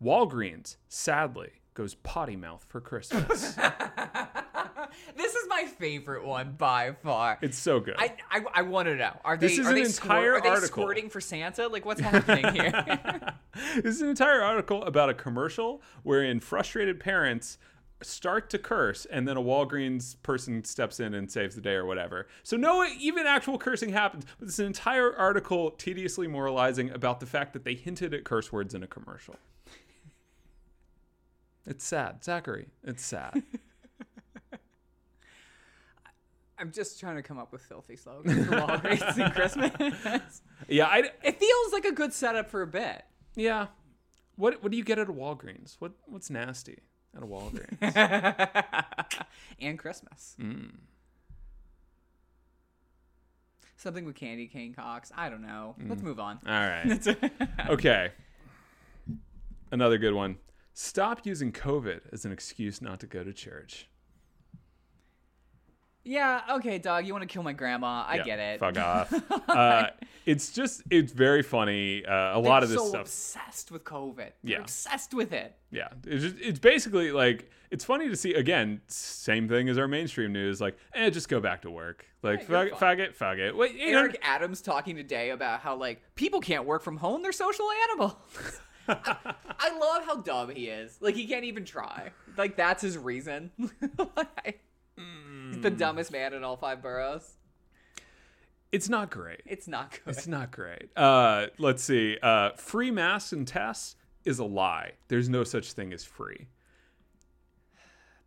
Walgreens, 0.01 0.77
sadly, 0.87 1.51
goes 1.73 1.95
potty 1.95 2.35
mouth 2.35 2.65
for 2.67 2.79
Christmas. 2.81 3.53
this 5.15 5.35
is 5.35 5.47
my 5.49 5.65
favorite 5.77 6.25
one 6.25 6.53
by 6.57 6.93
far. 7.03 7.37
it's 7.41 7.57
so 7.57 7.79
good. 7.79 7.95
I, 7.97 8.15
I, 8.31 8.41
I 8.53 8.61
want 8.63 8.87
to 8.87 8.95
know. 8.95 9.17
Are 9.25 9.37
they, 9.37 9.47
This 9.47 9.59
is 9.59 9.67
are 9.67 9.69
an 9.69 9.75
they 9.75 9.81
entire 9.83 10.35
are 10.35 10.41
they 10.41 10.65
squirting 10.65 11.09
for 11.09 11.19
Santa? 11.21 11.67
Like, 11.67 11.85
what's 11.85 12.01
happening 12.01 12.53
here? 12.53 13.31
this 13.75 13.95
is 13.95 14.01
an 14.01 14.09
entire 14.09 14.41
article 14.41 14.83
about 14.83 15.09
a 15.09 15.13
commercial 15.13 15.81
wherein 16.03 16.39
frustrated 16.39 16.99
parents 16.99 17.57
start 18.01 18.49
to 18.49 18.57
curse 18.57 19.05
and 19.05 19.27
then 19.27 19.35
a 19.37 19.41
Walgreens 19.41 20.15
person 20.23 20.63
steps 20.63 20.99
in 20.99 21.13
and 21.13 21.29
saves 21.31 21.55
the 21.55 21.61
day 21.61 21.73
or 21.73 21.85
whatever. 21.85 22.27
So 22.43 22.55
no 22.57 22.85
even 22.99 23.27
actual 23.27 23.57
cursing 23.57 23.89
happens, 23.89 24.25
but 24.39 24.47
it's 24.47 24.59
an 24.59 24.65
entire 24.65 25.15
article 25.15 25.71
tediously 25.71 26.27
moralizing 26.27 26.89
about 26.91 27.19
the 27.19 27.25
fact 27.25 27.53
that 27.53 27.65
they 27.65 27.75
hinted 27.75 28.13
at 28.13 28.23
curse 28.23 28.51
words 28.51 28.73
in 28.73 28.83
a 28.83 28.87
commercial. 28.87 29.35
It's 31.65 31.83
sad, 31.83 32.23
Zachary. 32.23 32.67
It's 32.83 33.05
sad. 33.05 33.43
I'm 36.57 36.71
just 36.71 36.99
trying 36.99 37.15
to 37.15 37.21
come 37.21 37.37
up 37.37 37.53
with 37.53 37.61
filthy 37.61 37.95
slogans 37.95 38.45
for 38.45 38.51
Walgreens 38.53 39.17
and 39.17 39.33
Christmas. 39.33 40.41
yeah, 40.67 40.87
I 40.87 41.11
It 41.23 41.39
feels 41.39 41.71
like 41.71 41.85
a 41.85 41.91
good 41.93 42.11
setup 42.11 42.49
for 42.49 42.61
a 42.61 42.67
bit. 42.67 43.03
yeah. 43.35 43.67
What 44.35 44.63
what 44.63 44.71
do 44.71 44.77
you 44.77 44.83
get 44.85 44.99
at 44.99 45.09
a 45.09 45.13
Walgreens? 45.13 45.75
What 45.79 45.93
what's 46.05 46.29
nasty 46.29 46.79
at 47.15 47.23
a 47.23 47.25
Walgreens? 47.25 47.77
and 49.61 49.79
Christmas. 49.79 50.35
Mm. 50.39 50.71
Something 53.75 54.05
with 54.05 54.15
candy 54.15 54.47
cane 54.47 54.73
cocks. 54.73 55.11
I 55.15 55.29
don't 55.29 55.41
know. 55.41 55.75
Mm. 55.79 55.89
Let's 55.89 56.01
move 56.01 56.19
on. 56.19 56.39
All 56.45 56.51
right. 56.51 57.17
Okay. 57.69 58.11
Another 59.71 59.97
good 59.97 60.13
one. 60.13 60.37
Stop 60.73 61.25
using 61.25 61.51
COVID 61.51 62.01
as 62.11 62.25
an 62.25 62.31
excuse 62.31 62.81
not 62.81 62.99
to 63.01 63.07
go 63.07 63.23
to 63.23 63.31
church. 63.31 63.87
Yeah, 66.03 66.41
okay, 66.51 66.77
dog. 66.77 67.05
You 67.05 67.13
want 67.13 67.23
to 67.23 67.27
kill 67.33 67.43
my 67.43 67.53
grandma? 67.53 68.05
I 68.07 68.15
Yeah, 68.17 68.23
get 68.23 68.39
it. 68.39 68.59
Fuck 68.59 68.77
off. 68.79 69.13
uh, 69.49 69.87
it's 70.25 70.51
just, 70.51 70.81
it's 70.89 71.11
very 71.11 71.43
funny. 71.43 72.05
Uh, 72.05 72.37
a 72.37 72.39
lot 72.39 72.63
of 72.63 72.69
this 72.69 72.79
so 72.79 72.87
stuff. 72.89 73.01
obsessed 73.01 73.71
with 73.71 73.83
COVID. 73.83 74.15
They're 74.15 74.33
Yeah. 74.43 74.57
obsessed 74.59 75.13
with 75.13 75.31
it. 75.33 75.55
Yeah. 75.71 75.89
It's, 76.05 76.23
just, 76.23 76.35
it's 76.39 76.59
basically 76.59 77.11
like, 77.11 77.49
it's 77.71 77.85
funny 77.85 78.09
to 78.09 78.15
see, 78.15 78.33
again, 78.33 78.81
same 78.87 79.47
thing 79.47 79.69
as 79.69 79.77
our 79.77 79.87
mainstream 79.87 80.33
news. 80.33 80.59
Like, 80.59 80.77
eh, 80.93 81.09
just 81.11 81.29
go 81.29 81.39
back 81.39 81.61
to 81.63 81.71
work. 81.71 82.05
Like, 82.23 82.41
Yeah, 82.41 82.47
you're 82.49 82.69
fuck, 82.71 82.79
fine. 82.79 82.97
fuck 82.97 82.99
it, 83.07 83.15
fuck 83.15 83.37
it. 83.37 83.55
Wait, 83.55 83.75
you 83.75 83.91
know- 83.91 83.99
Eric 83.99 84.17
Adams 84.23 84.61
talking 84.61 84.95
today 84.95 85.29
about 85.29 85.59
how 85.61 85.75
like 85.75 86.01
people 86.15 86.41
can't 86.41 86.65
work 86.65 86.81
from 86.81 86.97
home; 86.97 87.21
they're 87.21 87.31
social 87.31 87.67
animals. 87.89 88.15
I, 88.87 89.35
I 89.59 89.77
love 89.77 90.03
how 90.05 90.15
dumb 90.15 90.49
he 90.49 90.65
is. 90.67 90.97
Like 90.99 91.13
he 91.15 91.27
can't 91.27 91.43
even 91.45 91.63
try. 91.63 92.09
Like 92.37 92.55
that's 92.57 92.81
his 92.81 92.97
reason. 92.97 93.51
Like, 93.99 94.61
He's 94.97 95.05
the 95.61 95.69
dumbest 95.69 96.11
man 96.11 96.33
in 96.33 96.43
all 96.43 96.57
five 96.57 96.81
boroughs. 96.81 97.33
it's 98.71 98.89
not 98.89 99.09
great. 99.09 99.41
It's 99.45 99.67
not 99.67 99.91
good. 99.91 100.01
It's 100.15 100.27
not 100.27 100.51
great. 100.51 100.89
Uh, 100.95 101.47
let's 101.57 101.83
see. 101.83 102.17
Uh, 102.21 102.51
free 102.55 102.91
masks 102.91 103.31
and 103.33 103.47
tests 103.47 103.95
is 104.25 104.39
a 104.39 104.45
lie. 104.45 104.93
There's 105.07 105.29
no 105.29 105.43
such 105.43 105.73
thing 105.73 105.93
as 105.93 106.03
free. 106.03 106.47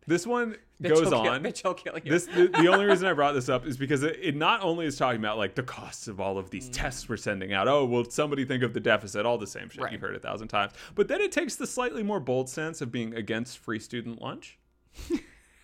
This 0.05 0.27
one 0.27 0.57
Bitch 0.81 0.89
goes 0.89 1.05
will 1.05 1.23
kill- 1.23 1.31
on. 1.31 1.43
bitch 1.43 1.63
will 1.63 1.73
kill 1.75 1.97
you. 2.03 2.11
This 2.11 2.25
the, 2.25 2.47
the 2.49 2.67
only 2.67 2.83
reason 2.83 3.07
I 3.07 3.13
brought 3.13 3.31
this 3.33 3.47
up 3.47 3.65
is 3.65 3.77
because 3.77 4.03
it, 4.03 4.19
it 4.21 4.35
not 4.35 4.61
only 4.61 4.85
is 4.85 4.97
talking 4.97 5.19
about 5.21 5.37
like 5.37 5.55
the 5.55 5.63
costs 5.63 6.09
of 6.09 6.19
all 6.19 6.37
of 6.37 6.49
these 6.49 6.67
tests 6.67 7.07
we're 7.07 7.15
sending 7.15 7.53
out. 7.53 7.69
Oh, 7.69 7.85
will 7.85 8.03
somebody 8.09 8.43
think 8.43 8.63
of 8.63 8.73
the 8.73 8.81
deficit? 8.81 9.25
All 9.25 9.37
the 9.37 9.47
same 9.47 9.69
shit 9.69 9.81
Right. 9.81 9.93
you've 9.93 10.01
heard 10.01 10.15
a 10.15 10.19
thousand 10.19 10.49
times. 10.49 10.73
But 10.93 11.07
then 11.07 11.21
it 11.21 11.31
takes 11.31 11.55
the 11.55 11.65
slightly 11.65 12.03
more 12.03 12.19
bold 12.19 12.49
sense 12.49 12.81
of 12.81 12.91
being 12.91 13.15
against 13.15 13.59
free 13.59 13.79
student 13.79 14.21
lunch. 14.21 14.57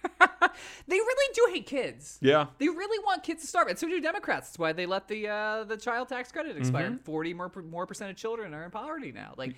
they 0.87 0.95
really 0.95 1.33
do 1.33 1.47
hate 1.51 1.65
kids. 1.65 2.17
Yeah. 2.21 2.47
They 2.57 2.67
really 2.69 3.03
want 3.05 3.23
kids 3.23 3.41
to 3.41 3.47
starve, 3.47 3.67
and 3.67 3.77
so 3.77 3.87
do 3.87 3.99
Democrats. 4.01 4.49
That's 4.49 4.59
why 4.59 4.73
they 4.73 4.85
let 4.85 5.07
the 5.07 5.27
uh, 5.27 5.63
the 5.65 5.77
child 5.77 6.09
tax 6.09 6.31
credit 6.31 6.57
expire. 6.57 6.87
Mm-hmm. 6.87 6.97
Forty 7.03 7.33
more 7.33 7.51
more 7.69 7.85
percent 7.85 8.09
of 8.11 8.17
children 8.17 8.53
are 8.53 8.63
in 8.63 8.71
poverty 8.71 9.11
now. 9.11 9.33
Like, 9.37 9.55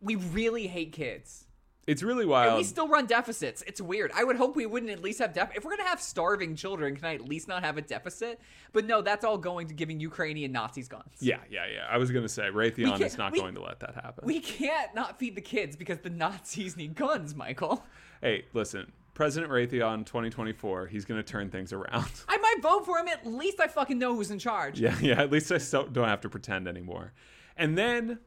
we 0.00 0.16
really 0.16 0.66
hate 0.66 0.92
kids. 0.92 1.44
It's 1.86 2.02
really 2.02 2.24
And 2.24 2.30
wild. 2.30 2.58
we 2.58 2.64
still 2.64 2.86
run 2.86 3.06
deficits. 3.06 3.64
It's 3.66 3.80
weird. 3.80 4.12
I 4.14 4.22
would 4.22 4.36
hope 4.36 4.56
we 4.56 4.66
wouldn't 4.66 4.92
at 4.92 5.02
least 5.02 5.20
have 5.20 5.32
def. 5.32 5.48
If 5.56 5.64
we're 5.64 5.74
gonna 5.74 5.88
have 5.88 6.02
starving 6.02 6.54
children, 6.54 6.94
can 6.94 7.06
I 7.06 7.14
at 7.14 7.26
least 7.26 7.48
not 7.48 7.64
have 7.64 7.78
a 7.78 7.80
deficit? 7.82 8.38
But 8.74 8.84
no, 8.84 9.00
that's 9.00 9.24
all 9.24 9.38
going 9.38 9.68
to 9.68 9.74
giving 9.74 9.98
Ukrainian 9.98 10.52
Nazis 10.52 10.86
guns. 10.86 11.04
yeah, 11.20 11.38
yeah, 11.50 11.64
yeah. 11.66 11.86
I 11.90 11.96
was 11.96 12.10
gonna 12.10 12.28
say 12.28 12.42
Raytheon 12.42 13.00
is 13.00 13.16
not 13.16 13.32
we- 13.32 13.40
going 13.40 13.54
to 13.54 13.62
let 13.62 13.80
that 13.80 13.94
happen. 13.94 14.24
We 14.26 14.40
can't 14.40 14.94
not 14.94 15.18
feed 15.18 15.34
the 15.34 15.40
kids 15.40 15.76
because 15.76 15.98
the 16.00 16.10
Nazis 16.10 16.76
need 16.76 16.94
guns, 16.94 17.34
Michael. 17.34 17.82
hey, 18.20 18.44
listen, 18.52 18.92
President 19.18 19.50
Raytheon 19.50 20.06
2024, 20.06 20.86
he's 20.86 21.04
gonna 21.04 21.24
turn 21.24 21.50
things 21.50 21.72
around. 21.72 22.08
I 22.28 22.36
might 22.36 22.62
vote 22.62 22.86
for 22.86 22.98
him. 22.98 23.08
At 23.08 23.26
least 23.26 23.58
I 23.58 23.66
fucking 23.66 23.98
know 23.98 24.14
who's 24.14 24.30
in 24.30 24.38
charge. 24.38 24.78
Yeah, 24.78 24.96
yeah. 25.00 25.20
At 25.20 25.32
least 25.32 25.50
I 25.50 25.58
don't 25.58 26.06
have 26.06 26.20
to 26.20 26.28
pretend 26.28 26.68
anymore. 26.68 27.12
And 27.56 27.76
then, 27.76 28.20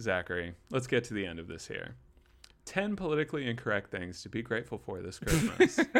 Zachary, 0.00 0.54
let's 0.70 0.86
get 0.86 1.04
to 1.04 1.12
the 1.12 1.26
end 1.26 1.38
of 1.38 1.48
this 1.48 1.68
here. 1.68 1.96
10 2.64 2.96
politically 2.96 3.46
incorrect 3.46 3.90
things 3.90 4.22
to 4.22 4.30
be 4.30 4.40
grateful 4.40 4.78
for 4.78 5.02
this 5.02 5.18
Christmas. 5.18 5.80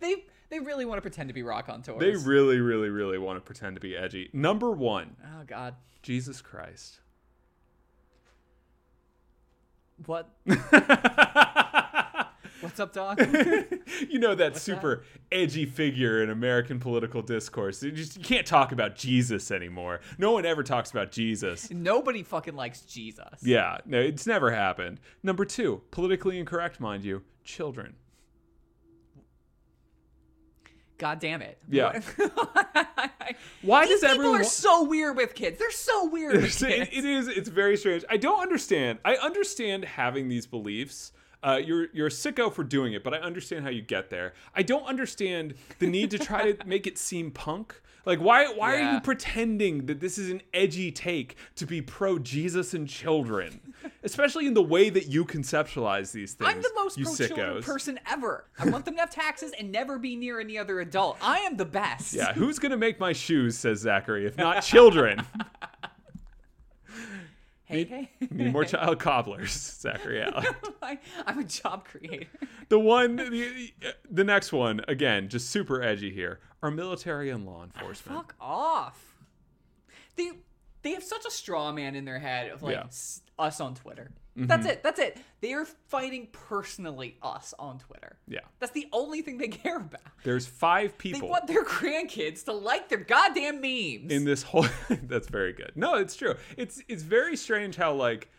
They 0.00 0.24
they 0.48 0.58
really 0.58 0.84
want 0.84 0.96
to 0.96 1.02
pretend 1.02 1.28
to 1.28 1.34
be 1.34 1.42
rock 1.42 1.68
on 1.68 1.82
tours. 1.82 2.00
they 2.00 2.16
really, 2.16 2.58
really, 2.58 2.88
really 2.88 3.18
want 3.18 3.36
to 3.36 3.40
pretend 3.40 3.76
to 3.76 3.80
be 3.80 3.96
edgy. 3.96 4.30
Number 4.32 4.72
one, 4.72 5.16
oh 5.24 5.44
God. 5.46 5.76
Jesus 6.02 6.40
Christ. 6.40 7.00
What? 10.06 10.30
What's 12.72 12.80
up, 12.80 12.94
Doc? 12.94 13.18
you 14.08 14.18
know 14.18 14.34
that 14.34 14.56
super 14.56 15.04
edgy 15.30 15.66
figure 15.66 16.22
in 16.22 16.30
American 16.30 16.80
political 16.80 17.20
discourse. 17.20 17.82
You 17.82 17.92
just 17.92 18.16
you 18.16 18.24
can't 18.24 18.46
talk 18.46 18.72
about 18.72 18.96
Jesus 18.96 19.50
anymore. 19.50 20.00
No 20.16 20.32
one 20.32 20.46
ever 20.46 20.62
talks 20.62 20.90
about 20.90 21.12
Jesus. 21.12 21.70
Nobody 21.70 22.22
fucking 22.22 22.56
likes 22.56 22.80
Jesus. 22.80 23.42
Yeah, 23.42 23.76
no, 23.84 24.00
it's 24.00 24.26
never 24.26 24.50
happened. 24.50 25.00
Number 25.22 25.44
two, 25.44 25.82
politically 25.90 26.38
incorrect, 26.38 26.80
mind 26.80 27.04
you, 27.04 27.22
children. 27.44 27.94
God 30.96 31.20
damn 31.20 31.42
it. 31.42 31.58
Yeah. 31.68 32.00
Why 33.60 33.84
These 33.86 34.00
does 34.00 34.12
people 34.12 34.14
everyone? 34.14 34.40
are 34.40 34.44
so 34.44 34.84
weird 34.84 35.18
with 35.18 35.34
kids. 35.34 35.58
They're 35.58 35.70
so 35.70 36.06
weird 36.08 36.36
with 36.40 36.62
it, 36.62 36.88
it 36.90 37.04
is. 37.04 37.28
It's 37.28 37.50
very 37.50 37.76
strange. 37.76 38.02
I 38.08 38.16
don't 38.16 38.40
understand. 38.40 38.98
I 39.04 39.16
understand 39.16 39.84
having 39.84 40.30
these 40.30 40.46
beliefs. 40.46 41.12
Uh, 41.42 41.60
you're 41.62 41.88
you're 41.92 42.06
a 42.06 42.10
sicko 42.10 42.52
for 42.52 42.64
doing 42.64 42.92
it, 42.92 43.02
but 43.02 43.14
I 43.14 43.18
understand 43.18 43.64
how 43.64 43.70
you 43.70 43.82
get 43.82 44.10
there. 44.10 44.34
I 44.54 44.62
don't 44.62 44.84
understand 44.86 45.54
the 45.78 45.86
need 45.88 46.10
to 46.12 46.18
try 46.18 46.52
to 46.52 46.66
make 46.66 46.86
it 46.86 46.98
seem 46.98 47.30
punk. 47.30 47.80
Like 48.04 48.18
why 48.18 48.46
why 48.46 48.76
are 48.80 48.94
you 48.94 49.00
pretending 49.00 49.86
that 49.86 50.00
this 50.00 50.18
is 50.18 50.30
an 50.30 50.42
edgy 50.52 50.90
take 50.90 51.36
to 51.56 51.66
be 51.66 51.80
pro 51.80 52.18
Jesus 52.18 52.74
and 52.74 52.88
children, 52.88 53.60
especially 54.02 54.46
in 54.46 54.54
the 54.54 54.62
way 54.62 54.90
that 54.90 55.06
you 55.06 55.24
conceptualize 55.24 56.10
these 56.12 56.34
things? 56.34 56.50
I'm 56.50 56.62
the 56.62 56.72
most 56.74 57.00
pro 57.00 57.14
children 57.14 57.62
person 57.62 58.00
ever. 58.10 58.44
I 58.58 58.68
want 58.68 58.84
them 58.84 58.94
to 58.94 59.00
have 59.00 59.10
taxes 59.10 59.52
and 59.58 59.70
never 59.70 59.98
be 59.98 60.16
near 60.16 60.40
any 60.40 60.58
other 60.58 60.80
adult. 60.80 61.16
I 61.20 61.38
am 61.40 61.56
the 61.56 61.64
best. 61.64 62.12
Yeah, 62.12 62.32
who's 62.32 62.58
gonna 62.58 62.76
make 62.76 62.98
my 62.98 63.12
shoes? 63.12 63.56
Says 63.56 63.80
Zachary, 63.80 64.26
if 64.26 64.36
not 64.36 64.62
children. 64.62 65.24
Hey, 67.72 67.84
hey. 67.84 68.10
Need 68.30 68.52
more 68.52 68.64
child 68.66 68.98
cobblers, 68.98 69.52
Zachary 69.52 70.22
Allen. 70.22 70.46
I'm 71.26 71.38
a 71.38 71.44
job 71.44 71.84
creator. 71.84 72.26
The 72.68 72.78
one, 72.78 73.16
the, 73.16 73.72
the 74.10 74.24
next 74.24 74.52
one, 74.52 74.82
again, 74.88 75.28
just 75.28 75.50
super 75.50 75.82
edgy 75.82 76.10
here. 76.10 76.40
Our 76.62 76.70
military 76.70 77.30
and 77.30 77.44
law 77.44 77.60
ah, 77.60 77.64
enforcement. 77.64 78.18
Fuck 78.18 78.34
off. 78.40 79.16
They 80.16 80.30
they 80.82 80.92
have 80.92 81.02
such 81.02 81.24
a 81.24 81.30
straw 81.30 81.72
man 81.72 81.94
in 81.94 82.04
their 82.04 82.18
head 82.18 82.50
of 82.50 82.62
like 82.62 82.74
Yeah. 82.74 82.84
S- 82.84 83.22
us 83.38 83.60
on 83.60 83.74
Twitter. 83.74 84.10
That's 84.34 84.62
mm-hmm. 84.62 84.70
it. 84.70 84.82
That's 84.82 84.98
it. 84.98 85.18
They 85.40 85.52
are 85.52 85.66
fighting 85.88 86.28
personally 86.32 87.18
us 87.22 87.52
on 87.58 87.78
Twitter. 87.78 88.16
Yeah. 88.26 88.40
That's 88.60 88.72
the 88.72 88.88
only 88.92 89.20
thing 89.20 89.36
they 89.36 89.48
care 89.48 89.76
about. 89.76 90.00
There's 90.24 90.46
five 90.46 90.96
people. 90.96 91.20
They 91.20 91.26
want 91.28 91.46
their 91.46 91.64
grandkids 91.64 92.44
to 92.44 92.52
like 92.52 92.88
their 92.88 92.98
goddamn 92.98 93.60
memes. 93.60 94.10
in 94.10 94.24
this 94.24 94.42
whole. 94.42 94.66
that's 95.02 95.28
very 95.28 95.52
good. 95.52 95.72
No, 95.74 95.94
it's 95.94 96.16
true. 96.16 96.34
It's 96.56 96.82
it's 96.88 97.02
very 97.02 97.36
strange 97.36 97.76
how 97.76 97.92
like 97.92 98.30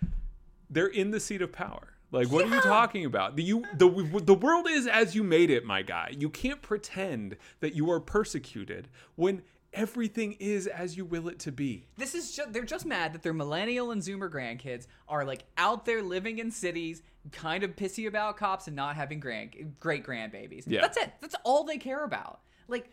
they're 0.69 0.87
in 0.87 1.11
the 1.11 1.19
seat 1.19 1.41
of 1.41 1.51
power. 1.51 1.93
Like, 2.13 2.31
what 2.31 2.45
are 2.45 2.55
you 2.55 2.61
talking 2.61 3.05
about? 3.05 3.35
The, 3.35 3.41
you, 3.41 3.63
the, 3.75 3.89
the 4.23 4.35
world 4.35 4.67
is 4.69 4.85
as 4.85 5.15
you 5.15 5.23
made 5.23 5.49
it, 5.49 5.65
my 5.65 5.81
guy. 5.81 6.13
You 6.15 6.29
can't 6.29 6.61
pretend 6.61 7.37
that 7.59 7.73
you 7.75 7.89
are 7.89 7.99
persecuted 7.99 8.87
when 9.15 9.41
everything 9.73 10.33
is 10.39 10.67
as 10.67 10.95
you 10.97 11.05
will 11.05 11.27
it 11.27 11.39
to 11.39 11.51
be. 11.51 11.85
This 11.97 12.15
is 12.15 12.35
just 12.35 12.53
they're 12.53 12.63
just 12.63 12.85
mad 12.85 13.13
that 13.13 13.23
their 13.23 13.33
millennial 13.33 13.91
and 13.91 14.01
zoomer 14.01 14.31
grandkids 14.31 14.87
are 15.07 15.25
like 15.25 15.43
out 15.57 15.85
there 15.85 16.01
living 16.01 16.39
in 16.39 16.51
cities, 16.51 17.01
kind 17.31 17.63
of 17.63 17.75
pissy 17.75 18.07
about 18.07 18.37
cops 18.37 18.67
and 18.67 18.75
not 18.75 18.95
having 18.95 19.19
grand 19.19 19.75
great 19.79 20.05
grandbabies. 20.05 20.63
Yeah. 20.67 20.81
That's 20.81 20.97
it. 20.97 21.13
That's 21.21 21.35
all 21.43 21.63
they 21.63 21.77
care 21.77 22.03
about. 22.03 22.39
Like 22.67 22.89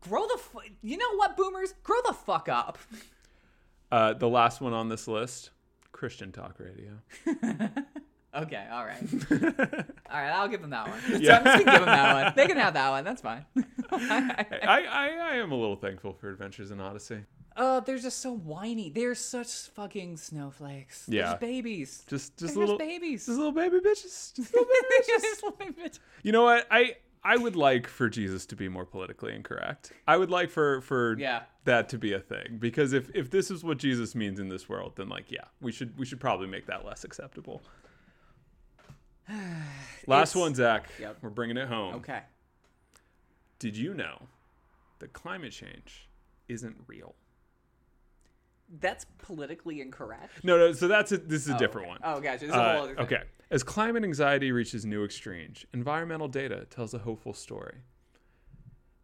grow 0.00 0.26
the 0.26 0.38
fu- 0.38 0.60
you 0.82 0.96
know 0.96 1.16
what 1.16 1.36
boomers 1.36 1.74
grow 1.82 1.98
the 2.06 2.14
fuck 2.14 2.48
up. 2.48 2.78
Uh, 3.92 4.12
the 4.14 4.28
last 4.28 4.60
one 4.60 4.72
on 4.72 4.88
this 4.88 5.06
list 5.06 5.50
Christian 5.92 6.32
Talk 6.32 6.58
Radio. 6.58 7.00
Okay, 8.34 8.66
all 8.70 8.84
right, 8.84 8.98
all 9.30 10.20
right. 10.20 10.30
I'll 10.30 10.48
give 10.48 10.60
them 10.60 10.70
that 10.70 10.88
one. 10.88 10.98
So 11.06 11.16
Yeah. 11.18 11.38
I'm 11.38 11.44
just 11.44 11.64
gonna 11.64 11.78
give 11.78 11.84
them 11.84 11.84
that 11.86 12.24
one. 12.24 12.32
They 12.36 12.46
can 12.46 12.56
have 12.56 12.74
that 12.74 12.90
one. 12.90 13.04
That's 13.04 13.22
fine. 13.22 13.44
I, 13.92 14.46
I, 14.62 15.08
I 15.32 15.34
am 15.36 15.52
a 15.52 15.56
little 15.56 15.76
thankful 15.76 16.12
for 16.14 16.30
Adventures 16.30 16.70
in 16.70 16.80
Odyssey. 16.80 17.20
Uh, 17.56 17.78
they're 17.80 17.98
just 17.98 18.18
so 18.18 18.32
whiny. 18.36 18.90
They're 18.90 19.14
such 19.14 19.48
fucking 19.74 20.16
snowflakes. 20.16 21.04
Yeah. 21.08 21.22
just 21.22 21.40
babies. 21.40 22.04
Just 22.08 22.36
just 22.36 22.54
They're 22.54 22.64
little 22.66 22.78
just 22.78 22.88
babies. 22.90 23.26
just 23.26 23.38
little 23.38 23.52
baby 23.52 23.78
bitches. 23.78 24.34
Just 24.34 24.52
little 24.52 24.64
baby 24.66 24.86
bitches. 24.98 25.22
Just 25.22 25.42
little 25.44 25.58
bitch. 25.58 25.98
You 26.24 26.32
know 26.32 26.42
what? 26.42 26.66
I 26.70 26.96
I 27.22 27.36
would 27.36 27.54
like 27.56 27.86
for 27.86 28.08
Jesus 28.08 28.44
to 28.46 28.56
be 28.56 28.68
more 28.68 28.84
politically 28.84 29.34
incorrect. 29.34 29.92
I 30.08 30.16
would 30.16 30.30
like 30.30 30.50
for 30.50 30.80
for 30.80 31.16
Yeah. 31.18 31.42
that 31.64 31.88
to 31.90 31.98
be 31.98 32.12
a 32.12 32.18
thing 32.20 32.56
because 32.58 32.92
if 32.92 33.08
if 33.14 33.30
this 33.30 33.50
is 33.52 33.62
what 33.62 33.78
Jesus 33.78 34.16
means 34.16 34.40
in 34.40 34.48
this 34.48 34.68
world, 34.68 34.94
then 34.96 35.08
like 35.08 35.30
yeah, 35.30 35.44
we 35.60 35.70
should 35.70 35.96
we 35.96 36.04
should 36.04 36.18
probably 36.20 36.48
make 36.48 36.66
that 36.66 36.84
less 36.84 37.04
acceptable. 37.04 37.62
Last 40.06 40.30
It's- 40.30 40.34
one, 40.34 40.54
Zach. 40.54 40.88
Yep. 41.00 41.18
We're 41.22 41.30
bringing 41.30 41.56
it 41.56 41.68
home. 41.68 41.94
Okay. 41.96 42.20
Did 43.58 43.76
you 43.76 43.94
know 43.94 44.18
that 44.98 45.12
climate 45.12 45.52
change 45.52 46.08
isn't 46.48 46.76
real? 46.86 47.14
That's 48.80 49.06
politically 49.18 49.80
incorrect. 49.80 50.42
No, 50.44 50.58
no. 50.58 50.72
So 50.72 50.88
that's 50.88 51.12
a, 51.12 51.18
this 51.18 51.42
is 51.44 51.50
a 51.50 51.54
Oh, 51.56 51.58
different 51.58 51.88
okay. 51.90 51.98
one. 52.02 52.16
Oh, 52.16 52.20
gotcha. 52.20 52.40
This 52.40 52.50
is 52.50 52.54
a 52.54 52.60
Uh, 52.60 52.72
whole 52.74 52.82
other 52.84 52.94
thing. 52.96 53.04
okay. 53.04 53.22
As 53.50 53.62
climate 53.62 54.04
anxiety 54.04 54.52
reaches 54.52 54.84
new 54.84 55.04
extremes, 55.04 55.64
environmental 55.72 56.28
data 56.28 56.66
tells 56.70 56.92
a 56.94 56.98
hopeful 56.98 57.34
story. 57.34 57.76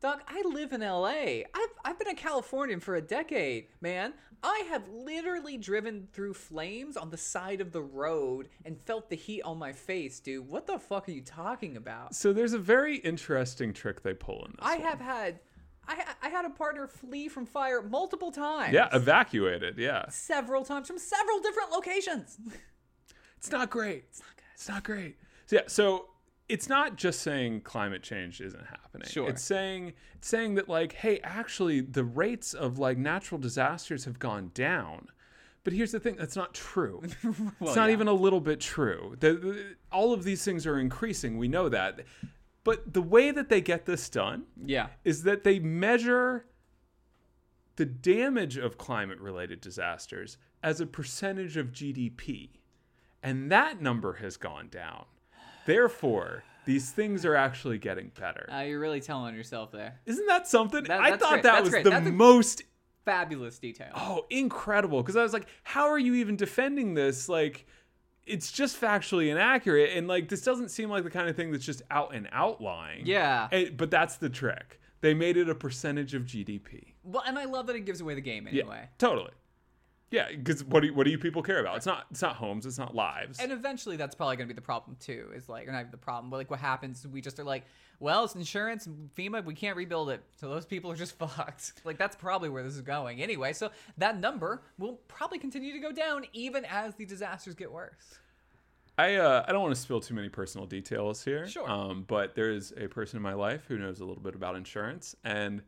Doc, 0.01 0.22
I 0.26 0.42
live 0.46 0.72
in 0.72 0.80
LA. 0.80 1.42
I've, 1.55 1.68
I've 1.84 1.98
been 1.98 2.09
a 2.09 2.14
Californian 2.14 2.80
for 2.80 2.94
a 2.94 3.03
decade, 3.03 3.66
man. 3.82 4.14
I 4.42 4.64
have 4.70 4.88
literally 4.88 5.59
driven 5.59 6.09
through 6.12 6.32
flames 6.32 6.96
on 6.96 7.11
the 7.11 7.18
side 7.18 7.61
of 7.61 7.72
the 7.72 7.82
road 7.82 8.48
and 8.64 8.80
felt 8.80 9.11
the 9.11 9.16
heat 9.16 9.42
on 9.42 9.59
my 9.59 9.72
face, 9.72 10.18
dude. 10.18 10.48
What 10.48 10.66
the 10.66 10.78
fuck 10.78 11.07
are 11.09 11.12
you 11.12 11.20
talking 11.20 11.76
about? 11.76 12.14
So 12.14 12.32
there's 12.32 12.55
a 12.55 12.59
very 12.59 12.96
interesting 12.96 13.74
trick 13.74 14.03
they 14.03 14.14
pull 14.14 14.42
in 14.46 14.53
this. 14.53 14.61
I 14.62 14.76
one. 14.76 14.86
have 14.86 15.01
had 15.01 15.40
I, 15.86 16.05
I 16.22 16.28
had 16.28 16.44
a 16.46 16.51
partner 16.51 16.86
flee 16.86 17.28
from 17.28 17.44
fire 17.44 17.82
multiple 17.82 18.30
times. 18.30 18.72
Yeah, 18.72 18.88
evacuated. 18.92 19.76
Yeah. 19.76 20.09
several 20.09 20.64
times 20.64 20.86
from 20.86 20.98
several 20.98 21.40
different 21.40 21.72
locations. 21.72 22.38
It's 23.36 23.51
not 23.51 23.70
great. 23.70 24.05
It's 24.11 24.20
not 24.20 24.36
good. 24.36 24.44
It's 24.55 24.68
not 24.68 24.84
great. 24.84 25.16
So, 25.46 25.57
yeah, 25.57 25.62
so 25.66 26.09
it's 26.51 26.68
not 26.68 26.96
just 26.96 27.20
saying 27.20 27.62
climate 27.62 28.03
change 28.03 28.40
isn't 28.40 28.66
happening. 28.66 29.09
Sure. 29.09 29.28
It's 29.28 29.42
saying 29.42 29.92
it's 30.16 30.28
saying 30.28 30.57
that 30.57 30.68
like, 30.68 30.92
hey, 30.92 31.20
actually 31.22 31.80
the 31.80 32.05
rates 32.05 32.53
of 32.55 32.78
like 32.78 32.98
natural 32.98 33.38
disasters 33.40 34.05
have 34.05 34.18
gone 34.18 34.51
down. 34.55 35.09
But 35.62 35.74
here's 35.74 35.92
the 35.92 36.01
thing, 36.01 36.16
that's 36.16 36.36
not 36.36 36.55
true. 36.55 37.03
it's 37.22 37.76
not 37.76 37.88
yeah. 37.88 37.92
even 37.92 38.09
a 38.09 38.12
little 38.14 38.40
bit 38.40 38.61
true. 38.61 39.16
The, 39.20 39.32
the- 39.34 39.76
all 39.92 40.12
of 40.12 40.24
these 40.24 40.44
things 40.44 40.66
are 40.66 40.78
increasing. 40.78 41.36
We 41.38 41.48
know 41.48 41.68
that. 41.68 42.01
But 42.64 42.92
the 42.92 43.03
way 43.03 43.30
that 43.30 43.48
they 43.48 43.61
get 43.61 43.86
this 43.86 44.09
done 44.09 44.44
Yeah. 44.62 44.88
is 45.05 45.22
that 45.24 45.44
they 45.44 45.59
measure 45.59 46.46
the 47.76 47.86
damage 47.86 48.57
of 48.57 48.76
climate 48.78 49.18
related 49.20 49.61
disasters 49.61 50.38
as 50.62 50.80
a 50.80 50.86
percentage 50.86 51.57
of 51.57 51.72
GDP. 51.72 52.51
And 53.22 53.51
that 53.53 53.80
number 53.80 54.14
has 54.14 54.36
gone 54.36 54.68
down. 54.68 55.05
Therefore, 55.71 56.43
these 56.64 56.91
things 56.91 57.25
are 57.25 57.35
actually 57.37 57.79
getting 57.79 58.11
better. 58.18 58.49
Uh, 58.53 58.61
you're 58.62 58.81
really 58.81 59.01
telling 59.01 59.35
yourself 59.35 59.71
there. 59.73 60.01
Isn't 60.07 60.27
that 60.27 60.47
something? 60.49 60.85
That- 60.85 61.01
I 61.01 61.16
thought 61.16 61.31
great. 61.31 61.43
that 61.45 61.53
That's 61.53 61.62
was 61.62 61.71
great. 61.71 61.85
the 61.85 61.91
That's 61.91 62.11
most 62.11 62.62
Fabulous 63.05 63.59
detail. 63.59 63.93
oh 63.97 64.27
incredible 64.31 65.03
because 65.03 65.16
I 65.16 65.23
was 65.23 65.33
like, 65.33 65.47
how 65.64 65.89
are 65.89 65.99
you 65.99 66.14
even 66.14 66.37
defending 66.37 66.95
this? 66.95 67.29
Like, 67.29 67.66
it's 68.27 68.53
just 68.53 68.79
factually 68.81 69.31
inaccurate, 69.31 69.97
and 69.97 70.07
like 70.07 70.29
this 70.29 70.43
doesn't 70.43 70.68
seem 70.71 70.91
like 70.91 71.05
the 71.05 71.11
kind 71.11 71.29
of 71.29 71.35
thing 71.35 71.51
that's 71.51 71.64
just 71.64 71.83
out 71.91 72.14
and 72.14 72.29
out 72.33 72.61
lying. 72.61 73.07
Yeah. 73.07 73.49
And- 73.51 73.77
but 73.77 73.91
that's 73.91 74.16
the 74.16 74.29
trick. 74.29 74.81
They 75.01 75.14
made 75.14 75.39
it 75.39 75.49
a 75.49 75.55
percentage 75.55 76.12
of 76.14 76.25
GDP. 76.27 76.93
Well, 77.05 77.23
and 77.27 77.39
I 77.39 77.47
love 77.47 77.66
that 77.68 77.77
it 77.77 77.87
gives 77.87 78.03
away 78.03 78.14
the 78.14 78.21
game 78.21 78.47
Yeah, 78.53 78.62
anyway. 78.64 78.89
totally. 78.99 79.31
Yeah, 80.11 80.28
because 80.28 80.64
what 80.64 80.80
do 80.80 80.88
you, 80.88 80.94
what 80.94 81.04
do 81.04 81.11
you 81.11 81.18
people 81.18 81.40
care 81.40 81.61
about? 81.61 81.76
It's 81.76 81.86
not 81.86 82.06
it's 82.11 82.20
not 82.20 82.34
homes, 82.34 82.66
it's 82.66 82.78
not 82.78 82.96
lives. 82.96 83.38
And 83.38 83.52
eventually, 83.52 83.96
that's 83.96 84.14
probably 84.14 84.36
going 84.36 84.48
to 84.48 84.54
be 84.54 84.56
the 84.56 84.62
problem 84.62 84.96
too. 84.98 85.28
Is 85.34 85.48
like, 85.48 85.68
or 85.68 85.72
not 85.72 85.80
even 85.80 85.92
the 85.92 85.96
problem, 85.96 86.30
but 86.30 86.38
like, 86.38 86.50
what 86.50 86.58
happens? 86.58 87.06
We 87.06 87.20
just 87.20 87.38
are 87.38 87.44
like, 87.44 87.64
well, 88.00 88.24
it's 88.24 88.34
insurance, 88.34 88.88
FEMA, 89.16 89.44
we 89.44 89.54
can't 89.54 89.76
rebuild 89.76 90.11
it, 90.11 90.22
so 90.36 90.48
those 90.48 90.66
people 90.66 90.90
are 90.90 90.96
just 90.96 91.16
fucked. 91.18 91.74
Like, 91.84 91.96
that's 91.96 92.16
probably 92.16 92.48
where 92.48 92.64
this 92.64 92.74
is 92.74 92.80
going 92.80 93.22
anyway. 93.22 93.52
So 93.52 93.70
that 93.98 94.18
number 94.18 94.62
will 94.78 94.94
probably 95.06 95.38
continue 95.38 95.72
to 95.72 95.78
go 95.78 95.92
down 95.92 96.24
even 96.32 96.64
as 96.64 96.94
the 96.96 97.04
disasters 97.04 97.54
get 97.54 97.70
worse. 97.70 98.18
I 98.98 99.14
uh, 99.14 99.44
I 99.46 99.52
don't 99.52 99.62
want 99.62 99.74
to 99.74 99.80
spill 99.80 100.00
too 100.00 100.14
many 100.14 100.28
personal 100.28 100.66
details 100.66 101.24
here. 101.24 101.46
Sure. 101.46 101.70
Um, 101.70 102.04
but 102.08 102.34
there 102.34 102.50
is 102.50 102.74
a 102.76 102.88
person 102.88 103.16
in 103.16 103.22
my 103.22 103.34
life 103.34 103.64
who 103.68 103.78
knows 103.78 104.00
a 104.00 104.04
little 104.04 104.22
bit 104.22 104.34
about 104.34 104.56
insurance, 104.56 105.14
and 105.22 105.62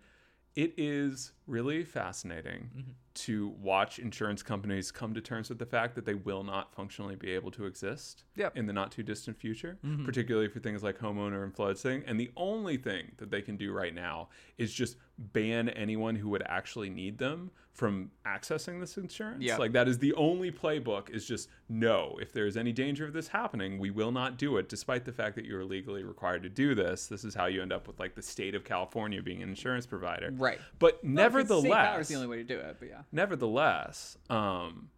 it 0.57 0.75
is 0.77 1.33
really 1.53 1.85
fascinating 1.85 2.71
Mm-hmm. 2.77 2.91
to 3.15 3.49
watch 3.61 3.99
insurance 3.99 4.43
companies 4.43 4.91
come 4.91 5.13
to 5.13 5.21
terms 5.21 5.51
with 5.51 5.59
the 5.59 5.67
fact 5.67 5.95
that 5.97 6.07
they 6.07 6.15
will 6.15 6.43
not 6.43 6.75
functionally 6.75 7.15
be 7.15 7.31
able 7.33 7.51
to 7.53 7.67
exist 7.67 8.25
Yep. 8.37 8.57
in 8.57 8.67
the 8.67 8.73
not 8.73 8.91
too 8.91 9.03
distant 9.03 9.37
future, 9.39 9.77
Mm-hmm. 9.85 10.05
particularly 10.07 10.49
for 10.49 10.61
things 10.61 10.83
like 10.83 10.99
homeowner 10.99 11.45
and 11.45 11.55
flood 11.55 11.79
thing. 11.79 12.03
And 12.07 12.19
the 12.19 12.31
only 12.37 12.79
thing 12.79 13.13
that 13.19 13.31
they 13.31 13.43
can 13.43 13.57
do 13.57 13.71
right 13.73 13.95
now 13.95 14.29
is 14.57 14.73
just 14.73 14.97
ban 15.19 15.69
anyone 15.69 16.17
who 16.17 16.31
would 16.31 16.43
actually 16.47 16.89
need 16.89 17.19
them 17.19 17.51
from 17.75 18.11
accessing 18.27 18.81
this 18.81 18.99
insurance. 18.99 19.43
Yep. 19.43 19.59
Like 19.59 19.73
that 19.73 19.89
is 19.89 19.99
the 19.99 20.13
only 20.15 20.51
playbook 20.53 21.09
is 21.11 21.25
just 21.27 21.49
no, 21.71 22.19
if 22.21 22.31
there 22.33 22.47
is 22.47 22.57
any 22.59 22.71
danger 22.73 23.07
of 23.07 23.13
this 23.15 23.29
happening, 23.29 23.79
we 23.79 23.91
will 23.91 24.13
not 24.13 24.37
do 24.37 24.59
it, 24.59 24.69
despite 24.69 25.05
the 25.07 25.13
fact 25.13 25.37
that 25.37 25.47
you 25.47 25.57
are 25.57 25.65
legally 25.65 26.03
required 26.03 26.43
to 26.43 26.51
do 26.51 26.75
this. 26.75 27.07
This 27.07 27.25
is 27.25 27.35
how 27.35 27.47
you 27.47 27.63
end 27.63 27.73
up 27.73 27.87
with 27.87 27.99
like 27.99 28.15
the 28.15 28.21
state 28.23 28.55
of 28.55 28.63
California 28.65 29.23
being 29.23 29.43
an 29.43 29.49
insurance 29.51 29.87
provider. 29.87 30.31
Right. 30.37 30.59
But 30.79 31.03
Safe 31.49 31.49
power 31.49 31.63
nevertheless, 31.63 32.01
is 32.01 32.09
the 32.09 32.15
only 32.15 32.29
way 32.29 32.37
to 32.39 32.45
do 32.45 32.59
it, 32.59 32.77
but 32.79 32.89
yeah. 32.89 33.03
nevertheless, 33.13 34.17
um, 34.31 34.89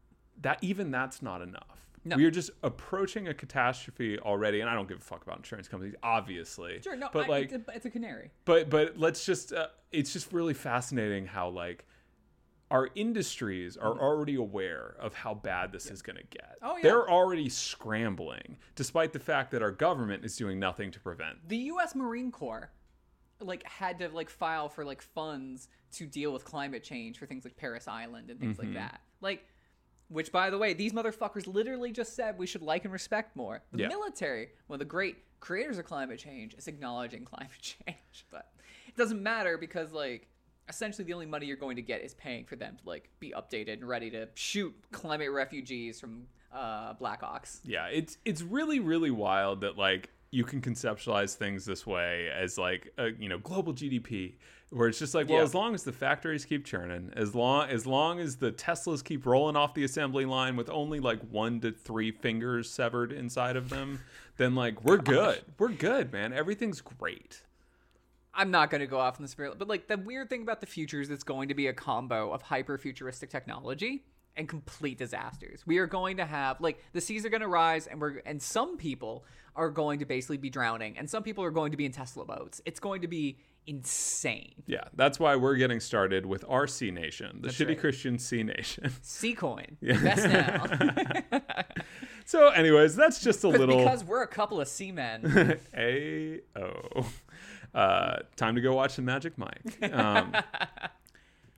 that 0.40 0.58
even 0.62 0.90
that's 0.90 1.22
not 1.22 1.42
enough. 1.42 1.84
No. 2.06 2.16
We 2.16 2.26
are 2.26 2.30
just 2.30 2.50
approaching 2.62 3.28
a 3.28 3.34
catastrophe 3.34 4.18
already, 4.18 4.60
and 4.60 4.68
I 4.68 4.74
don't 4.74 4.86
give 4.86 4.98
a 4.98 5.00
fuck 5.00 5.22
about 5.22 5.38
insurance 5.38 5.68
companies, 5.68 5.94
obviously. 6.02 6.80
Sure, 6.82 6.96
no, 6.96 7.08
but 7.10 7.26
I, 7.26 7.28
like, 7.28 7.52
it's, 7.52 7.68
a, 7.68 7.72
it's 7.74 7.86
a 7.86 7.90
canary. 7.90 8.30
but 8.44 8.68
but 8.68 8.98
let's 8.98 9.24
just 9.24 9.54
uh, 9.54 9.68
it's 9.90 10.12
just 10.12 10.32
really 10.32 10.52
fascinating 10.52 11.26
how 11.26 11.48
like 11.48 11.86
our 12.70 12.90
industries 12.94 13.76
are 13.76 13.98
already 14.00 14.34
aware 14.34 14.96
of 14.98 15.14
how 15.14 15.32
bad 15.32 15.72
this 15.72 15.90
is 15.90 16.02
going 16.02 16.16
to 16.16 16.24
get. 16.24 16.56
Mm-hmm. 16.62 16.66
Oh, 16.66 16.76
yeah. 16.76 16.82
They're 16.82 17.08
already 17.08 17.48
scrambling 17.48 18.56
despite 18.74 19.12
the 19.12 19.18
fact 19.18 19.50
that 19.52 19.62
our 19.62 19.70
government 19.70 20.24
is 20.24 20.36
doing 20.36 20.58
nothing 20.58 20.90
to 20.90 21.00
prevent. 21.00 21.48
the 21.48 21.56
U.S. 21.56 21.94
Marine 21.94 22.30
Corps 22.32 22.70
like 23.46 23.62
had 23.68 23.98
to 24.00 24.08
like 24.08 24.30
file 24.30 24.68
for 24.68 24.84
like 24.84 25.02
funds 25.02 25.68
to 25.92 26.06
deal 26.06 26.32
with 26.32 26.44
climate 26.44 26.82
change 26.82 27.18
for 27.18 27.26
things 27.26 27.44
like 27.44 27.56
Parris 27.56 27.86
Island 27.88 28.30
and 28.30 28.40
things 28.40 28.56
Mm-hmm. 28.58 28.74
like 28.74 28.82
that. 28.82 29.00
Like, 29.20 29.46
which 30.08 30.30
by 30.32 30.50
the 30.50 30.58
way, 30.58 30.72
these 30.74 30.92
motherfuckers 30.92 31.46
literally 31.46 31.92
just 31.92 32.14
said 32.14 32.38
we 32.38 32.46
should 32.46 32.62
like 32.62 32.84
and 32.84 32.92
respect 32.92 33.36
more. 33.36 33.62
The 33.72 33.82
Yeah. 33.82 33.88
military, 33.88 34.48
one 34.66 34.76
of 34.76 34.78
the 34.80 34.84
great 34.84 35.16
creators 35.40 35.78
of 35.78 35.84
climate 35.84 36.18
change, 36.18 36.54
is 36.54 36.66
acknowledging 36.68 37.24
climate 37.32 37.50
change, 37.60 38.26
but 38.30 38.52
it 38.88 38.96
doesn't 38.96 39.22
matter 39.22 39.58
because 39.58 39.92
like. 39.92 40.28
Essentially, 40.66 41.04
the 41.04 41.12
only 41.12 41.26
money 41.26 41.44
you're 41.44 41.58
going 41.58 41.76
to 41.76 41.82
get 41.82 42.00
is 42.00 42.14
paying 42.14 42.46
for 42.46 42.56
them 42.56 42.74
to 42.82 42.88
like 42.88 43.10
be 43.20 43.34
updated 43.36 43.74
and 43.74 43.84
ready 43.86 44.08
to 44.08 44.26
shoot 44.32 44.74
climate 44.92 45.30
refugees 45.30 46.00
from 46.00 46.22
uh, 46.50 46.94
Black 46.94 47.22
Ox. 47.22 47.60
Yeah, 47.64 47.88
it's 47.88 48.16
it's 48.24 48.40
really 48.40 48.80
really 48.80 49.10
wild 49.10 49.60
that 49.60 49.76
like 49.76 50.08
you 50.34 50.44
can 50.44 50.60
conceptualize 50.60 51.34
things 51.36 51.64
this 51.64 51.86
way 51.86 52.28
as 52.34 52.58
like 52.58 52.92
a, 52.98 53.10
you 53.10 53.28
know 53.28 53.38
global 53.38 53.72
GDP 53.72 54.34
where 54.70 54.88
it's 54.88 54.98
just 54.98 55.14
like 55.14 55.28
well 55.28 55.38
Yeah. 55.38 55.44
as 55.44 55.54
long 55.54 55.74
as 55.74 55.84
the 55.84 55.92
factories 55.92 56.44
keep 56.44 56.64
churning 56.64 57.12
as 57.14 57.34
long 57.34 57.68
as 57.68 57.86
long 57.86 58.18
as 58.18 58.36
the 58.36 58.50
Teslas 58.50 59.04
keep 59.04 59.24
rolling 59.26 59.54
off 59.56 59.74
the 59.74 59.84
assembly 59.84 60.24
line 60.24 60.56
with 60.56 60.68
only 60.70 60.98
like 60.98 61.20
1 61.30 61.60
to 61.60 61.70
3 61.70 62.10
fingers 62.10 62.68
severed 62.68 63.12
inside 63.12 63.54
of 63.56 63.68
them 63.70 64.00
then 64.36 64.56
like 64.56 64.82
we're 64.84 64.96
good. 64.96 65.42
We're 65.58 65.68
good, 65.68 66.12
man. 66.12 66.32
Everything's 66.32 66.80
great. 66.80 67.42
I'm 68.34 68.50
not 68.50 68.68
going 68.68 68.80
to 68.80 68.88
go 68.88 68.98
off 68.98 69.16
in 69.16 69.22
the 69.22 69.28
spirit, 69.28 69.60
but 69.60 69.68
like 69.68 69.86
the 69.86 69.96
weird 69.96 70.28
thing 70.28 70.42
about 70.42 70.60
the 70.60 70.66
future 70.66 71.00
is 71.00 71.08
it's 71.08 71.22
going 71.22 71.48
to 71.50 71.54
be 71.54 71.68
a 71.68 71.72
combo 71.72 72.32
of 72.32 72.42
hyper 72.42 72.76
futuristic 72.78 73.30
technology 73.30 74.02
and 74.36 74.48
complete 74.48 74.98
disasters. 74.98 75.64
We 75.64 75.78
are 75.78 75.86
going 75.86 76.16
to 76.16 76.24
have 76.26 76.60
like 76.60 76.82
the 76.92 77.00
seas 77.00 77.24
are 77.24 77.28
going 77.28 77.42
to 77.42 77.46
rise, 77.48 77.86
and 77.86 78.00
we're 78.00 78.20
and 78.26 78.42
some 78.42 78.76
people 78.76 79.24
are 79.56 79.70
going 79.70 79.98
to 80.00 80.04
basically 80.04 80.36
be 80.36 80.50
drowning, 80.50 80.96
and 80.98 81.08
some 81.08 81.22
people 81.22 81.44
are 81.44 81.50
going 81.50 81.70
to 81.70 81.76
be 81.76 81.84
in 81.86 81.92
Tesla 81.92 82.24
boats. 82.24 82.60
It's 82.64 82.80
going 82.80 83.02
to 83.02 83.08
be 83.08 83.38
insane. 83.66 84.52
Yeah, 84.66 84.84
that's 84.94 85.18
why 85.18 85.36
we're 85.36 85.56
getting 85.56 85.80
started 85.80 86.26
with 86.26 86.44
our 86.48 86.66
C 86.66 86.90
Nation, 86.90 87.38
the 87.40 87.48
shitty 87.48 87.68
right. 87.68 87.80
Christian 87.80 88.18
C 88.18 88.42
Nation. 88.42 88.90
Sea 89.02 89.34
coin, 89.34 89.76
Yeah. 89.80 90.02
best 90.02 90.28
now. 90.28 91.62
so, 92.24 92.48
anyways, 92.48 92.94
that's 92.94 93.22
just 93.22 93.42
a 93.44 93.48
But 93.50 93.60
little 93.60 93.78
because 93.78 94.04
we're 94.04 94.22
a 94.22 94.26
couple 94.28 94.60
of 94.60 94.68
seamen. 94.68 95.58
A 95.76 96.40
O. 96.56 97.06
Uh, 97.74 98.16
time 98.36 98.54
to 98.54 98.60
go 98.60 98.74
watch 98.74 98.96
the 98.96 99.02
Magic 99.02 99.36
Mike. 99.36 99.92
Um, 99.92 100.32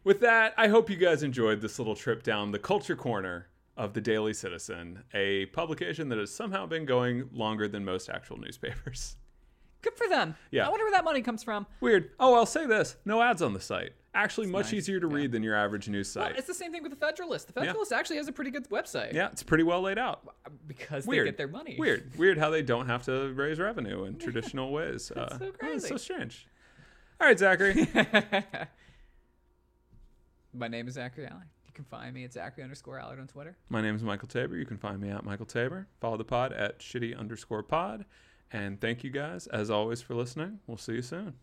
with 0.04 0.20
that, 0.20 0.54
I 0.56 0.68
hope 0.68 0.88
you 0.88 0.96
guys 0.96 1.22
enjoyed 1.22 1.60
this 1.60 1.78
little 1.78 1.94
trip 1.96 2.22
down 2.22 2.52
the 2.52 2.58
culture 2.58 2.96
corner 2.96 3.48
of 3.76 3.92
the 3.92 4.00
Daily 4.00 4.32
Citizen, 4.32 5.02
a 5.12 5.46
publication 5.46 6.08
that 6.08 6.18
has 6.18 6.34
somehow 6.34 6.66
been 6.66 6.86
going 6.86 7.28
longer 7.32 7.68
than 7.68 7.84
most 7.84 8.08
actual 8.08 8.38
newspapers. 8.38 9.16
Good 9.82 9.94
for 9.94 10.08
them. 10.08 10.34
Yeah. 10.50 10.66
I 10.66 10.70
wonder 10.70 10.84
where 10.84 10.92
that 10.92 11.04
money 11.04 11.22
comes 11.22 11.44
from. 11.44 11.66
Weird. 11.80 12.10
Oh, 12.18 12.34
I'll 12.34 12.46
say 12.46 12.66
this 12.66 12.96
no 13.04 13.22
ads 13.22 13.42
on 13.42 13.52
the 13.52 13.60
site. 13.60 13.92
Actually, 14.14 14.46
much 14.46 14.66
nice. 14.66 14.74
easier 14.74 14.98
to 14.98 15.06
read 15.06 15.30
than 15.30 15.42
your 15.42 15.54
average 15.54 15.88
news 15.88 16.10
site. 16.10 16.30
Well, 16.30 16.38
it's 16.38 16.46
the 16.46 16.54
same 16.54 16.72
thing 16.72 16.82
with 16.82 16.90
the 16.90 16.96
Federalist. 16.96 17.48
The 17.48 17.52
Federalist 17.52 17.92
actually 17.92 18.16
has 18.16 18.28
a 18.28 18.32
pretty 18.32 18.50
good 18.50 18.68
website. 18.70 19.12
yeah, 19.12 19.28
it's 19.30 19.42
pretty 19.42 19.62
well 19.62 19.82
laid 19.82 19.98
out. 19.98 20.26
Because 20.66 21.06
Weird. 21.06 21.26
they 21.26 21.30
get 21.30 21.36
their 21.36 21.48
money. 21.48 21.76
Weird. 21.78 22.16
Weird 22.16 22.38
how 22.38 22.48
they 22.48 22.62
don't 22.62 22.86
have 22.86 23.04
to 23.04 23.32
raise 23.34 23.58
revenue 23.60 24.04
in 24.04 24.16
traditional 24.18 24.72
ways. 24.72 25.10
Uh, 25.10 25.38
so 25.38 25.46
oh, 25.46 25.52
crazy. 25.52 25.76
it's 25.76 25.88
so 25.88 25.98
strange. 25.98 26.48
All 27.20 27.26
right, 27.26 27.38
Zachary. 27.38 27.86
My 30.54 30.68
name 30.68 30.88
is 30.88 30.94
Zachary 30.94 31.26
Allard. 31.26 31.48
Can 31.76 31.84
find 31.84 32.14
me 32.14 32.24
at 32.24 32.32
Zachary 32.32 32.64
underscore 32.64 32.98
Allard 32.98 33.20
on 33.20 33.26
Twitter. 33.26 33.54
My 33.68 33.82
name 33.82 33.94
is 33.94 34.02
Michael 34.02 34.28
Tabor. 34.28 34.56
You 34.56 34.64
can 34.64 34.78
find 34.78 34.98
me 34.98 35.10
at 35.10 35.24
Michael 35.24 35.44
Tabor. 35.44 35.86
Follow 36.00 36.16
the 36.16 36.24
pod 36.24 36.54
at 36.54 36.78
shitty 36.78 37.14
underscore 37.14 37.62
pod. 37.62 38.06
And 38.50 38.80
thank 38.80 39.04
you 39.04 39.10
guys, 39.10 39.46
as 39.48 39.68
always, 39.68 40.00
for 40.00 40.14
listening. 40.14 40.60
We'll 40.66 40.78
see 40.78 40.94
you 40.94 41.02
soon. 41.02 41.34